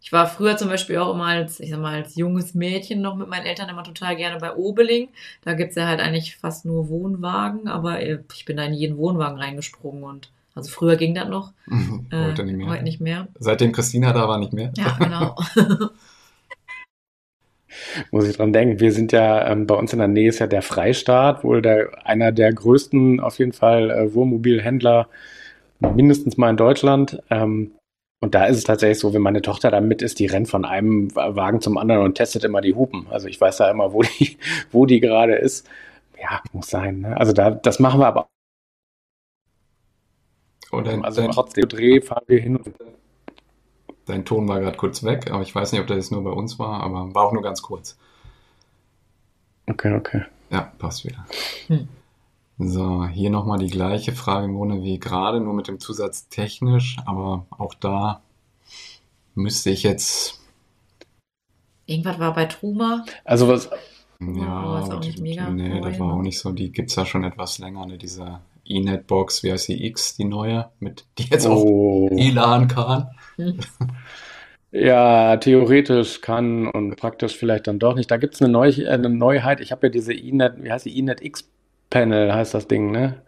Ich 0.00 0.12
war 0.12 0.26
früher 0.26 0.56
zum 0.56 0.68
Beispiel 0.68 0.98
auch 0.98 1.14
immer 1.14 1.26
als, 1.26 1.58
ich 1.58 1.70
sag 1.70 1.80
mal, 1.80 1.94
als 1.94 2.14
junges 2.14 2.54
Mädchen 2.54 3.00
noch 3.00 3.16
mit 3.16 3.28
meinen 3.28 3.46
Eltern 3.46 3.68
immer 3.68 3.82
total 3.82 4.14
gerne 4.14 4.38
bei 4.38 4.54
Obeling. 4.54 5.08
Da 5.42 5.54
gibt's 5.54 5.74
ja 5.74 5.86
halt 5.86 6.00
eigentlich 6.00 6.36
fast 6.36 6.64
nur 6.64 6.88
Wohnwagen, 6.88 7.66
aber 7.66 8.00
äh, 8.00 8.20
ich 8.34 8.44
bin 8.44 8.56
da 8.56 8.64
in 8.64 8.74
jeden 8.74 8.98
Wohnwagen 8.98 9.38
reingesprungen 9.38 10.04
und 10.04 10.30
also 10.54 10.70
früher 10.70 10.96
ging 10.96 11.14
das 11.14 11.28
noch. 11.28 11.52
Äh, 12.10 12.26
Heute 12.26 12.44
nicht 12.44 12.56
mehr. 12.56 12.68
Heute 12.68 12.84
nicht 12.84 13.00
mehr. 13.00 13.26
Seitdem 13.38 13.72
Christina 13.72 14.12
da 14.12 14.28
war, 14.28 14.38
nicht 14.38 14.52
mehr. 14.52 14.72
Ja, 14.76 14.96
genau. 14.98 15.34
Muss 18.10 18.28
ich 18.28 18.36
dran 18.36 18.52
denken. 18.52 18.80
Wir 18.80 18.92
sind 18.92 19.12
ja, 19.12 19.50
ähm, 19.50 19.66
bei 19.66 19.74
uns 19.74 19.92
in 19.92 19.98
der 19.98 20.08
Nähe 20.08 20.28
ist 20.28 20.38
ja 20.38 20.46
der 20.46 20.62
Freistaat, 20.62 21.44
wohl 21.44 21.62
der, 21.62 21.90
einer 22.04 22.32
der 22.32 22.52
größten, 22.52 23.20
auf 23.20 23.38
jeden 23.38 23.52
Fall, 23.52 23.90
äh, 23.90 24.14
Wohnmobilhändler, 24.14 25.08
mindestens 25.80 26.36
mal 26.36 26.50
in 26.50 26.56
Deutschland. 26.56 27.22
Ähm, 27.30 27.72
und 28.20 28.34
da 28.34 28.46
ist 28.46 28.56
es 28.56 28.64
tatsächlich 28.64 28.98
so, 28.98 29.12
wenn 29.12 29.22
meine 29.22 29.42
Tochter 29.42 29.70
da 29.70 29.80
mit 29.80 30.02
ist, 30.02 30.18
die 30.18 30.26
rennt 30.26 30.48
von 30.48 30.64
einem 30.64 31.14
Wagen 31.14 31.60
zum 31.60 31.76
anderen 31.76 32.02
und 32.02 32.14
testet 32.14 32.44
immer 32.44 32.60
die 32.60 32.74
Hupen. 32.74 33.06
Also 33.10 33.28
ich 33.28 33.40
weiß 33.40 33.58
da 33.58 33.70
immer, 33.70 33.92
wo 33.92 34.02
die, 34.02 34.38
wo 34.72 34.86
die 34.86 35.00
gerade 35.00 35.34
ist. 35.36 35.68
Ja, 36.20 36.40
muss 36.52 36.68
sein. 36.68 37.00
Ne? 37.00 37.16
Also 37.16 37.32
da, 37.32 37.50
das 37.50 37.78
machen 37.78 38.00
wir 38.00 38.06
aber 38.06 38.28
Und 40.70 40.86
dein, 40.86 41.04
Also 41.04 41.28
trotzdem 41.28 41.68
Dreh 41.68 42.00
fahren 42.00 42.24
wir 42.26 42.40
hin 42.40 42.56
und 42.56 42.74
dein 44.06 44.24
Ton 44.24 44.48
war 44.48 44.60
gerade 44.60 44.76
kurz 44.76 45.02
weg, 45.02 45.30
aber 45.30 45.42
ich 45.42 45.54
weiß 45.54 45.72
nicht, 45.72 45.80
ob 45.80 45.86
das 45.86 45.96
jetzt 45.96 46.12
nur 46.12 46.24
bei 46.24 46.30
uns 46.30 46.58
war, 46.58 46.80
aber 46.80 47.14
war 47.14 47.26
auch 47.26 47.32
nur 47.32 47.42
ganz 47.42 47.62
kurz. 47.62 47.98
Okay, 49.66 49.94
okay. 49.94 50.22
Ja, 50.50 50.72
passt 50.78 51.04
wieder. 51.04 51.26
Hm. 51.66 51.88
So, 52.58 53.06
hier 53.06 53.30
nochmal 53.30 53.58
die 53.58 53.68
gleiche 53.68 54.12
Frage 54.12 54.46
im 54.46 54.54
Grunde 54.54 54.82
wie 54.82 54.98
gerade, 54.98 55.40
nur 55.40 55.52
mit 55.52 55.68
dem 55.68 55.78
Zusatz 55.78 56.28
technisch, 56.28 56.96
aber 57.04 57.44
auch 57.50 57.74
da 57.74 58.22
müsste 59.34 59.70
ich 59.70 59.82
jetzt, 59.82 60.40
Irgendwas 61.84 62.18
war 62.18 62.34
bei 62.34 62.46
Truma. 62.46 63.04
Also 63.24 63.46
was, 63.46 63.70
ja, 64.20 64.80
ist 64.80 64.90
auch 64.90 65.00
nicht 65.00 65.20
mega 65.20 65.50
nee, 65.50 65.80
das 65.80 66.00
war 66.00 66.08
ne? 66.08 66.14
auch 66.14 66.22
nicht 66.22 66.38
so, 66.38 66.52
die 66.52 66.72
gibt's 66.72 66.96
ja 66.96 67.04
schon 67.04 67.22
etwas 67.22 67.58
länger, 67.58 67.86
ne, 67.86 67.98
diese 67.98 68.40
E-Net-Box, 68.64 69.42
wie 69.42 69.52
heißt 69.52 69.68
die 69.68 69.86
X, 69.86 70.16
die 70.16 70.24
neue, 70.24 70.70
mit, 70.80 71.04
die 71.18 71.24
jetzt 71.24 71.46
auch 71.46 71.62
oh, 71.62 72.08
E-LAN 72.10 72.68
kann. 72.68 73.10
Ja, 74.72 75.36
theoretisch 75.38 76.20
kann 76.20 76.66
und 76.66 76.96
praktisch 76.96 77.36
vielleicht 77.36 77.66
dann 77.66 77.78
doch 77.78 77.94
nicht. 77.94 78.10
Da 78.10 78.18
gibt 78.18 78.34
es 78.34 78.42
eine, 78.42 78.50
Neu 78.50 78.68
äh, 78.68 78.88
eine 78.88 79.08
Neuheit. 79.08 79.60
Ich 79.60 79.72
habe 79.72 79.86
ja 79.86 79.90
diese 79.90 80.12
E-Net, 80.12 80.54
wie 80.58 80.70
heißt 80.70 80.84
die 80.84 80.98
E-Net 80.98 81.22
X-Panel, 81.22 82.34
heißt 82.34 82.52
das 82.52 82.68
Ding, 82.68 82.90
ne? 82.90 83.22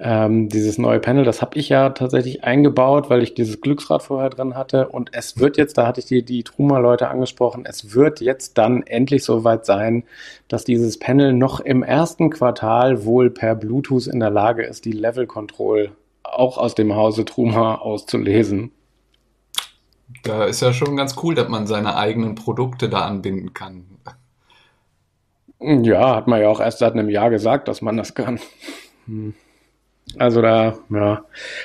Ähm, 0.00 0.48
dieses 0.48 0.78
neue 0.78 1.00
Panel, 1.00 1.24
das 1.24 1.42
habe 1.42 1.58
ich 1.58 1.70
ja 1.70 1.90
tatsächlich 1.90 2.44
eingebaut, 2.44 3.10
weil 3.10 3.22
ich 3.22 3.34
dieses 3.34 3.60
Glücksrad 3.60 4.02
vorher 4.02 4.30
drin 4.30 4.56
hatte. 4.56 4.88
Und 4.88 5.10
es 5.12 5.38
wird 5.38 5.56
jetzt, 5.56 5.78
da 5.78 5.86
hatte 5.86 6.00
ich 6.00 6.06
die, 6.06 6.22
die 6.22 6.44
Truma-Leute 6.44 7.08
angesprochen, 7.08 7.64
es 7.66 7.94
wird 7.94 8.20
jetzt 8.20 8.58
dann 8.58 8.82
endlich 8.82 9.24
soweit 9.24 9.64
sein, 9.64 10.04
dass 10.48 10.64
dieses 10.64 10.98
Panel 10.98 11.32
noch 11.32 11.60
im 11.60 11.82
ersten 11.82 12.30
Quartal 12.30 13.04
wohl 13.04 13.30
per 13.30 13.54
Bluetooth 13.54 14.06
in 14.06 14.20
der 14.20 14.30
Lage 14.30 14.64
ist, 14.64 14.84
die 14.84 14.92
Level 14.92 15.26
Control 15.26 15.92
auch 16.22 16.58
aus 16.58 16.74
dem 16.74 16.94
Hause 16.94 17.24
Truma 17.24 17.76
auszulesen. 17.76 18.70
Da 20.22 20.44
ist 20.44 20.60
ja 20.60 20.72
schon 20.72 20.96
ganz 20.96 21.16
cool, 21.22 21.34
dass 21.34 21.48
man 21.48 21.66
seine 21.66 21.96
eigenen 21.96 22.34
Produkte 22.34 22.88
da 22.88 23.02
anbinden 23.02 23.52
kann. 23.52 23.84
Ja, 25.60 26.16
hat 26.16 26.28
man 26.28 26.40
ja 26.40 26.48
auch 26.48 26.60
erst 26.60 26.78
seit 26.78 26.92
einem 26.92 27.08
Jahr 27.08 27.30
gesagt, 27.30 27.68
dass 27.68 27.82
man 27.82 27.96
das 27.96 28.14
kann. 28.14 28.38
Hm. 29.06 29.34
Also 30.16 30.40
da, 30.40 30.78
ja. 30.88 31.24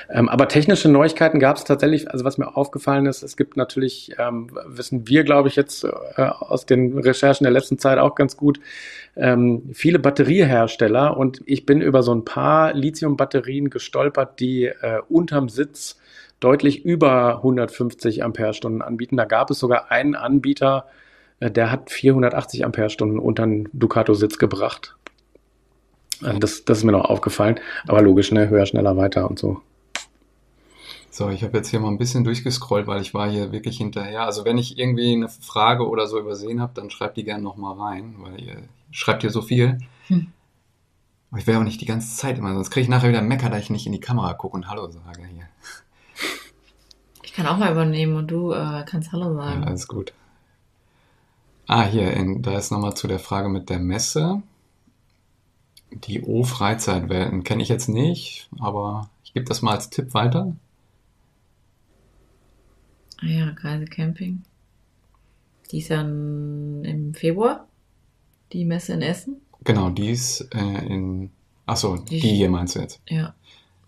Ähm, 0.10 0.28
aber 0.28 0.48
technische 0.48 0.90
Neuigkeiten 0.90 1.40
gab 1.40 1.56
es 1.56 1.64
tatsächlich, 1.64 2.12
also 2.12 2.26
was 2.26 2.38
mir 2.38 2.58
aufgefallen 2.58 3.06
ist, 3.06 3.24
es 3.24 3.38
gibt 3.38 3.56
natürlich, 3.56 4.16
ähm, 4.18 4.50
wissen 4.66 5.08
wir, 5.08 5.24
glaube 5.24 5.48
ich, 5.48 5.56
jetzt 5.56 5.86
äh, 5.86 6.22
aus 6.22 6.66
den 6.66 6.98
Recherchen 6.98 7.46
der 7.46 7.54
letzten 7.54 7.78
Zeit 7.78 8.00
auch 8.00 8.16
ganz 8.16 8.36
gut, 8.36 8.60
ähm, 9.16 9.70
viele 9.74 10.00
Batteriehersteller 10.00 11.16
und 11.16 11.42
ich 11.46 11.66
bin 11.66 11.80
über 11.80 12.04
so 12.04 12.14
ein 12.14 12.26
paar 12.26 12.74
Lithium-Batterien 12.74 13.70
gestolpert, 13.70 14.40
die 14.40 14.66
äh, 14.66 15.00
unterm 15.08 15.48
Sitz 15.48 15.98
deutlich 16.44 16.84
über 16.84 17.38
150 17.38 18.24
Ampere-Stunden 18.24 18.82
anbieten. 18.82 19.18
Da 19.18 19.26
gab 19.26 19.50
es 19.50 19.60
sogar 19.60 19.92
einen 19.92 20.16
Anbieter, 20.16 20.88
äh, 21.40 21.50
der 21.50 21.72
hat 21.72 21.90
480 21.90 22.66
Ampere-Stunden 22.66 23.20
unter 23.20 23.46
den 23.46 23.70
Ducato-Sitz 23.74 24.38
gebracht. 24.38 24.96
Also 26.22 26.40
das, 26.40 26.66
das 26.66 26.80
ist 26.80 26.84
mir 26.84 26.92
noch 26.92 27.06
aufgefallen. 27.06 27.60
Aber 27.88 28.02
logisch, 28.02 28.32
ne? 28.32 28.50
Höher, 28.50 28.66
schneller, 28.66 28.98
weiter 28.98 29.30
und 29.30 29.40
so. 29.40 29.62
So, 31.10 31.30
ich 31.30 31.44
habe 31.44 31.58
jetzt 31.58 31.70
hier 31.70 31.80
mal 31.80 31.90
ein 31.90 32.00
bisschen 32.00 32.24
durchgescrollt, 32.24 32.88
weil 32.88 33.02
ich 33.02 33.14
war 33.14 33.30
hier 33.30 33.52
wirklich 33.52 33.78
hinterher. 33.78 34.24
Also 34.24 34.46
wenn 34.46 34.58
ich 34.58 34.80
irgendwie 34.80 35.14
eine 35.14 35.30
Frage 35.30 35.88
oder 35.88 36.08
so 36.08 36.20
übersehen 36.20 36.60
habe, 36.60 36.74
dann 36.74 36.90
schreibt 36.90 37.18
die 37.18 37.24
gerne 37.24 37.44
nochmal 37.44 37.78
rein, 37.80 38.16
weil 38.18 38.42
ihr 38.42 38.58
schreibt 38.90 39.22
hier 39.22 39.30
so 39.30 39.44
viel. 39.44 39.78
Hm. 40.08 40.32
Aber 41.30 41.40
ich 41.40 41.46
will 41.46 41.56
auch 41.56 41.64
nicht 41.64 41.82
die 41.82 41.86
ganze 41.86 42.16
Zeit 42.16 42.38
immer, 42.38 42.54
sonst 42.54 42.72
kriege 42.72 42.84
ich 42.84 42.90
nachher 42.90 43.10
wieder 43.10 43.22
Mecker, 43.22 43.50
da 43.50 43.58
ich 43.58 43.70
nicht 43.70 43.86
in 43.86 43.92
die 43.92 44.00
Kamera 44.00 44.34
gucke 44.34 44.56
und 44.56 44.70
Hallo 44.70 44.90
sage 44.90 45.24
hier. 45.32 45.48
Ich 47.34 47.38
kann 47.38 47.48
auch 47.48 47.58
mal 47.58 47.72
übernehmen 47.72 48.16
und 48.16 48.28
du 48.30 48.52
äh, 48.52 48.84
kannst 48.86 49.12
Hallo 49.12 49.36
Ja, 49.36 49.44
sagen. 49.46 49.64
alles 49.64 49.88
gut. 49.88 50.14
Ah, 51.66 51.82
hier, 51.84 52.14
in, 52.14 52.44
da 52.44 52.56
ist 52.60 52.70
nochmal 52.72 52.94
zu 52.96 53.08
der 53.08 53.18
Frage 53.18 53.50
mit 53.50 53.72
der 53.72 53.80
Messe. 53.80 54.44
Die 55.90 56.22
O-Freizeitwelten 56.22 57.44
kenne 57.44 57.64
ich 57.64 57.70
jetzt 57.70 57.90
nicht, 57.90 58.50
aber 58.60 59.10
ich 59.24 59.34
gebe 59.34 59.48
das 59.48 59.64
mal 59.64 59.72
als 59.74 59.90
Tipp 59.90 60.14
weiter. 60.14 60.56
Ah 63.20 63.26
ja, 63.26 63.52
Kreise 63.54 63.86
Camping. 63.86 64.44
Die 65.72 65.80
ist 65.80 65.88
ja 65.90 66.02
in, 66.02 66.86
im 66.86 67.14
Februar. 67.16 67.68
Die 68.52 68.64
Messe 68.64 68.94
in 68.94 69.02
Essen. 69.02 69.38
Genau, 69.64 69.90
die 69.90 70.12
ist 70.12 70.42
äh, 70.54 70.86
in. 70.86 71.32
Achso, 71.66 71.98
Die- 71.98 72.20
die 72.20 72.36
hier 72.36 72.52
meinst 72.52 72.76
du 72.76 72.80
jetzt. 72.82 73.02
Ja. 73.10 73.34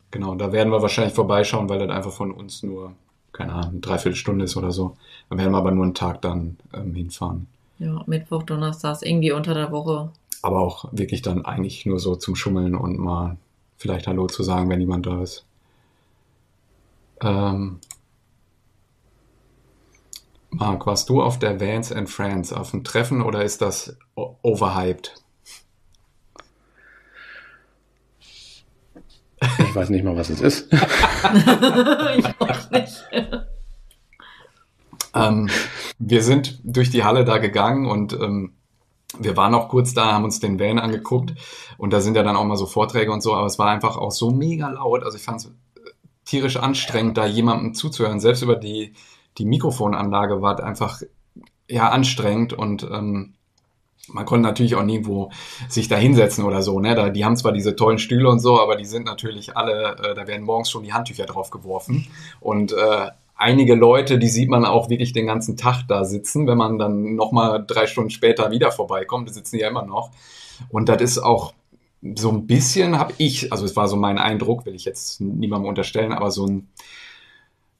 Genau, 0.09 0.33
da 0.33 0.51
werden 0.51 0.71
wir 0.71 0.81
wahrscheinlich 0.81 1.13
vorbeischauen, 1.13 1.69
weil 1.69 1.77
das 1.77 1.95
einfach 1.95 2.11
von 2.13 2.31
uns 2.31 2.63
nur, 2.63 2.93
keine 3.35 3.53
Ahnung, 3.53 3.71
eine 3.71 3.79
Dreiviertelstunde 3.81 4.45
ist 4.45 4.55
oder 4.55 4.71
so. 4.71 4.95
Da 5.29 5.37
werden 5.37 5.51
wir 5.51 5.57
aber 5.57 5.71
nur 5.71 5.83
einen 5.83 5.93
Tag 5.93 6.21
dann 6.21 6.57
ähm, 6.73 6.93
hinfahren. 6.95 7.47
Ja, 7.77 8.01
Mittwoch, 8.05 8.43
Donnerstag, 8.43 8.99
irgendwie 9.01 9.33
unter 9.33 9.53
der 9.53 9.71
Woche. 9.71 10.09
Aber 10.41 10.59
auch 10.61 10.85
wirklich 10.91 11.21
dann 11.21 11.45
eigentlich 11.45 11.85
nur 11.85 11.99
so 11.99 12.15
zum 12.15 12.35
Schummeln 12.35 12.75
und 12.75 12.97
mal 12.97 13.37
vielleicht 13.77 14.07
Hallo 14.07 14.27
zu 14.27 14.43
sagen, 14.43 14.69
wenn 14.69 14.79
jemand 14.79 15.05
da 15.05 15.21
ist. 15.21 15.45
Ähm, 17.21 17.79
Marc, 20.51 20.85
warst 20.85 21.09
du 21.09 21.21
auf 21.21 21.37
der 21.37 21.59
Vans 21.59 21.91
and 21.91 22.09
Friends 22.09 22.53
auf 22.53 22.71
dem 22.71 22.85
Treffen 22.85 23.21
oder 23.21 23.43
ist 23.43 23.61
das 23.61 23.97
overhyped? 24.15 25.24
Ich 29.59 29.75
weiß 29.75 29.89
nicht 29.89 30.03
mal, 30.03 30.15
was 30.15 30.29
es 30.29 30.41
ist. 30.41 30.73
ich 30.73 32.25
auch 32.39 32.71
nicht. 32.71 33.03
Ähm, 35.13 35.49
wir 35.97 36.23
sind 36.23 36.59
durch 36.63 36.89
die 36.89 37.03
Halle 37.03 37.25
da 37.25 37.37
gegangen 37.37 37.85
und 37.85 38.13
ähm, 38.13 38.53
wir 39.17 39.37
waren 39.37 39.53
auch 39.53 39.69
kurz 39.69 39.93
da, 39.93 40.13
haben 40.13 40.25
uns 40.25 40.39
den 40.39 40.59
Van 40.59 40.79
angeguckt 40.79 41.33
und 41.77 41.93
da 41.93 42.01
sind 42.01 42.15
ja 42.15 42.23
dann 42.23 42.35
auch 42.35 42.43
mal 42.43 42.57
so 42.57 42.65
Vorträge 42.65 43.11
und 43.11 43.21
so, 43.21 43.33
aber 43.33 43.47
es 43.47 43.57
war 43.57 43.69
einfach 43.69 43.97
auch 43.97 44.11
so 44.11 44.31
mega 44.31 44.67
laut. 44.69 45.03
Also 45.03 45.17
ich 45.17 45.23
fand 45.23 45.41
es 45.41 45.51
tierisch 46.25 46.57
anstrengend, 46.57 47.17
da 47.17 47.25
jemandem 47.25 47.73
zuzuhören. 47.73 48.19
Selbst 48.19 48.41
über 48.41 48.55
die, 48.55 48.93
die 49.37 49.45
Mikrofonanlage 49.45 50.41
war 50.41 50.55
es 50.55 50.63
einfach 50.63 51.01
ja 51.69 51.89
anstrengend 51.89 52.53
und 52.53 52.83
ähm, 52.83 53.35
man 54.07 54.25
konnte 54.25 54.47
natürlich 54.47 54.75
auch 54.75 54.83
nirgendwo 54.83 55.31
sich 55.69 55.87
da 55.87 55.95
hinsetzen 55.95 56.43
oder 56.43 56.61
so. 56.61 56.79
Ne? 56.79 56.95
Da, 56.95 57.09
die 57.09 57.25
haben 57.25 57.35
zwar 57.35 57.51
diese 57.51 57.75
tollen 57.75 57.97
Stühle 57.97 58.29
und 58.29 58.39
so, 58.39 58.59
aber 58.59 58.75
die 58.75 58.85
sind 58.85 59.05
natürlich 59.05 59.57
alle, 59.57 59.95
äh, 60.03 60.13
da 60.15 60.27
werden 60.27 60.45
morgens 60.45 60.69
schon 60.69 60.83
die 60.83 60.93
Handtücher 60.93 61.25
drauf 61.25 61.49
geworfen. 61.49 62.07
Und 62.39 62.73
äh, 62.73 63.09
einige 63.35 63.75
Leute, 63.75 64.17
die 64.17 64.29
sieht 64.29 64.49
man 64.49 64.65
auch 64.65 64.89
wirklich 64.89 65.13
den 65.13 65.27
ganzen 65.27 65.57
Tag 65.57 65.83
da 65.87 66.05
sitzen, 66.05 66.47
wenn 66.47 66.57
man 66.57 66.77
dann 66.77 67.15
nochmal 67.15 67.63
drei 67.65 67.87
Stunden 67.87 68.09
später 68.09 68.51
wieder 68.51 68.71
vorbeikommt, 68.71 69.29
die 69.29 69.33
sitzen 69.33 69.57
ja 69.57 69.67
immer 69.67 69.85
noch. 69.85 70.11
Und 70.69 70.89
das 70.89 71.01
ist 71.01 71.19
auch 71.19 71.53
so 72.15 72.29
ein 72.29 72.45
bisschen, 72.45 72.99
habe 72.99 73.13
ich, 73.17 73.51
also 73.51 73.65
es 73.65 73.75
war 73.75 73.87
so 73.87 73.95
mein 73.95 74.17
Eindruck, 74.17 74.65
will 74.65 74.75
ich 74.75 74.85
jetzt 74.85 75.21
niemandem 75.21 75.67
unterstellen, 75.67 76.13
aber 76.13 76.31
so 76.31 76.45
ein, 76.45 76.69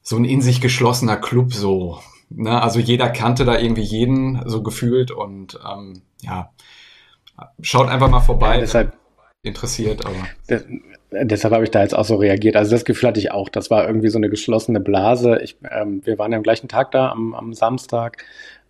so 0.02 0.16
ein 0.16 0.24
in 0.24 0.42
sich 0.42 0.60
geschlossener 0.60 1.16
Club 1.16 1.52
so. 1.52 1.98
Ne? 2.30 2.60
Also 2.60 2.80
jeder 2.80 3.08
kannte 3.10 3.44
da 3.44 3.58
irgendwie 3.58 3.82
jeden 3.82 4.42
so 4.48 4.62
gefühlt 4.62 5.10
und 5.10 5.58
ähm, 5.70 6.02
ja, 6.22 6.50
schaut 7.60 7.88
einfach 7.88 8.10
mal 8.10 8.20
vorbei. 8.20 8.54
Ja, 8.54 8.60
deshalb 8.60 8.96
interessiert, 9.42 10.04
aber. 10.04 10.16
Das, 10.48 10.64
deshalb 11.10 11.54
habe 11.54 11.64
ich 11.64 11.70
da 11.70 11.82
jetzt 11.82 11.96
auch 11.96 12.04
so 12.04 12.16
reagiert. 12.16 12.56
Also 12.56 12.72
das 12.72 12.84
Gefühl 12.84 13.08
hatte 13.08 13.20
ich 13.20 13.30
auch. 13.30 13.48
Das 13.48 13.70
war 13.70 13.86
irgendwie 13.86 14.08
so 14.08 14.18
eine 14.18 14.28
geschlossene 14.28 14.80
Blase. 14.80 15.38
Ich, 15.42 15.56
ähm, 15.70 16.02
wir 16.04 16.18
waren 16.18 16.32
ja 16.32 16.38
am 16.38 16.42
gleichen 16.42 16.68
Tag 16.68 16.90
da, 16.90 17.10
am, 17.10 17.34
am 17.34 17.54
Samstag. 17.54 18.24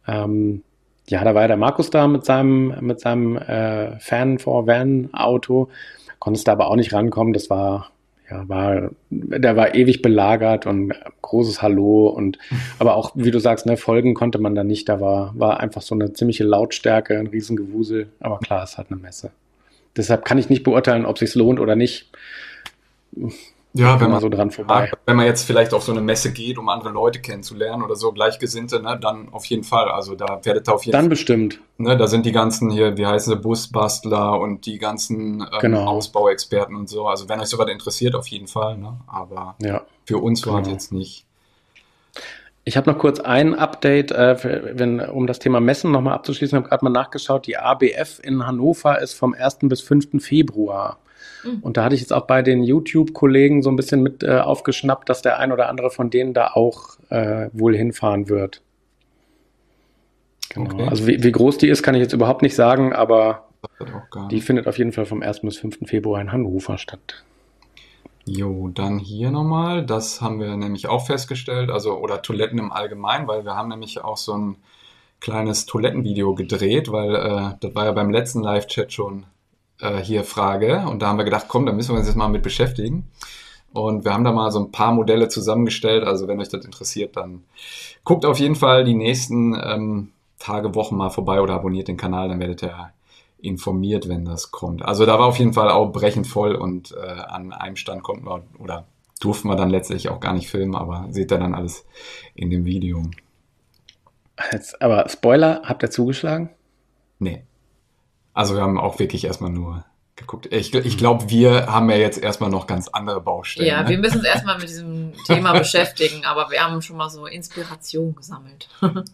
Ähm, 0.06 0.62
ja, 1.08 1.22
da 1.24 1.34
war 1.34 1.42
ja 1.42 1.48
der 1.48 1.56
Markus 1.56 1.90
da 1.90 2.06
mit 2.08 2.24
seinem, 2.24 2.74
mit 2.80 3.00
seinem 3.00 3.36
äh, 3.36 3.98
Fan 4.00 4.38
for 4.38 4.66
Van 4.66 5.10
Auto. 5.12 5.70
Konntest 6.18 6.48
da 6.48 6.52
aber 6.52 6.68
auch 6.68 6.76
nicht 6.76 6.92
rankommen. 6.92 7.32
Das 7.32 7.48
war, 7.48 7.90
ja, 8.30 8.48
war, 8.48 8.90
der 9.10 9.56
war 9.56 9.74
ewig 9.74 10.02
belagert 10.02 10.66
und 10.66 10.92
großes 11.22 11.62
Hallo 11.62 12.08
und, 12.08 12.38
aber 12.78 12.96
auch, 12.96 13.12
wie 13.14 13.30
du 13.30 13.38
sagst, 13.38 13.66
ne, 13.66 13.76
folgen 13.76 14.14
konnte 14.14 14.38
man 14.38 14.54
da 14.54 14.64
nicht. 14.64 14.88
Da 14.88 15.00
war, 15.00 15.32
war 15.38 15.60
einfach 15.60 15.82
so 15.82 15.94
eine 15.94 16.12
ziemliche 16.12 16.44
Lautstärke, 16.44 17.18
ein 17.18 17.28
Riesengewusel. 17.28 18.08
Aber 18.20 18.38
klar, 18.38 18.62
es 18.62 18.78
hat 18.78 18.90
eine 18.90 19.00
Messe. 19.00 19.30
Deshalb 19.96 20.24
kann 20.24 20.38
ich 20.38 20.50
nicht 20.50 20.62
beurteilen, 20.62 21.06
ob 21.06 21.16
es 21.16 21.20
sich 21.20 21.34
lohnt 21.34 21.60
oder 21.60 21.76
nicht. 21.76 22.10
Ja, 23.76 24.00
wenn 24.00 24.10
man 24.10 24.20
so 24.20 24.28
dran 24.28 24.50
vorbei. 24.50 24.90
Wenn 25.04 25.16
man 25.16 25.26
jetzt 25.26 25.44
vielleicht 25.44 25.74
auf 25.74 25.82
so 25.82 25.92
eine 25.92 26.00
Messe 26.00 26.32
geht, 26.32 26.56
um 26.56 26.68
andere 26.68 26.90
Leute 26.90 27.20
kennenzulernen 27.20 27.82
oder 27.82 27.94
so 27.94 28.10
Gleichgesinnte, 28.12 28.80
ne, 28.80 28.98
dann 29.00 29.28
auf 29.32 29.44
jeden 29.46 29.64
Fall. 29.64 29.88
Also 29.90 30.14
da 30.14 30.40
werdet 30.42 30.68
ihr 30.68 30.74
auf 30.74 30.84
jeden 30.84 30.92
dann 30.92 31.00
Fall. 31.00 31.02
Dann 31.02 31.10
bestimmt. 31.10 31.60
Ne, 31.76 31.96
da 31.96 32.06
sind 32.06 32.24
die 32.24 32.32
ganzen 32.32 32.70
hier, 32.70 32.96
wie 32.96 33.06
heißen 33.06 33.34
sie, 33.34 33.38
Busbastler 33.38 34.40
und 34.40 34.64
die 34.66 34.78
ganzen 34.78 35.40
ähm, 35.40 35.46
genau. 35.60 35.86
Ausbauexperten 35.86 36.74
und 36.74 36.88
so. 36.88 37.06
Also 37.06 37.28
wenn 37.28 37.38
euch 37.38 37.48
sowas 37.48 37.68
interessiert, 37.70 38.14
auf 38.14 38.26
jeden 38.28 38.46
Fall. 38.46 38.78
Ne? 38.78 38.96
Aber 39.06 39.56
ja. 39.60 39.82
für 40.06 40.18
uns 40.18 40.46
war 40.46 40.60
es 40.60 40.64
genau. 40.64 40.72
jetzt 40.74 40.92
nicht. 40.92 41.26
Ich 42.64 42.76
habe 42.76 42.90
noch 42.90 42.98
kurz 42.98 43.20
ein 43.20 43.54
Update, 43.54 44.10
äh, 44.10 44.76
wenn, 44.76 45.00
um 45.00 45.26
das 45.26 45.38
Thema 45.38 45.60
Messen 45.60 45.92
nochmal 45.92 46.14
abzuschließen. 46.14 46.56
Ich 46.56 46.60
habe 46.60 46.68
gerade 46.68 46.84
mal 46.84 46.90
nachgeschaut. 46.90 47.46
Die 47.46 47.58
ABF 47.58 48.20
in 48.22 48.44
Hannover 48.46 49.00
ist 49.00 49.12
vom 49.12 49.34
1. 49.34 49.58
bis 49.62 49.82
5. 49.82 50.20
Februar. 50.24 50.98
Mhm. 51.46 51.60
Und 51.60 51.76
da 51.76 51.84
hatte 51.84 51.94
ich 51.94 52.00
jetzt 52.00 52.12
auch 52.12 52.26
bei 52.26 52.42
den 52.42 52.62
YouTube-Kollegen 52.62 53.62
so 53.62 53.70
ein 53.70 53.76
bisschen 53.76 54.02
mit 54.02 54.22
äh, 54.22 54.38
aufgeschnappt, 54.38 55.08
dass 55.08 55.22
der 55.22 55.38
ein 55.38 55.52
oder 55.52 55.68
andere 55.68 55.90
von 55.90 56.10
denen 56.10 56.34
da 56.34 56.48
auch 56.48 56.98
äh, 57.10 57.48
wohl 57.52 57.76
hinfahren 57.76 58.28
wird. 58.28 58.62
Genau. 60.50 60.74
Okay. 60.74 60.88
Also 60.88 61.06
wie, 61.06 61.22
wie, 61.22 61.32
groß 61.32 61.58
die 61.58 61.68
ist, 61.68 61.82
kann 61.82 61.94
ich 61.94 62.00
jetzt 62.00 62.12
überhaupt 62.12 62.42
nicht 62.42 62.54
sagen, 62.54 62.92
aber 62.92 63.48
die 64.30 64.40
findet 64.40 64.66
auf 64.66 64.78
jeden 64.78 64.92
Fall 64.92 65.06
vom 65.06 65.22
1. 65.22 65.40
bis 65.40 65.58
5. 65.58 65.80
Februar 65.86 66.20
in 66.20 66.32
Hannover 66.32 66.78
statt. 66.78 67.24
Jo, 68.24 68.68
dann 68.68 68.98
hier 68.98 69.30
nochmal, 69.30 69.86
das 69.86 70.20
haben 70.20 70.40
wir 70.40 70.56
nämlich 70.56 70.88
auch 70.88 71.06
festgestellt, 71.06 71.70
also 71.70 71.98
oder 71.98 72.22
Toiletten 72.22 72.58
im 72.58 72.72
Allgemeinen, 72.72 73.28
weil 73.28 73.44
wir 73.44 73.54
haben 73.54 73.68
nämlich 73.68 74.02
auch 74.02 74.16
so 74.16 74.36
ein 74.36 74.56
kleines 75.20 75.66
Toilettenvideo 75.66 76.34
gedreht, 76.34 76.90
weil 76.90 77.14
äh, 77.14 77.54
das 77.60 77.74
war 77.74 77.84
ja 77.84 77.92
beim 77.92 78.10
letzten 78.10 78.42
Live-Chat 78.42 78.92
schon 78.92 79.26
äh, 79.80 79.98
hier 79.98 80.24
Frage 80.24 80.84
und 80.88 81.02
da 81.02 81.08
haben 81.08 81.18
wir 81.18 81.24
gedacht, 81.24 81.46
komm, 81.48 81.66
da 81.66 81.72
müssen 81.72 81.94
wir 81.94 81.98
uns 81.98 82.06
jetzt 82.06 82.16
mal 82.16 82.28
mit 82.28 82.42
beschäftigen. 82.42 83.10
Und 83.72 84.04
wir 84.04 84.14
haben 84.14 84.24
da 84.24 84.32
mal 84.32 84.50
so 84.50 84.60
ein 84.60 84.72
paar 84.72 84.92
Modelle 84.92 85.28
zusammengestellt, 85.28 86.04
also 86.04 86.28
wenn 86.28 86.40
euch 86.40 86.48
das 86.48 86.64
interessiert, 86.64 87.16
dann 87.16 87.44
guckt 88.04 88.24
auf 88.24 88.38
jeden 88.38 88.54
Fall 88.54 88.84
die 88.84 88.94
nächsten 88.94 89.54
ähm, 89.54 90.12
Tage, 90.38 90.74
Wochen 90.74 90.96
mal 90.96 91.10
vorbei 91.10 91.40
oder 91.40 91.54
abonniert 91.54 91.88
den 91.88 91.96
Kanal, 91.96 92.28
dann 92.28 92.40
werdet 92.40 92.62
ihr 92.62 92.92
informiert, 93.38 94.08
wenn 94.08 94.24
das 94.24 94.50
kommt. 94.50 94.82
Also 94.82 95.04
da 95.04 95.18
war 95.18 95.26
auf 95.26 95.38
jeden 95.38 95.52
Fall 95.52 95.70
auch 95.70 95.92
brechend 95.92 96.26
voll 96.26 96.54
und 96.54 96.92
äh, 96.92 97.00
an 97.06 97.52
einem 97.52 97.76
Stand 97.76 98.02
konnten 98.02 98.26
wir 98.26 98.44
oder 98.58 98.86
durften 99.20 99.48
wir 99.48 99.56
dann 99.56 99.70
letztlich 99.70 100.08
auch 100.08 100.20
gar 100.20 100.32
nicht 100.32 100.48
filmen, 100.48 100.74
aber 100.74 101.06
seht 101.10 101.32
ihr 101.32 101.38
dann 101.38 101.54
alles 101.54 101.86
in 102.34 102.50
dem 102.50 102.64
Video. 102.64 103.02
Jetzt, 104.52 104.80
aber 104.82 105.08
Spoiler, 105.08 105.62
habt 105.64 105.82
ihr 105.82 105.90
zugeschlagen? 105.90 106.50
Nee. 107.18 107.44
Also 108.36 108.54
wir 108.54 108.60
haben 108.60 108.78
auch 108.78 108.98
wirklich 108.98 109.24
erstmal 109.24 109.48
nur 109.48 109.82
geguckt. 110.14 110.52
Ich, 110.52 110.74
ich 110.74 110.98
glaube, 110.98 111.30
wir 111.30 111.68
haben 111.68 111.88
ja 111.88 111.96
jetzt 111.96 112.22
erstmal 112.22 112.50
noch 112.50 112.66
ganz 112.66 112.86
andere 112.88 113.22
Baustellen. 113.22 113.66
Ja, 113.66 113.82
ne? 113.82 113.88
wir 113.88 113.98
müssen 113.98 114.18
uns 114.18 114.26
erstmal 114.26 114.58
mit 114.58 114.68
diesem 114.68 115.14
Thema 115.26 115.52
beschäftigen, 115.58 116.26
aber 116.26 116.50
wir 116.50 116.62
haben 116.62 116.82
schon 116.82 116.98
mal 116.98 117.08
so 117.08 117.24
Inspiration 117.24 118.14
gesammelt. 118.14 118.68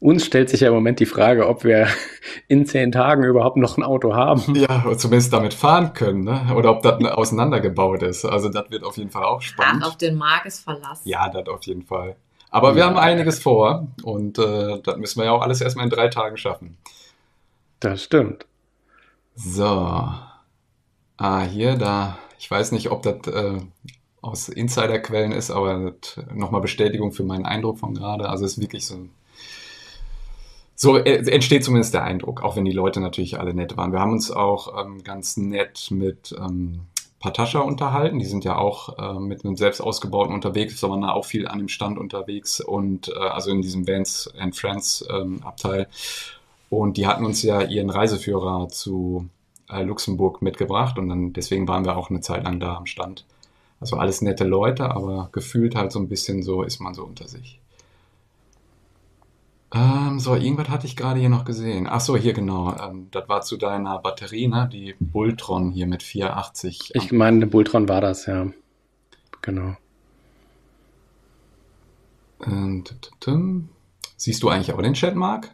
Uns 0.00 0.26
stellt 0.26 0.50
sich 0.50 0.62
ja 0.62 0.68
im 0.68 0.74
Moment 0.74 0.98
die 0.98 1.06
Frage, 1.06 1.46
ob 1.46 1.62
wir 1.62 1.86
in 2.48 2.66
zehn 2.66 2.90
Tagen 2.90 3.22
überhaupt 3.22 3.56
noch 3.56 3.76
ein 3.76 3.84
Auto 3.84 4.16
haben. 4.16 4.56
Ja, 4.56 4.84
oder 4.84 4.98
zumindest 4.98 5.32
damit 5.32 5.54
fahren 5.54 5.92
können, 5.92 6.24
ne? 6.24 6.52
oder 6.56 6.72
ob 6.72 6.82
das 6.82 7.00
auseinandergebaut 7.04 8.02
ist. 8.02 8.24
Also 8.24 8.48
das 8.48 8.68
wird 8.68 8.82
auf 8.82 8.96
jeden 8.96 9.10
Fall 9.10 9.22
auch 9.22 9.42
spannend. 9.42 9.84
Ach, 9.84 9.90
auf 9.90 9.96
den 9.96 10.16
Markt 10.16 10.46
ist 10.46 10.64
Verlass. 10.64 11.02
Ja, 11.04 11.28
das 11.28 11.46
auf 11.46 11.62
jeden 11.66 11.82
Fall. 11.82 12.16
Aber 12.50 12.70
ja. 12.70 12.74
wir 12.74 12.84
haben 12.86 12.96
einiges 12.96 13.38
vor 13.38 13.86
und 14.02 14.40
äh, 14.40 14.80
das 14.82 14.96
müssen 14.96 15.20
wir 15.20 15.26
ja 15.26 15.30
auch 15.30 15.42
alles 15.42 15.60
erstmal 15.60 15.84
in 15.84 15.90
drei 15.90 16.08
Tagen 16.08 16.36
schaffen. 16.36 16.78
Das 17.82 18.04
stimmt. 18.04 18.46
So. 19.34 19.64
Ah, 21.16 21.42
hier, 21.50 21.76
da, 21.76 22.16
ich 22.38 22.48
weiß 22.48 22.70
nicht, 22.70 22.92
ob 22.92 23.02
das 23.02 23.26
äh, 23.26 23.58
aus 24.20 24.48
Insiderquellen 24.48 25.32
ist, 25.32 25.50
aber 25.50 25.92
nochmal 26.32 26.60
Bestätigung 26.60 27.10
für 27.10 27.24
meinen 27.24 27.44
Eindruck 27.44 27.80
von 27.80 27.94
gerade. 27.94 28.28
Also 28.28 28.44
es 28.44 28.52
ist 28.52 28.60
wirklich 28.60 28.86
so 28.86 29.08
so 30.76 30.96
äh, 30.96 31.28
entsteht 31.28 31.64
zumindest 31.64 31.92
der 31.94 32.04
Eindruck, 32.04 32.42
auch 32.42 32.54
wenn 32.54 32.64
die 32.64 32.72
Leute 32.72 33.00
natürlich 33.00 33.38
alle 33.38 33.52
nett 33.52 33.76
waren. 33.76 33.92
Wir 33.92 33.98
haben 34.00 34.12
uns 34.12 34.30
auch 34.30 34.84
ähm, 34.84 35.02
ganz 35.02 35.36
nett 35.36 35.88
mit 35.90 36.34
ähm, 36.38 36.82
Patascha 37.18 37.60
unterhalten. 37.60 38.20
Die 38.20 38.26
sind 38.26 38.44
ja 38.44 38.58
auch 38.58 38.96
äh, 38.98 39.18
mit 39.18 39.44
einem 39.44 39.56
selbst 39.56 39.80
ausgebauten 39.80 40.34
unterwegs, 40.34 40.80
da 40.80 40.88
auch 40.88 41.24
viel 41.24 41.48
an 41.48 41.58
dem 41.58 41.68
Stand 41.68 41.98
unterwegs 41.98 42.60
und 42.60 43.08
äh, 43.08 43.12
also 43.12 43.50
in 43.50 43.60
diesem 43.60 43.88
Vans 43.88 44.32
and 44.38 44.56
Friends 44.56 45.04
ähm, 45.10 45.40
Abteil. 45.44 45.88
Und 46.72 46.96
die 46.96 47.06
hatten 47.06 47.26
uns 47.26 47.42
ja 47.42 47.60
ihren 47.60 47.90
Reiseführer 47.90 48.66
zu 48.70 49.28
äh, 49.68 49.82
Luxemburg 49.82 50.40
mitgebracht 50.40 50.96
und 50.96 51.10
dann 51.10 51.34
deswegen 51.34 51.68
waren 51.68 51.84
wir 51.84 51.98
auch 51.98 52.08
eine 52.08 52.22
Zeit 52.22 52.44
lang 52.44 52.60
da 52.60 52.76
am 52.76 52.86
Stand. 52.86 53.26
Also 53.78 53.98
alles 53.98 54.22
nette 54.22 54.44
Leute, 54.44 54.90
aber 54.90 55.28
gefühlt 55.32 55.74
halt 55.74 55.92
so 55.92 55.98
ein 55.98 56.08
bisschen 56.08 56.42
so 56.42 56.62
ist 56.62 56.80
man 56.80 56.94
so 56.94 57.04
unter 57.04 57.28
sich. 57.28 57.60
Ähm, 59.74 60.18
so, 60.18 60.34
irgendwas 60.34 60.70
hatte 60.70 60.86
ich 60.86 60.96
gerade 60.96 61.20
hier 61.20 61.28
noch 61.28 61.44
gesehen. 61.44 61.86
Ach 61.90 62.00
so, 62.00 62.16
hier 62.16 62.32
genau. 62.32 62.74
Ähm, 62.82 63.08
das 63.10 63.28
war 63.28 63.42
zu 63.42 63.58
deiner 63.58 63.98
Batterie, 63.98 64.48
ne? 64.48 64.66
Die 64.72 64.94
Bultron 64.98 65.72
hier 65.72 65.86
mit 65.86 66.02
480. 66.02 66.92
Ich 66.94 67.12
meine, 67.12 67.36
eine 67.36 67.46
Bultron 67.48 67.86
war 67.86 68.00
das, 68.00 68.24
ja. 68.24 68.46
Genau. 69.42 69.76
Und, 72.38 72.96
siehst 74.16 74.42
du 74.42 74.48
eigentlich 74.48 74.72
auch 74.72 74.80
den 74.80 74.94
Chat, 74.94 75.14
Marc? 75.16 75.52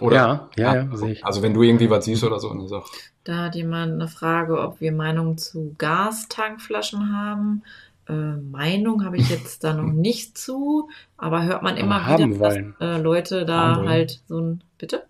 Oder? 0.00 0.16
Ja, 0.16 0.48
ja, 0.56 0.74
ja, 0.74 0.96
sehe 0.96 1.12
ich. 1.12 1.24
Also 1.24 1.42
wenn 1.42 1.54
du 1.54 1.62
irgendwie 1.62 1.90
was 1.90 2.04
siehst 2.04 2.24
oder 2.24 2.38
so, 2.38 2.50
eine 2.50 2.68
Sache. 2.68 2.86
Da 3.24 3.44
hat 3.44 3.54
jemand 3.54 3.94
eine 3.94 4.08
Frage, 4.08 4.60
ob 4.60 4.80
wir 4.80 4.92
Meinung 4.92 5.38
zu 5.38 5.74
Gastankflaschen 5.78 7.12
haben. 7.14 7.62
Äh, 8.08 8.12
Meinung 8.12 9.04
habe 9.04 9.16
ich 9.16 9.28
jetzt 9.28 9.64
da 9.64 9.74
noch 9.74 9.92
nicht 9.92 10.38
zu, 10.38 10.88
aber 11.16 11.44
hört 11.44 11.62
man 11.62 11.76
immer 11.76 12.00
wieder, 12.06 12.38
dass 12.38 12.56
äh, 12.80 13.00
Leute 13.00 13.44
da 13.44 13.82
halt 13.84 14.20
so 14.28 14.40
ein. 14.40 14.62
Bitte? 14.78 15.04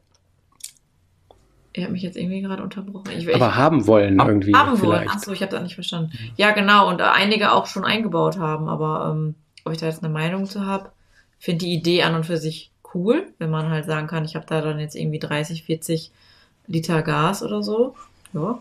Er 1.74 1.84
hat 1.84 1.93
mich 1.93 2.03
jetzt 2.03 2.16
irgendwie 2.16 2.41
gerade 2.41 2.62
unterbrochen. 2.62 3.12
Ich, 3.16 3.32
aber 3.32 3.49
ich, 3.49 3.55
haben 3.55 3.86
wollen 3.86 4.18
irgendwie. 4.18 4.53
Haben 4.55 4.80
wollen. 4.82 5.09
Achso, 5.09 5.30
ich 5.32 5.43
habe 5.43 5.53
das 5.53 5.62
nicht 5.62 5.74
verstanden. 5.74 6.11
Ja, 6.36 6.51
genau. 6.51 6.89
Und 6.89 7.01
äh, 7.01 7.05
einige 7.05 7.53
auch 7.53 7.66
schon 7.66 7.84
eingebaut 7.84 8.39
haben. 8.39 8.68
Aber 8.68 9.12
ähm, 9.14 9.36
ob 9.64 9.72
ich 9.72 9.78
da 9.78 9.86
jetzt 9.86 10.03
eine 10.03 10.12
Meinung 10.12 10.47
zu 10.47 10.66
habe, 10.66 10.91
finde 11.39 11.66
die 11.66 11.74
Idee 11.74 12.03
an 12.03 12.16
und 12.16 12.26
für 12.26 12.39
sich 12.39 12.72
cool, 12.95 13.26
wenn 13.39 13.51
man 13.51 13.70
halt 13.70 13.86
sagen 13.86 14.07
kann, 14.07 14.24
ich 14.24 14.36
habe 14.36 14.47
da 14.47 14.61
dann 14.61 14.78
jetzt 14.78 14.97
irgendwie 14.97 15.18
30, 15.18 15.64
40 15.64 16.11
Liter 16.66 17.03
Gas 17.03 17.43
oder 17.43 17.62
so. 17.62 17.95
Ja. 18.32 18.61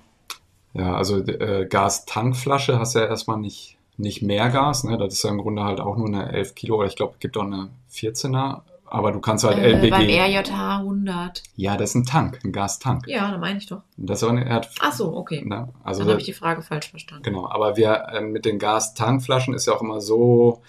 Ja, 0.73 0.95
also 0.95 1.17
äh, 1.17 1.65
Gastankflasche 1.65 2.77
hast 2.79 2.95
du 2.95 2.99
ja 2.99 3.05
erstmal 3.05 3.37
nicht 3.37 3.77
nicht 3.97 4.21
mehr 4.21 4.49
Gas. 4.49 4.83
Ne? 4.83 4.97
Das 4.97 5.13
ist 5.13 5.23
ja 5.23 5.31
im 5.31 5.39
Grunde 5.39 5.63
halt 5.63 5.79
auch 5.79 5.97
nur 5.97 6.07
eine 6.07 6.31
11 6.31 6.55
Kilo 6.55 6.77
oder 6.77 6.87
ich 6.87 6.95
glaube, 6.95 7.13
es 7.13 7.19
gibt 7.19 7.35
auch 7.37 7.43
eine 7.43 7.69
14er. 7.91 8.61
Aber 8.89 9.11
du 9.11 9.19
kannst 9.19 9.43
halt 9.43 9.57
äh, 9.57 9.73
LPG. 9.73 9.89
Beim 9.89 10.09
RJH 10.09 10.77
100. 10.77 11.43
Ja, 11.57 11.75
das 11.75 11.89
ist 11.89 11.95
ein 11.95 12.05
Tank, 12.05 12.39
ein 12.45 12.53
Gastank. 12.53 13.05
Ja, 13.07 13.29
da 13.29 13.37
meine 13.37 13.57
ich 13.57 13.65
doch. 13.65 13.81
Das 13.97 14.21
ist 14.21 14.29
eine, 14.29 14.47
hat, 14.47 14.69
Ach 14.79 14.93
so, 14.93 15.13
okay. 15.13 15.43
Ne? 15.43 15.67
Also 15.83 16.03
Dann 16.03 16.11
habe 16.11 16.21
ich 16.21 16.25
die 16.25 16.33
Frage 16.33 16.61
falsch 16.61 16.89
verstanden. 16.89 17.23
Genau, 17.23 17.49
aber 17.49 17.75
wir 17.75 18.07
äh, 18.13 18.21
mit 18.21 18.45
den 18.45 18.59
Gastankflaschen 18.59 19.53
ist 19.53 19.65
ja 19.65 19.73
auch 19.73 19.81
immer 19.81 19.99
so, 19.99 20.61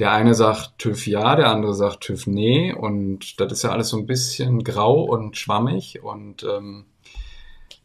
der 0.00 0.12
eine 0.12 0.34
sagt 0.34 0.78
TÜV 0.78 1.06
ja, 1.06 1.36
der 1.36 1.50
andere 1.50 1.74
sagt 1.74 2.00
TÜV 2.00 2.26
nee. 2.26 2.72
Und 2.72 3.38
das 3.38 3.52
ist 3.52 3.62
ja 3.62 3.70
alles 3.70 3.90
so 3.90 3.98
ein 3.98 4.06
bisschen 4.06 4.64
grau 4.64 5.02
und 5.02 5.36
schwammig. 5.36 6.02
Und 6.02 6.42
ähm, 6.42 6.86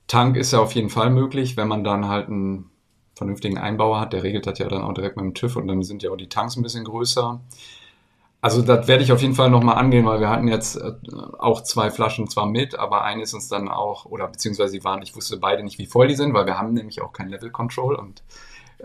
Tank 0.07 0.38
ist 0.38 0.53
ja 0.53 0.59
auf 0.59 0.74
jeden 0.74 0.89
Fall 0.89 1.09
möglich, 1.09 1.57
wenn 1.57 1.68
man 1.68 1.84
dann 1.84 2.07
halt 2.07 2.30
ein 2.30 2.70
vernünftigen 3.16 3.57
Einbauer 3.57 3.99
hat, 3.99 4.13
der 4.13 4.24
regelt 4.24 4.45
das 4.47 4.59
ja 4.59 4.68
dann 4.68 4.84
auch 4.84 4.93
direkt 4.93 5.16
mit 5.18 5.24
dem 5.24 5.34
TÜV 5.34 5.55
und 5.55 5.68
dann 5.68 5.84
sind 5.84 6.03
ja 6.03 6.11
auch 6.11 6.18
die 6.18 6.30
Tanks 6.30 6.55
ein 6.55 6.63
bisschen 6.63 6.84
größer. 6.84 7.39
Also 8.41 8.61
das 8.61 8.88
werde 8.88 9.03
ich 9.03 9.11
auf 9.11 9.22
jeden 9.22 9.34
Fall 9.34 9.49
nochmal 9.49 9.78
angehen, 9.78 10.05
weil 10.05 10.20
wir 10.20 10.30
hatten 10.30 10.47
jetzt 10.47 10.76
äh, 10.76 10.93
auch 11.39 11.63
zwei 11.63 11.89
Flaschen 11.89 12.30
zwar 12.30 12.45
mit, 12.45 12.78
aber 12.78 13.03
eine 13.03 13.24
ist 13.24 13.34
uns 13.34 13.47
dann 13.47 13.70
auch, 13.70 14.05
oder 14.05 14.28
beziehungsweise 14.28 14.72
sie 14.72 14.84
waren, 14.84 15.01
ich 15.01 15.16
wusste 15.16 15.38
beide 15.38 15.63
nicht, 15.63 15.80
wie 15.80 15.88
voll 15.88 16.07
die 16.07 16.16
sind, 16.16 16.34
weil 16.34 16.45
wir 16.45 16.57
haben 16.57 16.74
nämlich 16.74 17.01
auch 17.01 17.11
kein 17.11 17.30
Level 17.30 17.49
Control 17.49 17.95
und 17.95 18.22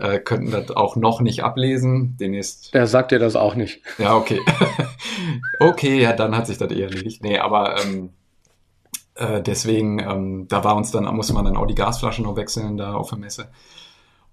äh, 0.01 0.19
könnten 0.19 0.51
das 0.51 0.71
auch 0.71 0.95
noch 0.95 1.21
nicht 1.21 1.43
ablesen. 1.43 2.17
Demnächst. 2.19 2.73
Der 2.73 2.87
sagt 2.87 3.11
dir 3.11 3.19
das 3.19 3.35
auch 3.35 3.55
nicht. 3.55 3.81
Ja, 3.97 4.15
okay. 4.15 4.39
okay, 5.59 6.01
ja, 6.01 6.13
dann 6.13 6.35
hat 6.35 6.47
sich 6.47 6.57
das 6.57 6.71
eher 6.71 6.89
erledigt. 6.89 7.23
Nee, 7.23 7.37
aber 7.37 7.81
ähm, 7.81 8.09
äh, 9.15 9.41
deswegen, 9.41 9.99
ähm, 9.99 10.47
da 10.47 10.63
war 10.63 10.75
uns 10.75 10.91
dann, 10.91 11.05
musste 11.15 11.33
man 11.33 11.45
dann 11.45 11.57
auch 11.57 11.67
die 11.67 11.75
Gasflaschen 11.75 12.25
noch 12.25 12.35
wechseln 12.35 12.77
da 12.77 12.95
auf 12.95 13.09
der 13.09 13.19
Messe. 13.19 13.49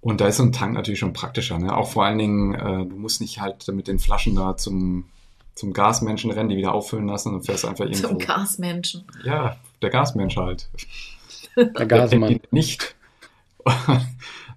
Und 0.00 0.20
da 0.20 0.28
ist 0.28 0.36
so 0.36 0.44
ein 0.44 0.52
Tank 0.52 0.74
natürlich 0.74 1.00
schon 1.00 1.12
praktischer. 1.12 1.58
Ne? 1.58 1.76
Auch 1.76 1.90
vor 1.90 2.04
allen 2.04 2.18
Dingen, 2.18 2.54
äh, 2.54 2.86
du 2.86 2.96
musst 2.96 3.20
nicht 3.20 3.40
halt 3.40 3.66
mit 3.68 3.88
den 3.88 3.98
Flaschen 3.98 4.36
da 4.36 4.56
zum 4.56 5.06
zum 5.58 5.72
Gasmenschen 5.72 6.30
rennen, 6.30 6.48
die 6.48 6.56
wieder 6.56 6.72
auffüllen 6.72 7.08
lassen 7.08 7.34
und 7.34 7.44
fährst 7.44 7.64
einfach 7.64 7.84
irgendwo. 7.84 8.08
Zum 8.08 8.18
Gasmenschen. 8.18 9.04
Ja, 9.24 9.56
der 9.82 9.90
Gasmensch 9.90 10.36
halt. 10.36 10.68
Der 11.56 11.86
Gasmann. 11.86 12.38
nicht. 12.52 12.94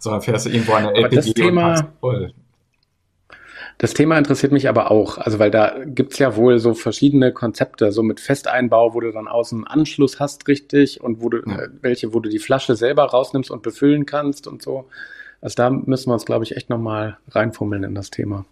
Sondern 0.02 0.22
fährst 0.22 0.48
du 0.48 0.50
irgendwo 0.50 0.74
an 0.74 0.84
der 0.86 0.96
LPG 0.96 1.16
das 1.16 1.34
Thema, 1.34 1.80
und 1.80 1.88
voll. 2.00 2.34
Das 3.78 3.94
Thema 3.94 4.18
interessiert 4.18 4.52
mich 4.52 4.68
aber 4.68 4.92
auch, 4.92 5.18
also 5.20 5.38
weil 5.40 5.52
da 5.52 5.76
gibt 5.86 6.14
es 6.14 6.20
ja 6.20 6.36
wohl 6.36 6.60
so 6.60 6.74
verschiedene 6.74 7.32
Konzepte, 7.32 7.92
so 7.92 8.04
mit 8.04 8.20
Festeinbau, 8.20 8.94
wo 8.96 9.00
du 9.00 9.12
dann 9.12 9.28
außen 9.28 9.66
Anschluss 9.66 10.20
hast, 10.20 10.48
richtig, 10.48 11.02
und 11.02 11.22
wo 11.22 11.30
du, 11.30 11.38
ja. 11.38 11.64
äh, 11.64 11.70
welche, 11.82 12.14
wo 12.14 12.20
du 12.20 12.30
die 12.30 12.40
Flasche 12.40 12.76
selber 12.76 13.06
rausnimmst 13.06 13.52
und 13.52 13.62
befüllen 13.62 14.06
kannst 14.06 14.48
und 14.48 14.64
so. 14.64 14.86
Also 15.40 15.56
da 15.56 15.70
müssen 15.70 16.10
wir 16.10 16.14
uns, 16.14 16.26
glaube 16.26 16.44
ich, 16.44 16.56
echt 16.56 16.70
nochmal 16.70 17.18
reinfummeln 17.30 17.84
in 17.84 17.96
das 17.96 18.10
Thema. 18.10 18.46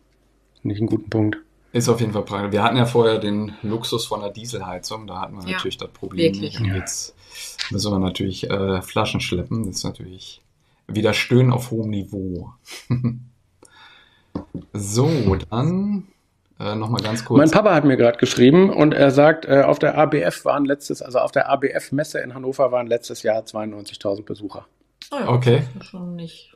Nicht 0.63 0.79
einen 0.79 0.87
guten 0.87 1.09
Punkt. 1.09 1.37
Ist 1.71 1.89
auf 1.89 1.99
jeden 1.99 2.13
Fall 2.13 2.25
praktisch. 2.25 2.51
Wir 2.51 2.63
hatten 2.63 2.77
ja 2.77 2.85
vorher 2.85 3.19
den 3.19 3.53
Luxus 3.61 4.05
von 4.05 4.21
der 4.21 4.31
Dieselheizung, 4.31 5.05
da 5.05 5.21
hatten 5.21 5.35
wir 5.35 5.47
ja, 5.47 5.57
natürlich 5.57 5.77
das 5.77 5.89
Problem 5.89 6.33
wirklich. 6.33 6.59
nicht. 6.59 6.71
Und 6.71 6.75
jetzt 6.75 7.15
müssen 7.69 7.91
wir 7.91 7.99
natürlich 7.99 8.49
äh, 8.49 8.81
Flaschen 8.81 9.21
schleppen. 9.21 9.65
Das 9.65 9.77
ist 9.77 9.83
natürlich 9.83 10.41
wieder 10.95 11.13
Stöhnen 11.13 11.51
auf 11.51 11.71
hohem 11.71 11.89
Niveau. 11.89 12.53
so, 14.73 15.35
dann 15.49 16.07
äh, 16.59 16.75
nochmal 16.75 17.01
ganz 17.01 17.23
kurz. 17.23 17.37
Mein 17.37 17.51
Papa 17.51 17.73
hat 17.73 17.85
mir 17.85 17.95
gerade 17.95 18.17
geschrieben 18.17 18.69
und 18.69 18.93
er 18.93 19.11
sagt, 19.11 19.45
äh, 19.45 19.61
auf 19.61 19.79
der 19.79 19.97
ABF 19.97 20.43
waren 20.43 20.65
letztes, 20.65 21.01
also 21.01 21.19
auf 21.19 21.31
der 21.31 21.49
ABF-Messe 21.49 22.19
in 22.19 22.33
Hannover 22.33 22.71
waren 22.71 22.87
letztes 22.87 23.23
Jahr 23.23 23.41
92.000 23.41 24.25
Besucher. 24.25 24.65
Oh 25.11 25.15
ja, 25.15 25.29
okay. 25.29 25.63
Schon 25.81 26.15
nicht. 26.15 26.53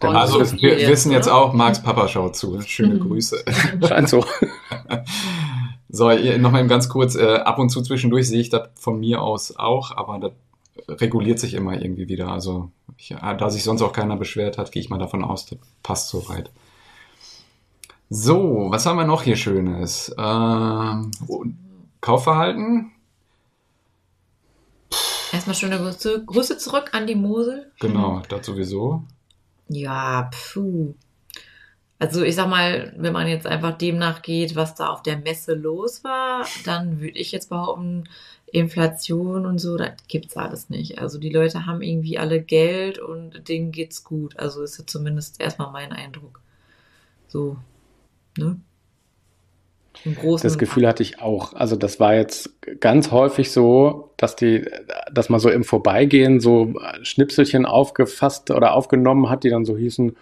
Also 0.00 0.40
wir 0.60 0.78
jetzt, 0.78 0.90
wissen 0.90 1.12
jetzt 1.12 1.28
auch, 1.28 1.52
Marks 1.52 1.82
Papa 1.82 2.08
schaut 2.08 2.36
zu. 2.36 2.60
Schöne 2.62 2.94
mhm. 2.94 3.00
Grüße. 3.00 3.44
Scheint 3.86 4.08
so. 4.08 4.24
so, 5.88 6.10
nochmal 6.38 6.66
ganz 6.66 6.88
kurz, 6.88 7.14
äh, 7.14 7.36
ab 7.36 7.58
und 7.58 7.68
zu 7.68 7.82
zwischendurch 7.82 8.28
sehe 8.28 8.40
ich 8.40 8.48
das 8.48 8.70
von 8.74 8.98
mir 8.98 9.20
aus 9.20 9.56
auch, 9.56 9.96
aber 9.96 10.18
das 10.18 10.32
reguliert 11.00 11.38
sich 11.38 11.54
immer 11.54 11.80
irgendwie 11.80 12.08
wieder. 12.08 12.28
Also 12.28 12.70
ich, 13.02 13.10
äh, 13.10 13.36
da 13.36 13.50
sich 13.50 13.64
sonst 13.64 13.82
auch 13.82 13.92
keiner 13.92 14.16
beschwert 14.16 14.58
hat, 14.58 14.72
gehe 14.72 14.82
ich 14.82 14.90
mal 14.90 14.98
davon 14.98 15.24
aus, 15.24 15.46
das 15.46 15.58
passt 15.82 16.08
soweit. 16.08 16.50
So, 18.08 18.68
was 18.70 18.86
haben 18.86 18.98
wir 18.98 19.06
noch 19.06 19.22
hier 19.22 19.36
Schönes? 19.36 20.14
Ähm, 20.18 21.10
Kaufverhalten 22.00 22.92
Erstmal 25.32 25.56
schöne 25.56 25.78
Grüße, 25.78 26.26
Grüße 26.26 26.58
zurück 26.58 26.90
an 26.92 27.06
die 27.06 27.14
Mosel. 27.14 27.72
Genau, 27.80 28.20
das 28.28 28.44
sowieso. 28.44 29.04
Ja, 29.68 30.30
puh. 30.30 30.94
Also 31.98 32.22
ich 32.22 32.34
sag 32.34 32.48
mal, 32.48 32.92
wenn 32.98 33.14
man 33.14 33.28
jetzt 33.28 33.46
einfach 33.46 33.78
demnach 33.78 34.20
geht, 34.20 34.56
was 34.56 34.74
da 34.74 34.88
auf 34.88 35.02
der 35.02 35.16
Messe 35.16 35.54
los 35.54 36.04
war, 36.04 36.44
dann 36.66 37.00
würde 37.00 37.18
ich 37.18 37.32
jetzt 37.32 37.48
behaupten, 37.48 38.04
Inflation 38.52 39.46
und 39.46 39.58
so, 39.58 39.78
das 39.78 39.92
gibt's 40.08 40.36
alles 40.36 40.68
nicht. 40.68 40.98
Also 40.98 41.18
die 41.18 41.30
Leute 41.30 41.64
haben 41.64 41.80
irgendwie 41.80 42.18
alle 42.18 42.42
Geld 42.42 42.98
und 42.98 43.48
denen 43.48 43.72
geht's 43.72 44.04
gut. 44.04 44.38
Also 44.38 44.62
ist 44.62 44.78
ja 44.78 44.86
zumindest 44.86 45.40
erstmal 45.40 45.72
mein 45.72 45.92
Eindruck. 45.92 46.40
So, 47.28 47.56
ne? 48.36 48.60
das 50.42 50.58
Gefühl 50.58 50.86
hatte 50.86 51.02
ich 51.02 51.20
auch. 51.20 51.54
Also 51.54 51.76
das 51.76 52.00
war 52.00 52.14
jetzt 52.14 52.50
ganz 52.80 53.10
häufig 53.10 53.52
so, 53.52 54.10
dass 54.16 54.36
die, 54.36 54.66
dass 55.12 55.28
man 55.28 55.38
so 55.38 55.50
im 55.50 55.64
Vorbeigehen 55.64 56.40
so 56.40 56.74
Schnipselchen 57.02 57.66
aufgefasst 57.66 58.50
oder 58.50 58.74
aufgenommen 58.74 59.28
hat, 59.28 59.44
die 59.44 59.50
dann 59.50 59.64
so 59.64 59.76
hießen, 59.76 60.16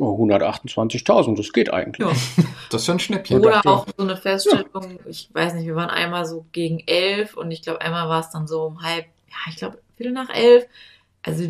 oh, 0.00 0.16
128.000, 0.24 1.36
das 1.36 1.52
geht 1.52 1.72
eigentlich. 1.72 2.06
Ja. 2.06 2.44
Das 2.70 2.82
ist 2.82 2.88
ja 2.88 2.94
ein 2.94 3.00
Schnäppchen. 3.00 3.40
Oder 3.40 3.66
auch 3.66 3.86
so 3.96 4.02
eine 4.02 4.16
Feststellung, 4.16 4.66
ja. 4.74 5.06
ich 5.06 5.28
weiß 5.32 5.54
nicht, 5.54 5.66
wir 5.66 5.74
waren 5.74 5.90
einmal 5.90 6.24
so 6.24 6.46
gegen 6.52 6.80
elf 6.86 7.36
und 7.36 7.50
ich 7.50 7.62
glaube, 7.62 7.80
einmal 7.80 8.08
war 8.08 8.20
es 8.20 8.30
dann 8.30 8.46
so 8.46 8.62
um 8.62 8.82
halb, 8.82 9.06
ja, 9.28 9.36
ich 9.48 9.56
glaube, 9.56 9.78
Viertel 9.96 10.12
nach 10.12 10.30
elf. 10.30 10.64
Also 11.22 11.48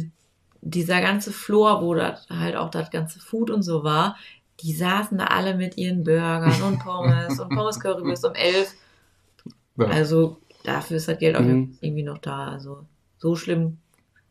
dieser 0.60 1.00
ganze 1.00 1.32
Flor, 1.32 1.82
wo 1.82 1.94
das 1.94 2.26
halt 2.28 2.56
auch 2.56 2.70
das 2.70 2.90
ganze 2.90 3.20
Food 3.20 3.50
und 3.50 3.62
so 3.62 3.84
war, 3.84 4.16
die 4.60 4.72
saßen 4.72 5.18
da 5.18 5.26
alle 5.26 5.54
mit 5.54 5.78
ihren 5.78 6.04
Burgern 6.04 6.62
und 6.62 6.80
Pommes 6.80 7.38
und 7.38 7.48
Pommes 7.50 7.78
Currywurst 7.80 8.26
um 8.26 8.34
elf. 8.34 8.74
Ja. 9.76 9.86
Also 9.86 10.38
dafür 10.64 10.96
ist 10.96 11.08
das 11.08 11.18
Geld 11.18 11.36
auch 11.36 11.40
mhm. 11.40 11.78
irgendwie 11.80 12.02
noch 12.02 12.18
da. 12.18 12.48
Also 12.48 12.84
so 13.18 13.36
schlimm. 13.36 13.78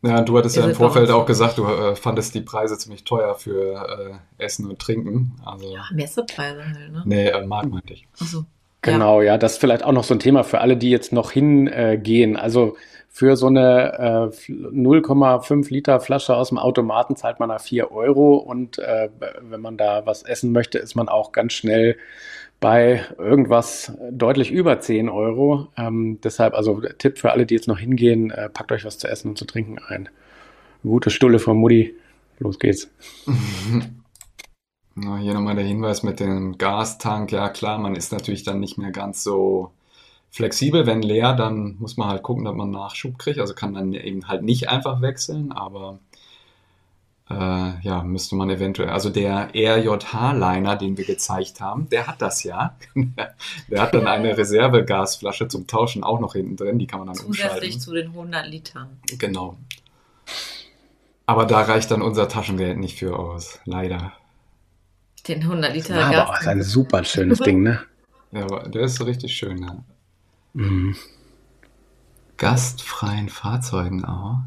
Ja, 0.02 0.22
du 0.22 0.38
hattest 0.38 0.56
ja 0.56 0.64
im 0.64 0.74
Vorfeld 0.74 1.10
auch 1.10 1.26
gesagt, 1.26 1.58
du 1.58 1.66
äh, 1.66 1.94
fandest 1.94 2.34
die 2.34 2.40
Preise 2.40 2.78
ziemlich 2.78 3.04
teuer 3.04 3.34
für 3.34 4.20
äh, 4.38 4.42
Essen 4.44 4.66
und 4.66 4.78
Trinken. 4.78 5.32
Also, 5.44 5.74
ja, 5.74 5.84
Messepreise 5.92 6.64
halt, 6.64 6.92
ne? 6.92 7.02
Nee, 7.04 7.28
äh, 7.28 7.46
Markt 7.46 7.70
meinte 7.70 7.92
ich. 7.92 8.08
Achso. 8.18 8.44
Genau, 8.82 9.20
ja. 9.20 9.32
ja. 9.32 9.38
das 9.38 9.52
ist 9.52 9.58
vielleicht 9.58 9.84
auch 9.84 9.92
noch 9.92 10.04
so 10.04 10.14
ein 10.14 10.20
Thema 10.20 10.42
für 10.42 10.60
alle, 10.60 10.78
die 10.78 10.90
jetzt 10.90 11.12
noch 11.12 11.32
hingehen. 11.32 12.36
Äh, 12.36 12.38
also 12.38 12.76
für 13.12 13.36
so 13.36 13.48
eine 13.48 14.30
äh, 14.38 14.52
0,5 14.52 15.70
Liter 15.70 16.00
Flasche 16.00 16.34
aus 16.34 16.48
dem 16.48 16.58
Automaten 16.58 17.16
zahlt 17.16 17.40
man 17.40 17.50
da 17.50 17.58
4 17.58 17.90
Euro 17.90 18.36
und 18.36 18.78
äh, 18.78 19.10
wenn 19.42 19.60
man 19.60 19.76
da 19.76 20.06
was 20.06 20.22
essen 20.22 20.52
möchte, 20.52 20.78
ist 20.78 20.94
man 20.94 21.08
auch 21.08 21.32
ganz 21.32 21.52
schnell 21.52 21.98
bei 22.60 23.06
irgendwas 23.18 23.92
deutlich 24.10 24.52
über 24.52 24.80
10 24.80 25.08
Euro. 25.08 25.68
Ähm, 25.76 26.20
deshalb 26.22 26.54
also 26.54 26.80
Tipp 26.98 27.18
für 27.18 27.32
alle, 27.32 27.46
die 27.46 27.54
jetzt 27.54 27.68
noch 27.68 27.78
hingehen, 27.78 28.30
äh, 28.30 28.50
packt 28.50 28.70
euch 28.70 28.84
was 28.84 28.98
zu 28.98 29.08
essen 29.08 29.28
und 29.30 29.38
zu 29.38 29.46
trinken 29.46 29.78
ein. 29.88 30.10
Gute 30.82 31.10
Stulle 31.10 31.38
von 31.38 31.56
Mutti. 31.56 31.94
Los 32.38 32.58
geht's. 32.58 32.90
Na, 34.94 35.16
hier 35.16 35.34
nochmal 35.34 35.54
der 35.54 35.64
Hinweis 35.64 36.02
mit 36.02 36.20
dem 36.20 36.58
Gastank. 36.58 37.32
Ja 37.32 37.48
klar, 37.48 37.78
man 37.78 37.96
ist 37.96 38.12
natürlich 38.12 38.42
dann 38.42 38.60
nicht 38.60 38.76
mehr 38.76 38.90
ganz 38.90 39.22
so 39.22 39.70
flexibel. 40.30 40.86
Wenn 40.86 41.02
leer, 41.02 41.34
dann 41.34 41.76
muss 41.78 41.96
man 41.96 42.08
halt 42.08 42.22
gucken, 42.22 42.44
dass 42.44 42.54
man 42.54 42.70
Nachschub 42.70 43.18
kriegt. 43.18 43.38
Also 43.38 43.54
kann 43.54 43.74
dann 43.74 43.92
eben 43.94 44.28
halt 44.28 44.42
nicht 44.42 44.68
einfach 44.68 45.00
wechseln, 45.00 45.52
aber 45.52 45.98
äh, 47.30 47.80
ja, 47.82 48.02
müsste 48.02 48.34
man 48.34 48.50
eventuell. 48.50 48.90
Also 48.90 49.08
der 49.08 49.50
RJH-Liner, 49.54 50.76
den 50.76 50.96
wir 50.96 51.04
gezeigt 51.04 51.60
haben, 51.60 51.88
der 51.88 52.06
hat 52.08 52.20
das 52.20 52.42
ja. 52.42 52.76
der 53.68 53.80
hat 53.80 53.94
dann 53.94 54.08
eine 54.08 54.36
Reservegasflasche 54.36 55.46
zum 55.46 55.66
Tauschen 55.66 56.02
auch 56.02 56.18
noch 56.18 56.32
hinten 56.32 56.56
drin. 56.56 56.78
Die 56.78 56.88
kann 56.88 56.98
man 56.98 57.08
dann 57.08 57.16
Zusätzlich 57.16 57.76
umschalten. 57.76 57.80
zu 57.80 57.94
den 57.94 58.08
100 58.08 58.46
Litern. 58.48 59.00
Genau. 59.18 59.56
Aber 61.26 61.46
da 61.46 61.60
reicht 61.60 61.92
dann 61.92 62.02
unser 62.02 62.28
Taschengeld 62.28 62.78
nicht 62.78 62.98
für 62.98 63.16
aus, 63.16 63.60
leider. 63.64 64.12
Den 65.28 65.42
100 65.42 65.72
Liter 65.72 65.94
Gas. 65.94 66.14
Aber 66.14 66.30
auch 66.30 66.46
ein 66.46 66.62
super 66.62 67.04
schönes 67.04 67.38
Ding, 67.38 67.62
ne? 67.62 67.80
Ja, 68.32 68.44
aber 68.44 68.68
der 68.68 68.82
ist 68.82 69.04
richtig 69.04 69.34
schön, 69.34 69.60
ja. 69.60 69.76
Mhm. 70.52 70.94
Gastfreien 72.36 73.28
Fahrzeugen 73.28 74.04
auch. 74.04 74.38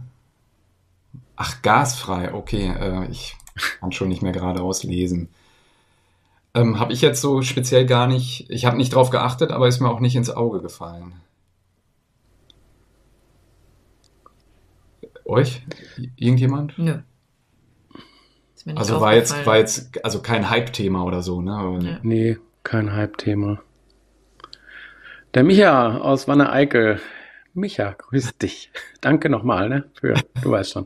Ach, 1.36 1.61
gasfrei, 1.61 2.34
okay. 2.34 2.73
Äh, 2.79 3.09
ich 3.09 3.36
kann 3.79 3.91
schon 3.91 4.09
nicht 4.09 4.21
mehr 4.21 4.31
geradeaus 4.31 4.84
lesen. 4.84 5.29
Ähm, 6.55 6.79
habe 6.79 6.93
ich 6.93 7.01
jetzt 7.01 7.21
so 7.21 7.41
speziell 7.41 7.86
gar 7.86 8.07
nicht, 8.07 8.49
ich 8.49 8.65
habe 8.65 8.77
nicht 8.77 8.93
drauf 8.93 9.09
geachtet, 9.09 9.51
aber 9.51 9.67
ist 9.67 9.79
mir 9.79 9.89
auch 9.89 9.99
nicht 9.99 10.15
ins 10.15 10.29
Auge 10.29 10.61
gefallen. 10.61 11.13
Euch? 15.25 15.63
Irgendjemand? 16.15 16.77
Nö. 16.77 16.99
Also 18.75 19.01
war 19.01 19.15
jetzt, 19.15 19.45
war 19.45 19.57
jetzt 19.57 20.03
also 20.05 20.21
kein 20.21 20.49
Hype-Thema 20.49 21.03
oder 21.03 21.21
so, 21.21 21.41
ne? 21.41 21.79
Ja. 21.81 21.99
Nee, 22.03 22.38
kein 22.63 22.93
Hype-Thema. 22.93 23.61
Der 25.34 25.43
Micha 25.43 25.97
aus 25.97 26.27
Wanne 26.27 26.51
Eickel. 26.51 27.01
Micha, 27.53 27.91
grüß 27.91 28.37
dich. 28.37 28.71
Danke 29.01 29.29
nochmal, 29.29 29.69
ne? 29.69 29.89
Für, 29.99 30.15
du 30.41 30.51
weißt 30.51 30.71
schon. 30.71 30.85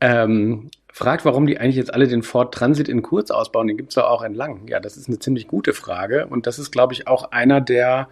Ähm, 0.00 0.70
fragt, 0.98 1.24
warum 1.24 1.46
die 1.46 1.58
eigentlich 1.58 1.76
jetzt 1.76 1.94
alle 1.94 2.08
den 2.08 2.24
Ford 2.24 2.52
Transit 2.52 2.88
in 2.88 3.02
kurz 3.02 3.30
ausbauen. 3.30 3.68
Den 3.68 3.76
gibt 3.76 3.90
es 3.90 3.94
ja 3.94 4.06
auch 4.08 4.22
entlang. 4.22 4.66
Ja, 4.68 4.80
das 4.80 4.96
ist 4.96 5.08
eine 5.08 5.20
ziemlich 5.20 5.46
gute 5.46 5.72
Frage. 5.72 6.26
Und 6.26 6.48
das 6.48 6.58
ist, 6.58 6.72
glaube 6.72 6.92
ich, 6.92 7.06
auch 7.06 7.30
einer 7.30 7.60
der, 7.60 8.08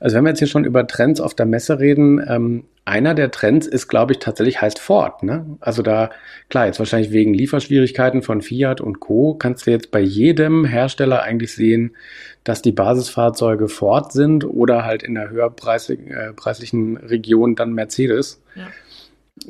also 0.00 0.16
wenn 0.16 0.24
wir 0.24 0.30
jetzt 0.30 0.40
hier 0.40 0.48
schon 0.48 0.64
über 0.64 0.86
Trends 0.86 1.20
auf 1.20 1.34
der 1.34 1.46
Messe 1.46 1.78
reden, 1.78 2.24
ähm, 2.28 2.64
einer 2.84 3.14
der 3.14 3.30
Trends 3.30 3.68
ist, 3.68 3.86
glaube 3.86 4.12
ich, 4.12 4.18
tatsächlich 4.18 4.60
heißt 4.60 4.80
Ford. 4.80 5.22
Ne? 5.22 5.46
Also 5.60 5.82
da, 5.82 6.10
klar, 6.50 6.66
jetzt 6.66 6.80
wahrscheinlich 6.80 7.12
wegen 7.12 7.32
Lieferschwierigkeiten 7.32 8.20
von 8.20 8.42
Fiat 8.42 8.80
und 8.80 8.98
Co. 8.98 9.34
kannst 9.34 9.66
du 9.66 9.70
jetzt 9.70 9.92
bei 9.92 10.00
jedem 10.00 10.64
Hersteller 10.64 11.22
eigentlich 11.22 11.54
sehen, 11.54 11.94
dass 12.42 12.62
die 12.62 12.72
Basisfahrzeuge 12.72 13.68
Ford 13.68 14.12
sind 14.12 14.44
oder 14.44 14.84
halt 14.84 15.04
in 15.04 15.14
der 15.14 15.30
höherpreislichen 15.30 16.96
äh, 16.96 17.06
Region 17.06 17.54
dann 17.54 17.72
Mercedes. 17.72 18.42
Ja. 18.56 18.66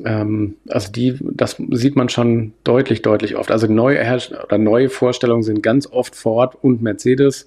Ähm, 0.04 0.56
also 0.68 0.90
die, 0.90 1.18
das 1.20 1.56
sieht 1.70 1.96
man 1.96 2.08
schon 2.08 2.54
deutlich, 2.64 3.02
deutlich 3.02 3.36
oft. 3.36 3.50
Also 3.50 3.66
neue 3.66 4.00
oder 4.44 4.58
neue 4.58 4.88
Vorstellungen 4.88 5.42
sind 5.42 5.62
ganz 5.62 5.86
oft 5.86 6.14
Ford 6.14 6.56
und 6.62 6.82
Mercedes 6.82 7.46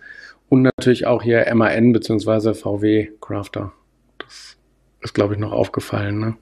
und 0.50 0.62
natürlich 0.62 1.08
auch 1.08 1.24
hier 1.24 1.46
MAN 1.54 1.94
bzw. 1.94 2.54
VW 2.54 3.10
Crafter. 3.20 3.74
Das 4.20 4.58
ist, 5.02 5.14
glaube 5.14 5.34
ich, 5.34 5.40
noch 5.40 5.52
aufgefallen. 5.52 6.20
Ne? 6.20 6.36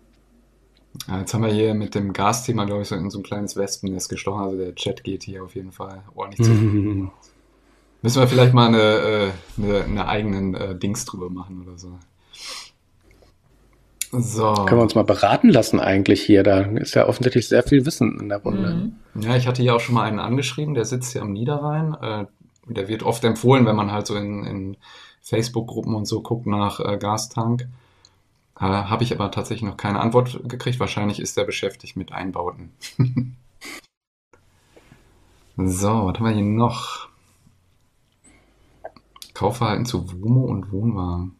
Ja, 1.07 1.19
jetzt 1.19 1.33
haben 1.33 1.43
wir 1.43 1.51
hier 1.51 1.73
mit 1.73 1.95
dem 1.95 2.13
Gasthema, 2.13 2.65
glaube 2.65 2.83
ich, 2.83 2.87
so 2.87 2.95
in 2.95 3.09
so 3.09 3.19
ein 3.19 3.23
kleines 3.23 3.55
Wespennest 3.55 4.09
gestochen. 4.09 4.43
Also 4.43 4.57
der 4.57 4.75
Chat 4.75 5.03
geht 5.03 5.23
hier 5.23 5.43
auf 5.43 5.55
jeden 5.55 5.71
Fall 5.71 6.03
ordentlich 6.13 6.45
zu. 6.45 6.51
Müssen 8.01 8.21
wir 8.21 8.27
vielleicht 8.27 8.53
mal 8.53 8.67
eine, 8.67 8.77
äh, 8.81 9.31
eine, 9.57 9.83
eine 9.83 10.07
eigenen 10.07 10.53
äh, 10.53 10.75
Dings 10.75 11.05
drüber 11.05 11.29
machen 11.29 11.63
oder 11.65 11.77
so. 11.77 11.97
So. 14.21 14.53
Können 14.53 14.79
wir 14.79 14.83
uns 14.83 14.95
mal 14.95 15.03
beraten 15.03 15.49
lassen 15.49 15.79
eigentlich 15.79 16.21
hier? 16.21 16.43
Da 16.43 16.61
ist 16.61 16.95
ja 16.95 17.07
offensichtlich 17.07 17.47
sehr 17.47 17.63
viel 17.63 17.85
Wissen 17.85 18.19
in 18.19 18.29
der 18.29 18.39
Runde. 18.39 18.93
Mhm. 19.13 19.21
Ja, 19.21 19.35
ich 19.35 19.47
hatte 19.47 19.61
hier 19.61 19.75
auch 19.75 19.79
schon 19.79 19.95
mal 19.95 20.03
einen 20.03 20.19
angeschrieben, 20.19 20.73
der 20.73 20.85
sitzt 20.85 21.13
hier 21.13 21.21
am 21.21 21.33
Niederrhein. 21.33 21.95
Äh, 22.01 22.25
der 22.67 22.87
wird 22.87 23.03
oft 23.03 23.23
empfohlen, 23.23 23.65
wenn 23.65 23.75
man 23.75 23.91
halt 23.91 24.07
so 24.07 24.15
in, 24.15 24.43
in 24.43 24.77
Facebook-Gruppen 25.21 25.95
und 25.95 26.05
so 26.05 26.21
guckt 26.21 26.45
nach 26.47 26.79
äh, 26.79 26.97
Gastank. 26.97 27.67
Äh, 28.59 28.65
Habe 28.65 29.03
ich 29.03 29.13
aber 29.13 29.31
tatsächlich 29.31 29.69
noch 29.69 29.77
keine 29.77 29.99
Antwort 29.99 30.39
gekriegt. 30.47 30.79
Wahrscheinlich 30.79 31.19
ist 31.19 31.37
der 31.37 31.43
beschäftigt 31.43 31.95
mit 31.95 32.11
Einbauten. 32.11 32.71
so, 35.57 35.87
was 35.87 36.15
haben 36.15 36.25
wir 36.25 36.31
hier 36.31 36.43
noch? 36.43 37.09
Kaufverhalten 39.33 39.85
zu 39.85 40.09
WOMO 40.21 40.45
und 40.45 40.71
Wohnwagen. 40.71 41.35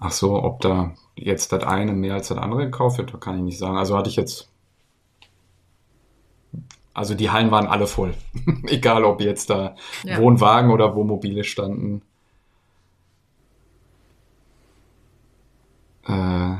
Ach 0.00 0.12
so, 0.12 0.42
ob 0.42 0.60
da 0.60 0.94
jetzt 1.16 1.52
das 1.52 1.64
eine 1.64 1.92
mehr 1.92 2.14
als 2.14 2.28
das 2.28 2.38
andere 2.38 2.66
gekauft 2.66 2.98
wird, 2.98 3.20
kann 3.20 3.36
ich 3.36 3.42
nicht 3.42 3.58
sagen. 3.58 3.76
Also 3.76 3.96
hatte 3.96 4.08
ich 4.08 4.16
jetzt. 4.16 4.48
Also 6.94 7.14
die 7.14 7.30
Hallen 7.30 7.50
waren 7.50 7.66
alle 7.66 7.86
voll. 7.86 8.14
Egal 8.66 9.04
ob 9.04 9.20
jetzt 9.20 9.50
da 9.50 9.74
ja. 10.04 10.18
Wohnwagen 10.18 10.70
oder 10.70 10.94
Wohnmobile 10.94 11.44
standen. 11.44 12.02
Äh, 16.06 16.56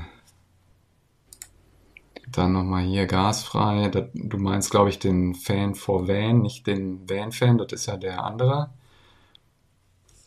dann 2.32 2.52
nochmal 2.52 2.84
hier 2.84 3.06
gasfrei. 3.06 3.88
Das, 3.88 4.04
du 4.14 4.38
meinst, 4.38 4.70
glaube 4.70 4.90
ich, 4.90 4.98
den 4.98 5.34
Fan 5.34 5.74
for 5.74 6.08
Van, 6.08 6.40
nicht 6.42 6.66
den 6.66 7.08
Van-Fan, 7.08 7.58
das 7.58 7.72
ist 7.72 7.86
ja 7.86 7.96
der 7.96 8.24
andere. 8.24 8.70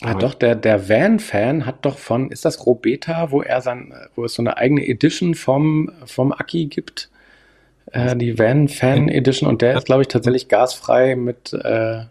Ah, 0.03 0.15
doch, 0.15 0.33
der, 0.33 0.55
der 0.55 0.89
Van-Fan 0.89 1.65
hat 1.65 1.85
doch 1.85 1.97
von, 1.97 2.31
ist 2.31 2.43
das 2.43 2.65
Robeta, 2.65 3.31
wo 3.31 3.41
er 3.41 3.61
sein, 3.61 3.93
wo 4.15 4.25
es 4.25 4.33
so 4.33 4.41
eine 4.41 4.57
eigene 4.57 4.87
Edition 4.87 5.35
vom, 5.35 5.91
vom 6.05 6.31
Aki 6.31 6.65
gibt? 6.65 7.09
Äh, 7.91 8.15
die 8.15 8.37
Van-Fan 8.37 9.09
Edition 9.09 9.47
und 9.47 9.61
der 9.61 9.77
ist, 9.77 9.85
glaube 9.85 10.01
ich, 10.01 10.07
tatsächlich 10.07 10.47
gasfrei 10.47 11.15
mit 11.15 11.53
äh, 11.53 12.05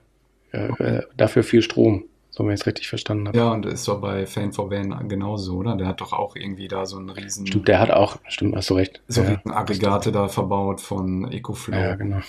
äh, 0.52 1.02
dafür 1.16 1.42
viel 1.42 1.62
Strom, 1.62 2.04
so 2.30 2.44
wenn 2.44 2.54
ich 2.54 2.60
es 2.60 2.66
richtig 2.66 2.88
verstanden 2.88 3.28
habe. 3.28 3.38
Ja, 3.38 3.50
und 3.50 3.66
ist 3.66 3.88
doch 3.88 4.00
bei 4.00 4.26
Fan 4.26 4.52
for 4.52 4.70
Van 4.70 5.08
genauso, 5.08 5.56
oder? 5.56 5.76
Der 5.76 5.88
hat 5.88 6.00
doch 6.00 6.12
auch 6.12 6.36
irgendwie 6.36 6.68
da 6.68 6.86
so 6.86 6.98
einen 6.98 7.10
riesen. 7.10 7.46
Stimmt, 7.46 7.66
der 7.66 7.80
hat 7.80 7.90
auch, 7.90 8.18
stimmt, 8.28 8.54
hast 8.54 8.70
du 8.70 8.74
recht. 8.74 9.02
So 9.08 9.22
ja, 9.22 9.40
Aggregate 9.46 10.12
da 10.12 10.28
verbaut 10.28 10.80
von 10.80 11.30
EcoFlow. 11.30 11.76
Ja, 11.76 11.94
genau. 11.96 12.20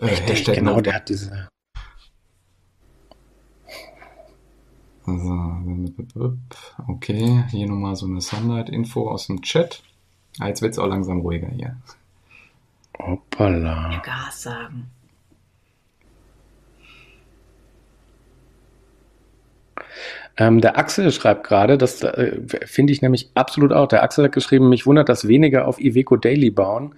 Äh, 0.00 0.06
Richtig, 0.06 0.44
genau, 0.44 0.80
der 0.80 0.94
hat 0.94 1.08
diese. 1.08 1.48
Also, 5.08 6.34
okay, 6.86 7.44
hier 7.50 7.66
nochmal 7.66 7.96
so 7.96 8.06
eine 8.06 8.20
Sunlight-Info 8.20 9.08
aus 9.08 9.26
dem 9.26 9.42
Chat. 9.42 9.82
Ah, 10.38 10.48
jetzt 10.48 10.62
wird 10.62 10.72
es 10.72 10.78
auch 10.78 10.86
langsam 10.86 11.20
ruhiger 11.20 11.48
hier. 11.48 11.76
Hoppala. 12.98 14.02
Gas 14.04 14.42
sagen. 14.42 14.90
Ähm, 20.36 20.60
der 20.60 20.78
Axel 20.78 21.10
schreibt 21.10 21.44
gerade, 21.44 21.78
das 21.78 22.02
äh, 22.02 22.40
finde 22.64 22.92
ich 22.92 23.02
nämlich 23.02 23.30
absolut 23.34 23.72
auch. 23.72 23.88
Der 23.88 24.04
Axel 24.04 24.24
hat 24.24 24.32
geschrieben, 24.32 24.68
mich 24.68 24.86
wundert, 24.86 25.08
dass 25.08 25.26
weniger 25.26 25.66
auf 25.66 25.80
Iveco 25.80 26.16
Daily 26.16 26.50
bauen. 26.50 26.94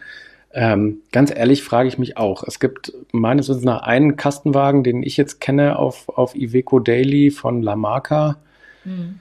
Ähm, 0.53 1.03
ganz 1.13 1.31
ehrlich 1.31 1.63
frage 1.63 1.89
ich 1.89 1.99
mich 1.99 2.17
auch. 2.17 2.43
Es 2.43 2.59
gibt 2.59 2.93
meines 3.13 3.49
Wissens 3.49 3.65
nach 3.65 3.83
einen 3.83 4.17
Kastenwagen, 4.17 4.83
den 4.83 5.03
ich 5.03 5.17
jetzt 5.17 5.41
kenne 5.41 5.79
auf, 5.79 6.09
auf 6.09 6.35
Iveco 6.35 6.81
Daily 6.81 7.31
von 7.31 7.63
La 7.63 7.77
Marca. 7.77 8.37
Hm. 8.83 9.21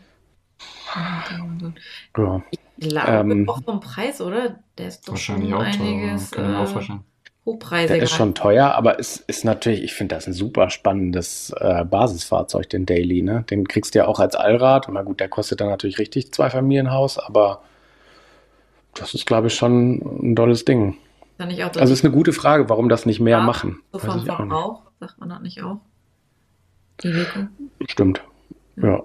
Ja. 2.17 2.41
Ich 2.77 2.89
glaube, 2.89 3.11
ähm, 3.11 3.49
auch 3.49 3.61
vom 3.63 3.79
Preis, 3.79 4.21
oder? 4.21 4.59
Der 4.77 4.87
ist 4.87 5.07
doch 5.07 5.13
wahrscheinlich 5.13 5.51
schon 5.51 5.61
einiges 5.61 6.31
teuer, 6.31 6.49
äh, 6.49 6.55
auch 6.55 6.99
hochpreisiger. 7.45 7.93
Der 7.93 8.03
ist 8.03 8.11
schon 8.11 8.33
teuer, 8.33 8.73
aber 8.73 8.99
es 8.99 9.17
ist 9.17 9.45
natürlich, 9.45 9.83
ich 9.83 9.93
finde 9.93 10.15
das 10.15 10.27
ein 10.27 10.33
super 10.33 10.69
spannendes 10.69 11.53
äh, 11.59 11.85
Basisfahrzeug, 11.85 12.69
den 12.69 12.85
Daily. 12.85 13.21
Ne? 13.21 13.43
Den 13.49 13.67
kriegst 13.67 13.93
du 13.93 13.99
ja 13.99 14.07
auch 14.07 14.19
als 14.19 14.35
Allrad. 14.35 14.87
Na 14.91 15.03
gut, 15.03 15.19
der 15.19 15.29
kostet 15.29 15.61
dann 15.61 15.69
natürlich 15.69 15.99
richtig 15.99 16.31
zwei 16.33 16.49
Familienhaus, 16.49 17.19
aber 17.19 17.61
das 18.95 19.13
ist, 19.13 19.25
glaube 19.25 19.47
ich, 19.47 19.55
schon 19.55 20.01
ein 20.23 20.35
tolles 20.35 20.65
Ding. 20.65 20.97
Dann 21.39 21.47
nicht 21.47 21.63
auch 21.63 21.73
also 21.77 21.93
ist 21.93 22.03
eine 22.03 22.13
gute 22.13 22.33
Frage, 22.33 22.67
warum 22.67 22.89
das 22.89 23.05
nicht 23.05 23.21
mehr 23.21 23.37
ja, 23.37 23.43
machen. 23.43 23.79
So 23.93 23.99
vom 23.99 24.25
Verbrauch, 24.25 24.83
sagt 24.99 25.19
man 25.19 25.29
das 25.29 25.39
nicht 25.39 25.63
auch? 25.63 25.79
Die 27.01 27.13
Wirkung? 27.13 27.47
Stimmt, 27.87 28.21
ja. 28.75 29.03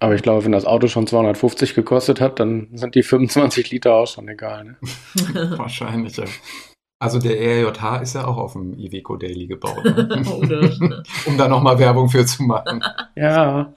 Aber 0.00 0.16
ich 0.16 0.22
glaube, 0.22 0.44
wenn 0.44 0.50
das 0.50 0.64
Auto 0.64 0.88
schon 0.88 1.06
250 1.06 1.76
gekostet 1.76 2.20
hat, 2.20 2.40
dann 2.40 2.66
sind 2.74 2.96
die 2.96 3.04
25 3.04 3.70
Liter 3.70 3.94
auch 3.94 4.08
schon 4.08 4.26
egal. 4.28 4.64
Ne? 4.64 4.76
Wahrscheinlich, 5.58 6.16
ja. 6.16 6.24
Also 6.98 7.20
der 7.20 7.36
RJH 7.36 7.98
ist 8.02 8.16
ja 8.16 8.26
auch 8.26 8.36
auf 8.36 8.54
dem 8.54 8.76
Iveco 8.76 9.16
Daily 9.16 9.46
gebaut. 9.46 9.84
Ne? 9.84 10.24
um 11.26 11.38
da 11.38 11.46
nochmal 11.46 11.78
Werbung 11.78 12.08
für 12.08 12.26
zu 12.26 12.42
machen. 12.42 12.82
Ja. 13.14 13.72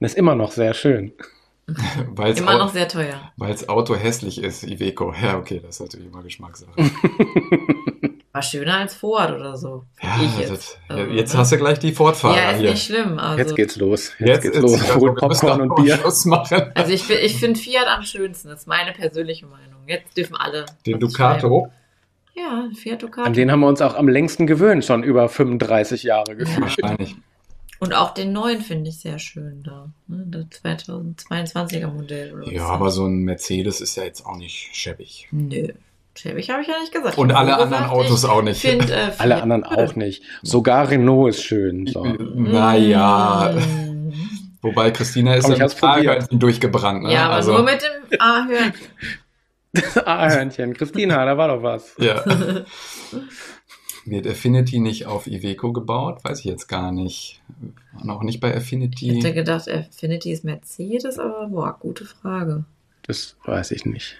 Und 0.00 0.04
ist 0.04 0.16
immer 0.16 0.34
noch 0.34 0.50
sehr 0.50 0.74
schön. 0.74 1.12
Weil's 2.10 2.40
immer 2.40 2.58
noch 2.58 2.72
sehr 2.72 2.88
teuer. 2.88 3.32
Weil 3.36 3.52
das 3.52 3.68
Auto 3.68 3.94
hässlich 3.94 4.42
ist, 4.42 4.64
Iveco. 4.64 5.14
Ja, 5.22 5.36
okay, 5.36 5.60
das 5.62 5.76
ist 5.76 5.80
natürlich 5.80 6.06
immer 6.06 6.22
Geschmackssache. 6.22 6.72
War 8.32 8.42
schöner 8.42 8.78
als 8.78 8.94
Ford 8.94 9.32
oder 9.32 9.56
so. 9.56 9.84
Ja, 10.00 10.20
jetzt. 10.38 10.50
Das, 10.50 10.78
also, 10.88 11.12
jetzt 11.12 11.36
hast 11.36 11.50
du 11.50 11.56
gleich 11.56 11.80
die 11.80 11.92
Ford-Fahrer 11.92 12.36
ja, 12.36 12.50
ist 12.50 12.60
hier. 12.60 12.70
nicht 12.70 12.84
schlimm. 12.84 13.18
Also, 13.18 13.38
jetzt 13.38 13.56
geht's 13.56 13.76
los. 13.76 14.12
Jetzt, 14.20 14.28
jetzt 14.28 14.42
geht's 14.42 14.58
los. 14.58 14.94
Hol 14.94 15.14
Popcorn 15.16 15.62
und 15.62 15.74
Bier. 15.74 15.98
Machen. 16.26 16.70
Also 16.74 16.92
ich, 16.92 17.10
ich 17.10 17.36
finde 17.36 17.58
Fiat 17.58 17.88
am 17.88 18.04
schönsten. 18.04 18.48
Das 18.48 18.60
ist 18.60 18.66
meine 18.68 18.92
persönliche 18.92 19.46
Meinung. 19.46 19.80
Jetzt 19.86 20.16
dürfen 20.16 20.36
alle. 20.36 20.64
Den 20.86 21.00
Ducato? 21.00 21.72
Ja, 22.34 22.68
Fiat 22.74 23.02
Ducato. 23.02 23.26
An 23.26 23.32
den 23.32 23.50
haben 23.50 23.60
wir 23.60 23.66
uns 23.66 23.82
auch 23.82 23.96
am 23.96 24.08
längsten 24.08 24.46
gewöhnt, 24.46 24.84
schon 24.84 25.02
über 25.02 25.28
35 25.28 26.04
Jahre 26.04 26.36
gefühlt. 26.36 26.76
Ja. 26.76 26.82
Wahrscheinlich. 26.82 27.16
Und 27.80 27.94
auch 27.94 28.12
den 28.12 28.32
neuen 28.32 28.60
finde 28.60 28.90
ich 28.90 29.00
sehr 29.00 29.18
schön 29.18 29.62
da. 29.62 29.90
Ne? 30.06 30.24
Das 30.26 30.62
2022er 30.62 31.86
Modell. 31.86 32.34
Oder 32.34 32.52
ja, 32.52 32.66
aber 32.66 32.90
so 32.90 33.06
ein 33.06 33.24
Mercedes 33.24 33.80
ist 33.80 33.96
ja 33.96 34.04
jetzt 34.04 34.24
auch 34.26 34.36
nicht 34.36 34.68
schäbig. 34.76 35.28
Nö. 35.30 35.68
Schäbig 36.14 36.50
habe 36.50 36.60
ich 36.60 36.68
ja 36.68 36.78
nicht 36.78 36.92
gesagt. 36.92 37.16
Und 37.16 37.32
alle 37.32 37.54
anderen 37.54 37.84
gesagt, 37.84 37.92
Autos 37.92 38.24
auch 38.26 38.42
nicht. 38.42 38.60
Find, 38.60 38.90
äh, 38.90 39.12
alle 39.18 39.42
anderen 39.42 39.64
auch 39.64 39.96
nicht. 39.96 40.22
Sogar 40.42 40.90
Renault 40.90 41.30
ist 41.30 41.42
schön. 41.42 41.86
So. 41.86 42.04
Naja. 42.34 43.54
Mm. 43.54 44.12
Wobei 44.60 44.90
Christina 44.90 45.34
ist 45.36 45.44
Komm, 45.44 45.54
ja 45.54 45.64
mit 45.66 45.82
A-Hörnchen 45.82 46.38
durchgebrannt. 46.38 47.04
Ne? 47.04 47.14
Ja, 47.14 47.26
aber 47.26 47.36
also. 47.36 47.52
nur 47.52 47.62
mit 47.62 47.80
dem 47.80 48.20
A-Hörnchen. 48.20 48.74
A-Hörnchen. 50.04 50.74
Christina, 50.74 51.24
da 51.24 51.38
war 51.38 51.48
doch 51.48 51.62
was. 51.62 51.94
Ja. 51.98 52.22
Wird 54.10 54.26
Affinity 54.26 54.80
nicht 54.80 55.06
auf 55.06 55.26
Iveco 55.26 55.72
gebaut? 55.72 56.24
Weiß 56.24 56.40
ich 56.40 56.44
jetzt 56.44 56.68
gar 56.68 56.92
nicht. 56.92 57.40
Noch 58.02 58.22
nicht 58.22 58.40
bei 58.40 58.54
Affinity. 58.54 59.10
Ich 59.10 59.24
hätte 59.24 59.34
gedacht, 59.34 59.68
Affinity 59.68 60.32
ist 60.32 60.44
Mercedes, 60.44 61.18
aber 61.18 61.48
boah, 61.48 61.76
gute 61.78 62.04
Frage. 62.04 62.64
Das 63.02 63.36
weiß 63.44 63.70
ich 63.70 63.86
nicht. 63.86 64.16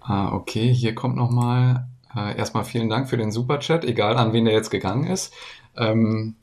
Ah, 0.00 0.32
okay, 0.32 0.72
hier 0.72 0.94
kommt 0.94 1.16
nochmal. 1.16 1.86
Äh, 2.14 2.36
erstmal 2.36 2.64
vielen 2.64 2.88
Dank 2.88 3.08
für 3.08 3.16
den 3.16 3.30
Superchat, 3.30 3.84
egal 3.84 4.16
an 4.16 4.32
wen 4.32 4.44
der 4.44 4.54
jetzt 4.54 4.70
gegangen 4.70 5.06
ist. 5.06 5.32
Ähm, 5.76 6.34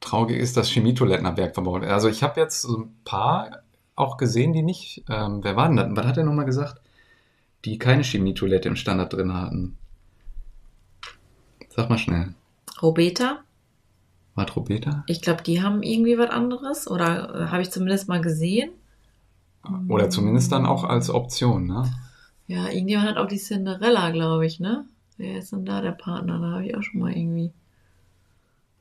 traurig 0.00 0.38
ist, 0.38 0.56
dass 0.56 0.68
Chemietoiletten 0.70 1.32
Berg 1.34 1.54
verbaut. 1.54 1.84
Also 1.84 2.08
ich 2.08 2.22
habe 2.22 2.40
jetzt 2.40 2.62
so 2.62 2.78
ein 2.78 2.96
paar 3.04 3.62
auch 3.94 4.16
gesehen, 4.16 4.52
die 4.52 4.62
nicht. 4.62 5.04
Ähm, 5.08 5.40
wer 5.42 5.54
war 5.56 5.68
denn 5.68 5.76
das? 5.76 5.88
Was 5.90 6.06
hat 6.06 6.16
er 6.16 6.24
nochmal 6.24 6.46
gesagt? 6.46 6.82
die 7.64 7.78
keine 7.78 8.02
Chemietoilette 8.02 8.68
im 8.68 8.76
Standard 8.76 9.12
drin 9.12 9.34
hatten? 9.34 9.78
Sag 11.74 11.88
mal 11.88 11.98
schnell. 11.98 12.34
Robeta? 12.80 13.40
War 14.34 14.46
Trobeta? 14.46 15.04
Ich 15.06 15.20
glaube, 15.20 15.42
die 15.42 15.62
haben 15.62 15.82
irgendwie 15.82 16.18
was 16.18 16.30
anderes. 16.30 16.90
Oder 16.90 17.34
äh, 17.34 17.46
habe 17.48 17.62
ich 17.62 17.70
zumindest 17.70 18.08
mal 18.08 18.20
gesehen. 18.20 18.70
Oder 19.88 20.10
zumindest 20.10 20.50
dann 20.52 20.66
auch 20.66 20.84
als 20.84 21.08
Option, 21.10 21.66
ne? 21.66 21.90
Ja, 22.46 22.68
irgendjemand 22.68 23.10
hat 23.10 23.16
auch 23.16 23.28
die 23.28 23.38
Cinderella, 23.38 24.10
glaube 24.10 24.44
ich, 24.46 24.58
ne? 24.58 24.86
Wer 25.18 25.38
ist 25.38 25.52
denn 25.52 25.64
da 25.64 25.80
der 25.80 25.92
Partner? 25.92 26.38
Da 26.40 26.50
habe 26.52 26.66
ich 26.66 26.76
auch 26.76 26.82
schon 26.82 27.00
mal 27.00 27.12
irgendwie. 27.12 27.52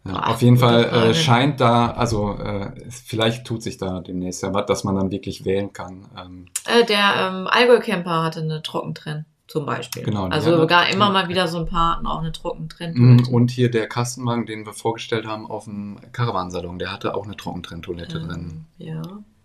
Ja, 0.06 0.14
Ach, 0.16 0.30
auf 0.32 0.42
jeden 0.42 0.58
Fall 0.58 0.86
äh, 0.86 1.14
scheint 1.14 1.62
da, 1.62 1.92
also 1.92 2.36
äh, 2.40 2.72
vielleicht 2.90 3.46
tut 3.46 3.62
sich 3.62 3.78
da 3.78 4.00
demnächst 4.00 4.42
ja 4.42 4.52
was, 4.52 4.66
dass 4.66 4.84
man 4.84 4.96
dann 4.96 5.12
wirklich 5.12 5.46
wählen 5.46 5.72
kann. 5.72 6.08
Ähm, 6.18 6.48
Äh, 6.66 6.86
der 6.86 7.14
ähm, 7.18 7.48
Allgäu-Camper 7.48 8.24
hatte 8.24 8.42
eine 8.42 8.64
Trockentrenn, 8.64 9.26
zum 9.52 9.66
Beispiel. 9.66 10.04
Genau, 10.04 10.28
Also 10.28 10.66
gar 10.66 10.90
immer 10.90 11.10
mal 11.12 11.28
wieder 11.28 11.48
so 11.48 11.60
ein 11.60 11.66
paar 11.66 11.96
hatten 11.98 12.08
auch 12.08 12.20
eine 12.20 12.32
Trockentrenn. 12.32 12.94
Mm, 12.94 13.28
Und 13.32 13.52
hier 13.52 13.70
der 13.70 13.88
Kastenwagen, 13.88 14.46
den 14.46 14.66
wir 14.66 14.74
vorgestellt 14.74 15.28
haben 15.28 15.46
auf 15.50 15.66
dem 15.66 15.98
Caravansalon, 16.14 16.80
der 16.80 16.92
hatte 16.92 17.16
auch 17.16 17.26
eine 17.26 17.36
Trockentrenntoilette 17.36 18.22
drin. 18.22 18.66
Ja. 18.78 19.02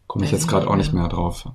Komme 0.06 0.24
ich 0.24 0.30
jetzt 0.30 0.46
gerade 0.46 0.68
auch 0.68 0.76
nicht 0.76 0.92
mehr. 0.92 1.08
drauf. 1.08 1.48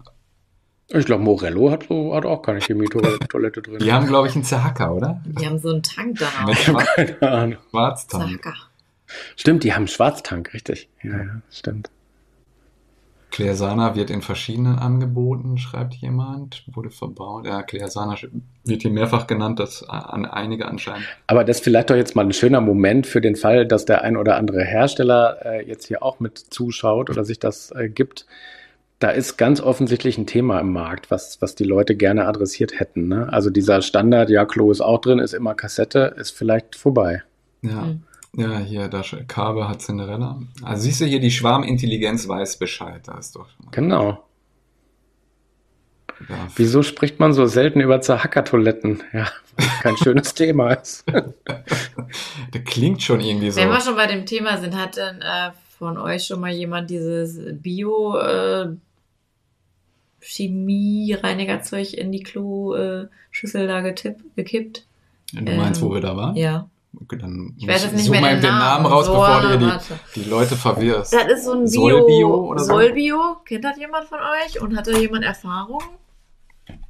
Ich 0.89 1.05
glaube, 1.05 1.23
Morello 1.23 1.71
hat, 1.71 1.85
so, 1.87 2.13
hat 2.13 2.25
auch 2.25 2.41
keine 2.41 2.59
Chemietoilette 2.59 3.61
drin. 3.61 3.79
Die 3.79 3.93
haben, 3.93 4.07
glaube 4.07 4.27
ich, 4.27 4.35
einen 4.35 4.43
Zahacker, 4.43 4.93
oder? 4.93 5.21
Die 5.25 5.47
haben 5.47 5.57
so 5.57 5.69
einen 5.69 5.83
Tank 5.83 6.19
da. 6.19 6.25
Schwarztank. 6.53 8.43
Zacker. 8.43 8.57
Stimmt, 9.37 9.63
die 9.63 9.71
haben 9.71 9.81
einen 9.83 9.87
Schwarztank, 9.87 10.53
richtig. 10.53 10.89
Ja, 11.01 11.17
ja, 11.17 11.41
stimmt. 11.49 11.89
Clearsana 13.32 13.95
wird 13.95 14.09
in 14.09 14.21
verschiedenen 14.21 14.77
angeboten, 14.77 15.57
schreibt 15.57 15.95
jemand. 15.95 16.63
Wurde 16.67 16.91
verbaut. 16.91 17.45
Ja, 17.45 17.63
Clearsana 17.63 18.15
wird 18.65 18.82
hier 18.82 18.91
mehrfach 18.91 19.25
genannt, 19.25 19.59
das 19.59 19.88
an 19.88 20.25
einige 20.25 20.67
anscheinend. 20.67 21.05
Aber 21.27 21.43
das 21.43 21.57
ist 21.57 21.63
vielleicht 21.63 21.89
doch 21.89 21.95
jetzt 21.95 22.15
mal 22.15 22.25
ein 22.25 22.34
schöner 22.34 22.61
Moment 22.61 23.07
für 23.07 23.21
den 23.21 23.36
Fall, 23.36 23.65
dass 23.65 23.86
der 23.86 24.01
ein 24.01 24.17
oder 24.17 24.36
andere 24.36 24.63
Hersteller 24.63 25.38
äh, 25.45 25.67
jetzt 25.67 25.88
hier 25.88 26.03
auch 26.03 26.19
mit 26.19 26.38
zuschaut 26.38 27.09
oder 27.09 27.23
sich 27.23 27.39
das 27.39 27.71
äh, 27.71 27.89
gibt. 27.89 28.25
Da 28.99 29.09
ist 29.09 29.38
ganz 29.38 29.61
offensichtlich 29.61 30.17
ein 30.17 30.27
Thema 30.27 30.59
im 30.59 30.73
Markt, 30.73 31.09
was, 31.09 31.41
was 31.41 31.55
die 31.55 31.63
Leute 31.63 31.95
gerne 31.95 32.27
adressiert 32.27 32.79
hätten. 32.79 33.07
Ne? 33.07 33.32
Also 33.32 33.49
dieser 33.49 33.82
Standard, 33.82 34.29
ja, 34.29 34.45
Klo 34.45 34.69
ist 34.71 34.82
auch 34.82 34.99
drin, 34.99 35.17
ist 35.17 35.34
immer 35.34 35.55
Kassette, 35.55 36.13
ist 36.17 36.32
vielleicht 36.32 36.75
vorbei. 36.75 37.23
Ja. 37.63 37.86
Hm. 37.86 38.03
Ja, 38.36 38.59
hier, 38.59 38.88
da 38.88 39.01
sch- 39.01 39.25
Kabe 39.25 39.67
hat 39.67 39.82
Cinderella. 39.82 40.41
Also 40.63 40.84
siehst 40.84 41.01
du 41.01 41.05
hier, 41.05 41.19
die 41.19 41.32
Schwarmintelligenz 41.32 42.27
weiß 42.27 42.57
Bescheid. 42.57 43.07
Da 43.07 43.17
ist 43.17 43.36
doch. 43.36 43.49
Genau. 43.71 44.23
Da, 46.29 46.47
Wieso 46.55 46.84
spricht 46.84 47.19
man 47.19 47.34
so 47.34 47.45
selten 47.47 47.82
über 47.82 47.99
Zahacker-Toiletten? 47.99 49.01
Ja, 49.11 49.27
kein 49.82 49.97
schönes 49.97 50.34
Thema 50.36 50.73
ist. 50.73 51.03
der 52.53 52.63
klingt 52.63 53.01
schon 53.01 53.19
irgendwie 53.21 53.51
so. 53.51 53.59
Wenn 53.59 53.69
wir 53.69 53.82
schon 53.82 53.95
bei 53.95 54.07
dem 54.07 54.25
Thema 54.25 54.57
sind, 54.57 54.75
hat 54.77 54.97
denn 54.97 55.21
äh, 55.21 55.51
von 55.77 55.97
euch 55.97 56.25
schon 56.25 56.39
mal 56.39 56.51
jemand 56.51 56.89
dieses 56.89 57.39
Bio 57.61 58.17
äh, 58.17 58.67
Chemie-Reinigerzeug 60.21 61.93
in 61.93 62.11
die 62.11 62.23
Klo-Schüssel 62.23 63.67
da 63.67 63.82
getipp, 63.82 64.17
gekippt? 64.36 64.86
Du 65.34 65.41
meinst, 65.43 65.82
wo 65.82 65.88
ähm, 65.88 65.93
wir 65.95 66.01
da 66.01 66.15
waren? 66.15 66.36
Ja. 66.36 66.69
Okay, 66.99 67.17
dann 67.19 67.53
Ich 67.57 67.67
weiß 67.67 67.83
jetzt 67.83 67.95
nicht 67.95 68.09
mehr 68.09 68.19
mal 68.21 68.31
den 68.33 68.41
den 68.41 68.49
Namen 68.49 68.83
Namen. 68.83 68.85
raus, 68.87 69.05
So, 69.05 69.13
bevor 69.13 69.41
du 69.41 69.57
die, 69.57 70.21
die 70.21 70.29
Leute 70.29 70.55
verwirrst. 70.57 71.13
Das 71.13 71.25
ist 71.31 71.45
so 71.45 71.53
ein 71.53 71.63
Bio. 71.63 71.89
Solbio 71.89 72.35
oder 72.47 72.59
so? 72.59 72.73
Solbio. 72.73 73.37
Kennt 73.45 73.63
das 73.63 73.77
jemand 73.77 74.05
von 74.05 74.17
euch? 74.19 74.61
Und 74.61 74.75
hat 74.77 74.87
da 74.87 74.91
jemand 74.97 75.23
Erfahrung? 75.23 75.81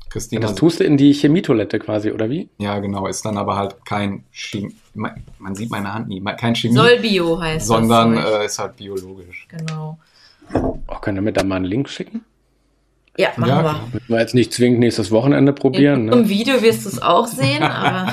Christina, 0.10 0.42
Das 0.42 0.56
tust 0.56 0.80
du 0.80 0.84
in 0.84 0.98
die 0.98 1.14
Chemietoilette 1.14 1.80
quasi, 1.80 2.12
oder 2.12 2.30
wie? 2.30 2.50
ja 2.58 2.78
genau, 2.80 3.08
ist 3.08 3.24
dann 3.24 3.38
aber 3.38 3.56
halt 3.56 3.86
kein 3.86 4.26
Chemie, 4.32 4.76
man, 4.94 5.56
sieht 5.56 5.70
meine 5.72 5.94
Hand 5.94 6.10
nie, 6.10 6.22
kein 6.38 6.54
Chemie, 6.54 6.74
Solbio 6.76 7.40
heißt 7.40 7.66
sondern 7.68 8.16
das. 8.16 8.26
Zeug. 8.26 8.42
äh, 8.42 8.46
ist 8.46 8.60
halt 8.60 8.76
biologisch. 8.76 9.48
genau. 9.48 9.98
Oh, 10.54 10.96
können 11.00 11.16
wir 11.16 11.22
mit 11.22 11.38
da 11.38 11.44
mal 11.46 11.56
einen 11.58 11.66
Link 11.66 11.88
schicken? 11.88 12.26
Ja, 13.18 13.30
machen 13.38 13.50
Ja, 13.50 13.64
wir. 13.64 13.82
Müssen 13.94 14.10
wir 14.10 14.20
jetzt 14.20 14.36
nicht 14.36 14.52
zwingend 14.52 14.80
nächstes 14.82 15.12
Wochenende 15.12 15.54
probieren. 15.54 16.10
Im 16.10 16.22
Ne? 16.24 16.30
Video 16.30 16.62
wirst 16.62 16.84
du 16.84 16.90
es 16.90 17.02
auch 17.02 17.28
sehen, 17.28 17.64
aber 17.64 18.12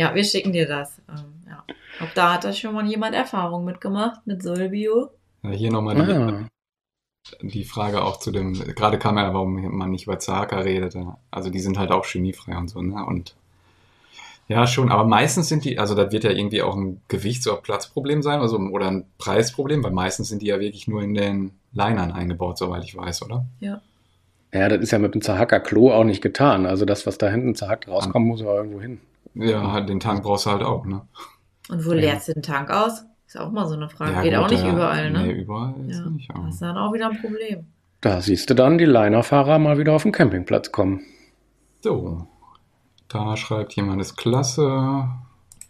ja, 0.00 0.14
wir 0.14 0.24
schicken 0.24 0.52
dir 0.52 0.66
das. 0.66 0.98
Ähm, 1.10 1.34
ja. 1.46 1.62
Auch 2.00 2.10
da 2.14 2.32
hat 2.34 2.44
da 2.44 2.54
schon 2.54 2.72
mal 2.72 2.86
jemand 2.86 3.14
Erfahrung 3.14 3.66
mitgemacht 3.66 4.26
mit 4.26 4.42
Solbio. 4.42 5.10
Ja, 5.42 5.50
hier 5.50 5.70
nochmal 5.70 5.94
die, 5.94 6.12
Ah, 6.12 6.48
die 7.42 7.64
Frage 7.64 8.02
auch 8.02 8.18
zu 8.18 8.30
dem, 8.30 8.54
gerade 8.54 8.98
kam 8.98 9.18
ja, 9.18 9.34
warum 9.34 9.60
man 9.76 9.90
nicht 9.90 10.06
über 10.06 10.18
Zahaka 10.18 10.60
redet. 10.60 10.94
ja. 10.94 11.18
Also 11.30 11.50
die 11.50 11.60
sind 11.60 11.78
halt 11.78 11.90
auch 11.90 12.06
chemiefrei 12.06 12.56
und 12.56 12.68
so, 12.68 12.80
ne? 12.80 13.04
Und 13.04 13.34
ja, 14.48 14.66
schon, 14.66 14.90
aber 14.90 15.04
meistens 15.04 15.48
sind 15.48 15.66
die, 15.66 15.78
also 15.78 15.94
das 15.94 16.10
wird 16.12 16.24
ja 16.24 16.30
irgendwie 16.30 16.62
auch 16.62 16.74
ein 16.74 17.02
Gewichts- 17.08 17.46
oder 17.46 17.60
Platzproblem 17.60 18.22
sein, 18.22 18.40
also, 18.40 18.56
oder 18.58 18.88
ein 18.90 19.04
Preisproblem, 19.18 19.84
weil 19.84 19.92
meistens 19.92 20.30
sind 20.30 20.40
die 20.40 20.46
ja 20.46 20.58
wirklich 20.58 20.88
nur 20.88 21.02
in 21.02 21.12
den 21.14 21.50
Linern 21.72 22.10
eingebaut, 22.10 22.56
soweit 22.56 22.84
ich 22.84 22.96
weiß, 22.96 23.22
oder? 23.22 23.44
ja, 23.60 24.68
das 24.68 24.80
ist 24.80 24.90
ja 24.90 24.98
mit 24.98 25.14
dem 25.14 25.20
Zahacker-Klo 25.20 25.92
auch 25.92 26.04
nicht 26.04 26.22
getan. 26.22 26.64
Also 26.66 26.84
das, 26.86 27.06
was 27.06 27.18
da 27.18 27.28
hinten 27.28 27.54
zahackt 27.54 27.86
rauskommt, 27.86 28.26
muss 28.26 28.40
ja 28.40 28.52
irgendwo 28.52 28.80
hin. 28.80 28.98
Ja, 29.34 29.72
halt, 29.72 29.88
den 29.88 30.00
Tank 30.00 30.22
brauchst 30.22 30.46
du 30.46 30.50
halt 30.50 30.62
auch, 30.62 30.84
ne? 30.84 31.02
Und 31.68 31.84
wo 31.84 31.92
Ja. 31.92 32.00
leerst 32.00 32.28
du 32.28 32.32
den 32.34 32.42
Tank 32.42 32.70
aus? 32.70 33.04
Ist 33.26 33.38
auch 33.38 33.52
mal 33.52 33.66
so 33.68 33.74
eine 33.74 33.88
Frage. 33.88 34.12
Ja, 34.12 34.22
Geht 34.22 34.34
gut, 34.34 34.42
auch 34.42 34.50
nicht 34.50 34.64
ja, 34.64 34.72
überall, 34.72 35.10
ne? 35.10 35.22
Nee, 35.26 35.32
überall 35.32 35.74
ist 35.86 36.00
ja. 36.00 36.10
nicht. 36.10 36.30
Aber. 36.30 36.46
Das 36.46 36.54
ist 36.54 36.62
dann 36.62 36.76
auch 36.76 36.92
wieder 36.92 37.10
ein 37.10 37.20
Problem. 37.20 37.66
Da 38.00 38.20
siehst 38.20 38.50
du 38.50 38.54
dann 38.54 38.78
die 38.78 38.86
Linerfahrer 38.86 39.58
mal 39.58 39.78
wieder 39.78 39.92
auf 39.92 40.02
den 40.02 40.12
Campingplatz 40.12 40.72
kommen. 40.72 41.02
So, 41.82 42.26
da 43.08 43.36
schreibt 43.36 43.74
jemand, 43.74 44.00
ist 44.00 44.16
klasse. 44.16 45.08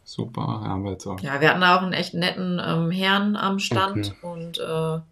Super, 0.04 0.42
haben 0.42 0.84
wir 0.84 0.92
jetzt 0.92 1.06
auch. 1.06 1.20
Ja, 1.20 1.40
wir 1.40 1.50
hatten 1.50 1.60
da 1.60 1.76
auch 1.76 1.82
einen 1.82 1.92
echt 1.92 2.14
netten 2.14 2.60
ähm, 2.64 2.90
Herrn 2.90 3.36
am 3.36 3.58
Stand 3.58 4.14
und 4.22 4.58
äh, 4.58 4.62
da 4.62 5.04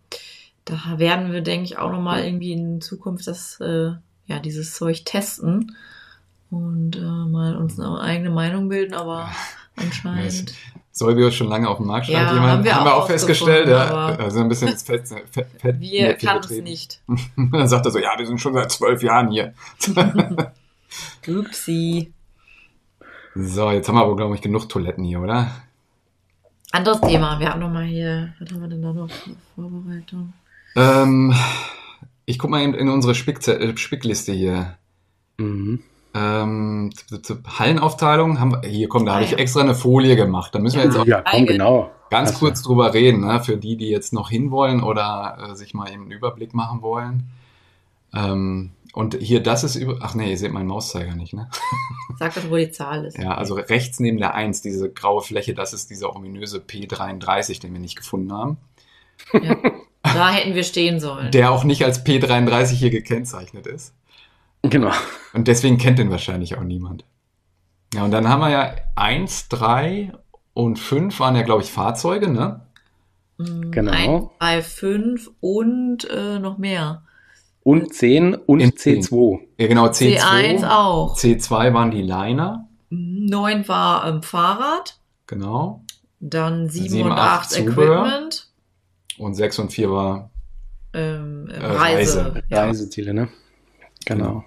werden 0.96 1.32
wir, 1.32 1.40
denke 1.40 1.64
ich, 1.64 1.78
auch 1.78 1.92
nochmal 1.92 2.24
irgendwie 2.24 2.52
in 2.52 2.80
Zukunft 2.80 3.26
das, 3.26 3.60
äh, 3.60 3.92
ja, 4.26 4.38
dieses 4.40 4.74
Zeug 4.74 5.04
testen 5.04 5.76
und 6.50 6.96
äh, 6.96 7.00
mal 7.00 7.56
uns 7.56 7.78
eine 7.78 8.00
eigene 8.00 8.30
Meinung 8.30 8.68
bilden, 8.68 8.94
aber 8.94 9.30
anscheinend. 9.76 10.54
Solbio 10.90 11.28
ist 11.28 11.36
schon 11.36 11.48
lange 11.48 11.68
auf 11.68 11.76
dem 11.76 11.86
Markt, 11.86 12.06
schreibt 12.06 12.18
Ja, 12.18 12.34
jemand. 12.34 12.72
haben 12.74 12.84
wir 12.84 12.94
auch 12.94 13.06
festgestellt. 13.06 13.68
Ja, 13.68 14.06
also 14.16 14.40
ein 14.40 14.48
bisschen 14.48 14.68
ins 14.68 14.82
Fett, 14.82 15.06
Fett, 15.06 15.46
Fett 15.60 15.80
Wir 15.80 16.14
kannten 16.14 16.52
es 16.52 16.62
nicht. 16.62 17.00
Dann 17.36 17.68
sagt 17.68 17.86
er 17.86 17.92
so, 17.92 17.98
ja, 18.00 18.10
wir 18.18 18.26
sind 18.26 18.40
schon 18.40 18.54
seit 18.54 18.72
zwölf 18.72 19.02
Jahren 19.02 19.30
hier. 19.30 19.54
Upsi. 21.28 22.12
so, 23.34 23.70
jetzt 23.70 23.88
haben 23.88 23.94
wir 23.94 24.02
aber, 24.02 24.16
glaube 24.16 24.34
ich, 24.34 24.40
genug 24.40 24.68
Toiletten 24.68 25.04
hier, 25.04 25.20
oder? 25.20 25.50
Anderes 26.72 27.00
Thema. 27.00 27.38
Wir 27.38 27.50
haben 27.50 27.60
noch 27.60 27.70
mal 27.70 27.84
hier, 27.84 28.34
was 28.40 28.50
haben 28.50 28.60
wir 28.60 28.68
denn 28.68 28.82
da 28.82 28.92
noch? 28.92 29.10
für 29.10 29.30
Vorbereitung. 29.54 30.32
Ähm, 30.74 31.34
ich 32.26 32.38
guck 32.38 32.50
mal 32.50 32.62
eben 32.62 32.74
in 32.74 32.88
unsere 32.88 33.14
Spickze 33.14 33.76
Spickliste 33.76 34.32
hier. 34.32 34.76
Mhm. 35.38 35.82
Ähm, 36.14 36.90
Hallenaufteilung 37.58 38.40
haben 38.40 38.52
wir, 38.52 38.68
hier 38.68 38.88
komm, 38.88 39.04
da 39.06 39.12
Ah, 39.12 39.14
habe 39.16 39.24
ich 39.24 39.32
ja. 39.32 39.38
extra 39.38 39.60
eine 39.60 39.74
Folie 39.74 40.16
gemacht. 40.16 40.54
Da 40.54 40.58
müssen 40.58 40.76
wir 40.76 40.84
Ja. 40.84 40.90
jetzt 40.90 40.98
auch 40.98 41.06
Ja, 41.06 41.22
komm, 41.22 41.46
genau. 41.46 41.90
ganz 42.10 42.30
Klasse. 42.30 42.38
kurz 42.44 42.62
drüber 42.62 42.94
reden, 42.94 43.20
ne? 43.26 43.42
für 43.42 43.56
die, 43.56 43.76
die 43.76 43.88
jetzt 43.88 44.12
noch 44.12 44.30
hinwollen 44.30 44.82
oder 44.82 45.50
äh, 45.50 45.54
sich 45.54 45.74
mal 45.74 45.90
eben 45.92 46.02
einen 46.04 46.10
Überblick 46.12 46.54
machen 46.54 46.82
wollen. 46.82 47.28
Ähm, 48.14 48.70
und 48.94 49.16
hier, 49.20 49.42
das 49.42 49.64
ist 49.64 49.76
über. 49.76 49.98
Ach 50.00 50.14
nee, 50.14 50.30
ihr 50.30 50.38
seht 50.38 50.50
meinen 50.52 50.66
Mauszeiger 50.66 51.14
nicht, 51.14 51.34
ne? 51.34 51.48
Sag 52.18 52.34
doch, 52.34 52.50
wo 52.50 52.56
die 52.56 52.70
Zahl 52.70 53.04
ist. 53.04 53.18
Ja, 53.18 53.34
also 53.34 53.54
rechts 53.54 54.00
neben 54.00 54.16
der 54.16 54.34
1, 54.34 54.62
diese 54.62 54.90
graue 54.90 55.20
Fläche, 55.22 55.54
das 55.54 55.72
ist 55.74 55.90
dieser 55.90 56.16
ominöse 56.16 56.58
P33, 56.58 57.60
den 57.60 57.74
wir 57.74 57.80
nicht 57.80 57.96
gefunden 57.96 58.32
haben. 58.32 58.56
Ja. 59.42 59.56
Da 60.02 60.30
hätten 60.30 60.54
wir 60.54 60.62
stehen 60.64 61.00
sollen. 61.00 61.30
Der 61.32 61.50
auch 61.52 61.64
nicht 61.64 61.84
als 61.84 62.04
P33 62.06 62.72
hier 62.72 62.90
gekennzeichnet 62.90 63.66
ist. 63.66 63.92
Genau. 64.70 64.92
Und 65.34 65.48
deswegen 65.48 65.78
kennt 65.78 65.98
den 65.98 66.10
wahrscheinlich 66.10 66.56
auch 66.56 66.62
niemand. 66.62 67.04
Ja, 67.94 68.04
und 68.04 68.10
dann 68.10 68.28
haben 68.28 68.40
wir 68.40 68.50
ja 68.50 68.74
1, 68.96 69.48
3 69.48 70.12
und 70.54 70.78
5 70.78 71.18
waren 71.20 71.36
ja, 71.36 71.42
glaube 71.42 71.62
ich, 71.62 71.70
Fahrzeuge, 71.70 72.28
ne? 72.30 72.60
Mm, 73.38 73.70
Genau. 73.70 73.92
Ein, 73.92 74.30
drei, 74.38 74.62
fünf 74.62 75.30
und 75.40 76.04
äh, 76.10 76.38
noch 76.38 76.58
mehr. 76.58 77.02
Und 77.62 77.94
10 77.94 78.34
und 78.34 78.60
In 78.60 78.70
C2. 78.72 79.40
Ja, 79.58 79.66
genau, 79.68 79.86
C2. 79.86 80.18
C1 80.18 80.68
auch. 80.68 81.16
C2 81.16 81.72
waren 81.74 81.90
die 81.90 82.02
Liner, 82.02 82.66
Neun 82.90 83.68
war 83.68 84.06
ähm, 84.08 84.22
Fahrrad. 84.22 84.98
genau. 85.26 85.82
Dann 86.20 86.68
sieben, 86.68 86.88
Sieben, 86.88 87.10
und 87.10 87.12
acht 87.12 87.42
acht 87.42 87.50
Zubehör. 87.50 88.00
Equipment. 88.06 88.48
Und 89.18 89.34
6 89.34 89.58
und 89.60 89.72
4 89.72 89.90
war. 89.90 90.30
Ähm, 90.94 91.48
Äh, 91.48 91.58
Reise. 91.64 92.24
Reise. 92.24 92.42
Ja. 92.48 92.64
Reiseziele, 92.64 93.14
ne? 93.14 93.28
Genau. 94.06 94.42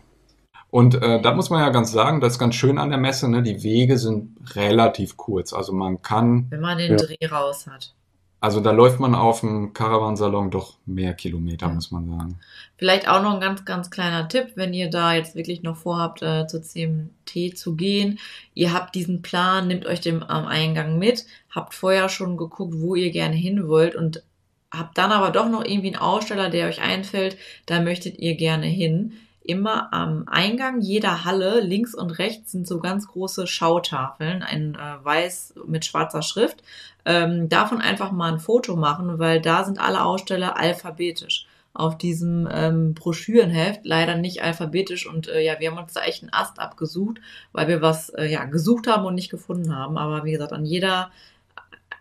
Und 0.72 0.96
äh, 1.02 1.22
da 1.22 1.34
muss 1.36 1.50
man 1.50 1.60
ja 1.62 1.70
ganz 1.70 1.92
sagen, 1.92 2.22
das 2.22 2.34
ist 2.34 2.40
ganz 2.40 2.56
schön 2.56 2.78
an 2.78 2.90
der 2.90 2.98
Messe, 2.98 3.30
ne? 3.30 3.44
Die 3.44 3.62
Wege 3.62 3.98
sind 3.98 4.38
relativ 4.56 5.18
kurz. 5.18 5.54
Also 5.54 5.74
man 5.74 6.02
kann, 6.02 6.48
Wenn 6.50 6.62
man 6.62 6.78
den 6.78 6.92
Ja. 6.92 6.98
Dreh 6.98 7.26
raus 7.30 7.68
hat. 7.68 7.94
Also 8.40 8.60
da 8.60 8.72
läuft 8.72 9.00
man 9.00 9.14
auf 9.14 9.42
dem 9.42 9.74
Caravansalon 9.74 10.50
doch 10.50 10.78
mehr 10.88 11.14
Kilometer, 11.14 11.68
Ja. 11.68 11.74
muss 11.74 11.92
man 11.92 12.08
sagen. 12.10 12.40
Vielleicht 12.78 13.08
auch 13.08 13.22
noch 13.22 13.34
ein 13.36 13.42
ganz, 13.42 13.66
ganz 13.66 13.92
kleiner 13.92 14.28
Tipp, 14.30 14.54
wenn 14.56 14.74
ihr 14.74 14.90
da 14.90 15.14
jetzt 15.14 15.36
wirklich 15.36 15.62
noch 15.62 15.76
vorhabt, 15.78 16.22
äh, 16.24 16.48
zu 16.48 16.62
CMT 16.62 17.56
zu 17.56 17.76
gehen. 17.76 18.18
Ihr 18.56 18.74
habt 18.74 18.96
diesen 18.96 19.22
Plan, 19.22 19.68
nehmt 19.68 19.86
euch 19.86 20.00
den 20.02 20.24
am 20.24 20.48
Eingang 20.48 20.98
mit, 20.98 21.26
habt 21.52 21.74
vorher 21.76 22.10
schon 22.10 22.38
geguckt, 22.38 22.74
wo 22.78 22.96
ihr 22.96 23.12
gerne 23.12 23.36
hin 23.36 23.68
wollt 23.68 23.96
und 23.96 24.24
habt 24.72 24.98
dann 24.98 25.12
aber 25.12 25.32
doch 25.32 25.50
noch 25.50 25.64
irgendwie 25.66 25.90
einen 25.94 26.02
Aussteller, 26.02 26.50
der 26.50 26.68
euch 26.68 26.82
einfällt, 26.82 27.38
da 27.66 27.82
möchtet 27.82 28.18
ihr 28.20 28.36
gerne 28.36 28.66
hin. 28.68 29.12
Immer 29.44 29.92
am 29.92 30.26
Eingang 30.28 30.82
jeder 30.82 31.26
Halle, 31.26 31.62
links 31.62 31.96
und 31.96 32.12
rechts, 32.20 32.52
sind 32.52 32.68
so 32.68 32.80
ganz 32.80 33.08
große 33.08 33.48
Schautafeln, 33.48 34.44
ein 34.44 34.76
äh, 34.76 35.04
weiß 35.04 35.56
mit 35.66 35.86
schwarzer 35.86 36.22
Schrift. 36.22 36.64
Ähm, 37.06 37.50
davon 37.50 37.82
einfach 37.82 38.12
mal 38.12 38.32
ein 38.32 38.40
Foto 38.40 38.76
machen, 38.76 39.18
weil 39.18 39.42
da 39.42 39.64
sind 39.64 39.80
alle 39.80 40.06
Aussteller 40.06 40.58
alphabetisch 40.58 41.48
auf 41.74 41.98
diesem 41.98 42.48
ähm, 42.52 42.94
Broschürenheft 42.94 43.82
leider 43.84 44.16
nicht 44.16 44.44
alphabetisch 44.44 45.08
und 45.08 45.30
äh, 45.30 45.42
ja, 45.42 45.60
wir 45.60 45.72
haben 45.72 45.78
uns 45.78 45.94
da 45.94 46.02
echt 46.04 46.22
einen 46.22 46.34
Ast 46.34 46.60
abgesucht, 46.60 47.22
weil 47.54 47.68
wir 47.68 47.82
was 47.82 48.10
äh, 48.10 48.26
ja 48.26 48.44
gesucht 48.46 48.88
haben 48.88 49.06
und 49.06 49.16
nicht 49.16 49.32
gefunden 49.32 49.74
haben. 49.76 49.98
Aber 49.98 50.26
wie 50.26 50.34
gesagt, 50.34 50.52
an 50.52 50.66
jeder 50.66 51.12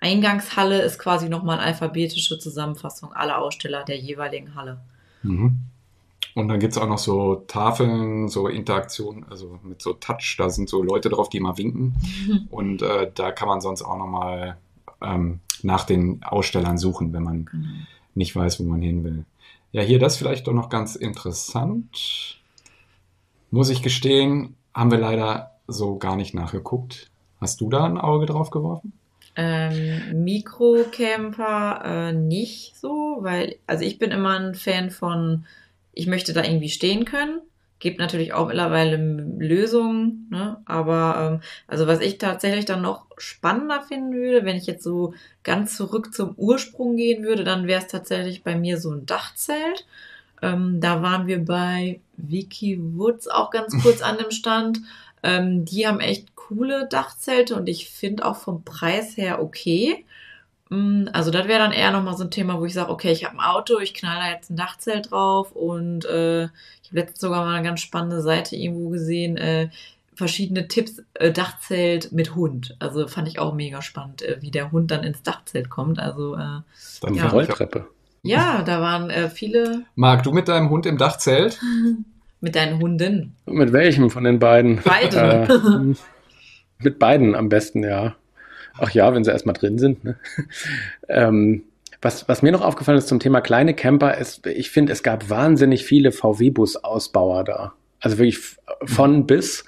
Eingangshalle 0.01 0.82
ist 0.82 0.99
quasi 0.99 1.28
nochmal 1.28 1.59
eine 1.59 1.68
alphabetische 1.68 2.38
Zusammenfassung 2.38 3.12
aller 3.12 3.38
Aussteller 3.38 3.84
der 3.84 3.99
jeweiligen 3.99 4.55
Halle. 4.55 4.80
Mhm. 5.22 5.61
Und 6.35 6.49
dann 6.49 6.61
gibt's 6.61 6.78
auch 6.78 6.89
noch 6.89 6.99
so 6.99 7.37
Tafeln, 7.47 8.28
so 8.28 8.47
Interaktionen, 8.49 9.24
also 9.28 9.59
mit 9.62 9.83
so 9.83 9.93
Touch, 9.95 10.37
da 10.39 10.49
sind 10.51 10.68
so 10.68 10.83
Leute 10.83 11.09
drauf, 11.09 11.28
die 11.28 11.39
immer 11.39 11.59
winken. 11.59 11.95
Und 12.51 12.83
äh, 12.83 13.11
da 13.14 13.33
kann 13.33 13.49
man 13.49 13.61
sonst 13.61 13.83
auch 13.83 13.99
nochmal 13.99 14.57
ähm, 15.03 15.41
nach 15.62 15.85
den 15.85 16.22
Ausstellern 16.22 16.78
suchen, 16.78 17.12
wenn 17.12 17.22
man 17.22 17.45
Genau. 17.47 17.64
nicht 18.14 18.35
weiß, 18.37 18.61
wo 18.61 18.64
man 18.64 18.81
hin 18.83 19.05
will. 19.05 19.24
Ja, 19.72 19.83
hier 19.83 19.99
das 19.99 20.16
vielleicht 20.16 20.47
doch 20.47 20.53
noch 20.53 20.68
ganz 20.68 20.97
interessant. 20.97 22.39
Muss 23.51 23.70
ich 23.70 23.83
gestehen, 23.83 24.57
haben 24.74 24.91
wir 24.91 24.99
leider 24.99 25.53
so 25.66 25.97
gar 25.99 26.16
nicht 26.16 26.35
nachgeguckt. 26.35 27.11
Hast 27.41 27.61
du 27.61 27.70
da 27.70 27.85
ein 27.85 27.99
Auge 27.99 28.26
drauf 28.26 28.51
geworfen? 28.51 28.93
Ähm, 29.37 30.24
Mikrocamper 30.24 31.83
äh, 31.85 32.12
nicht 32.12 32.76
so, 32.76 33.18
weil, 33.20 33.57
also 33.66 33.85
ich 33.85 33.99
bin 33.99 34.11
immer 34.11 34.39
ein 34.39 34.55
Fan 34.55 34.91
von, 34.91 35.45
ich 35.93 36.07
möchte 36.07 36.32
da 36.32 36.45
irgendwie 36.45 36.68
stehen 36.68 37.05
können. 37.05 37.41
Gibt 37.78 37.99
natürlich 37.99 38.34
auch 38.34 38.49
mittlerweile 38.49 38.97
Lösungen, 38.97 40.28
ne? 40.30 40.59
Aber 40.66 41.41
ähm, 41.41 41.41
also 41.66 41.86
was 41.86 42.01
ich 42.01 42.18
tatsächlich 42.18 42.66
dann 42.66 42.82
noch 42.82 43.07
spannender 43.16 43.82
finden 43.82 44.12
würde, 44.12 44.45
wenn 44.45 44.57
ich 44.57 44.66
jetzt 44.66 44.84
so 44.84 45.14
ganz 45.45 45.76
zurück 45.76 46.12
zum 46.12 46.34
Ursprung 46.36 46.97
gehen 46.97 47.24
würde, 47.24 47.43
dann 47.43 47.66
wäre 47.66 47.80
es 47.80 47.86
tatsächlich 47.86 48.43
bei 48.43 48.55
mir 48.55 48.78
so 48.78 48.91
ein 48.91 49.07
Dachzelt. 49.07 49.86
Ähm, 50.43 50.80
da 50.80 51.03
waren 51.03 51.26
wir 51.26 51.43
bei 51.43 52.01
Vicky 52.18 52.78
Woods 52.80 53.28
auch 53.28 53.51
ganz 53.51 53.74
kurz 53.82 54.03
an 54.03 54.18
dem 54.18 54.30
Stand. 54.30 54.80
Ähm, 55.22 55.64
die 55.64 55.86
haben 55.86 56.01
echt 56.01 56.34
coole 56.36 56.86
Dachzelte 56.86 57.55
und 57.57 57.68
ich 57.68 57.88
finde 57.88 58.26
auch 58.26 58.36
vom 58.36 58.62
Preis 58.62 59.16
her 59.16 59.43
okay. 59.43 60.05
Mm, 60.70 61.08
Also 61.12 61.30
das 61.30 61.46
wäre 61.48 61.58
dann 61.58 61.72
eher 61.72 61.90
nochmal 61.90 62.16
so 62.16 62.24
ein 62.24 62.30
Thema, 62.30 62.58
wo 62.58 62.64
ich 62.64 62.74
sage, 62.74 62.90
okay, 62.90 63.12
ich 63.12 63.24
habe 63.24 63.36
ein 63.38 63.44
Auto, 63.44 63.78
ich 63.78 63.92
knall 63.94 64.16
da 64.20 64.30
jetzt 64.30 64.50
ein 64.50 64.56
Dachzelt 64.56 65.10
drauf 65.10 65.52
und 65.52 66.04
äh, 66.06 66.44
ich 66.44 66.88
habe 66.88 67.00
letztens 67.00 67.20
sogar 67.20 67.44
mal 67.44 67.54
eine 67.54 67.66
ganz 67.66 67.80
spannende 67.80 68.22
Seite 68.22 68.56
irgendwo 68.56 68.88
gesehen, 68.88 69.36
äh, 69.36 69.68
verschiedene 70.14 70.68
Tipps, 70.68 71.02
äh, 71.14 71.32
Dachzelt 71.32 72.12
mit 72.12 72.34
Hund. 72.34 72.76
Also 72.78 73.06
fand 73.08 73.26
ich 73.28 73.38
auch 73.38 73.54
mega 73.54 73.80
spannend, 73.82 74.22
äh, 74.22 74.38
wie 74.40 74.50
der 74.50 74.70
Hund 74.72 74.90
dann 74.90 75.02
ins 75.02 75.22
Dachzelt 75.22 75.70
kommt. 75.70 75.98
Also 75.98 76.34
äh, 76.34 76.38
Dann 77.00 77.14
Ja. 77.14 77.24
ja. 77.24 77.28
Rolltreppe. 77.28 77.86
ja, 78.22 78.62
da 78.62 78.80
waren 78.80 79.10
äh, 79.10 79.28
viele 79.30 79.84
Marc, 79.94 80.22
du 80.24 80.32
mit 80.32 80.48
deinem 80.48 80.68
Hund 80.70 80.86
im 80.86 80.98
Dachzelt? 80.98 81.58
mit 82.40 82.54
deinen 82.54 82.80
Hunden. 82.80 83.34
Mit 83.46 83.72
welchem 83.72 84.10
von 84.10 84.24
den 84.24 84.38
beiden? 84.38 84.80
Beide. 84.84 85.48
Äh, 85.48 85.94
mit 86.84 86.98
beiden 86.98 87.34
am 87.34 87.48
besten, 87.48 87.82
ja. 87.82 88.14
Ach 88.78 88.90
ja, 88.90 89.14
wenn 89.14 89.24
sie 89.24 89.30
erstmal 89.30 89.54
drin 89.54 89.78
sind. 89.78 90.04
Ne? 90.04 90.16
ähm, 91.08 91.64
was, 92.02 92.28
was 92.28 92.42
mir 92.42 92.52
noch 92.52 92.62
aufgefallen 92.62 92.98
ist 92.98 93.08
zum 93.08 93.20
Thema 93.20 93.40
kleine 93.40 93.74
Camper, 93.74 94.16
ist, 94.16 94.46
ich 94.46 94.70
finde, 94.70 94.92
es 94.92 95.02
gab 95.02 95.28
wahnsinnig 95.28 95.84
viele 95.84 96.12
VW-Bus-Ausbauer 96.12 97.44
da. 97.44 97.72
Also 98.00 98.16
wirklich 98.16 98.38
von 98.84 99.26
bis 99.26 99.64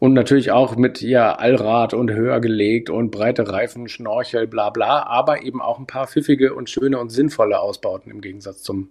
und 0.00 0.12
natürlich 0.12 0.50
auch 0.50 0.74
mit 0.74 1.02
ja 1.02 1.36
Allrad 1.36 1.94
und 1.94 2.10
höher 2.10 2.40
gelegt 2.40 2.90
und 2.90 3.12
breite 3.12 3.48
Reifen, 3.48 3.86
Schnorchel, 3.86 4.48
bla 4.48 4.70
bla, 4.70 5.04
aber 5.04 5.42
eben 5.44 5.62
auch 5.62 5.78
ein 5.78 5.86
paar 5.86 6.08
pfiffige 6.08 6.52
und 6.54 6.68
schöne 6.68 6.98
und 6.98 7.10
sinnvolle 7.10 7.60
Ausbauten 7.60 8.10
im 8.10 8.20
Gegensatz 8.20 8.64
zum 8.64 8.90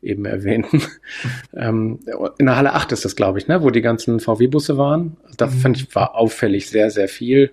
eben 0.00 0.24
erwähnten. 0.24 0.82
ähm, 1.54 2.00
in 2.38 2.46
der 2.46 2.56
Halle 2.56 2.72
8 2.72 2.92
ist 2.92 3.04
das, 3.04 3.16
glaube 3.16 3.38
ich, 3.38 3.48
ne, 3.48 3.62
wo 3.62 3.68
die 3.68 3.82
ganzen 3.82 4.20
VW-Busse 4.20 4.78
waren. 4.78 5.18
Da 5.36 5.46
Mhm. 5.46 5.50
fand 5.50 5.76
ich, 5.76 5.94
war 5.94 6.14
auffällig 6.14 6.70
sehr, 6.70 6.90
sehr 6.90 7.08
viel. 7.08 7.50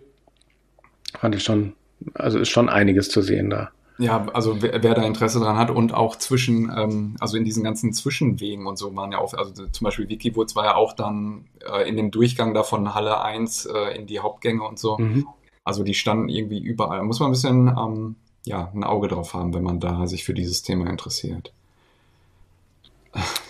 Fand 1.14 1.36
ich 1.36 1.44
schon, 1.44 1.74
also 2.14 2.40
ist 2.40 2.50
schon 2.50 2.70
einiges 2.70 3.10
zu 3.10 3.22
sehen 3.22 3.50
da. 3.50 3.70
Ja, 4.00 4.28
also 4.34 4.62
wer, 4.62 4.84
wer 4.84 4.94
da 4.94 5.02
Interesse 5.04 5.40
dran 5.40 5.58
hat 5.58 5.72
und 5.72 5.94
auch 5.94 6.18
zwischen, 6.18 6.72
ähm, 6.76 7.16
also 7.20 7.36
in 7.36 7.44
diesen 7.44 7.64
ganzen 7.64 7.94
Zwischenwegen 7.94 8.68
und 8.68 8.78
so 8.78 8.96
waren 8.96 9.12
ja 9.12 9.18
auch, 9.18 9.34
also 9.34 9.68
zum 9.68 9.86
Beispiel 9.86 10.08
Wikiboots 10.08 10.56
war 10.56 10.66
ja 10.66 10.76
auch 10.76 10.94
dann 10.94 11.46
äh, 11.68 11.90
in 11.90 11.98
dem 11.98 12.12
Durchgang 12.12 12.54
da 12.54 12.62
von 12.62 12.94
Halle 12.94 13.22
1 13.22 13.66
äh, 13.66 13.98
in 13.98 14.06
die 14.06 14.20
Hauptgänge 14.20 14.62
und 14.62 14.78
so. 14.78 15.00
Mhm. 15.00 15.28
Also 15.64 15.84
die 15.84 15.96
standen 15.96 16.30
irgendwie 16.30 16.60
überall. 16.60 17.02
Muss 17.04 17.20
man 17.20 17.30
ein 17.30 17.32
bisschen, 17.32 17.68
ähm, 17.68 18.16
ja, 18.46 18.72
ein 18.74 18.84
Auge 18.84 19.08
drauf 19.08 19.34
haben, 19.34 19.54
wenn 19.54 19.64
man 19.64 19.80
da 19.80 20.06
sich 20.06 20.24
für 20.24 20.34
dieses 20.34 20.62
Thema 20.62 20.90
interessiert. 20.90 21.52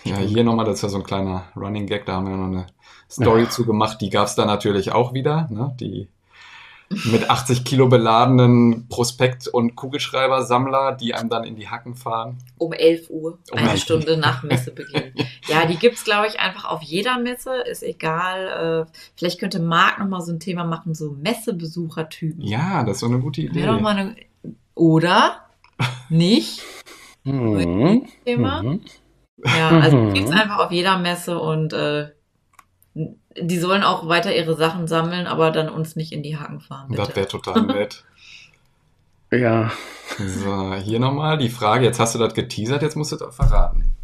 Ja, 0.04 0.16
hier 0.16 0.44
nochmal, 0.44 0.64
das 0.64 0.76
ist 0.76 0.82
ja 0.82 0.88
so 0.88 0.98
ein 0.98 1.04
kleiner 1.04 1.44
Running 1.54 1.86
Gag, 1.86 2.06
da 2.06 2.14
haben 2.14 2.26
wir 2.26 2.36
noch 2.36 2.46
eine 2.46 2.66
Story 3.10 3.42
Ja. 3.42 3.50
zu 3.50 3.66
gemacht. 3.66 4.00
Die 4.00 4.08
gab 4.08 4.26
es 4.26 4.34
da 4.34 4.46
natürlich 4.46 4.92
auch 4.92 5.12
wieder, 5.12 5.46
ne? 5.50 5.76
Die 5.78 6.08
mit 7.04 7.28
80 7.28 7.64
Kilo 7.64 7.88
beladenen 7.88 8.88
Prospekt- 8.88 9.46
und 9.48 9.76
Kugelschreibersammler, 9.76 10.92
die 10.92 11.14
einem 11.14 11.28
dann 11.28 11.44
in 11.44 11.56
die 11.56 11.68
Hacken 11.68 11.94
fahren. 11.94 12.38
Um 12.56 12.72
11 12.72 13.10
Uhr, 13.10 13.38
Um 13.50 13.58
eine 13.58 13.70
11 13.70 13.82
Stunde 13.82 14.16
nach 14.16 14.42
Messebeginn. 14.42 15.12
ja, 15.48 15.66
die 15.66 15.76
gibt's 15.76 16.04
glaube 16.04 16.26
ich, 16.28 16.40
einfach 16.40 16.64
auf 16.64 16.82
jeder 16.82 17.18
Messe, 17.18 17.56
ist 17.70 17.82
egal. 17.82 18.86
Äh, 18.88 18.92
vielleicht 19.16 19.38
könnte 19.38 19.60
Marc 19.60 19.98
nochmal 19.98 20.22
so 20.22 20.32
ein 20.32 20.40
Thema 20.40 20.64
machen, 20.64 20.94
so 20.94 21.12
Messebesuchertypen. 21.12 22.42
Ja, 22.42 22.82
das 22.84 22.96
ist 22.96 23.00
so 23.00 23.06
eine 23.06 23.18
gute 23.18 23.42
Idee. 23.42 23.62
Wäre 23.62 23.74
doch 23.74 23.80
mal 23.80 23.96
eine, 23.96 24.16
oder? 24.74 25.48
Nicht? 26.08 26.62
Mhm. 27.24 28.06
Thema? 28.24 28.62
Mhm. 28.62 28.80
Ja, 29.44 29.68
also 29.80 29.96
Mhm. 29.98 30.14
gibt's 30.14 30.30
einfach 30.30 30.58
auf 30.60 30.72
jeder 30.72 30.96
Messe 30.98 31.38
und 31.38 31.74
äh, 31.74 32.08
die 33.40 33.58
sollen 33.58 33.82
auch 33.82 34.08
weiter 34.08 34.34
ihre 34.34 34.56
Sachen 34.56 34.86
sammeln, 34.86 35.26
aber 35.26 35.50
dann 35.50 35.68
uns 35.68 35.96
nicht 35.96 36.12
in 36.12 36.22
die 36.22 36.36
Haken 36.38 36.60
fahren. 36.60 36.92
Das 36.94 37.08
Bitte. 37.08 37.16
wäre 37.16 37.28
total 37.28 37.62
nett. 37.62 38.04
Ja, 39.30 39.70
So, 40.16 40.74
hier 40.74 40.98
nochmal 40.98 41.38
die 41.38 41.50
Frage. 41.50 41.84
Jetzt 41.84 42.00
hast 42.00 42.14
du 42.14 42.18
das 42.18 42.34
geteasert, 42.34 42.82
jetzt 42.82 42.96
musst 42.96 43.12
du 43.12 43.16
das 43.16 43.34
verraten. 43.34 43.94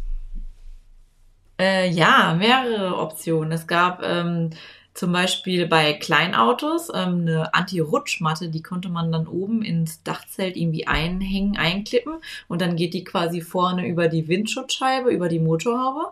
Äh, 1.59 1.89
ja, 1.89 2.35
mehrere 2.37 2.97
Optionen. 2.97 3.51
Es 3.51 3.65
gab 3.65 4.03
ähm, 4.03 4.51
zum 4.93 5.11
Beispiel 5.11 5.67
bei 5.67 5.93
Kleinautos 5.93 6.89
ähm, 6.89 7.21
eine 7.21 7.53
Anti-Rutschmatte, 7.53 8.49
die 8.49 8.61
konnte 8.61 8.89
man 8.89 9.11
dann 9.11 9.27
oben 9.27 9.61
ins 9.61 10.03
Dachzelt 10.03 10.55
irgendwie 10.55 10.87
einhängen, 10.87 11.57
einklippen 11.57 12.15
und 12.47 12.61
dann 12.61 12.75
geht 12.75 12.93
die 12.93 13.03
quasi 13.03 13.41
vorne 13.41 13.87
über 13.87 14.07
die 14.07 14.27
Windschutzscheibe, 14.27 15.09
über 15.09 15.27
die 15.27 15.39
Motorhaube. 15.39 16.11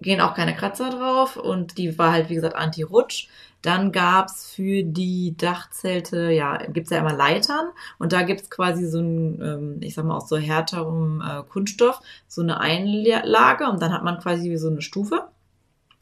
Gehen 0.00 0.20
auch 0.20 0.34
keine 0.34 0.54
Kratzer 0.54 0.90
drauf 0.90 1.36
und 1.36 1.78
die 1.78 1.98
war 1.98 2.12
halt, 2.12 2.28
wie 2.28 2.34
gesagt, 2.34 2.56
Anti-Rutsch. 2.56 3.28
Dann 3.62 3.90
gab's 3.90 4.52
für 4.52 4.84
die 4.84 5.36
Dachzelte, 5.36 6.30
ja, 6.30 6.58
gibt's 6.68 6.90
ja 6.90 6.98
immer 6.98 7.12
Leitern 7.12 7.70
und 7.98 8.12
da 8.12 8.22
gibt's 8.22 8.50
quasi 8.50 8.86
so 8.86 9.00
ein, 9.00 9.42
ähm, 9.42 9.76
ich 9.80 9.94
sag 9.94 10.04
mal, 10.04 10.16
aus 10.16 10.28
so 10.28 10.36
härterem 10.36 11.20
äh, 11.20 11.42
Kunststoff, 11.42 12.00
so 12.28 12.40
eine 12.42 12.60
Einlage 12.60 13.68
und 13.68 13.82
dann 13.82 13.92
hat 13.92 14.04
man 14.04 14.20
quasi 14.20 14.50
wie 14.50 14.56
so 14.56 14.68
eine 14.68 14.80
Stufe. 14.80 15.28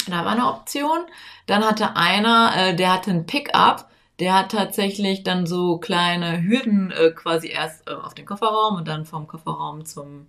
Da 0.07 0.25
war 0.25 0.33
eine 0.33 0.49
Option. 0.49 1.01
Dann 1.47 1.65
hatte 1.65 1.97
einer, 1.97 2.53
äh, 2.57 2.77
der 2.77 2.93
hatte 2.93 3.11
ein 3.11 3.27
Pickup, 3.27 3.89
der 4.21 4.35
hat 4.35 4.53
tatsächlich 4.53 5.23
dann 5.23 5.47
so 5.47 5.79
kleine 5.79 6.43
Hürden 6.43 6.91
äh, 6.91 7.11
quasi 7.11 7.49
erst 7.49 7.89
auf 7.91 8.15
den 8.15 8.27
Kofferraum 8.27 8.77
und 8.77 8.89
dann 8.89 9.05
vom 9.07 9.27
Kofferraum 9.27 9.85
zum 9.85 10.27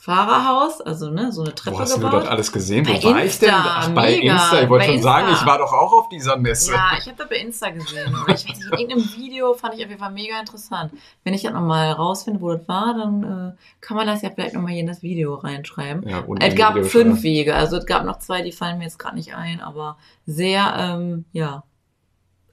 Fahrerhaus, 0.00 0.80
also 0.80 1.10
ne, 1.10 1.32
so 1.32 1.42
eine 1.42 1.52
Treppe 1.56 1.76
Wo 1.76 1.80
hast 1.80 1.96
du 1.96 2.00
gebaut. 2.00 2.22
das 2.22 2.28
alles 2.28 2.52
gesehen? 2.52 2.84
Bei 2.84 3.02
Wo 3.02 3.10
war 3.10 3.24
ich 3.24 3.36
denn? 3.40 3.48
Insta, 3.48 3.64
Ach, 3.66 3.88
bei 3.90 4.10
mega. 4.16 4.32
Insta. 4.32 4.62
Ich 4.62 4.68
wollte 4.68 4.86
Bei 4.86 4.92
schon 4.92 5.02
sagen, 5.02 5.28
Insta. 5.28 5.42
ich 5.42 5.48
war 5.50 5.58
doch 5.58 5.72
auch 5.72 5.92
auf 5.92 6.08
dieser 6.08 6.36
Messe. 6.36 6.72
Ja, 6.72 6.90
ich 6.96 7.06
habe 7.06 7.16
das 7.18 7.28
bei 7.28 7.36
Insta 7.38 7.70
gesehen. 7.70 8.14
Oder 8.14 8.34
ich 8.34 8.48
weiß 8.48 8.56
nicht, 8.58 8.62
in 8.64 8.78
irgendeinem 8.78 9.16
Video 9.16 9.54
fand 9.54 9.74
ich 9.74 9.82
auf 9.82 9.88
jeden 9.88 9.98
Fall 10.00 10.12
mega 10.12 10.38
interessant. 10.38 10.92
Wenn 11.24 11.34
ich 11.34 11.42
das 11.42 11.52
nochmal 11.52 11.90
rausfinde, 11.90 12.40
wo 12.40 12.52
das 12.54 12.68
war, 12.68 12.94
dann 12.94 13.22
äh, 13.24 13.56
kann 13.80 13.96
man 13.96 14.06
das 14.06 14.22
ja 14.22 14.30
vielleicht 14.30 14.54
nochmal 14.54 14.70
hier 14.70 14.82
in 14.82 14.86
das 14.86 15.02
Video 15.02 15.34
reinschreiben. 15.34 16.08
Ja, 16.08 16.22
Es 16.38 16.54
gab 16.54 16.76
Video 16.76 16.88
fünf 16.88 17.16
schon. 17.16 17.22
Wege, 17.24 17.56
also 17.56 17.76
es 17.76 17.84
gab 17.86 18.04
noch 18.04 18.20
zwei, 18.20 18.42
die 18.42 18.52
fallen 18.52 18.78
mir 18.78 18.84
jetzt 18.84 19.00
gerade 19.00 19.16
nicht 19.16 19.34
ein, 19.34 19.60
aber 19.60 19.96
sehr, 20.26 20.74
ähm, 20.78 21.24
ja, 21.32 21.64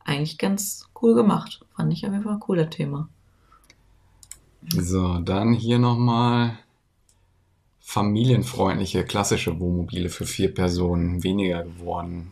eigentlich 0.04 0.40
ganz 0.40 0.90
cool 1.00 1.14
gemacht. 1.14 1.62
Fand 1.76 1.94
ich 1.94 2.04
auf 2.08 2.12
jeden 2.12 2.24
Fall 2.24 2.34
ein 2.34 2.40
cooler 2.40 2.72
Thema. 2.72 3.08
So, 4.68 5.20
dann 5.20 5.54
hier 5.54 5.78
nochmal 5.78 6.58
familienfreundliche, 7.86 9.04
klassische 9.04 9.60
Wohnmobile 9.60 10.10
für 10.10 10.26
vier 10.26 10.54
Personen 10.54 11.24
weniger 11.24 11.64
geworden. 11.64 12.32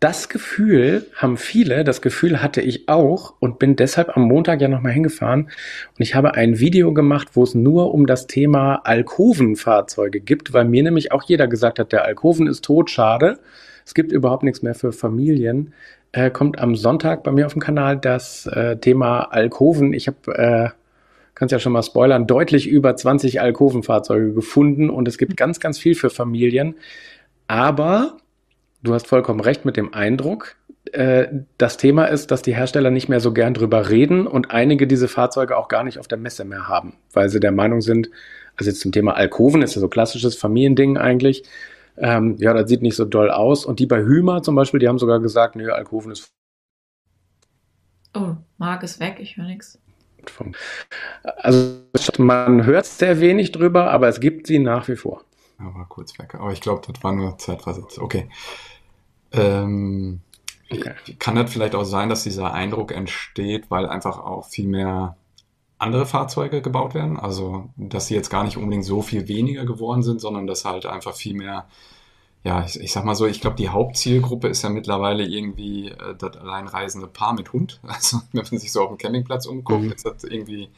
Das 0.00 0.30
Gefühl 0.30 1.06
haben 1.14 1.36
viele, 1.36 1.84
das 1.84 2.00
Gefühl 2.00 2.42
hatte 2.42 2.62
ich 2.62 2.88
auch 2.88 3.34
und 3.38 3.58
bin 3.58 3.76
deshalb 3.76 4.16
am 4.16 4.22
Montag 4.22 4.62
ja 4.62 4.68
nochmal 4.68 4.92
hingefahren 4.92 5.42
und 5.42 5.98
ich 5.98 6.14
habe 6.14 6.34
ein 6.34 6.58
Video 6.58 6.94
gemacht, 6.94 7.28
wo 7.34 7.44
es 7.44 7.54
nur 7.54 7.94
um 7.94 8.06
das 8.06 8.26
Thema 8.26 8.76
Alkovenfahrzeuge 8.84 10.20
gibt, 10.20 10.54
weil 10.54 10.64
mir 10.64 10.82
nämlich 10.82 11.12
auch 11.12 11.22
jeder 11.22 11.46
gesagt 11.46 11.78
hat, 11.78 11.92
der 11.92 12.06
Alkoven 12.06 12.46
ist 12.46 12.64
tot, 12.64 12.90
schade. 12.90 13.38
Es 13.84 13.92
gibt 13.92 14.10
überhaupt 14.10 14.42
nichts 14.42 14.62
mehr 14.62 14.74
für 14.74 14.92
Familien. 14.92 15.74
Äh, 16.12 16.30
kommt 16.30 16.58
am 16.58 16.74
Sonntag 16.74 17.22
bei 17.22 17.30
mir 17.30 17.46
auf 17.46 17.52
dem 17.52 17.62
Kanal 17.62 17.98
das 17.98 18.46
äh, 18.46 18.78
Thema 18.78 19.24
Alkoven. 19.24 19.92
Ich 19.92 20.08
habe 20.08 20.34
äh, 20.34 20.81
kannst 21.42 21.50
ja 21.50 21.58
schon 21.58 21.72
mal 21.72 21.82
spoilern, 21.82 22.28
deutlich 22.28 22.68
über 22.68 22.94
20 22.94 23.40
Alkovenfahrzeuge 23.40 24.32
gefunden 24.32 24.88
und 24.88 25.08
es 25.08 25.18
gibt 25.18 25.36
ganz, 25.36 25.58
ganz 25.58 25.76
viel 25.76 25.96
für 25.96 26.08
Familien. 26.08 26.76
Aber 27.48 28.16
du 28.84 28.94
hast 28.94 29.08
vollkommen 29.08 29.40
recht 29.40 29.64
mit 29.64 29.76
dem 29.76 29.92
Eindruck. 29.92 30.54
Äh, 30.92 31.26
das 31.58 31.78
Thema 31.78 32.04
ist, 32.04 32.30
dass 32.30 32.42
die 32.42 32.54
Hersteller 32.54 32.90
nicht 32.90 33.08
mehr 33.08 33.18
so 33.18 33.32
gern 33.32 33.54
drüber 33.54 33.90
reden 33.90 34.28
und 34.28 34.52
einige 34.52 34.86
diese 34.86 35.08
Fahrzeuge 35.08 35.56
auch 35.56 35.66
gar 35.66 35.82
nicht 35.82 35.98
auf 35.98 36.06
der 36.06 36.16
Messe 36.16 36.44
mehr 36.44 36.68
haben, 36.68 36.94
weil 37.12 37.28
sie 37.28 37.40
der 37.40 37.50
Meinung 37.50 37.80
sind, 37.80 38.08
also 38.54 38.70
jetzt 38.70 38.80
zum 38.80 38.92
Thema 38.92 39.16
Alkoven 39.16 39.62
ist 39.62 39.74
ja 39.74 39.80
so 39.80 39.88
klassisches 39.88 40.36
Familiending 40.36 40.96
eigentlich. 40.96 41.42
Ähm, 41.96 42.36
ja, 42.38 42.54
das 42.54 42.68
sieht 42.68 42.82
nicht 42.82 42.94
so 42.94 43.04
doll 43.04 43.32
aus. 43.32 43.64
Und 43.64 43.80
die 43.80 43.86
bei 43.86 44.00
Hümer 44.00 44.44
zum 44.44 44.54
Beispiel, 44.54 44.78
die 44.78 44.86
haben 44.86 45.00
sogar 45.00 45.18
gesagt, 45.18 45.56
nö, 45.56 45.72
Alkoven 45.72 46.12
ist. 46.12 46.30
Oh, 48.14 48.36
Marc 48.58 48.84
ist 48.84 49.00
weg, 49.00 49.16
ich 49.18 49.36
höre 49.36 49.46
nichts. 49.46 49.81
Also 51.36 51.80
man 52.18 52.64
hört 52.64 52.86
sehr 52.86 53.20
wenig 53.20 53.52
drüber, 53.52 53.90
aber 53.90 54.08
es 54.08 54.20
gibt 54.20 54.46
sie 54.46 54.58
nach 54.58 54.88
wie 54.88 54.96
vor. 54.96 55.22
Aber 55.58 55.86
kurz 55.88 56.18
weg. 56.18 56.34
Aber 56.34 56.52
ich 56.52 56.60
glaube, 56.60 56.82
das 56.90 57.02
war 57.02 57.12
nur 57.12 57.38
zeitversetzt. 57.38 57.98
Okay. 57.98 58.28
Ähm, 59.32 60.20
okay. 60.70 60.92
Kann 61.18 61.36
das 61.36 61.52
vielleicht 61.52 61.74
auch 61.74 61.84
sein, 61.84 62.08
dass 62.08 62.24
dieser 62.24 62.52
Eindruck 62.52 62.92
entsteht, 62.92 63.70
weil 63.70 63.86
einfach 63.86 64.18
auch 64.18 64.48
viel 64.48 64.66
mehr 64.66 65.16
andere 65.78 66.06
Fahrzeuge 66.06 66.62
gebaut 66.62 66.94
werden? 66.94 67.18
Also, 67.18 67.70
dass 67.76 68.06
sie 68.06 68.14
jetzt 68.14 68.30
gar 68.30 68.44
nicht 68.44 68.56
unbedingt 68.56 68.84
so 68.84 69.02
viel 69.02 69.28
weniger 69.28 69.64
geworden 69.64 70.02
sind, 70.02 70.20
sondern 70.20 70.46
dass 70.46 70.64
halt 70.64 70.86
einfach 70.86 71.14
viel 71.14 71.34
mehr 71.34 71.66
ja, 72.44 72.64
ich, 72.64 72.80
ich 72.80 72.92
sag 72.92 73.04
mal 73.04 73.14
so, 73.14 73.26
ich 73.26 73.40
glaube, 73.40 73.56
die 73.56 73.68
Hauptzielgruppe 73.68 74.48
ist 74.48 74.62
ja 74.62 74.68
mittlerweile 74.68 75.24
irgendwie 75.24 75.90
äh, 75.90 76.16
das 76.18 76.36
alleinreisende 76.36 77.06
Paar 77.06 77.34
mit 77.34 77.52
Hund. 77.52 77.80
Also, 77.86 78.20
wenn 78.32 78.44
man 78.50 78.58
sich 78.58 78.72
so 78.72 78.82
auf 78.82 78.88
dem 78.88 78.98
Campingplatz 78.98 79.46
umguckt, 79.46 79.82
mhm. 79.82 79.92
ist 79.92 80.06
das 80.06 80.24
irgendwie. 80.24 80.68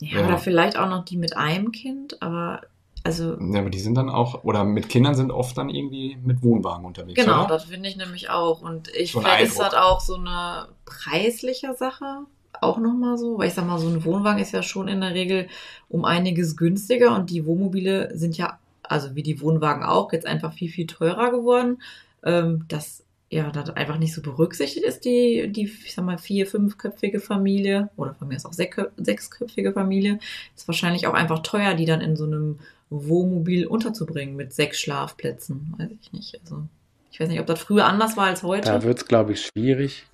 Ja, 0.00 0.20
ja, 0.20 0.26
oder 0.26 0.38
vielleicht 0.38 0.76
auch 0.76 0.88
noch 0.88 1.04
die 1.04 1.16
mit 1.16 1.36
einem 1.36 1.72
Kind, 1.72 2.20
aber 2.20 2.62
also. 3.04 3.38
Ja, 3.40 3.60
aber 3.60 3.70
die 3.70 3.78
sind 3.78 3.94
dann 3.94 4.10
auch, 4.10 4.44
oder 4.44 4.64
mit 4.64 4.88
Kindern 4.88 5.14
sind 5.14 5.30
oft 5.30 5.56
dann 5.56 5.70
irgendwie 5.70 6.18
mit 6.22 6.42
Wohnwagen 6.42 6.84
unterwegs. 6.84 7.20
Genau, 7.20 7.40
oder? 7.40 7.48
das 7.48 7.64
finde 7.64 7.88
ich 7.88 7.96
nämlich 7.96 8.30
auch. 8.30 8.60
Und 8.60 8.88
ich 8.94 9.12
so 9.12 9.20
finde, 9.20 9.42
ist 9.42 9.58
das 9.58 9.74
auch 9.74 10.00
so 10.00 10.16
eine 10.16 10.68
preisliche 10.84 11.74
Sache 11.74 12.26
auch 12.60 12.78
nochmal 12.78 13.16
so, 13.18 13.38
weil 13.38 13.48
ich 13.48 13.54
sag 13.54 13.66
mal, 13.66 13.78
so 13.78 13.88
ein 13.88 14.04
Wohnwagen 14.04 14.40
ist 14.40 14.52
ja 14.52 14.62
schon 14.62 14.86
in 14.86 15.00
der 15.00 15.14
Regel 15.14 15.48
um 15.88 16.04
einiges 16.04 16.56
günstiger 16.56 17.14
und 17.14 17.30
die 17.30 17.46
Wohnmobile 17.46 18.16
sind 18.16 18.36
ja 18.36 18.58
also 18.92 19.14
wie 19.14 19.22
die 19.22 19.40
Wohnwagen 19.40 19.82
auch, 19.82 20.12
jetzt 20.12 20.26
einfach 20.26 20.52
viel, 20.52 20.70
viel 20.70 20.86
teurer 20.86 21.30
geworden. 21.30 21.82
Ähm, 22.24 22.66
dass 22.68 23.04
ja, 23.32 23.50
das 23.50 23.70
einfach 23.70 23.96
nicht 23.96 24.12
so 24.12 24.20
berücksichtigt 24.20 24.84
ist, 24.84 25.06
die, 25.06 25.50
die, 25.50 25.64
ich 25.64 25.94
sag 25.94 26.04
mal, 26.04 26.18
vier-, 26.18 26.46
fünfköpfige 26.46 27.18
Familie 27.18 27.88
oder 27.96 28.14
von 28.14 28.28
mir 28.28 28.36
ist 28.36 28.44
auch 28.44 28.52
sechsköpfige 28.52 29.72
Familie, 29.72 30.18
ist 30.54 30.68
wahrscheinlich 30.68 31.06
auch 31.06 31.14
einfach 31.14 31.38
teuer, 31.38 31.72
die 31.72 31.86
dann 31.86 32.02
in 32.02 32.14
so 32.14 32.24
einem 32.24 32.58
Wohnmobil 32.90 33.66
unterzubringen 33.66 34.36
mit 34.36 34.52
sechs 34.52 34.78
Schlafplätzen. 34.80 35.74
Weiß 35.78 35.88
ich 35.98 36.12
nicht. 36.12 36.38
Also, 36.42 36.64
ich 37.10 37.20
weiß 37.20 37.30
nicht, 37.30 37.40
ob 37.40 37.46
das 37.46 37.60
früher 37.60 37.86
anders 37.86 38.18
war 38.18 38.26
als 38.26 38.42
heute. 38.42 38.68
Da 38.68 38.82
wird 38.82 38.98
es, 38.98 39.06
glaube 39.06 39.32
ich, 39.32 39.46
schwierig. 39.46 40.04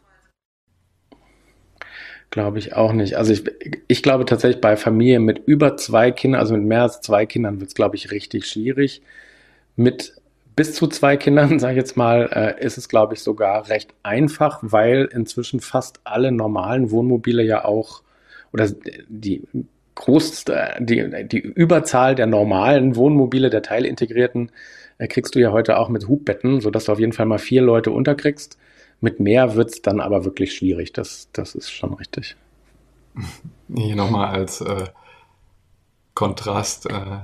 Glaube 2.30 2.58
ich 2.58 2.74
auch 2.74 2.92
nicht. 2.92 3.16
Also 3.16 3.32
ich, 3.32 3.44
ich 3.86 4.02
glaube 4.02 4.26
tatsächlich 4.26 4.60
bei 4.60 4.76
Familien 4.76 5.24
mit 5.24 5.38
über 5.46 5.76
zwei 5.78 6.10
Kindern, 6.10 6.40
also 6.40 6.54
mit 6.54 6.64
mehr 6.64 6.82
als 6.82 7.00
zwei 7.00 7.24
Kindern, 7.24 7.60
wird 7.60 7.68
es, 7.68 7.74
glaube 7.74 7.96
ich, 7.96 8.10
richtig 8.10 8.46
schwierig. 8.46 9.00
Mit 9.76 10.14
bis 10.54 10.74
zu 10.74 10.88
zwei 10.88 11.16
Kindern, 11.16 11.58
sage 11.60 11.74
ich 11.74 11.78
jetzt 11.78 11.96
mal, 11.96 12.28
äh, 12.32 12.64
ist 12.64 12.76
es, 12.76 12.88
glaube 12.88 13.14
ich, 13.14 13.20
sogar 13.20 13.68
recht 13.70 13.94
einfach, 14.02 14.58
weil 14.60 15.08
inzwischen 15.12 15.60
fast 15.60 16.00
alle 16.04 16.30
normalen 16.30 16.90
Wohnmobile 16.90 17.42
ja 17.42 17.64
auch, 17.64 18.02
oder 18.52 18.68
die 19.08 19.44
große, 19.94 20.76
die, 20.80 21.28
die 21.28 21.38
Überzahl 21.40 22.14
der 22.14 22.26
normalen 22.26 22.94
Wohnmobile, 22.96 23.50
der 23.50 23.62
teilintegrierten, 23.62 24.52
äh, 24.98 25.08
kriegst 25.08 25.34
du 25.34 25.38
ja 25.38 25.52
heute 25.52 25.78
auch 25.78 25.88
mit 25.88 26.08
Hubbetten, 26.08 26.60
sodass 26.60 26.84
du 26.84 26.92
auf 26.92 27.00
jeden 27.00 27.12
Fall 27.12 27.26
mal 27.26 27.38
vier 27.38 27.62
Leute 27.62 27.90
unterkriegst. 27.90 28.58
Mit 29.00 29.20
mehr 29.20 29.54
wird 29.54 29.70
es 29.70 29.82
dann 29.82 30.00
aber 30.00 30.24
wirklich 30.24 30.54
schwierig. 30.54 30.92
Das, 30.92 31.28
das 31.32 31.54
ist 31.54 31.70
schon 31.70 31.94
richtig. 31.94 32.36
Hier 33.74 33.96
nochmal 33.96 34.28
als 34.28 34.60
äh, 34.60 34.86
Kontrast. 36.14 36.86
Äh, 36.86 37.20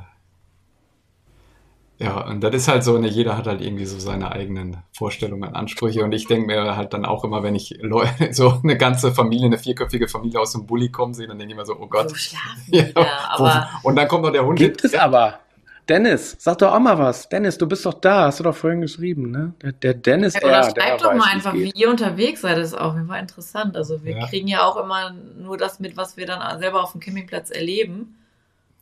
ja, 1.98 2.26
und 2.26 2.42
das 2.42 2.54
ist 2.54 2.68
halt 2.68 2.82
so, 2.82 2.98
ne, 2.98 3.08
jeder 3.08 3.36
hat 3.36 3.46
halt 3.46 3.60
irgendwie 3.60 3.84
so 3.84 3.98
seine 3.98 4.32
eigenen 4.32 4.78
Vorstellungen, 4.92 5.54
Ansprüche. 5.54 6.04
Und 6.04 6.12
ich 6.12 6.26
denke 6.26 6.46
mir 6.46 6.76
halt 6.76 6.92
dann 6.92 7.04
auch 7.04 7.24
immer, 7.24 7.42
wenn 7.42 7.54
ich 7.54 7.76
Leute, 7.80 8.28
so 8.32 8.60
eine 8.62 8.76
ganze 8.76 9.12
Familie, 9.12 9.46
eine 9.46 9.58
vierköpfige 9.58 10.08
Familie 10.08 10.40
aus 10.40 10.52
dem 10.52 10.66
Bulli 10.66 10.90
kommen 10.90 11.14
sehe, 11.14 11.26
dann 11.26 11.38
denke 11.38 11.52
ich 11.52 11.56
immer 11.56 11.66
so, 11.66 11.76
oh 11.78 11.86
Gott. 11.86 12.10
So 12.10 12.16
schlafen 12.16 12.62
ja, 12.66 12.84
ja, 12.96 13.28
aber 13.30 13.68
und 13.82 13.96
dann 13.96 14.08
kommt 14.08 14.24
noch 14.24 14.32
der 14.32 14.44
Hund. 14.44 14.58
Gibt 14.58 14.84
es 14.84 14.94
aber. 14.94 15.40
Dennis, 15.88 16.36
sag 16.38 16.58
doch 16.58 16.72
auch 16.72 16.80
mal 16.80 16.98
was. 16.98 17.28
Dennis, 17.28 17.58
du 17.58 17.66
bist 17.66 17.84
doch 17.84 17.94
da, 17.94 18.24
hast 18.24 18.40
du 18.40 18.44
doch 18.44 18.54
vorhin 18.54 18.80
geschrieben, 18.80 19.30
ne? 19.30 19.52
Der, 19.62 19.72
der 19.72 19.94
Dennis, 19.94 20.34
ja, 20.34 20.40
oder 20.42 20.62
schreib 20.62 20.98
doch 20.98 21.14
mal 21.14 21.30
einfach, 21.30 21.52
wie 21.52 21.72
ihr 21.74 21.90
unterwegs 21.90 22.40
seid, 22.40 22.56
das 22.56 22.68
ist 22.68 22.78
auch 22.78 22.94
war 23.06 23.18
interessant. 23.18 23.76
Also 23.76 24.02
wir 24.02 24.16
ja. 24.16 24.26
kriegen 24.26 24.48
ja 24.48 24.66
auch 24.66 24.76
immer 24.82 25.12
nur 25.12 25.58
das 25.58 25.80
mit, 25.80 25.96
was 25.96 26.16
wir 26.16 26.26
dann 26.26 26.58
selber 26.58 26.82
auf 26.82 26.92
dem 26.92 27.00
Campingplatz 27.00 27.50
erleben. 27.50 28.16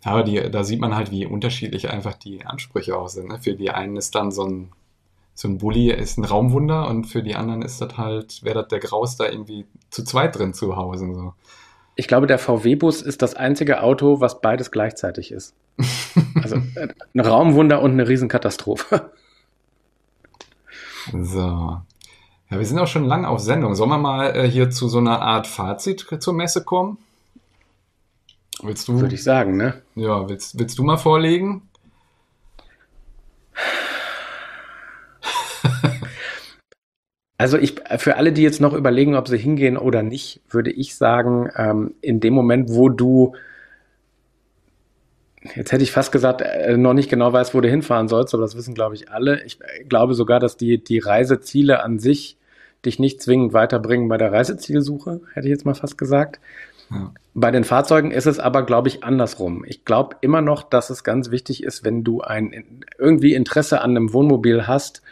Aber 0.04 0.22
die, 0.22 0.50
da 0.50 0.64
sieht 0.64 0.80
man 0.80 0.94
halt, 0.94 1.10
wie 1.10 1.26
unterschiedlich 1.26 1.90
einfach 1.90 2.14
die 2.14 2.44
Ansprüche 2.44 2.96
auch 2.96 3.08
sind. 3.08 3.28
Ne? 3.28 3.38
Für 3.38 3.54
die 3.54 3.70
einen 3.70 3.96
ist 3.96 4.14
dann 4.14 4.30
so 4.30 4.44
ein, 4.44 4.72
so 5.34 5.48
ein 5.48 5.58
Bulli 5.58 5.90
ist 5.90 6.18
ein 6.18 6.24
Raumwunder 6.24 6.88
und 6.88 7.06
für 7.06 7.22
die 7.22 7.36
anderen 7.36 7.62
ist 7.62 7.80
das 7.80 7.96
halt, 7.96 8.42
wäre 8.42 8.60
das 8.60 8.68
der 8.68 8.80
Graus 8.80 9.16
da 9.16 9.28
irgendwie 9.28 9.66
zu 9.90 10.04
zweit 10.04 10.36
drin 10.36 10.54
zu 10.54 10.76
Hause. 10.76 11.12
So. 11.14 11.34
Ich 11.94 12.08
glaube, 12.08 12.26
der 12.26 12.38
VW-Bus 12.38 13.02
ist 13.02 13.22
das 13.22 13.34
einzige 13.34 13.82
Auto, 13.82 14.20
was 14.20 14.40
beides 14.40 14.70
gleichzeitig 14.70 15.30
ist. 15.30 15.54
Also 16.42 16.56
äh, 16.76 16.88
ein 17.14 17.20
Raumwunder 17.20 17.82
und 17.82 17.92
eine 17.92 18.08
Riesenkatastrophe. 18.08 19.10
So. 21.12 21.80
Ja, 22.50 22.58
wir 22.58 22.66
sind 22.66 22.78
auch 22.78 22.86
schon 22.86 23.04
lange 23.04 23.28
auf 23.28 23.40
Sendung. 23.40 23.74
Sollen 23.74 23.90
wir 23.90 23.98
mal 23.98 24.36
äh, 24.36 24.48
hier 24.48 24.70
zu 24.70 24.88
so 24.88 24.98
einer 24.98 25.20
Art 25.20 25.46
Fazit 25.46 26.06
zur 26.20 26.34
Messe 26.34 26.64
kommen? 26.64 26.98
Willst 28.62 28.88
du? 28.88 29.00
Würde 29.00 29.14
ich 29.14 29.24
sagen, 29.24 29.56
ne? 29.56 29.82
Ja, 29.94 30.28
willst, 30.28 30.58
willst 30.58 30.78
du 30.78 30.84
mal 30.84 30.98
vorlegen? 30.98 31.62
Also 37.42 37.58
ich, 37.58 37.74
für 37.96 38.18
alle, 38.18 38.30
die 38.32 38.42
jetzt 38.44 38.60
noch 38.60 38.72
überlegen, 38.72 39.16
ob 39.16 39.26
sie 39.26 39.36
hingehen 39.36 39.76
oder 39.76 40.04
nicht, 40.04 40.40
würde 40.48 40.70
ich 40.70 40.94
sagen, 40.94 41.50
ähm, 41.56 41.92
in 42.00 42.20
dem 42.20 42.34
Moment, 42.34 42.70
wo 42.70 42.88
du, 42.88 43.34
jetzt 45.56 45.72
hätte 45.72 45.82
ich 45.82 45.90
fast 45.90 46.12
gesagt, 46.12 46.42
äh, 46.42 46.76
noch 46.76 46.94
nicht 46.94 47.10
genau 47.10 47.32
weißt, 47.32 47.52
wo 47.52 47.60
du 47.60 47.68
hinfahren 47.68 48.06
sollst, 48.06 48.32
aber 48.32 48.42
das 48.44 48.56
wissen, 48.56 48.74
glaube 48.74 48.94
ich, 48.94 49.10
alle. 49.10 49.42
Ich 49.42 49.58
glaube 49.88 50.14
sogar, 50.14 50.38
dass 50.38 50.56
die, 50.56 50.84
die 50.84 51.00
Reiseziele 51.00 51.82
an 51.82 51.98
sich 51.98 52.36
dich 52.86 53.00
nicht 53.00 53.20
zwingend 53.20 53.52
weiterbringen 53.52 54.08
bei 54.08 54.18
der 54.18 54.30
Reisezielsuche, 54.30 55.20
hätte 55.34 55.48
ich 55.48 55.52
jetzt 55.52 55.66
mal 55.66 55.74
fast 55.74 55.98
gesagt. 55.98 56.38
Ja. 56.92 57.12
Bei 57.34 57.50
den 57.50 57.64
Fahrzeugen 57.64 58.12
ist 58.12 58.26
es 58.26 58.38
aber, 58.38 58.64
glaube 58.64 58.86
ich, 58.86 59.02
andersrum. 59.02 59.64
Ich 59.66 59.84
glaube 59.84 60.14
immer 60.20 60.42
noch, 60.42 60.62
dass 60.62 60.90
es 60.90 61.02
ganz 61.02 61.32
wichtig 61.32 61.64
ist, 61.64 61.84
wenn 61.84 62.04
du 62.04 62.20
ein 62.20 62.84
irgendwie 62.98 63.34
Interesse 63.34 63.80
an 63.80 63.96
einem 63.96 64.12
Wohnmobil 64.12 64.68
hast, 64.68 65.02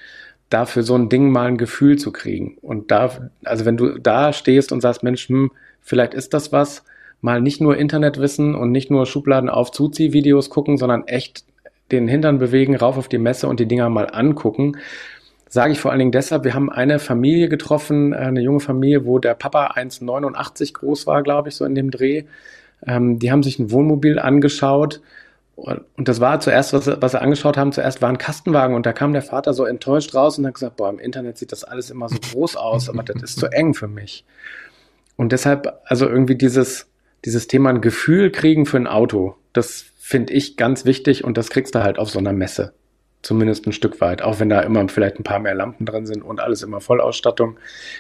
dafür 0.51 0.83
so 0.83 0.97
ein 0.97 1.09
Ding 1.09 1.31
mal 1.31 1.47
ein 1.47 1.57
Gefühl 1.57 1.97
zu 1.97 2.13
kriegen. 2.13 2.59
Und 2.61 2.91
da, 2.91 3.31
also 3.45 3.64
wenn 3.64 3.77
du 3.77 3.99
da 3.99 4.33
stehst 4.33 4.72
und 4.72 4.81
sagst, 4.81 5.03
Mensch, 5.03 5.29
hm, 5.29 5.53
vielleicht 5.81 6.13
ist 6.13 6.35
das 6.35 6.53
was, 6.53 6.85
mal 7.21 7.41
nicht 7.41 7.61
nur 7.61 7.77
Internetwissen 7.77 8.55
und 8.55 8.72
nicht 8.72 8.91
nur 8.91 9.07
Schubladen 9.07 9.49
auf 9.49 9.71
Zuziehvideos 9.71 10.51
gucken, 10.51 10.77
sondern 10.77 11.07
echt 11.07 11.45
den 11.93 12.09
Hintern 12.09 12.39
bewegen, 12.39 12.77
rauf 12.77 12.99
auf 12.99 13.09
die 13.09 13.18
Messe 13.18 13.49
und 13.49 13.61
die 13.61 13.67
Dinger 13.67 13.89
mal 13.89 14.09
angucken. 14.11 14.77
Sage 15.49 15.72
ich 15.72 15.81
vor 15.81 15.91
allen 15.91 15.99
Dingen 15.99 16.13
deshalb, 16.13 16.45
wir 16.45 16.55
haben 16.55 16.71
eine 16.71 16.99
Familie 16.99 17.49
getroffen, 17.49 18.14
eine 18.14 18.41
junge 18.41 18.61
Familie, 18.61 19.05
wo 19.05 19.18
der 19.18 19.35
Papa 19.35 19.72
1,89 19.75 20.75
groß 20.75 21.07
war, 21.07 21.22
glaube 21.22 21.49
ich, 21.49 21.57
so 21.57 21.64
in 21.64 21.75
dem 21.75 21.91
Dreh. 21.91 22.25
Ähm, 22.87 23.18
die 23.18 23.31
haben 23.31 23.43
sich 23.43 23.59
ein 23.59 23.71
Wohnmobil 23.71 24.18
angeschaut 24.18 25.01
und 25.96 26.08
das 26.08 26.20
war 26.20 26.41
zuerst, 26.41 26.72
was, 26.72 26.87
was 26.87 27.12
sie 27.12 27.20
angeschaut 27.20 27.57
haben, 27.57 27.72
zuerst 27.72 28.00
war 28.00 28.08
ein 28.08 28.18
Kastenwagen 28.18 28.74
und 28.74 28.87
da 28.87 28.92
kam 28.92 29.12
der 29.12 29.22
Vater 29.22 29.53
so 29.53 29.64
enttäuscht 29.64 30.14
raus 30.14 30.38
und 30.38 30.46
hat 30.46 30.54
gesagt, 30.54 30.76
boah, 30.76 30.91
im 30.91 30.99
Internet 30.99 31.38
sieht 31.38 31.53
das 31.53 31.64
alles 31.64 31.91
immer 31.91 32.08
so 32.08 32.16
groß 32.18 32.57
aus, 32.57 32.88
aber 32.88 33.03
das 33.03 33.22
ist 33.22 33.38
zu 33.38 33.46
eng 33.46 33.74
für 33.74 33.88
mich. 33.88 34.24
Und 35.16 35.32
deshalb, 35.32 35.80
also 35.84 36.08
irgendwie 36.08 36.37
dieses 36.37 36.91
dieses 37.24 37.46
Thema 37.46 37.70
ein 37.70 37.80
Gefühl 37.80 38.30
kriegen 38.30 38.66
für 38.66 38.78
ein 38.78 38.87
Auto. 38.87 39.37
Das 39.53 39.84
finde 39.99 40.32
ich 40.32 40.57
ganz 40.57 40.84
wichtig 40.84 41.24
und 41.24 41.37
das 41.37 41.50
kriegst 41.50 41.74
du 41.74 41.82
halt 41.82 41.99
auf 41.99 42.11
so 42.11 42.18
einer 42.18 42.32
Messe. 42.32 42.72
Zumindest 43.22 43.66
ein 43.66 43.72
Stück 43.72 44.00
weit. 44.00 44.22
Auch 44.22 44.41
wenn 44.41 44.49
da 44.49 44.61
immer 44.61 44.88
vielleicht 44.88 45.18
ein 45.18 45.24
paar 45.24 45.41
mehr 45.41 45.54
Lampen 45.54 45.84
drin 45.84 46.07
sind 46.07 46.22
und 46.22 46.41
alles 46.41 46.62
immer 46.62 46.80
Vollausstattung, 46.80 47.58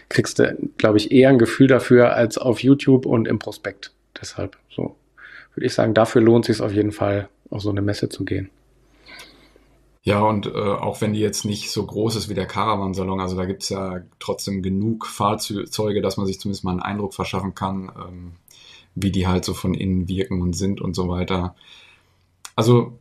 kriegst 0.08 0.38
du, 0.38 0.56
glaube 0.78 0.96
ich, 0.96 1.12
eher 1.12 1.28
ein 1.28 1.38
Gefühl 1.38 1.66
dafür 1.66 2.14
als 2.14 2.38
auf 2.38 2.62
YouTube 2.62 3.04
und 3.04 3.28
im 3.28 3.38
Prospekt. 3.38 3.92
Deshalb, 4.18 4.56
so 4.70 4.96
würde 5.54 5.66
ich 5.66 5.74
sagen, 5.74 5.92
dafür 5.92 6.22
lohnt 6.22 6.48
es 6.48 6.56
sich 6.56 6.64
auf 6.64 6.72
jeden 6.72 6.92
Fall, 6.92 7.28
auf 7.50 7.62
so 7.62 7.70
eine 7.70 7.82
Messe 7.82 8.08
zu 8.08 8.24
gehen. 8.24 8.50
Ja, 10.02 10.22
und 10.22 10.46
äh, 10.46 10.50
auch 10.50 11.00
wenn 11.02 11.12
die 11.12 11.20
jetzt 11.20 11.44
nicht 11.44 11.70
so 11.70 11.84
groß 11.84 12.16
ist 12.16 12.28
wie 12.30 12.34
der 12.34 12.46
Caravan-Salon, 12.46 13.20
also 13.20 13.36
da 13.36 13.44
gibt 13.44 13.62
es 13.62 13.68
ja 13.68 14.00
trotzdem 14.18 14.62
genug 14.62 15.06
Fahrzeuge, 15.06 16.00
dass 16.00 16.16
man 16.16 16.26
sich 16.26 16.40
zumindest 16.40 16.64
mal 16.64 16.70
einen 16.70 16.80
Eindruck 16.80 17.12
verschaffen 17.14 17.54
kann, 17.54 17.92
ähm, 17.96 18.32
wie 18.94 19.12
die 19.12 19.26
halt 19.26 19.44
so 19.44 19.52
von 19.52 19.74
innen 19.74 20.08
wirken 20.08 20.40
und 20.40 20.54
sind 20.54 20.80
und 20.80 20.94
so 20.94 21.08
weiter. 21.08 21.54
Also 22.56 22.98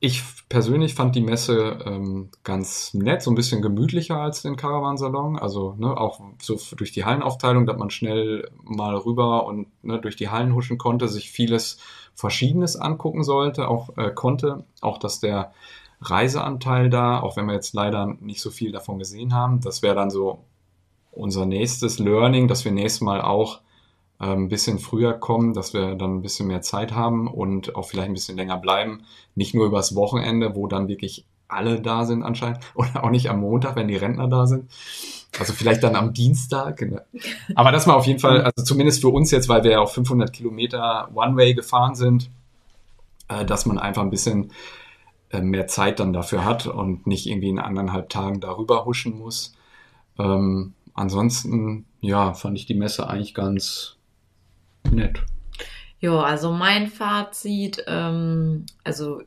ich 0.00 0.22
persönlich 0.48 0.94
fand 0.94 1.16
die 1.16 1.20
Messe 1.20 1.80
ähm, 1.84 2.30
ganz 2.44 2.94
nett, 2.94 3.20
so 3.20 3.32
ein 3.32 3.34
bisschen 3.34 3.62
gemütlicher 3.62 4.16
als 4.16 4.42
den 4.42 4.56
Caravan-Salon. 4.56 5.38
Also 5.38 5.74
ne, 5.76 5.96
auch 5.96 6.20
so 6.40 6.58
durch 6.76 6.92
die 6.92 7.04
Hallenaufteilung, 7.04 7.66
dass 7.66 7.76
man 7.76 7.90
schnell 7.90 8.48
mal 8.62 8.96
rüber 8.96 9.46
und 9.46 9.66
ne, 9.82 9.98
durch 9.98 10.14
die 10.14 10.28
Hallen 10.28 10.54
huschen 10.54 10.78
konnte, 10.78 11.08
sich 11.08 11.30
vieles 11.30 11.78
Verschiedenes 12.14 12.76
angucken 12.76 13.24
sollte, 13.24 13.68
auch 13.68 13.96
äh, 13.96 14.12
konnte. 14.12 14.64
Auch 14.80 14.98
dass 14.98 15.18
der 15.18 15.52
Reiseanteil 16.00 16.90
da, 16.90 17.20
auch 17.20 17.36
wenn 17.36 17.46
wir 17.46 17.54
jetzt 17.54 17.74
leider 17.74 18.06
nicht 18.20 18.40
so 18.40 18.50
viel 18.50 18.70
davon 18.70 19.00
gesehen 19.00 19.34
haben. 19.34 19.60
Das 19.60 19.82
wäre 19.82 19.96
dann 19.96 20.10
so 20.10 20.44
unser 21.10 21.44
nächstes 21.44 21.98
Learning, 21.98 22.46
dass 22.46 22.64
wir 22.64 22.70
nächstes 22.70 23.00
Mal 23.00 23.20
auch 23.20 23.60
ein 24.18 24.48
bisschen 24.48 24.78
früher 24.78 25.12
kommen, 25.12 25.54
dass 25.54 25.74
wir 25.74 25.94
dann 25.94 26.16
ein 26.16 26.22
bisschen 26.22 26.48
mehr 26.48 26.60
Zeit 26.60 26.92
haben 26.92 27.28
und 27.28 27.76
auch 27.76 27.88
vielleicht 27.88 28.08
ein 28.08 28.14
bisschen 28.14 28.36
länger 28.36 28.56
bleiben. 28.56 29.02
Nicht 29.34 29.54
nur 29.54 29.66
übers 29.66 29.94
Wochenende, 29.94 30.56
wo 30.56 30.66
dann 30.66 30.88
wirklich 30.88 31.24
alle 31.46 31.80
da 31.80 32.04
sind 32.04 32.22
anscheinend 32.22 32.60
oder 32.74 33.04
auch 33.04 33.10
nicht 33.10 33.30
am 33.30 33.40
Montag, 33.40 33.76
wenn 33.76 33.88
die 33.88 33.96
Rentner 33.96 34.28
da 34.28 34.46
sind. 34.46 34.70
Also 35.38 35.52
vielleicht 35.52 35.82
dann 35.84 35.94
am 35.94 36.14
Dienstag. 36.14 36.80
Ne? 36.80 37.04
Aber 37.54 37.70
das 37.70 37.86
mal 37.86 37.94
auf 37.94 38.06
jeden 38.06 38.18
Fall, 38.18 38.42
also 38.42 38.64
zumindest 38.64 39.00
für 39.00 39.08
uns 39.08 39.30
jetzt, 39.30 39.48
weil 39.48 39.62
wir 39.62 39.72
ja 39.72 39.80
auch 39.80 39.90
500 39.90 40.32
Kilometer 40.32 41.10
One-Way 41.14 41.54
gefahren 41.54 41.94
sind, 41.94 42.30
äh, 43.28 43.44
dass 43.44 43.66
man 43.66 43.78
einfach 43.78 44.02
ein 44.02 44.10
bisschen 44.10 44.52
äh, 45.30 45.40
mehr 45.40 45.68
Zeit 45.68 46.00
dann 46.00 46.12
dafür 46.12 46.44
hat 46.44 46.66
und 46.66 47.06
nicht 47.06 47.26
irgendwie 47.26 47.50
in 47.50 47.58
anderthalb 47.58 48.08
Tagen 48.08 48.40
darüber 48.40 48.84
huschen 48.84 49.18
muss. 49.18 49.54
Ähm, 50.18 50.72
ansonsten, 50.94 51.84
ja, 52.00 52.32
fand 52.32 52.58
ich 52.58 52.66
die 52.66 52.74
Messe 52.74 53.08
eigentlich 53.08 53.34
ganz 53.34 53.97
nett. 54.92 55.22
Ja, 56.00 56.20
also 56.20 56.52
mein 56.52 56.86
Fazit, 56.86 57.84
ähm, 57.86 58.66
also 58.84 59.22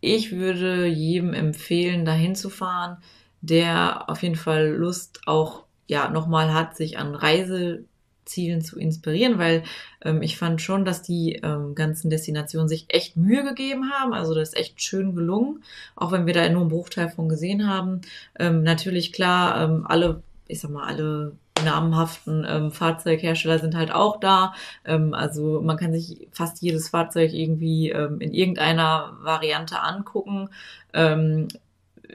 ich 0.00 0.32
würde 0.32 0.86
jedem 0.86 1.34
empfehlen, 1.34 2.04
dahin 2.04 2.34
zu 2.34 2.50
fahren, 2.50 2.98
der 3.40 4.08
auf 4.08 4.22
jeden 4.22 4.36
Fall 4.36 4.68
Lust 4.68 5.22
auch 5.26 5.64
ja 5.88 6.10
nochmal 6.10 6.54
hat, 6.54 6.76
sich 6.76 6.98
an 6.98 7.14
Reise 7.14 7.84
Zielen 8.24 8.62
zu 8.62 8.78
inspirieren, 8.78 9.38
weil 9.38 9.64
ähm, 10.04 10.22
ich 10.22 10.38
fand 10.38 10.60
schon, 10.60 10.84
dass 10.84 11.02
die 11.02 11.40
ähm, 11.42 11.74
ganzen 11.74 12.08
Destinationen 12.08 12.68
sich 12.68 12.86
echt 12.88 13.16
Mühe 13.16 13.42
gegeben 13.44 13.90
haben. 13.90 14.14
Also 14.14 14.34
das 14.34 14.50
ist 14.50 14.56
echt 14.56 14.80
schön 14.80 15.14
gelungen, 15.14 15.62
auch 15.96 16.12
wenn 16.12 16.26
wir 16.26 16.34
da 16.34 16.48
nur 16.48 16.62
einen 16.62 16.70
Bruchteil 16.70 17.08
von 17.08 17.28
gesehen 17.28 17.68
haben. 17.68 18.00
Ähm, 18.38 18.62
natürlich 18.62 19.12
klar, 19.12 19.62
ähm, 19.62 19.86
alle, 19.88 20.22
ich 20.46 20.60
sag 20.60 20.70
mal, 20.70 20.86
alle 20.86 21.36
namenhaften 21.64 22.46
ähm, 22.48 22.72
Fahrzeughersteller 22.72 23.58
sind 23.58 23.76
halt 23.76 23.92
auch 23.92 24.20
da. 24.20 24.54
Ähm, 24.84 25.14
also 25.14 25.60
man 25.62 25.76
kann 25.76 25.92
sich 25.92 26.28
fast 26.32 26.62
jedes 26.62 26.88
Fahrzeug 26.88 27.32
irgendwie 27.32 27.90
ähm, 27.90 28.20
in 28.20 28.32
irgendeiner 28.32 29.16
Variante 29.22 29.80
angucken. 29.80 30.48
Ähm, 30.92 31.48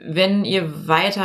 wenn 0.00 0.44
ihr 0.44 0.86
weiter, 0.86 1.24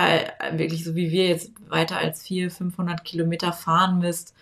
wirklich 0.53 0.83
so 0.83 0.95
wie 0.95 1.11
wir 1.11 1.27
jetzt 1.27 1.51
weiter 1.69 1.97
als 1.97 2.23
400, 2.23 2.57
500 2.57 3.05
Kilometer 3.05 3.53
fahren 3.53 3.99
müsst, 3.99 4.33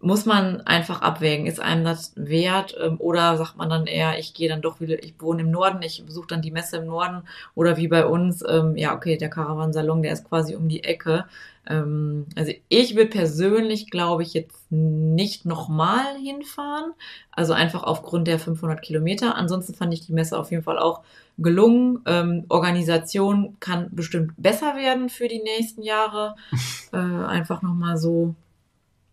muss 0.00 0.26
man 0.26 0.60
einfach 0.62 1.00
abwägen, 1.00 1.46
ist 1.46 1.58
einem 1.58 1.84
das 1.84 2.12
wert 2.16 2.76
ähm, 2.82 2.96
oder 3.00 3.36
sagt 3.36 3.56
man 3.56 3.70
dann 3.70 3.86
eher, 3.86 4.18
ich 4.18 4.34
gehe 4.34 4.48
dann 4.48 4.60
doch 4.60 4.80
wieder, 4.80 5.02
ich 5.02 5.14
wohne 5.18 5.42
im 5.42 5.50
Norden, 5.50 5.82
ich 5.82 6.04
besuche 6.04 6.28
dann 6.28 6.42
die 6.42 6.50
Messe 6.50 6.76
im 6.78 6.86
Norden 6.86 7.22
oder 7.54 7.76
wie 7.76 7.88
bei 7.88 8.04
uns, 8.04 8.44
ähm, 8.46 8.76
ja 8.76 8.94
okay, 8.94 9.16
der 9.16 9.30
Caravansalon, 9.30 10.02
der 10.02 10.12
ist 10.12 10.28
quasi 10.28 10.54
um 10.54 10.68
die 10.68 10.84
Ecke. 10.84 11.24
Ähm, 11.68 12.26
also 12.36 12.52
ich 12.68 12.96
will 12.96 13.06
persönlich, 13.06 13.90
glaube 13.90 14.22
ich, 14.22 14.34
jetzt 14.34 14.70
nicht 14.70 15.44
nochmal 15.44 16.16
hinfahren, 16.22 16.92
also 17.30 17.52
einfach 17.52 17.82
aufgrund 17.82 18.28
der 18.28 18.38
500 18.38 18.82
Kilometer. 18.82 19.34
Ansonsten 19.34 19.74
fand 19.74 19.92
ich 19.94 20.06
die 20.06 20.12
Messe 20.12 20.38
auf 20.38 20.50
jeden 20.50 20.62
Fall 20.62 20.78
auch 20.78 21.02
gelungen. 21.38 22.00
Ähm, 22.06 22.44
Organisation 22.48 23.56
kann 23.60 23.88
bestimmt 23.92 24.32
besser 24.36 24.76
werden 24.76 25.08
für 25.08 25.28
die 25.28 25.42
nächsten 25.42 25.82
Jahre. 25.82 26.36
äh, 26.92 26.96
einfach 26.96 27.62
nochmal 27.62 27.96
so 27.96 28.34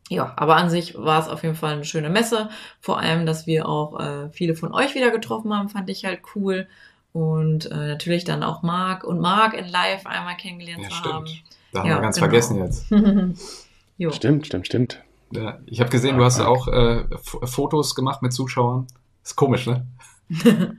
ja, 0.09 0.33
aber 0.35 0.57
an 0.57 0.69
sich 0.69 0.95
war 0.95 1.19
es 1.21 1.29
auf 1.29 1.43
jeden 1.43 1.55
Fall 1.55 1.73
eine 1.73 1.85
schöne 1.85 2.09
Messe. 2.09 2.49
Vor 2.81 2.99
allem, 2.99 3.25
dass 3.25 3.47
wir 3.47 3.67
auch 3.67 3.99
äh, 3.99 4.29
viele 4.31 4.53
von 4.53 4.73
euch 4.73 4.95
wieder 4.95 5.11
getroffen 5.11 5.53
haben, 5.53 5.69
fand 5.69 5.89
ich 5.89 6.05
halt 6.05 6.21
cool. 6.35 6.67
Und 7.13 7.71
äh, 7.71 7.87
natürlich 7.87 8.23
dann 8.23 8.43
auch 8.43 8.63
Marc 8.63 9.03
und 9.03 9.19
Marc 9.19 9.53
in 9.53 9.67
Live 9.67 10.05
einmal 10.05 10.35
kennengelernt 10.35 10.83
ja, 10.83 10.89
zu 10.89 10.95
stimmt. 10.95 11.43
Da 11.73 11.79
haben 11.79 11.89
ja, 11.89 11.95
wir 11.95 12.01
ganz 12.01 12.15
genau. 12.15 12.29
vergessen 12.29 12.57
jetzt. 12.57 12.85
stimmt, 14.15 14.45
stimmt, 14.45 14.67
stimmt. 14.67 15.03
Ja, 15.31 15.59
ich 15.65 15.79
habe 15.79 15.89
gesehen, 15.89 16.17
du 16.17 16.23
hast 16.23 16.37
ja 16.37 16.47
auch 16.47 16.67
äh, 16.67 17.05
Fotos 17.21 17.95
gemacht 17.95 18.21
mit 18.21 18.31
Zuschauern. 18.31 18.87
Ist 19.23 19.35
komisch, 19.35 19.65
ne? 19.65 19.87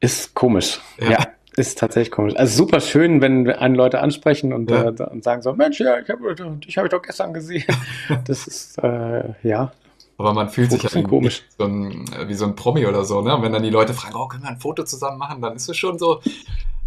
Ist 0.00 0.34
komisch. 0.34 0.80
ja. 0.98 1.10
ja. 1.10 1.26
Ist 1.54 1.78
tatsächlich 1.78 2.10
komisch. 2.10 2.34
Also 2.36 2.64
super 2.64 2.80
schön, 2.80 3.20
wenn 3.20 3.48
einen 3.50 3.74
Leute 3.74 4.00
ansprechen 4.00 4.54
und, 4.54 4.70
ja. 4.70 4.84
äh, 4.84 5.02
und 5.10 5.22
sagen 5.22 5.42
so, 5.42 5.52
Mensch, 5.52 5.80
ja, 5.80 5.98
ich 5.98 6.08
habe 6.08 6.34
dich 6.34 6.78
hab 6.78 6.84
ich 6.84 6.90
doch 6.90 7.02
gestern 7.02 7.34
gesehen. 7.34 7.64
Das 8.24 8.46
ist, 8.46 8.78
äh, 8.78 9.34
ja. 9.42 9.72
Aber 10.16 10.32
man 10.32 10.48
fühlt 10.48 10.70
sich 10.70 10.82
ja 10.82 11.02
komisch. 11.02 11.42
So 11.58 11.64
ein, 11.64 12.06
wie 12.26 12.34
so 12.34 12.46
ein 12.46 12.54
Promi 12.54 12.86
oder 12.86 13.04
so, 13.04 13.20
ne? 13.20 13.36
Und 13.36 13.42
wenn 13.42 13.52
dann 13.52 13.62
die 13.62 13.70
Leute 13.70 13.92
fragen, 13.92 14.14
oh, 14.16 14.28
können 14.28 14.44
wir 14.44 14.50
ein 14.50 14.60
Foto 14.60 14.84
zusammen 14.84 15.18
machen, 15.18 15.42
dann 15.42 15.56
ist 15.56 15.68
es 15.68 15.76
schon 15.76 15.98
so. 15.98 16.22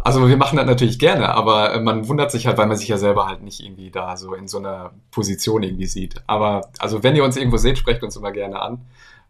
Also 0.06 0.28
wir 0.28 0.36
machen 0.36 0.56
das 0.56 0.66
natürlich 0.66 1.00
gerne, 1.00 1.34
aber 1.34 1.80
man 1.80 2.06
wundert 2.06 2.30
sich 2.30 2.46
halt, 2.46 2.58
weil 2.58 2.68
man 2.68 2.76
sich 2.76 2.86
ja 2.86 2.96
selber 2.96 3.26
halt 3.26 3.42
nicht 3.42 3.58
irgendwie 3.58 3.90
da 3.90 4.16
so 4.16 4.34
in 4.34 4.46
so 4.46 4.58
einer 4.58 4.92
Position 5.10 5.64
irgendwie 5.64 5.86
sieht. 5.86 6.22
Aber 6.28 6.70
also 6.78 7.02
wenn 7.02 7.16
ihr 7.16 7.24
uns 7.24 7.36
irgendwo 7.36 7.56
seht, 7.56 7.76
sprecht 7.76 8.04
uns 8.04 8.14
immer 8.14 8.30
gerne 8.30 8.62
an. 8.62 8.86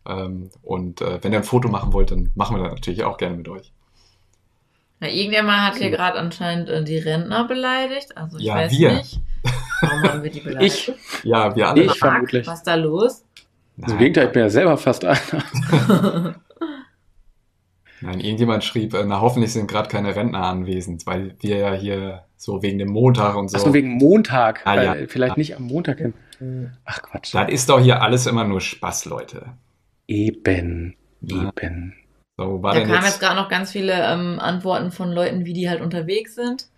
Ähm, 0.06 0.50
und 0.62 1.00
äh, 1.00 1.18
wenn 1.22 1.32
ihr 1.32 1.38
ein 1.38 1.44
Foto 1.44 1.70
machen 1.70 1.94
wollt, 1.94 2.10
dann 2.10 2.30
machen 2.34 2.58
wir 2.58 2.62
das 2.62 2.74
natürlich 2.74 3.04
auch 3.04 3.16
gerne 3.16 3.38
mit 3.38 3.48
euch. 3.48 3.72
Ja, 5.00 5.08
irgendjemand 5.08 5.62
hat 5.62 5.76
hier 5.76 5.88
gerade 5.88 6.18
anscheinend 6.18 6.68
äh, 6.68 6.84
die 6.84 6.98
Rentner 6.98 7.48
beleidigt. 7.48 8.14
Also 8.14 8.36
ich 8.36 8.44
ja, 8.44 8.56
weiß 8.56 8.72
wir. 8.72 8.92
nicht. 8.96 9.18
Warum 9.80 10.02
haben 10.02 10.22
wir 10.24 10.30
die 10.30 10.40
beleidigt? 10.44 10.92
Ich. 10.98 11.24
Ja, 11.24 11.56
wir 11.56 11.70
alle. 11.70 11.84
Ich 11.84 11.98
vermutlich. 11.98 12.46
Was 12.46 12.58
ist 12.58 12.66
da 12.66 12.74
los? 12.74 13.24
Nein. 13.76 13.92
Im 13.92 13.98
Gegenteil, 13.98 14.26
ich 14.26 14.32
bin 14.32 14.42
ja 14.42 14.50
selber 14.50 14.76
fast 14.76 15.06
einer. 15.06 16.34
Nein, 18.00 18.20
irgendjemand 18.20 18.64
schrieb, 18.64 18.94
äh, 18.94 19.04
na 19.04 19.20
hoffentlich 19.20 19.52
sind 19.52 19.68
gerade 19.68 19.88
keine 19.88 20.14
Rentner 20.14 20.44
anwesend, 20.44 21.06
weil 21.06 21.34
wir 21.40 21.56
ja 21.56 21.72
hier 21.72 22.24
so 22.36 22.62
wegen 22.62 22.78
dem 22.78 22.90
Montag 22.90 23.36
und 23.36 23.50
so. 23.50 23.56
Achso, 23.56 23.72
wegen 23.72 23.92
Montag. 23.96 24.66
Ah, 24.66 24.82
ja. 24.82 24.94
Vielleicht 25.08 25.36
ja. 25.36 25.38
nicht 25.38 25.56
am 25.56 25.64
Montag 25.64 25.98
hin. 25.98 26.14
Ach 26.84 27.00
Quatsch. 27.02 27.34
Das 27.34 27.50
ist 27.50 27.68
doch 27.68 27.80
hier 27.80 28.02
alles 28.02 28.26
immer 28.26 28.44
nur 28.44 28.60
Spaß, 28.60 29.06
Leute. 29.06 29.54
Eben. 30.06 30.94
Eben. 31.22 31.94
So, 32.36 32.62
war 32.62 32.74
da 32.74 32.80
denn 32.80 32.88
kamen 32.88 33.02
jetzt, 33.02 33.14
jetzt 33.14 33.20
gerade 33.20 33.36
noch 33.36 33.48
ganz 33.48 33.72
viele 33.72 33.94
ähm, 33.94 34.38
Antworten 34.38 34.90
von 34.90 35.10
Leuten, 35.10 35.46
wie 35.46 35.54
die 35.54 35.70
halt 35.70 35.80
unterwegs 35.80 36.34
sind. 36.34 36.68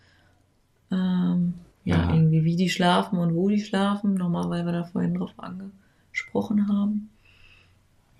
Ähm, 0.93 1.55
ja, 1.85 1.97
Ja. 1.97 2.15
irgendwie 2.15 2.45
wie 2.45 2.55
die 2.55 2.69
schlafen 2.70 3.19
und 3.19 3.35
wo 3.35 3.49
die 3.49 3.61
schlafen. 3.61 4.15
Nochmal, 4.15 4.49
weil 4.51 4.65
wir 4.65 4.73
da 4.73 4.85
vorhin 4.85 5.15
drauf 5.15 5.32
angesprochen 5.36 6.69
haben. 6.69 7.11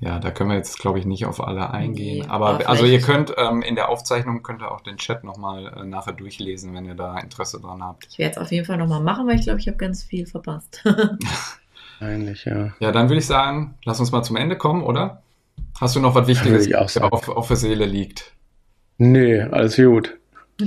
Ja, 0.01 0.21
da 0.21 0.31
können 0.31 0.51
wir 0.51 0.57
jetzt, 0.57 0.79
glaube 0.79 1.01
ich, 1.01 1.07
nicht 1.07 1.27
auf 1.27 1.43
alle 1.43 1.71
eingehen. 1.71 2.21
Nee, 2.21 2.29
aber 2.29 2.69
also 2.69 2.85
ihr 2.85 3.01
könnt 3.01 3.35
ähm, 3.37 3.63
in 3.63 3.75
der 3.75 3.89
Aufzeichnung 3.89 4.45
könnt 4.45 4.63
ihr 4.63 4.71
auch 4.71 4.81
den 4.81 4.97
Chat 4.97 5.25
nochmal 5.25 5.67
äh, 5.77 5.85
nachher 5.85 6.13
durchlesen, 6.13 6.73
wenn 6.73 6.85
ihr 6.85 6.95
da 6.95 7.19
Interesse 7.19 7.61
dran 7.61 7.83
habt. 7.83 8.07
Ich 8.09 8.19
werde 8.19 8.33
es 8.33 8.39
auf 8.39 8.53
jeden 8.53 8.65
Fall 8.65 8.77
nochmal 8.77 9.01
machen, 9.03 9.27
weil 9.27 9.35
ich 9.37 9.43
glaube, 9.43 9.59
ich 9.59 9.67
habe 9.67 9.77
ganz 9.77 10.05
viel 10.05 10.27
verpasst. 10.27 10.85
Eigentlich, 12.01 12.45
ja. 12.45 12.73
Ja, 12.79 12.93
dann 12.93 13.09
würde 13.09 13.19
ich 13.19 13.27
sagen, 13.27 13.75
lass 13.85 13.99
uns 13.99 14.13
mal 14.13 14.23
zum 14.23 14.37
Ende 14.37 14.57
kommen, 14.57 14.83
oder? 14.85 15.23
Hast 15.81 15.97
du 15.97 16.01
noch 16.01 16.15
was 16.15 16.29
Wichtiges, 16.29 16.71
was 16.71 16.97
auf, 16.99 17.29
auf 17.29 17.49
der 17.49 17.57
Seele 17.57 17.85
liegt? 17.85 18.33
Nee, 18.99 19.41
alles 19.43 19.77
gut. 19.77 20.17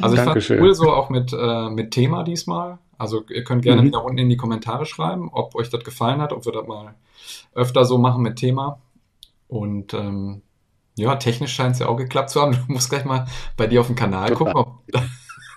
Also 0.01 0.15
ich 0.15 0.21
Dankeschön. 0.21 0.57
fand 0.57 0.67
cool 0.67 0.75
so 0.75 0.91
auch 0.91 1.09
mit, 1.09 1.33
äh, 1.33 1.69
mit 1.69 1.91
Thema 1.91 2.23
diesmal. 2.23 2.79
Also 2.97 3.23
ihr 3.29 3.43
könnt 3.43 3.63
gerne 3.63 3.81
Mhm. 3.81 3.85
wieder 3.87 4.03
unten 4.03 4.19
in 4.19 4.29
die 4.29 4.37
Kommentare 4.37 4.85
schreiben, 4.85 5.29
ob 5.31 5.55
euch 5.55 5.69
das 5.69 5.83
gefallen 5.83 6.21
hat, 6.21 6.33
ob 6.33 6.45
wir 6.45 6.51
das 6.53 6.67
mal 6.67 6.93
öfter 7.55 7.83
so 7.85 7.97
machen 7.97 8.21
mit 8.21 8.35
Thema. 8.37 8.79
Und 9.51 9.93
ähm, 9.93 10.43
ja, 10.95 11.17
technisch 11.17 11.53
scheint 11.53 11.73
es 11.73 11.79
ja 11.79 11.87
auch 11.87 11.97
geklappt 11.97 12.29
zu 12.29 12.41
haben. 12.41 12.53
Du 12.67 12.71
musst 12.73 12.89
gleich 12.89 13.03
mal 13.03 13.25
bei 13.57 13.67
dir 13.67 13.81
auf 13.81 13.87
dem 13.87 13.97
Kanal 13.97 14.29
Super. 14.29 14.53
gucken. 14.53 14.55
Ob, 14.55 14.83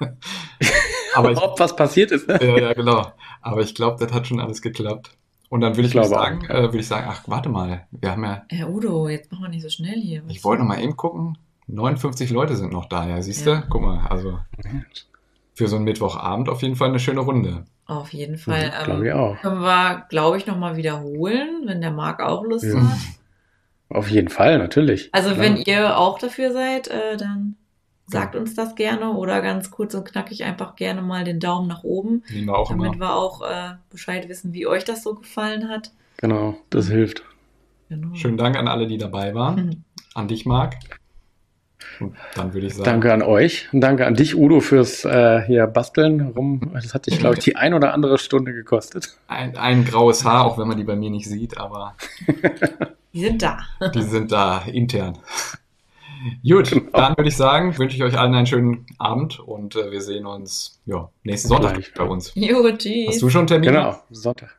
aber 1.14 1.30
ich, 1.32 1.38
Ob 1.38 1.58
was 1.60 1.76
passiert 1.76 2.10
ist, 2.10 2.26
ne? 2.26 2.38
ja, 2.42 2.58
ja, 2.58 2.72
genau. 2.72 3.12
Aber 3.40 3.60
ich 3.60 3.74
glaube, 3.74 4.04
das 4.04 4.12
hat 4.12 4.26
schon 4.26 4.40
alles 4.40 4.62
geklappt. 4.62 5.10
Und 5.48 5.60
dann 5.60 5.76
würde 5.76 5.86
ich, 5.88 5.94
Ich 5.94 6.06
sagen, 6.08 6.44
äh, 6.46 6.62
würde 6.64 6.78
ich 6.78 6.88
sagen, 6.88 7.06
ach, 7.08 7.22
warte 7.28 7.48
mal, 7.48 7.86
wir 7.92 8.10
haben 8.10 8.24
ja, 8.24 8.42
Herr 8.48 8.68
Udo, 8.68 9.08
jetzt 9.08 9.30
machen 9.30 9.42
wir 9.44 9.48
nicht 9.50 9.62
so 9.62 9.68
schnell 9.68 10.00
hier. 10.00 10.24
Was- 10.24 10.32
ich 10.32 10.42
wollte 10.42 10.62
noch 10.62 10.68
mal 10.68 10.80
eben 10.82 10.96
gucken, 10.96 11.38
59 11.68 12.30
Leute 12.30 12.56
sind 12.56 12.72
noch 12.72 12.86
da, 12.86 13.06
ja, 13.06 13.22
siehst 13.22 13.46
Ja. 13.46 13.60
du? 13.60 13.66
Guck 13.68 13.82
mal, 13.82 14.06
also 14.08 14.40
für 15.54 15.68
so 15.68 15.76
einen 15.76 15.84
Mittwochabend 15.84 16.48
auf 16.48 16.62
jeden 16.62 16.74
Fall 16.74 16.88
eine 16.88 16.98
schöne 16.98 17.20
Runde. 17.20 17.64
Auf 17.86 18.12
jeden 18.12 18.38
Fall. 18.38 18.72
Mhm, 18.80 18.84
Glaube 18.84 19.06
ich 19.06 19.12
Ähm, 19.12 19.18
auch. 19.20 19.40
können 19.40 19.60
wir, 19.60 20.06
glaube 20.08 20.36
ich, 20.38 20.46
nochmal 20.46 20.76
wiederholen, 20.76 21.62
wenn 21.66 21.80
der 21.80 21.92
Marc 21.92 22.20
auch 22.20 22.42
Lust 22.42 22.64
Ja. 22.64 22.80
hat. 22.80 22.98
Auf 23.94 24.10
jeden 24.10 24.28
Fall, 24.28 24.58
natürlich. 24.58 25.08
Also 25.12 25.30
Klar. 25.30 25.44
wenn 25.44 25.56
ihr 25.56 25.96
auch 25.96 26.18
dafür 26.18 26.52
seid, 26.52 26.88
äh, 26.88 27.16
dann 27.16 27.54
sagt 28.06 28.34
uns 28.34 28.54
das 28.54 28.74
gerne 28.74 29.12
oder 29.12 29.40
ganz 29.40 29.70
kurz 29.70 29.94
und 29.94 30.04
knackig 30.04 30.44
einfach 30.44 30.74
gerne 30.74 31.00
mal 31.00 31.22
den 31.24 31.38
Daumen 31.38 31.68
nach 31.68 31.84
oben, 31.84 32.22
Nehmen 32.28 32.48
wir 32.48 32.58
auch 32.58 32.68
damit 32.68 32.94
immer. 32.94 32.98
wir 32.98 33.14
auch 33.14 33.42
äh, 33.42 33.76
Bescheid 33.90 34.28
wissen, 34.28 34.52
wie 34.52 34.66
euch 34.66 34.84
das 34.84 35.04
so 35.04 35.14
gefallen 35.14 35.68
hat. 35.68 35.92
Genau, 36.16 36.56
das 36.70 36.88
hilft. 36.88 37.22
Genau. 37.88 38.14
Schönen 38.14 38.36
Dank 38.36 38.56
an 38.56 38.66
alle, 38.66 38.88
die 38.88 38.98
dabei 38.98 39.32
waren. 39.34 39.66
Mhm. 39.66 39.84
An 40.14 40.26
dich, 40.28 40.44
Marc. 40.44 40.74
Und 42.00 42.16
dann 42.34 42.52
würde 42.52 42.66
ich 42.66 42.74
sagen, 42.74 42.84
Danke 42.84 43.12
an 43.12 43.22
euch 43.22 43.68
und 43.72 43.80
danke 43.80 44.06
an 44.06 44.14
dich, 44.14 44.34
Udo, 44.36 44.58
fürs 44.58 45.04
äh, 45.04 45.42
hier 45.46 45.68
Basteln 45.68 46.20
rum. 46.20 46.72
Das 46.74 46.94
hat 46.94 47.06
dich, 47.06 47.20
glaube 47.20 47.36
ich, 47.36 47.44
die 47.44 47.54
ein 47.64 47.74
oder 47.74 47.94
andere 47.94 48.18
Stunde 48.18 48.52
gekostet. 48.52 49.16
ein, 49.28 49.56
ein 49.56 49.84
graues 49.84 50.24
Haar, 50.24 50.46
auch 50.46 50.58
wenn 50.58 50.66
man 50.66 50.76
die 50.76 50.84
bei 50.84 50.96
mir 50.96 51.10
nicht 51.10 51.28
sieht, 51.28 51.58
aber 51.58 51.94
Die 53.14 53.20
sind 53.20 53.40
da. 53.42 53.58
die 53.94 54.02
sind 54.14 54.30
da 54.32 54.58
intern. 54.66 55.18
Gut, 56.46 56.70
Genau. 56.70 56.90
dann 56.92 57.16
würde 57.16 57.28
ich 57.28 57.36
sagen, 57.36 57.76
wünsche 57.78 57.96
ich 57.96 58.02
euch 58.02 58.18
allen 58.18 58.34
einen 58.34 58.46
schönen 58.46 58.86
Abend 58.98 59.40
und 59.40 59.76
äh, 59.76 59.90
wir 59.90 60.00
sehen 60.00 60.26
uns 60.26 60.80
ja, 60.86 61.10
nächsten 61.22 61.48
Sonntag 61.48 61.74
Gleich. 61.74 61.92
bei 61.94 62.04
uns. 62.04 62.32
Jo, 62.34 62.70
tschüss. 62.76 63.08
Hast 63.08 63.22
du 63.22 63.28
schon 63.30 63.46
Termine? 63.46 63.72
Genau, 63.72 63.96
Sonntag. 64.10 64.58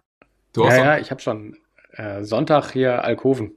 Du 0.54 0.64
auch 0.64 0.70
Ja, 0.70 0.76
so? 0.76 0.82
ja, 0.84 0.98
ich 1.00 1.12
habe 1.12 1.22
schon 1.22 1.58
äh, 1.94 2.24
Sonntag 2.24 2.72
hier 2.72 3.04
Alkoven. 3.04 3.52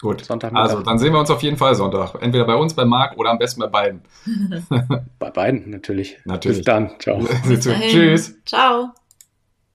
Gut. 0.00 0.30
Also, 0.30 0.80
dann 0.82 0.98
sehen 1.00 1.12
wir 1.12 1.18
uns 1.18 1.28
auf 1.30 1.42
jeden 1.42 1.56
Fall 1.56 1.74
Sonntag. 1.74 2.14
Entweder 2.22 2.44
bei 2.44 2.54
uns, 2.54 2.72
bei 2.74 2.84
Marc 2.84 3.16
oder 3.18 3.30
am 3.30 3.38
besten 3.38 3.60
bei 3.60 3.66
beiden. 3.66 4.02
Bei 5.18 5.30
beiden 5.30 5.70
natürlich. 5.70 6.18
Natürlich. 6.24 6.58
Bis 6.58 6.64
dann. 6.64 6.92
Ciao. 7.00 7.18
Dahin. 7.44 7.90
Tschüss. 7.90 8.36
Ciao. 8.44 8.92